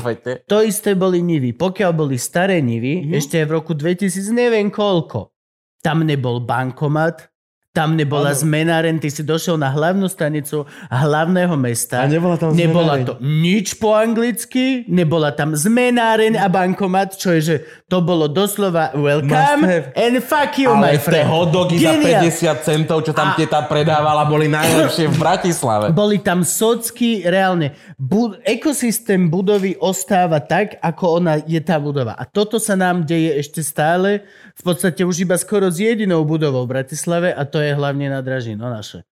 To 0.45 0.59
isté 0.67 0.91
boli 0.93 1.19
nivy. 1.23 1.51
Pokiaľ 1.55 1.91
boli 1.95 2.19
staré 2.19 2.59
nivy, 2.59 2.93
Mhm. 2.97 3.01
mm-hmm. 3.07 3.19
ešte 3.23 3.37
v 3.39 3.51
roku 3.55 3.71
2000, 3.71 4.35
neviem 4.35 4.67
koľko, 4.67 5.31
tam 5.79 6.03
nebol 6.03 6.43
bankomat, 6.43 7.31
tam 7.77 7.93
nebola 7.93 8.33
Áno. 8.33 8.41
zmenáren, 8.41 8.97
ty 8.97 9.07
si 9.07 9.21
došiel 9.21 9.55
na 9.55 9.69
hlavnú 9.69 10.09
stanicu 10.09 10.65
hlavného 10.89 11.53
mesta. 11.55 12.01
A 12.01 12.09
nebola 12.09 12.35
tam 12.35 12.51
Nebola 12.51 12.97
zmenáreň. 12.97 13.05
to 13.05 13.15
nič 13.21 13.77
po 13.77 13.93
anglicky, 13.93 14.89
nebola 14.89 15.29
tam 15.31 15.53
zmenáren 15.53 16.33
a 16.35 16.49
bankomat, 16.49 17.15
čo 17.15 17.31
je, 17.31 17.41
že 17.43 17.57
to 17.85 18.01
bolo 18.01 18.25
doslova 18.27 18.97
welcome 18.97 19.61
and 19.93 20.17
fuck 20.21 20.57
you, 20.57 20.73
my 20.73 20.89
Ale 20.89 20.97
tie 20.97 21.05
friend. 21.05 21.29
hotdogy 21.29 21.77
za 21.77 21.93
Geniál. 21.93 22.23
50 22.25 22.65
centov, 22.65 22.99
čo 23.03 23.13
tam 23.13 23.29
A- 23.31 23.37
teta 23.37 23.61
predávala, 23.63 24.25
boli 24.25 24.49
najlepšie 24.49 25.07
v 25.07 25.17
Bratislave. 25.17 25.93
Boli 25.93 26.19
tam 26.19 26.41
socky, 26.41 27.21
reálne. 27.23 27.75
Bu- 27.95 28.39
ekosystém 28.41 29.27
budovy 29.27 29.77
ostáva 29.77 30.39
tak, 30.39 30.79
ako 30.79 31.05
ona 31.17 31.37
je 31.39 31.59
tá 31.59 31.77
budova. 31.77 32.15
A 32.15 32.25
toto 32.25 32.57
sa 32.57 32.75
nám 32.75 33.03
deje 33.03 33.37
ešte 33.37 33.61
stále, 33.61 34.23
v 34.53 34.63
podstate 34.63 35.03
už 35.03 35.21
iba 35.21 35.35
skoro 35.35 35.67
s 35.67 35.77
jedinou 35.77 36.23
budovou 36.23 36.63
v 36.63 36.73
Bratislave 36.73 37.29
a 37.29 37.43
to 37.43 37.59
je 37.59 37.66
hlavne 37.75 38.13
na 38.13 38.21
Dražino 38.21 38.71
naše. 38.71 39.03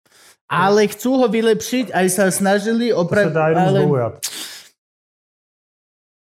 Ale 0.44 0.86
chcú 0.86 1.24
ho 1.24 1.26
vylepšiť, 1.26 1.90
aj 1.90 2.06
sa 2.12 2.30
snažili 2.30 2.92
To 2.92 2.94
se 2.94 3.00
opraviť, 3.00 3.32
dá 3.32 3.48
jenom 3.48 3.64
ale... 3.64 3.80
zboujat. 3.80 4.14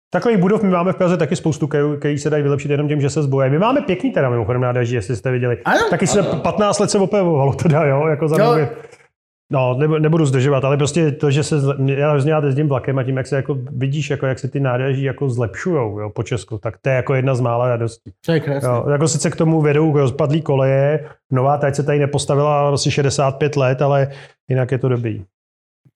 Takových 0.07 0.39
budov 0.39 0.63
my 0.63 0.69
máme 0.69 0.93
v 0.93 0.95
Praze 0.95 1.17
taky 1.17 1.35
spoustu, 1.35 1.67
který, 1.67 1.83
který 1.99 2.17
se 2.17 2.29
dají 2.29 2.43
vylepšit 2.43 2.71
jenom 2.71 2.87
tím, 2.87 3.01
že 3.01 3.09
se 3.09 3.23
zbojí. 3.23 3.51
My 3.51 3.59
máme 3.59 3.81
pěkný 3.81 4.11
teda 4.11 4.29
mimochodem 4.29 4.61
nádraží, 4.61 4.95
jestli 4.95 5.15
jste 5.15 5.31
viděli. 5.31 5.57
Ano, 5.65 5.89
Taky 5.89 6.07
se 6.07 6.23
15 6.23 6.79
let 6.79 6.91
se 6.91 6.97
opravovalo 6.97 7.53
teda, 7.53 7.85
jo, 7.85 8.07
jako 8.07 8.27
za 8.27 8.43
Jo. 8.43 8.67
No, 9.51 9.75
nebu- 9.79 9.99
nebudu 9.99 10.25
zdržovat, 10.25 10.63
ale 10.63 10.77
prostě 10.77 11.11
to, 11.11 11.31
že 11.31 11.43
se, 11.43 11.55
já 11.85 12.11
hrozně 12.11 12.31
rád 12.31 12.43
jezdím 12.43 12.67
vlakem 12.67 12.99
a 12.99 13.03
tím, 13.03 13.17
jak 13.17 13.27
se 13.27 13.35
jako 13.35 13.57
vidíš, 13.71 14.09
jako 14.09 14.25
jak 14.25 14.39
se 14.39 14.47
ty 14.47 14.59
nádraží 14.59 15.03
jako 15.03 15.29
zlepšujou 15.29 15.99
jo, 15.99 16.09
po 16.09 16.23
Česku, 16.23 16.57
tak 16.57 16.77
to 16.81 16.89
je 16.89 16.95
jako 16.95 17.13
jedna 17.15 17.35
z 17.35 17.39
mála 17.41 17.67
radostí. 17.67 18.11
To 18.25 18.31
je. 18.31 18.41
Jo, 18.63 18.85
jako 18.91 19.07
sice 19.07 19.29
k 19.29 19.35
tomu 19.35 19.61
vedou 19.61 19.97
rozpadlý 19.97 20.41
koleje, 20.41 21.09
nová 21.31 21.57
trať 21.57 21.75
se 21.75 21.83
tady 21.83 21.99
nepostavila 21.99 22.69
asi 22.69 22.91
65 22.91 23.55
let, 23.55 23.81
ale 23.81 24.11
jinak 24.49 24.71
je 24.71 24.77
to 24.77 24.89
dobrý. 24.89 25.23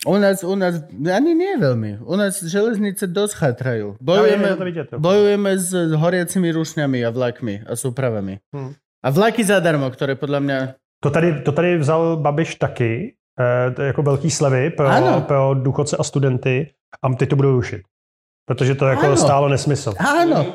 U 0.08 0.18
nás, 0.18 0.44
u 0.44 0.56
nás, 0.56 0.82
ani 1.14 1.38
nie 1.38 1.62
veľmi. 1.62 2.02
U 2.02 2.16
nás 2.18 2.42
železnice. 2.42 3.06
Ale 3.06 3.78
je 3.78 3.84
Bojujeme, 4.02 4.56
vidět, 4.66 4.88
jo. 4.92 5.00
bojujeme 5.00 5.58
s 5.58 5.70
horiacimi 5.94 6.52
rušňami 6.52 7.06
a 7.06 7.10
vlakmi 7.14 7.62
a 7.70 7.76
súpravami. 7.78 8.42
Hm. 8.50 8.74
A 9.06 9.08
vlaky 9.10 9.46
zadarmo, 9.46 9.86
ktoré 9.94 10.18
podľa 10.18 10.40
mňa 10.42 10.60
To 11.02 11.10
tady, 11.10 11.42
to 11.42 11.52
tady 11.52 11.78
vzal 11.78 12.18
Babiš 12.18 12.56
taky, 12.56 13.14
jako 13.84 14.04
velký 14.04 14.32
slevy 14.32 14.70
pro, 14.70 14.88
Ano. 14.88 15.22
pro 15.22 15.54
důchodce 15.54 15.98
a 15.98 16.04
studenty 16.04 16.72
a 17.04 17.10
teď 17.16 17.30
to 17.30 17.36
budou 17.36 17.52
rušit. 17.52 17.82
Protože 18.46 18.76
to 18.76 18.88
jako 18.88 19.06
Ano. 19.06 19.18
stálo 19.18 19.50
nesmysl. 19.50 19.94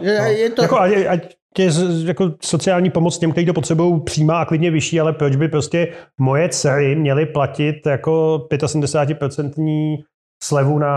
Je, 0.00 0.18
No. 0.18 0.24
je 0.24 0.50
to... 0.50 0.62
Jako, 0.62 0.80
ať, 0.80 0.92
ať 1.08 1.34
z- 1.68 2.04
jako 2.08 2.32
sociální 2.42 2.90
pomoc 2.90 3.18
těm, 3.18 3.32
kteří 3.32 3.46
to 3.46 3.52
potřebují 3.52 4.00
přímá 4.02 4.40
a 4.40 4.44
klidně 4.44 4.70
vyšší, 4.70 5.00
ale 5.00 5.12
proč 5.12 5.36
by 5.36 5.48
prostě 5.48 5.88
moje 6.20 6.48
dcery 6.48 6.96
měly 6.96 7.26
platit 7.26 7.86
jako 7.86 8.46
75% 8.50 9.96
slevu 10.36 10.76
na, 10.76 10.94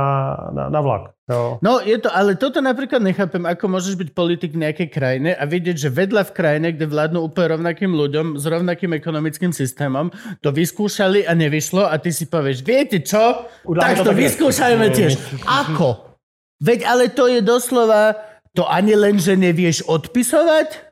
na, 0.52 0.64
na 0.68 0.80
vlak. 0.84 1.16
Jo. 1.30 1.62
No 1.64 1.80
je 1.80 1.96
to, 2.02 2.12
ale 2.12 2.36
toto 2.36 2.60
napríklad 2.60 3.00
nechápem, 3.00 3.46
ako 3.48 3.66
môžeš 3.72 3.96
byť 3.96 4.10
politik 4.12 4.52
v 4.52 4.68
nejakej 4.68 4.90
krajine 4.92 5.32
a 5.32 5.44
vidieť, 5.48 5.78
že 5.78 5.90
vedľa 5.94 6.28
v 6.28 6.36
krajine, 6.36 6.68
kde 6.76 6.90
vládnu 6.90 7.24
úplne 7.24 7.56
rovnakým 7.56 7.92
ľuďom 7.94 8.36
s 8.36 8.44
rovnakým 8.44 8.92
ekonomickým 8.98 9.56
systémom, 9.56 10.12
to 10.44 10.50
vyskúšali 10.52 11.24
a 11.24 11.32
nevyšlo 11.38 11.88
a 11.88 11.96
ty 12.02 12.12
si 12.12 12.28
povieš, 12.28 12.66
viete 12.66 13.00
čo? 13.00 13.48
Udáme 13.64 13.96
tak 13.96 14.04
to 14.04 14.12
to 14.12 14.14
vyskúšajme 14.18 14.86
tiež. 14.92 15.16
Ako? 15.48 16.18
Veď 16.60 16.80
ale 16.84 17.08
to 17.08 17.32
je 17.32 17.40
doslova, 17.40 18.20
to 18.52 18.68
ani 18.68 18.98
len, 18.98 19.16
že 19.22 19.40
nevieš 19.40 19.88
odpisovať, 19.88 20.92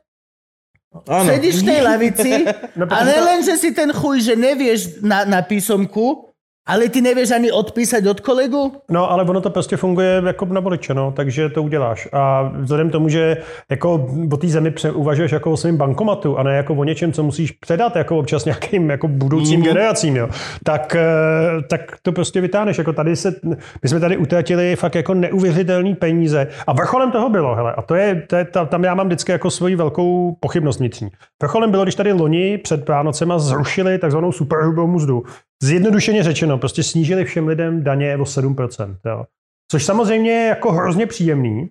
Áno. 1.04 1.28
sedíš 1.28 1.60
v 1.60 1.68
tej 1.68 1.80
lavici 1.84 2.32
No, 2.80 2.88
a 2.88 3.04
protože 3.04 3.04
ne 3.04 3.18
to- 3.18 3.24
len, 3.28 3.38
že 3.44 3.54
si 3.60 3.70
ten 3.76 3.90
chuj, 3.92 4.24
že 4.24 4.34
nevieš 4.38 4.80
na, 5.04 5.28
na 5.28 5.44
písomku, 5.44 6.27
ale 6.68 6.88
ty 6.88 7.00
nevieš 7.00 7.30
ani 7.30 7.52
odpísať 7.52 8.06
od 8.06 8.20
kolegu? 8.20 8.72
No, 8.90 9.10
ale 9.10 9.24
ono 9.24 9.40
to 9.40 9.50
prostě 9.50 9.76
funguje 9.76 10.22
jako 10.26 10.44
na 10.44 10.60
voliče, 10.60 10.94
no, 10.94 11.12
takže 11.16 11.48
to 11.48 11.62
uděláš. 11.62 12.08
A 12.12 12.52
vzhledem 12.60 12.88
k 12.88 12.92
tomu, 12.92 13.08
že 13.08 13.36
jako 13.70 14.06
o 14.32 14.36
té 14.36 14.48
zemi 14.48 14.74
uvažuješ 14.92 15.32
jako 15.32 15.50
o 15.52 15.56
svém 15.56 15.76
bankomatu 15.76 16.38
a 16.38 16.42
ne 16.42 16.56
jako 16.56 16.74
o 16.74 16.84
něčem, 16.84 17.12
co 17.12 17.22
musíš 17.22 17.52
předat 17.52 17.96
jako 17.96 18.18
občas 18.18 18.44
nějakým 18.44 18.90
jako 18.90 19.08
budoucím 19.08 19.60
Mhm. 19.60 19.68
generacím, 19.68 20.16
jo, 20.16 20.28
tak, 20.64 20.96
eh, 20.96 21.62
tak 21.70 21.80
to 22.02 22.12
prostě 22.12 22.40
vytáhneš. 22.40 22.78
Jako 22.78 22.92
tady 22.92 23.16
se, 23.16 23.34
my 23.82 23.88
jsme 23.88 24.00
tady 24.00 24.16
utratili 24.16 24.76
fakt 24.76 24.94
jako 24.94 25.14
neuvěřitelné 25.14 25.94
peníze. 25.94 26.46
A 26.66 26.72
vrcholem 26.72 27.10
toho 27.10 27.28
bylo, 27.28 27.54
hele, 27.54 27.72
a 27.72 27.82
to 27.82 27.94
je, 27.94 28.22
to 28.26 28.36
je 28.36 28.44
ta, 28.44 28.64
tam 28.64 28.84
já 28.84 28.94
mám 28.94 29.06
vždycky 29.06 29.32
jako 29.32 29.50
svoji 29.50 29.76
velkou 29.76 30.36
pochybnost 30.40 30.78
vnitřní. 30.78 31.08
Vrcholem 31.42 31.70
bylo, 31.70 31.82
když 31.82 31.94
tady 31.94 32.12
loni 32.12 32.58
před 32.58 32.88
Vánocema 32.88 33.38
zrušili 33.38 33.98
takzvanou 33.98 34.32
superhrubou 34.32 34.86
mzdu. 34.86 35.22
Zjednodušeně 35.62 36.22
řečeno, 36.22 36.58
prostě 36.58 36.82
snížili 36.82 37.24
všem 37.24 37.48
lidem 37.48 37.84
daně 37.84 38.16
o 38.16 38.22
7%. 38.22 38.96
Jo. 39.06 39.24
Což 39.70 39.84
samozřejmě 39.84 40.30
je 40.30 40.46
jako 40.48 40.72
hrozně 40.72 41.06
příjemný. 41.06 41.68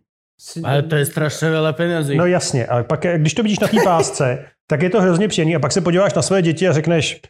Ale 0.64 0.86
to 0.86 0.96
je 0.96 1.06
strašne 1.06 1.50
veľa 1.50 1.74
peniazy. 1.74 2.14
No 2.14 2.30
jasně, 2.30 2.66
ale 2.70 2.84
pak, 2.86 3.06
když 3.18 3.34
to 3.34 3.44
vidíš 3.44 3.60
na 3.60 3.68
té 3.68 3.78
pásce, 3.84 4.46
tak 4.70 4.82
je 4.82 4.90
to 4.90 5.02
hrozně 5.02 5.28
příjemný 5.28 5.56
a 5.56 5.60
pak 5.60 5.72
se 5.72 5.82
podíváš 5.82 6.14
na 6.14 6.22
své 6.22 6.42
děti 6.42 6.68
a 6.68 6.74
řekneš, 6.74 7.22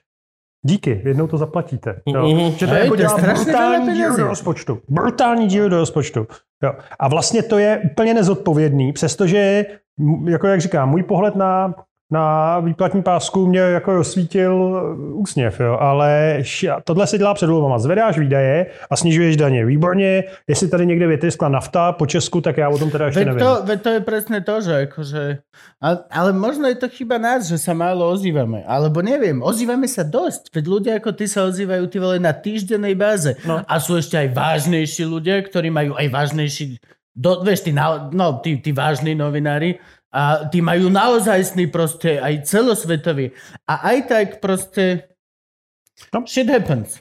Díky, 0.66 1.02
jednou 1.06 1.28
to 1.28 1.38
zaplatíte. 1.38 2.02
Jo. 2.06 2.28
Mhm. 2.28 2.52
Že 2.52 2.66
to 2.68 2.72
Hej, 2.72 2.84
jako 2.84 2.96
to 2.96 3.02
je 3.02 3.08
dělá 3.08 3.18
strašně 3.18 3.44
brutální 3.46 3.86
penězí. 3.86 4.18
do 4.18 4.28
rozpočtu. 4.28 4.82
Brutální 4.90 5.48
díru 5.48 5.70
do 5.70 5.78
rozpočtu. 5.78 6.28
Jo. 6.64 6.74
A 7.00 7.08
vlastně 7.08 7.44
to 7.44 7.58
je 7.58 7.82
úplně 7.92 8.14
nezodpovědný, 8.14 8.94
přestože, 8.94 9.66
jako 10.30 10.48
jak 10.48 10.62
říkám, 10.62 10.90
můj 10.90 11.04
pohled 11.04 11.36
na, 11.36 11.76
na 12.12 12.60
výplatní 12.60 13.04
pásku 13.04 13.48
mě 13.48 13.60
jako 13.60 14.00
osvítil 14.00 14.54
uh, 14.56 15.20
úsměv, 15.22 15.60
jo. 15.60 15.78
ale 15.80 16.40
tohle 16.84 17.08
se 17.08 17.18
dělá 17.18 17.34
před 17.34 17.50
volbama. 17.50 17.80
Zvedáš 17.80 18.18
výdaje 18.18 18.66
a 18.90 18.96
snižuješ 18.96 19.38
daně. 19.38 19.66
Výborně, 19.66 20.24
jestli 20.48 20.68
tady 20.68 20.86
někde 20.86 21.08
vytryskla 21.08 21.50
nafta 21.50 21.92
po 21.92 22.06
Česku, 22.06 22.42
tak 22.42 22.58
já 22.58 22.70
o 22.70 22.78
tom 22.78 22.92
teda 22.92 23.06
ještě 23.06 23.26
nevím. 23.26 23.40
to, 23.40 23.62
veď 23.64 23.82
to 23.82 23.90
je 23.90 24.00
presne 24.00 24.42
to, 24.42 24.62
že 24.62 24.74
akože... 24.88 25.38
Ale, 25.82 25.98
ale 26.10 26.30
možno 26.34 26.68
je 26.68 26.76
to 26.76 26.90
chyba 26.90 27.18
nás, 27.18 27.46
že 27.46 27.58
sa 27.58 27.74
málo 27.74 28.10
ozývame. 28.10 28.66
Alebo 28.66 29.04
neviem, 29.04 29.44
ozývame 29.44 29.86
sa 29.86 30.02
dosť. 30.02 30.50
Veď 30.50 30.66
ľudia 30.66 30.92
ako 30.98 31.12
ty 31.14 31.26
sa 31.30 31.46
ozývajú 31.46 31.86
ty 31.92 31.98
vole 32.00 32.18
na 32.18 32.34
týždennej 32.34 32.96
báze. 32.98 33.38
No. 33.46 33.62
A 33.62 33.76
sú 33.78 34.00
ešte 34.00 34.18
aj 34.18 34.34
vážnejší 34.34 35.06
ľudia, 35.06 35.44
ktorí 35.44 35.70
majú 35.70 35.94
aj 35.94 36.08
vážnejší... 36.10 36.82
Do, 37.18 37.42
vieš, 37.42 37.66
tí, 37.66 37.74
na, 37.74 38.10
no, 38.14 38.38
tí, 38.46 38.62
tí 38.62 38.70
vážni 38.70 39.18
novinári, 39.18 39.82
a 40.14 40.48
tí 40.48 40.62
majú 40.62 40.90
naozajstný 40.90 41.68
proste 41.68 42.20
aj 42.22 42.48
celosvetový. 42.48 43.32
A 43.68 43.74
aj 43.92 43.98
tak 44.08 44.28
proste... 44.40 45.12
No. 46.14 46.24
Shit 46.28 46.50
happens. 46.50 47.00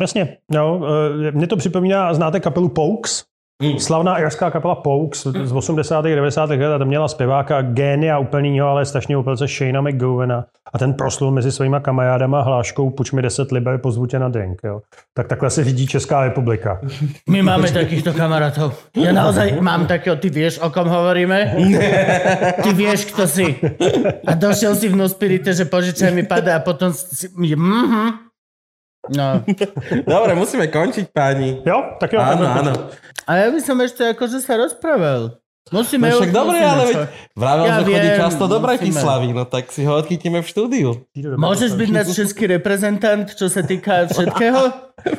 Jasně, 0.00 0.38
no, 0.50 0.80
eh, 0.86 1.32
mě 1.32 1.46
to 1.46 1.56
připomíná, 1.56 2.14
znáte 2.14 2.40
kapelu 2.40 2.68
Pokes? 2.68 3.24
Mm. 3.62 3.78
Slavná 3.78 4.18
irská 4.18 4.50
kapela 4.50 4.74
Pokes 4.74 5.26
z 5.44 5.52
80. 5.52 6.04
90. 6.04 6.50
let 6.50 6.74
a 6.74 6.78
tam 6.78 6.88
měla 6.88 7.08
zpěváka 7.08 7.62
génia 7.62 8.18
úplnýho, 8.18 8.68
ale 8.68 8.84
strašně 8.84 9.16
opelce 9.16 9.46
Shayna 9.46 9.80
McGovena 9.80 10.44
a 10.74 10.78
ten 10.78 10.94
proslul 10.94 11.30
mezi 11.30 11.52
svýma 11.52 11.80
kamarádama 11.80 12.42
hláškou 12.42 12.90
Puč 12.90 13.12
mi 13.12 13.22
10 13.22 13.52
liber, 13.52 13.78
pozvu 13.78 14.06
tě 14.06 14.18
na 14.18 14.28
drink. 14.28 14.60
Jo. 14.64 14.80
Tak 15.14 15.28
takhle 15.28 15.50
se 15.50 15.64
řídí 15.64 15.86
Česká 15.86 16.24
republika. 16.24 16.80
My 17.28 17.42
máme 17.42 17.72
takýchto 17.72 18.12
kamarátov. 18.12 18.76
Ja 18.96 19.12
naozaj 19.12 19.56
mám 19.60 19.86
takého, 19.88 20.16
ty 20.20 20.28
vieš, 20.28 20.60
o 20.60 20.68
kom 20.70 20.88
hovoríme? 20.88 21.56
Ty 22.62 22.70
vieš, 22.76 23.04
kto 23.12 23.24
si. 23.24 23.56
A 24.26 24.34
došiel 24.36 24.76
si 24.76 24.88
v 24.88 24.96
Nuspirite, 24.96 25.56
že 25.56 25.64
požičaj 25.64 26.12
mi 26.12 26.28
pada 26.28 26.56
a 26.56 26.64
potom 26.64 26.92
si... 26.92 27.32
Mhm. 27.32 28.25
No. 29.10 29.42
Dobre, 30.14 30.32
musíme 30.34 30.66
končiť, 30.66 31.10
páni. 31.10 31.62
Jo, 31.62 31.98
tak 31.98 32.12
jo. 32.12 32.20
Áno, 32.20 32.44
áno. 32.44 32.72
A 33.26 33.42
ja 33.42 33.48
by 33.50 33.60
som 33.60 33.78
ešte 33.78 34.02
akože 34.06 34.38
sa 34.38 34.54
rozprával. 34.56 35.38
Musíme... 35.66 36.14
No 36.14 36.22
však 36.22 36.30
dobre, 36.30 36.62
ale 36.62 36.82
veď 36.86 36.96
vravel, 37.34 37.64
Ja 37.66 37.74
že 37.74 37.90
chodí 37.90 38.08
často 38.14 38.46
do. 38.46 38.62
Bratislavy, 38.62 39.34
no 39.34 39.42
tak 39.42 39.74
si 39.74 39.82
ho 39.82 39.98
odchytíme 39.98 40.38
v 40.38 40.46
štúdiu. 40.46 40.90
Môžeš 41.18 41.74
byť 41.74 41.88
náš 41.90 42.14
český 42.14 42.46
reprezentant, 42.46 43.26
čo 43.26 43.50
sa 43.50 43.66
týka 43.66 44.06
všetkého? 44.14 44.62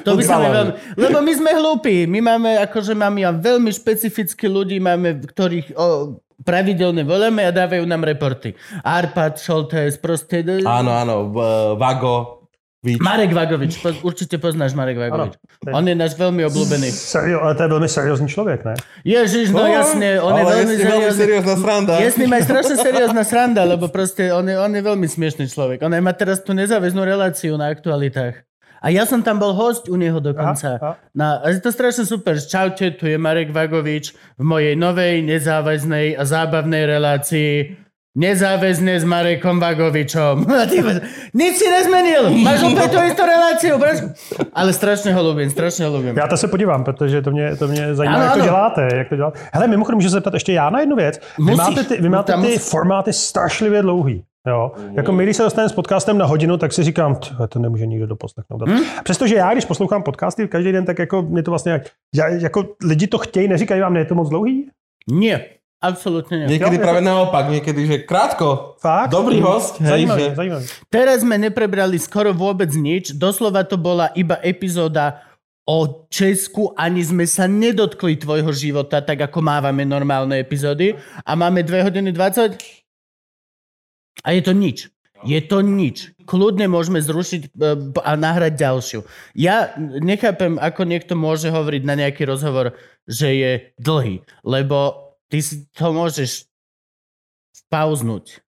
To 0.08 0.16
by 0.16 0.24
Futbalový. 0.24 0.56
veľmi... 0.56 0.74
Lebo 0.96 1.18
my 1.20 1.34
sme 1.36 1.52
hlúpi. 1.52 2.08
My 2.08 2.24
máme, 2.24 2.64
akože 2.64 2.96
máme 2.96 3.28
veľmi 3.44 3.76
špecifickí 3.76 4.48
ľudí, 4.48 4.80
máme, 4.80 5.20
ktorých 5.20 5.76
o, 5.76 6.16
pravidelne 6.40 7.04
voláme 7.04 7.44
a 7.44 7.52
dávajú 7.52 7.84
nám 7.84 8.08
reporty. 8.08 8.56
Arpad, 8.88 9.44
Šoltes, 9.44 10.00
proste... 10.00 10.48
Áno, 10.64 10.96
áno, 10.96 11.28
v- 11.28 11.76
Vago, 11.76 12.37
Víč. 12.86 13.02
Marek 13.02 13.34
Vagovič, 13.34 13.82
po, 13.82 13.90
určite 14.06 14.38
poznáš 14.38 14.78
Marek 14.78 15.02
Vagovič. 15.02 15.34
Ano. 15.66 15.74
On 15.74 15.82
je 15.82 15.98
náš 15.98 16.14
veľmi 16.14 16.46
obľúbený. 16.46 16.94
Serio, 16.94 17.42
ale 17.42 17.58
to 17.58 17.66
je 17.66 17.70
velmi 17.74 17.90
seriózní 17.90 18.28
člověk, 18.30 18.66
ne? 18.66 18.74
Ježiš, 19.02 19.50
no 19.50 19.66
jasne, 19.66 20.22
on 20.22 20.38
je 20.38 20.46
seriózny. 20.46 21.12
seriózna 21.18 21.56
sranda. 21.58 21.94
Je 21.98 22.12
s 22.14 22.18
ním 22.22 22.32
aj 22.38 22.44
strašne 22.46 22.76
seriózna 22.78 23.24
sranda, 23.26 23.66
lebo 23.66 23.90
proste 23.90 24.30
on 24.30 24.46
je, 24.46 24.54
on 24.62 24.70
je 24.70 24.82
veľmi 24.86 25.08
smiešný 25.10 25.50
človek. 25.50 25.82
On 25.82 25.90
má 25.90 26.14
teraz 26.14 26.46
tú 26.46 26.54
nezáväznú 26.54 27.02
reláciu 27.02 27.58
na 27.58 27.74
aktualitách. 27.74 28.46
A 28.78 28.94
ja 28.94 29.10
som 29.10 29.26
tam 29.26 29.42
bol 29.42 29.58
host 29.58 29.90
u. 29.90 29.98
Aha, 29.98 30.54
aha. 30.54 30.92
Na, 31.18 31.42
a 31.42 31.50
je 31.50 31.58
to 31.58 31.74
strašne 31.74 32.06
super. 32.06 32.38
Čaute, 32.38 32.94
tu 32.94 33.10
je 33.10 33.18
Marek 33.18 33.50
Vagovič 33.50 34.14
v 34.38 34.44
mojej 34.46 34.78
novej, 34.78 35.26
nezáväznej 35.26 36.14
a 36.14 36.22
zábavnej 36.22 36.86
relácii 36.86 37.87
Nezáväzne 38.18 38.98
s 38.98 39.06
Marekom 39.06 39.62
Vagovičom. 39.62 40.42
Nič 41.38 41.54
si 41.62 41.68
nezmenil. 41.70 42.34
Máš 42.42 42.66
opäť 42.66 42.90
tú 42.90 42.98
istú 43.06 43.24
reláciu. 43.30 43.78
Ale 44.58 44.74
strašne 44.74 45.14
ho 45.14 45.22
ľúbim, 45.22 45.54
strašne 45.54 45.86
ho 45.86 45.94
ľúbim. 45.94 46.18
Já 46.18 46.28
to 46.28 46.38
se 46.38 46.48
podívám, 46.48 46.84
protože 46.84 47.22
to 47.22 47.32
mě, 47.32 47.56
to 47.56 47.68
mě 47.68 47.96
zajímá, 47.96 48.16
Ano, 48.16 48.24
jak 48.24 48.34
to 48.34 48.40
ano. 48.40 48.46
děláte. 48.50 48.82
Jak 48.96 49.10
to 49.10 49.16
děláte. 49.16 49.40
Hele, 49.54 49.68
mimochodem, 49.68 49.96
můžu 49.98 50.10
se 50.10 50.14
zeptat 50.18 50.34
ještě 50.34 50.54
já 50.54 50.70
na 50.70 50.80
jednu 50.80 50.96
věc. 50.96 51.20
Vy 51.38 51.44
Musíš. 51.44 51.58
máte 51.58 51.84
ty, 51.84 52.02
vy 52.02 52.10
máte 52.10 52.34
ty 52.34 52.40
musíš. 52.40 52.62
formáty 52.62 53.14
strašlivě 53.14 53.82
dlouhý. 53.82 54.24
Jo? 54.48 54.72
Jako 54.94 55.12
my, 55.12 55.24
když 55.24 55.38
se 55.38 55.44
dostaneme 55.44 55.70
s 55.70 55.74
podcastem 55.74 56.18
na 56.18 56.26
hodinu, 56.26 56.58
tak 56.58 56.74
si 56.74 56.84
říkám, 56.84 57.16
"Tyhle, 57.16 57.48
to 57.48 57.60
nemůže 57.60 57.86
nikdo 57.86 58.08
doposlechnout. 58.08 58.62
Hmm? 58.68 58.80
Přestože 59.04 59.36
já, 59.36 59.54
když 59.54 59.66
poslouchám 59.66 60.04
podcasty 60.04 60.48
každý 60.48 60.72
den, 60.72 60.86
tak 60.86 61.00
jako 61.00 61.22
mě 61.22 61.44
to 61.44 61.52
vlastně, 61.52 61.72
jak, 61.72 61.82
já, 62.16 62.28
jako 62.28 62.64
lidi 62.84 63.08
to 63.08 63.18
chtějí, 63.18 63.48
neříkají 63.48 63.82
vám, 63.82 63.94
ne, 63.94 64.00
je 64.00 64.06
to 64.06 64.16
moc 64.16 64.30
dlouhý? 64.30 64.70
Nie, 65.12 65.46
absolútne 65.80 66.46
nie. 66.46 66.58
Niekedy 66.58 66.78
Jo, 66.78 66.84
práve 66.84 67.02
naopak, 67.02 67.50
niekedy, 67.50 67.82
že 67.86 67.98
krátko. 68.04 68.80
Fakt? 68.82 69.14
Dobrý 69.14 69.42
host, 69.42 69.78
hej, 69.82 70.06
Zajímavý, 70.06 70.26
že... 70.32 70.38
zajímavý. 70.38 70.66
Teraz 70.90 71.18
sme 71.22 71.36
neprebrali 71.38 71.98
skoro 72.02 72.34
vôbec 72.34 72.70
nič. 72.74 73.14
Doslova 73.14 73.66
to 73.66 73.78
bola 73.78 74.10
iba 74.18 74.42
epizóda 74.42 75.28
o 75.68 76.08
Česku, 76.08 76.72
ani 76.80 77.04
sme 77.04 77.28
sa 77.28 77.44
nedotkli 77.44 78.16
tvojho 78.16 78.56
života, 78.56 79.04
tak 79.04 79.20
ako 79.20 79.44
mávame 79.44 79.84
normálne 79.84 80.40
epizódy. 80.40 80.96
A 81.28 81.36
máme 81.36 81.60
2 81.68 81.84
hodiny 81.84 82.16
20? 82.16 82.56
A 84.24 84.28
je 84.32 84.42
to 84.42 84.56
nič. 84.56 84.88
Je 85.26 85.40
to 85.44 85.60
nič. 85.66 86.14
Kľudne 86.30 86.70
môžeme 86.70 87.02
zrušiť 87.02 87.42
e, 87.42 87.50
a 88.06 88.12
nahrať 88.14 88.54
ďalšiu. 88.54 89.00
Ja 89.34 89.74
nechápem, 89.80 90.62
ako 90.62 90.86
niekto 90.86 91.18
môže 91.18 91.50
hovoriť 91.50 91.82
na 91.84 91.98
nejaký 91.98 92.24
rozhovor, 92.30 92.78
že 93.10 93.28
je 93.34 93.52
dlhý, 93.82 94.22
lebo 94.46 95.07
ty 95.28 95.44
si 95.44 95.68
to 95.76 95.92
môžeš 95.92 96.48
pauznúť, 97.68 98.40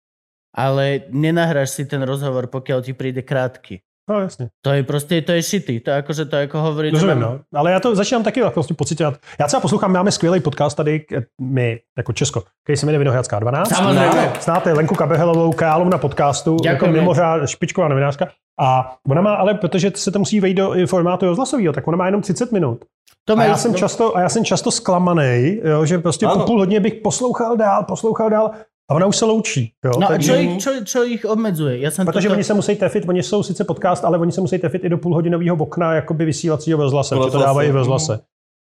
ale 0.55 1.07
nenahráš 1.11 1.75
si 1.75 1.83
ten 1.83 2.01
rozhovor, 2.03 2.47
pokiaľ 2.47 2.79
ti 2.85 2.93
príde 2.95 3.23
krátky. 3.23 3.83
No 4.09 4.19
jasně. 4.21 4.47
To 4.61 4.69
je 4.71 4.83
prostě, 4.83 5.21
to 5.21 5.31
je 5.31 5.43
šity. 5.43 5.79
To 5.79 5.89
je 5.91 5.97
akože 5.97 6.25
to 6.25 6.35
je 6.35 6.43
ako 6.43 6.57
hovoriť... 6.61 6.93
že 6.93 7.01
Rozumím, 7.01 7.19
no. 7.19 7.39
Ale 7.55 7.71
já 7.71 7.79
to 7.79 7.95
začínám 7.95 8.23
taky 8.23 8.41
vlastně 8.41 8.75
pocitovat. 8.75 9.13
Já 9.39 9.47
třeba 9.47 9.59
poslouchám, 9.59 9.91
máme 9.93 10.11
skvělý 10.11 10.39
podcast 10.39 10.77
tady, 10.77 11.05
my, 11.41 11.79
jako 11.97 12.13
Česko, 12.13 12.43
který 12.63 12.77
se 12.77 12.85
jmenuje 12.85 12.99
Vinohradská 12.99 13.39
12. 13.39 13.69
Samozřejmě. 13.75 14.31
Znáte 14.41 14.73
Lenku 14.73 14.95
Kabehelovou, 14.95 15.51
královna 15.51 15.97
podcastu, 15.97 16.51
jako 16.51 16.75
Děkujeme. 16.75 16.99
mimořád 16.99 17.47
špičková 17.47 17.87
novinářka. 17.87 18.27
A 18.61 18.95
ona 19.09 19.21
má, 19.21 19.33
ale 19.35 19.53
protože 19.53 19.91
se 19.95 20.11
to 20.11 20.19
musí 20.19 20.39
vejít 20.39 20.57
do 20.57 20.73
formátu 20.85 21.25
rozhlasového, 21.25 21.73
tak 21.73 21.87
ona 21.87 21.97
má 21.97 22.05
jenom 22.05 22.21
30 22.21 22.51
minut. 22.51 22.85
To 23.25 23.37
A 23.37 23.43
já 23.43 23.57
jsem 23.57 23.75
často, 23.75 24.17
a 24.17 24.21
já 24.21 24.29
jsem 24.29 24.45
často 24.45 24.71
zklamaný, 24.71 25.59
jo, 25.63 25.85
že 25.85 25.97
prostě 25.97 26.25
Ano. 26.25 26.35
po 26.35 26.45
půl 26.45 26.59
hodině 26.59 26.79
bych 26.79 26.93
poslouchal 26.93 27.57
dál, 27.57 27.83
poslouchal 27.83 28.29
dál 28.29 28.51
a 28.89 28.95
ona 28.95 29.05
už 29.05 29.15
se 29.15 29.25
loučí. 29.25 29.71
Jo, 29.85 29.91
No 29.99 30.07
a 30.07 30.09
takže, 30.17 30.31
čo 30.31 30.35
ich, 30.41 30.51
čo, 30.57 30.71
čo 30.85 30.99
ich 31.05 31.21
obmedzuje? 31.25 31.77
Ja 31.77 31.91
som 31.93 32.05
protože 32.09 32.27
toto... 32.27 32.35
oni 32.35 32.43
se 32.43 32.53
musí 32.53 32.75
trefit, 32.75 33.03
oni 33.07 33.23
jsou 33.23 33.43
sice 33.43 33.63
podcast, 33.63 34.01
ale 34.05 34.17
oni 34.17 34.31
se 34.31 34.41
musí 34.41 34.57
trefit 34.57 34.83
i 34.83 34.89
do 34.89 34.97
půlhodinového 34.97 35.55
okna 35.55 35.93
jakoby 35.93 36.25
vysílacího 36.25 36.77
v 36.77 36.81
rozhlase, 36.81 37.15
V 37.15 37.23
že 37.23 37.31
to 37.31 37.37
dávají 37.37 37.71
v 37.71 37.75
rozhlase. 37.75 38.19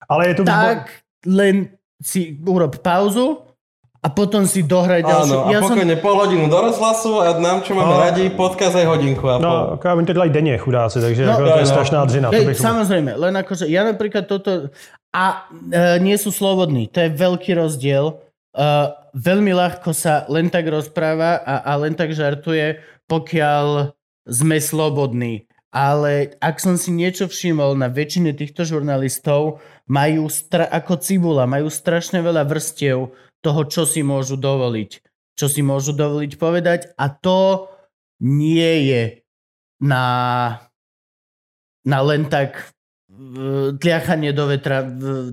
Ale 0.09 0.29
je 0.29 0.35
to 0.35 0.43
výbor... 0.43 0.55
Tak 0.55 0.91
len 1.27 1.69
si 2.03 2.37
urob 2.49 2.79
pauzu 2.79 3.39
a 4.01 4.09
potom 4.09 4.49
si 4.49 4.65
dohraj 4.65 5.05
ďalšiu. 5.05 5.37
Áno, 5.37 5.53
a 5.53 5.61
som, 5.61 5.77
pokojne 5.77 5.97
pol 6.01 6.17
hodinu 6.17 6.49
do 6.49 6.57
rozhlasu 6.57 7.21
a 7.21 7.37
nám, 7.37 7.61
čo 7.61 7.77
máme 7.77 7.93
No. 7.93 8.01
radi, 8.01 8.33
podcast 8.33 8.73
aj 8.73 8.89
hodinku 8.89 9.29
a 9.29 9.37
pol. 9.37 9.45
No, 9.45 9.73
akorát 9.77 9.95
oni 10.01 10.07
to 10.09 10.13
dělají 10.13 10.31
denně, 10.33 10.59
chudáci, 10.59 11.01
takže 11.01 11.27
No, 11.27 11.33
jako, 11.33 11.43
to 11.43 11.49
jo, 11.49 11.57
je 11.57 11.61
no. 11.61 11.67
strašná 11.67 12.05
dřina. 12.05 12.31
To 12.31 12.37
Hej, 12.37 12.47
bych... 12.47 12.57
samozrejme, 12.61 13.11
len 13.17 13.35
akože 13.37 13.65
ja 13.69 13.85
napríklad 13.85 14.25
toto... 14.25 14.73
A 15.13 15.45
e, 15.73 15.99
nie 16.01 16.15
sú 16.15 16.31
slobodní, 16.33 16.87
to 16.89 17.03
je 17.03 17.11
veľký 17.11 17.59
rozdiel. 17.59 18.15
E, 18.51 18.69
veľmi 19.15 19.53
ľahko 19.55 19.95
sa 19.95 20.27
len 20.27 20.51
tak 20.51 20.67
rozpráva 20.67 21.39
a, 21.39 21.63
a 21.63 21.73
len 21.79 21.95
tak 21.95 22.11
žartuje, 22.11 22.83
pokiaľ 23.07 23.95
sme 24.27 24.59
slobodní. 24.59 25.47
Ale 25.71 26.35
ak 26.43 26.59
som 26.59 26.75
si 26.75 26.91
niečo 26.91 27.31
všimol 27.31 27.79
na 27.79 27.87
väčšine 27.87 28.35
týchto 28.35 28.67
žurnalistov, 28.67 29.63
majú 29.87 30.27
stra- 30.27 30.67
ako 30.67 30.99
cibula, 30.99 31.47
majú 31.47 31.71
strašne 31.71 32.19
veľa 32.19 32.43
vrstiev 32.43 33.15
toho, 33.39 33.61
čo 33.71 33.87
si 33.87 34.03
môžu 34.03 34.35
dovoliť. 34.35 34.91
Čo 35.39 35.47
si 35.47 35.63
môžu 35.63 35.95
dovoliť 35.95 36.33
povedať 36.37 36.81
a 36.99 37.07
to 37.07 37.71
nie 38.21 38.91
je 38.91 39.03
na, 39.81 40.05
na 41.87 41.99
len 42.03 42.29
tak 42.29 42.75
tliachanie 43.79 44.33
do 44.33 44.47
vetra, 44.47 44.85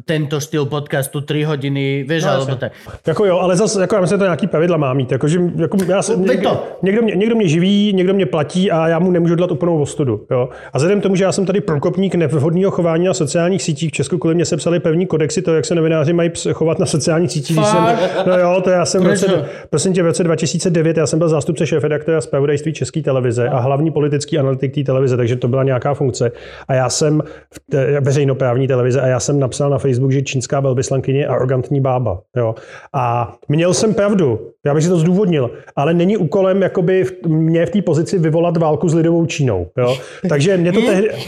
tento 0.06 0.40
štýl 0.40 0.66
podcastu 0.66 1.22
3 1.22 1.44
hodiny, 1.44 2.04
vieš, 2.08 2.24
No, 2.24 2.30
alebo 2.30 2.56
tak. 2.56 2.72
Jako 3.08 3.26
jo, 3.26 3.38
ale 3.40 3.56
zase 3.56 3.82
jako 3.82 3.96
já 3.96 4.02
myslím, 4.02 4.16
že 4.16 4.20
to 4.20 4.24
nějaký 4.24 4.48
pravidla 4.48 4.78
má 4.78 4.94
mít. 4.94 5.12
Jako, 5.12 5.28
že, 5.28 5.40
jako 5.56 5.78
já 5.88 6.02
se, 6.02 6.16
někdo, 6.16 6.50
to. 6.50 6.64
někdo, 6.82 7.02
mě, 7.02 7.16
někdo 7.16 7.36
mě 7.36 7.48
živí, 7.48 7.94
někdo 7.94 8.14
mě 8.14 8.26
platí 8.26 8.72
a 8.72 8.88
já 8.88 9.00
mu 9.00 9.12
nemůžu 9.12 9.36
dát 9.36 9.52
úplnou 9.52 9.82
ostudu. 9.82 10.26
Jo? 10.32 10.50
A 10.74 10.78
vzhledem 10.78 11.02
tomu, 11.02 11.16
že 11.16 11.24
já 11.24 11.32
jsem 11.32 11.46
tady 11.46 11.62
prokopník 11.62 12.16
nevhodného 12.16 12.72
chování 12.72 13.06
na 13.06 13.14
sociálních 13.14 13.62
sítích, 13.62 13.90
v 13.90 13.94
Česku 13.94 14.18
kvůli 14.18 14.36
mě 14.36 14.46
se 14.46 14.58
psali 14.58 14.80
pevní 14.80 15.06
kodexy, 15.06 15.42
to, 15.42 15.56
jak 15.56 15.66
se 15.66 15.76
novináři 15.76 16.14
mají 16.14 16.32
chovat 16.54 16.80
na 16.80 16.86
sociálních 16.86 17.32
sítích. 17.32 17.58
Když 17.58 17.68
jsem, 17.68 17.84
no 18.28 18.40
jo, 18.40 18.62
to 18.64 18.70
já 18.70 18.86
jsem 18.86 19.04
v 19.04 19.08
roce, 19.08 19.46
prosím 19.70 19.94
tě, 19.94 20.04
v 20.04 20.06
roce 20.06 20.24
2009 20.24 20.98
já 20.98 21.08
jsem 21.08 21.20
byl 21.20 21.30
zástupce 21.30 21.68
šéf-redaktora 21.68 22.22
zpravodajství 22.22 22.74
České 22.74 23.02
televize 23.02 23.50
a 23.50 23.60
hlavní 23.60 23.92
politický 23.92 24.40
analytik 24.40 24.76
té 24.76 24.84
televize, 24.84 25.18
takže 25.18 25.36
to 25.36 25.48
byla 25.48 25.64
nějaká 25.64 25.94
funkce. 25.94 26.32
A 26.68 26.74
já 26.74 26.90
jsem 26.90 27.22
v 27.54 27.60
te, 27.78 28.00
veřejnoprávní 28.00 28.68
televize 28.68 29.02
a 29.02 29.08
já 29.08 29.20
jsem 29.20 29.40
napsal 29.40 29.70
na 29.70 29.78
Facebook, 29.78 30.12
že 30.12 30.22
čínská 30.22 30.60
velvyslankyně 30.60 31.20
je 31.20 31.28
arrogantní 31.28 31.82
bába. 31.82 32.20
Jo. 32.38 32.56
A 32.94 33.36
měl 33.48 33.74
jsem 33.74 33.94
pravdu, 33.94 34.40
já 34.66 34.74
bych 34.74 34.84
si 34.84 34.90
to 34.90 34.98
zdůvodnil, 34.98 35.52
ale 35.76 35.94
není 35.94 36.18
úkolem 36.18 36.62
jakoby 36.62 37.04
v, 37.04 37.28
mě 37.28 37.66
v 37.66 37.70
té 37.70 37.82
pozici 37.82 38.20
vyvolat 38.20 38.58
válku 38.58 38.90
s 38.90 38.94
lidovou 38.94 39.26
Čínou. 39.26 39.68
Jo. 39.78 39.98
Takže 40.30 40.58
mě 40.58 40.72
to 40.72 40.82
tehdy... 40.82 41.10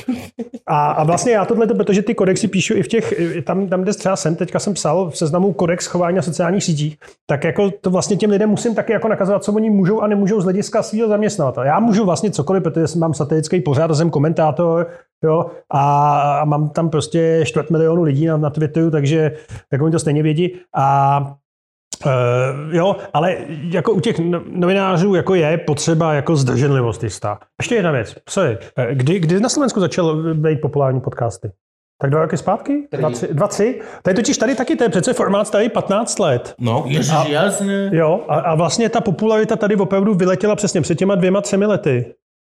A, 0.72 0.92
a 0.92 1.04
vlastně 1.04 1.32
já 1.32 1.46
tohle, 1.46 1.68
protože 1.68 2.02
ty 2.02 2.16
kodexy 2.16 2.48
píšu 2.48 2.74
i 2.74 2.84
v 2.84 2.88
těch, 2.88 3.14
tam, 3.44 3.68
tam 3.68 3.82
kde 3.82 3.94
třeba 3.94 4.16
jsem, 4.16 4.36
teďka 4.36 4.60
jsem 4.60 4.74
psal 4.74 5.10
v 5.10 5.18
seznamu 5.18 5.54
kodex 5.54 5.86
chování 5.86 6.16
na 6.16 6.22
sociálních 6.22 6.64
sítích, 6.64 6.98
tak 7.28 7.44
jako 7.44 7.72
to 7.72 7.90
vlastně 7.90 8.18
těm 8.18 8.32
lidem 8.32 8.50
musím 8.50 8.76
taky 8.76 8.94
jako 8.94 9.08
nakazovat, 9.08 9.44
co 9.44 9.54
oni 9.54 9.70
můžou 9.70 10.02
a 10.02 10.08
nemůžou 10.08 10.42
z 10.42 10.44
hlediska 10.44 10.84
svého 10.84 11.08
zaměstnavatele. 11.08 11.68
Já 11.68 11.80
můžu 11.80 12.06
vlastně 12.06 12.32
cokoliv, 12.32 12.64
protože 12.64 12.86
mám 12.98 13.14
satirický 13.14 13.62
pořád, 13.62 13.96
jsem 13.96 14.10
komentátor, 14.10 14.88
jo, 15.24 15.46
a, 15.70 16.22
a 16.42 16.46
mám 16.46 16.70
tam 16.70 16.90
prostě 16.90 17.42
čtvrt 17.46 17.70
milionu 17.70 18.04
lidí 18.04 18.26
na, 18.26 18.38
na 18.38 18.50
Twitteru, 18.50 18.92
takže 18.92 19.32
jako 19.72 19.86
oni 19.86 19.92
to 19.92 20.00
stejně 20.00 20.24
vědí. 20.24 20.56
A 20.76 21.34
Uh, 22.06 22.76
jo, 22.76 22.96
ale 23.14 23.36
jako 23.50 23.92
u 23.92 24.00
těch 24.00 24.20
no- 24.20 24.42
novinářů 24.52 25.16
jako 25.16 25.36
je 25.36 25.58
potřeba 25.58 26.14
jako 26.14 26.36
zdrženlivost 26.36 27.04
jistá. 27.04 27.40
Ještě 27.62 27.76
jedna 27.76 27.92
věc, 27.92 28.16
sorry. 28.30 28.58
Eh, 28.78 28.96
Kdy, 28.96 29.20
kdy 29.20 29.40
na 29.40 29.50
Slovensku 29.50 29.80
začal 29.80 30.34
být 30.34 30.62
populární 30.62 31.02
podcasty? 31.02 31.52
Tak 32.02 32.12
dva 32.12 32.22
roky 32.22 32.38
zpátky? 32.38 32.88
Dva, 32.98 33.10
tři, 33.10 33.28
dva, 33.32 33.48
tři? 33.48 33.82
To 34.04 34.10
je 34.10 34.14
totiž 34.14 34.38
tady 34.38 34.56
taky, 34.56 34.76
to 34.76 34.84
je 34.84 34.90
přece 34.90 35.14
formát 35.14 35.48
starý 35.48 35.70
15 35.70 36.20
let. 36.20 36.56
No, 36.60 36.84
Ježiš, 36.88 37.14
jasne. 37.30 37.90
Jo, 37.94 38.22
a, 38.28 38.36
a 38.36 38.56
vlastně 38.56 38.90
ta 38.90 39.02
popularita 39.02 39.56
tady 39.56 39.76
opravdu 39.76 40.14
vyletěla 40.14 40.56
přesně 40.56 40.82
před 40.82 40.96
těma 40.98 41.16
dvěma, 41.16 41.42
třemi 41.42 41.66
lety. 41.66 42.14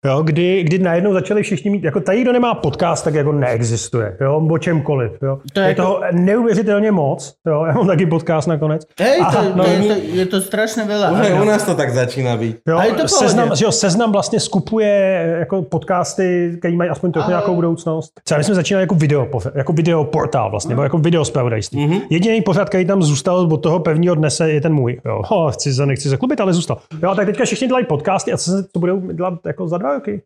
Jo, 0.06 0.24
kdy, 0.24 0.64
kdy 0.64 0.80
najednou 0.80 1.14
začali 1.14 1.44
všichni 1.44 1.72
mít, 1.72 1.84
jako 1.84 2.00
tady, 2.00 2.22
kdo 2.22 2.34
nemá 2.34 2.54
podcast, 2.54 3.04
tak 3.04 3.14
jako 3.14 3.32
neexistuje, 3.32 4.18
jo, 4.22 4.48
o 4.52 4.58
čemkoliv, 4.58 5.12
jo. 5.22 5.36
To 5.36 5.42
To 5.54 5.60
je 5.60 5.66
je, 5.66 5.70
jako- 5.70 5.82
toho 5.82 6.00
neuvěřitelně 6.12 6.92
moc, 6.92 7.34
jo, 7.48 7.64
já 7.68 7.74
mám 7.74 7.88
taky 7.88 8.06
podcast 8.06 8.48
nakonec. 8.48 8.82
Hej, 9.00 9.20
to, 9.20 9.26
Aha, 9.26 9.44
to, 9.44 9.56
no, 9.58 9.64
je, 9.64 9.80
to, 9.80 9.94
je 10.14 10.26
to 10.26 10.38
strašne 10.42 10.88
veľa. 10.88 11.12
Už 11.12 11.42
u 11.42 11.44
nás 11.44 11.64
to 11.68 11.76
tak 11.76 11.92
začína 11.92 12.38
byť. 12.40 12.56
Jo, 12.68 12.78
A 12.80 12.84
je 12.86 12.94
to 12.96 13.08
seznam, 13.08 13.52
že 13.56 13.66
jo, 13.66 13.72
seznam 13.72 14.12
vlastně 14.12 14.40
skupuje 14.40 14.92
jako 15.40 15.62
podcasty, 15.62 16.56
které 16.60 16.76
mají 16.76 16.90
aspoň 16.90 17.12
trochu 17.12 17.30
nějakou 17.30 17.56
budoucnost. 17.56 18.12
Třeba 18.24 18.38
my 18.38 18.44
jsme 18.44 18.56
začínali 18.56 18.84
jako 18.84 18.96
video, 18.96 19.28
jako 19.56 19.74
video 19.74 20.04
portál 20.04 20.50
vlastně, 20.52 20.70
nebo 20.70 20.84
jako 20.84 20.98
video 20.98 21.26
zpravodajství. 21.26 21.88
Mhm. 21.88 21.94
Mm-hmm. 21.98 22.02
Jediný 22.10 22.42
pořad, 22.42 22.70
který 22.70 22.86
tam 22.86 23.04
zůstal 23.04 23.48
od 23.52 23.58
toho 23.58 23.80
pevního 23.80 24.16
dne, 24.16 24.30
se 24.30 24.52
je 24.52 24.62
ten 24.62 24.74
můj. 24.74 25.00
Jo. 25.06 25.22
Oh, 25.30 25.52
chci 25.52 25.74
se, 25.74 25.86
nechci 25.86 26.10
se 26.10 26.18
klubit, 26.18 26.42
ale 26.42 26.54
zůstal. 26.54 26.78
Jo, 27.04 27.16
tak 27.16 27.26
teďka 27.26 27.44
všichni 27.46 27.68
dělají 27.68 27.86
podcasty 27.86 28.34
a 28.34 28.38
co 28.38 28.52
se 28.52 28.64
to 28.72 28.80
budou 28.80 29.00
dělat 29.12 29.34
jako 29.46 29.68
za 29.68 29.78
dva 29.78 29.89
roky? 29.94 30.22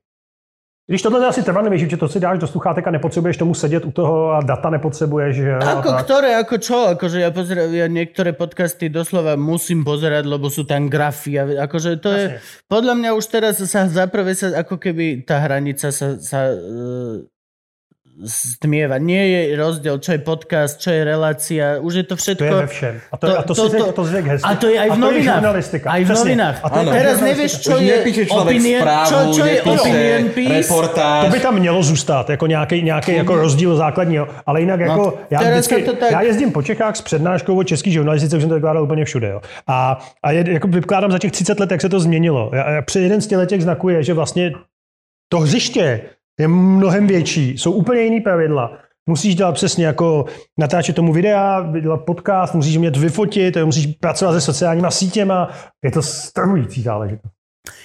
Když 0.88 1.02
tohle 1.02 1.20
je 1.24 1.28
asi 1.28 1.44
trvanlivější, 1.44 1.90
že 1.90 1.98
to 1.98 2.08
si 2.08 2.20
dáš 2.20 2.40
do 2.40 2.48
sluchátek 2.48 2.88
a 2.88 2.92
nepotřebuješ 2.92 3.38
tomu 3.38 3.54
sedět 3.54 3.86
u 3.86 3.92
toho 3.92 4.32
a 4.32 4.42
data 4.44 4.70
nepotřebuješ. 4.70 5.38
Jo, 5.38 5.56
a 5.64 5.80
Ako 5.80 5.90
tak. 5.96 6.04
ktoré, 6.04 6.30
ako 6.36 6.56
čo? 6.60 6.80
Akože 6.92 7.24
ja 7.24 7.32
pozerám, 7.32 7.72
ja 7.72 7.88
niektoré 7.88 8.36
podcasty 8.36 8.92
doslova 8.92 9.40
musím 9.40 9.88
pozerať, 9.88 10.28
lebo 10.28 10.52
sú 10.52 10.68
tam 10.68 10.92
grafy. 10.92 11.40
A, 11.40 11.64
akože 11.72 12.04
to 12.04 12.12
je, 12.12 12.26
podľa 12.68 13.00
mňa 13.00 13.10
už 13.16 13.26
teraz 13.32 13.64
sa 13.64 13.88
zaprvé 13.88 14.36
sa, 14.36 14.52
ako 14.60 14.76
keby 14.76 15.24
tá 15.24 15.40
hranica 15.40 15.88
sa, 15.88 16.20
sa 16.20 16.52
uh, 16.52 17.24
stmieva. 18.22 19.02
Nie 19.02 19.24
je 19.26 19.40
rozdiel, 19.58 19.98
čo 19.98 20.14
je 20.14 20.20
podcast, 20.22 20.78
čo 20.78 20.94
je 20.94 21.02
relácia. 21.02 21.82
Už 21.82 21.94
je 21.94 22.06
to 22.06 22.16
To 22.16 22.22
všetko... 22.22 22.46
je 22.46 22.54
ve 22.54 22.68
všem. 22.68 22.96
A 23.12 23.16
to, 23.18 23.26
to, 23.26 23.34
a 23.34 23.42
to, 23.42 23.54
to, 23.54 23.64
si 23.70 23.78
to 23.94 24.04
řek 24.06 24.26
hezky. 24.26 24.46
a 24.46 24.52
to 24.56 24.68
je 24.70 24.78
aj 24.80 24.90
v 24.90 24.92
a 24.92 24.96
to 24.96 25.02
novinách. 25.02 25.44
Aj 25.86 26.02
v 26.06 26.10
novinách. 26.14 26.58
A 26.64 26.68
to 26.70 26.80
je. 26.80 26.86
Teraz 26.94 27.18
nevieš, 27.22 27.52
čo 27.60 27.72
Už 27.76 27.82
je 27.82 27.96
opinion, 28.30 28.82
správu, 28.82 29.10
čo, 29.10 29.18
čo 29.34 29.44
je 29.46 29.58
opinion 29.62 30.24
piece. 30.30 30.54
reportáž. 30.54 31.22
To 31.26 31.30
by 31.32 31.40
tam 31.40 31.54
mělo 31.60 31.80
zůstat, 31.84 32.30
jako 32.30 32.46
nějaký, 32.48 32.82
nějaký 32.82 33.16
jako 33.16 33.36
rozdíl 33.36 33.76
základního, 33.76 34.28
ale 34.46 34.62
jinak 34.62 34.80
jako 34.80 35.18
já, 35.30 35.40
vždycky, 35.42 35.84
to 35.84 35.94
tak- 35.96 36.12
já 36.12 36.22
jezdím 36.22 36.52
po 36.52 36.62
Čechách 36.62 36.96
s 36.96 37.02
přednáškou 37.02 37.58
o 37.58 37.64
český 37.64 37.92
žurnalistice, 37.92 38.38
už 38.38 38.44
jsem 38.44 38.50
to 38.50 38.56
vykládal 38.56 38.84
úplně 38.84 39.06
všude. 39.06 39.30
Jo. 39.30 39.42
A, 39.68 40.00
a 40.24 40.32
je, 40.32 40.54
jako 40.54 40.68
vykládám 40.68 41.12
za 41.12 41.20
těch 41.20 41.32
30 41.32 41.60
let, 41.60 41.72
jak 41.72 41.82
se 41.82 41.90
to 41.90 42.00
změnilo. 42.00 42.52
Já, 42.54 42.70
já, 42.72 42.82
při 42.82 43.00
jeden 43.00 43.22
z 43.22 43.28
těch 43.28 43.40
těch 43.48 43.64
znaků 43.64 43.90
je, 43.90 44.04
že 44.04 44.14
vlastně 44.14 44.52
to 45.30 45.40
hřiště 45.40 46.02
je 46.40 46.48
mnohem 46.48 47.08
větší, 47.08 47.58
jsou 47.58 47.72
úplně 47.72 48.02
jiný 48.02 48.22
pravidla. 48.22 48.78
Musíš 49.10 49.36
dělat 49.36 49.52
přesně 49.52 49.86
jako 49.86 50.26
natáčet 50.60 50.96
tomu 50.96 51.14
videa, 51.14 51.72
dělat 51.82 51.98
podcast, 51.98 52.56
musíš 52.56 52.78
mě 52.78 52.90
vyfotit, 52.90 53.58
musíš 53.66 53.86
pracovat 53.86 54.34
se 54.34 54.42
sociálníma 54.42 54.92
sítěma. 54.92 55.50
Je 55.84 55.92
to 55.92 56.02
strhující 56.02 56.82
záležitost. 56.82 57.34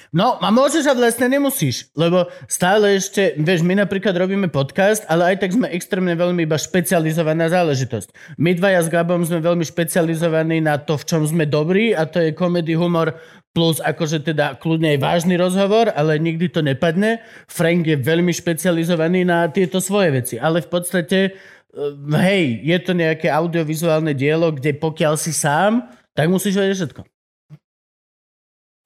No 0.09 0.41
a 0.41 0.49
môžeš 0.49 0.89
a 0.89 0.97
vlastne 0.97 1.29
nemusíš, 1.29 1.93
lebo 1.93 2.33
stále 2.49 2.97
ešte, 2.97 3.37
vieš, 3.37 3.61
my 3.61 3.77
napríklad 3.77 4.17
robíme 4.17 4.49
podcast, 4.49 5.05
ale 5.05 5.37
aj 5.37 5.45
tak 5.45 5.53
sme 5.53 5.69
extrémne 5.69 6.17
veľmi 6.17 6.49
iba 6.49 6.57
špecializovaná 6.57 7.53
záležitosť. 7.53 8.41
My 8.41 8.57
dvaja 8.57 8.83
s 8.83 8.89
Gabom 8.89 9.21
sme 9.23 9.45
veľmi 9.45 9.69
špecializovaní 9.69 10.65
na 10.65 10.81
to, 10.81 10.97
v 10.97 11.05
čom 11.05 11.23
sme 11.29 11.45
dobrí 11.45 11.93
a 11.93 12.09
to 12.09 12.25
je 12.25 12.33
komedy, 12.33 12.73
humor 12.73 13.21
plus 13.53 13.83
akože 13.83 14.23
teda 14.23 14.55
kľudne 14.61 14.95
aj 14.97 15.03
vážny 15.03 15.35
rozhovor, 15.35 15.91
ale 15.91 16.21
nikdy 16.23 16.47
to 16.49 16.63
nepadne. 16.63 17.19
Frank 17.51 17.89
je 17.89 17.99
veľmi 17.99 18.31
špecializovaný 18.31 19.27
na 19.27 19.51
tieto 19.51 19.83
svoje 19.83 20.15
veci, 20.15 20.35
ale 20.39 20.63
v 20.63 20.69
podstate 20.71 21.19
eh, 21.29 21.35
hej, 22.23 22.45
je 22.63 22.79
to 22.79 22.93
nejaké 22.95 23.27
audiovizuálne 23.29 24.15
dielo, 24.15 24.55
kde 24.55 24.79
pokiaľ 24.79 25.19
si 25.19 25.35
sám, 25.35 25.91
tak 26.15 26.31
musíš 26.31 26.59
vedieť 26.59 26.79
všetko. 26.87 27.18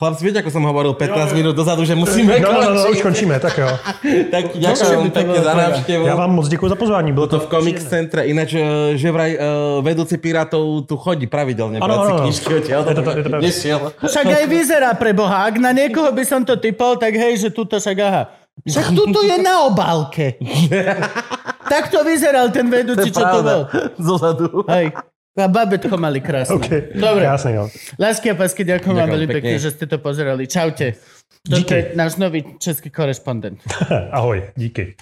Chlapci, 0.03 0.27
viete, 0.27 0.43
ako 0.43 0.51
som 0.51 0.67
hovoril 0.67 0.99
15 0.99 1.31
minút 1.31 1.55
dozadu, 1.55 1.87
že 1.87 1.95
musíme 1.95 2.43
No, 2.43 2.51
no, 2.51 2.75
no, 2.75 2.75
no, 2.75 2.91
už 2.91 3.07
končíme, 3.07 3.39
tak 3.39 3.55
jo. 3.55 3.71
Tak 4.35 4.59
ďakujem 4.59 5.15
pekne 5.15 5.39
za 5.39 5.55
návštevu. 5.55 6.03
Já 6.11 6.15
vám 6.19 6.31
moc 6.35 6.51
děkuji 6.51 6.69
za 6.69 6.75
pozvání, 6.75 7.13
bylo 7.15 7.27
To 7.31 7.39
to 7.39 7.47
v 7.47 7.51
Comics 7.51 7.85
Centre, 7.87 8.27
ináč, 8.27 8.59
eh, 8.59 8.99
že 8.99 9.15
vraj 9.15 9.39
uh, 9.39 9.79
vedúci 9.79 10.19
pirátov 10.19 10.91
tu 10.91 10.99
chodí 10.99 11.31
pravidelne 11.31 11.79
Ano, 11.79 11.95
ano, 11.95 12.03
ano. 12.03 12.27
knižky 12.27 12.51
odtiaľ, 12.51 12.83
Je 12.83 12.85
to 12.85 12.91
je 12.91 12.99
to 12.99 13.31
tak. 13.31 13.43
nešiel. 13.47 13.79
Však 14.03 14.27
aj 14.27 14.45
vyzerá 14.51 14.91
pre 14.99 15.15
Boha. 15.15 15.47
Ak 15.47 15.55
na 15.63 15.71
niekoho 15.71 16.11
by 16.11 16.25
som 16.27 16.43
to 16.43 16.59
typol, 16.59 16.99
tak 16.99 17.15
hej, 17.15 17.39
že 17.39 17.55
tuto 17.55 17.79
však 17.79 17.97
aha. 18.03 18.23
Však 18.67 18.99
tuto 18.99 19.23
je 19.23 19.39
na 19.39 19.71
obálke. 19.71 20.35
tak 21.73 21.95
to 21.95 22.03
vyzeral 22.03 22.51
ten 22.51 22.67
vedúci, 22.67 23.15
čo 23.15 23.23
to 23.23 23.39
bol. 23.39 23.61
Zozadu. 24.03 24.67
Hej. 24.67 24.99
A 25.33 25.49
babetko 25.49 25.97
mali 25.97 26.21
krásne. 26.21 26.61
OK, 26.61 26.93
Dobre. 26.93 27.25
Krásný, 27.25 27.57
jo. 27.57 27.65
Lásky 27.97 28.27
a 28.31 28.35
pásky, 28.37 28.69
ďakujem 28.69 28.93
vám 28.93 29.09
veľmi 29.17 29.29
pekne. 29.33 29.57
že 29.57 29.73
ste 29.73 29.89
to 29.89 29.97
pozerali. 29.97 30.45
Čaute. 30.45 31.01
Toto 31.43 31.57
Díky. 31.57 31.75
je 31.75 31.83
náš 31.97 32.21
nový 32.21 32.45
český 32.61 32.93
korešpondent. 32.93 33.59
Ahoj, 34.17 34.53
díky. 34.55 34.95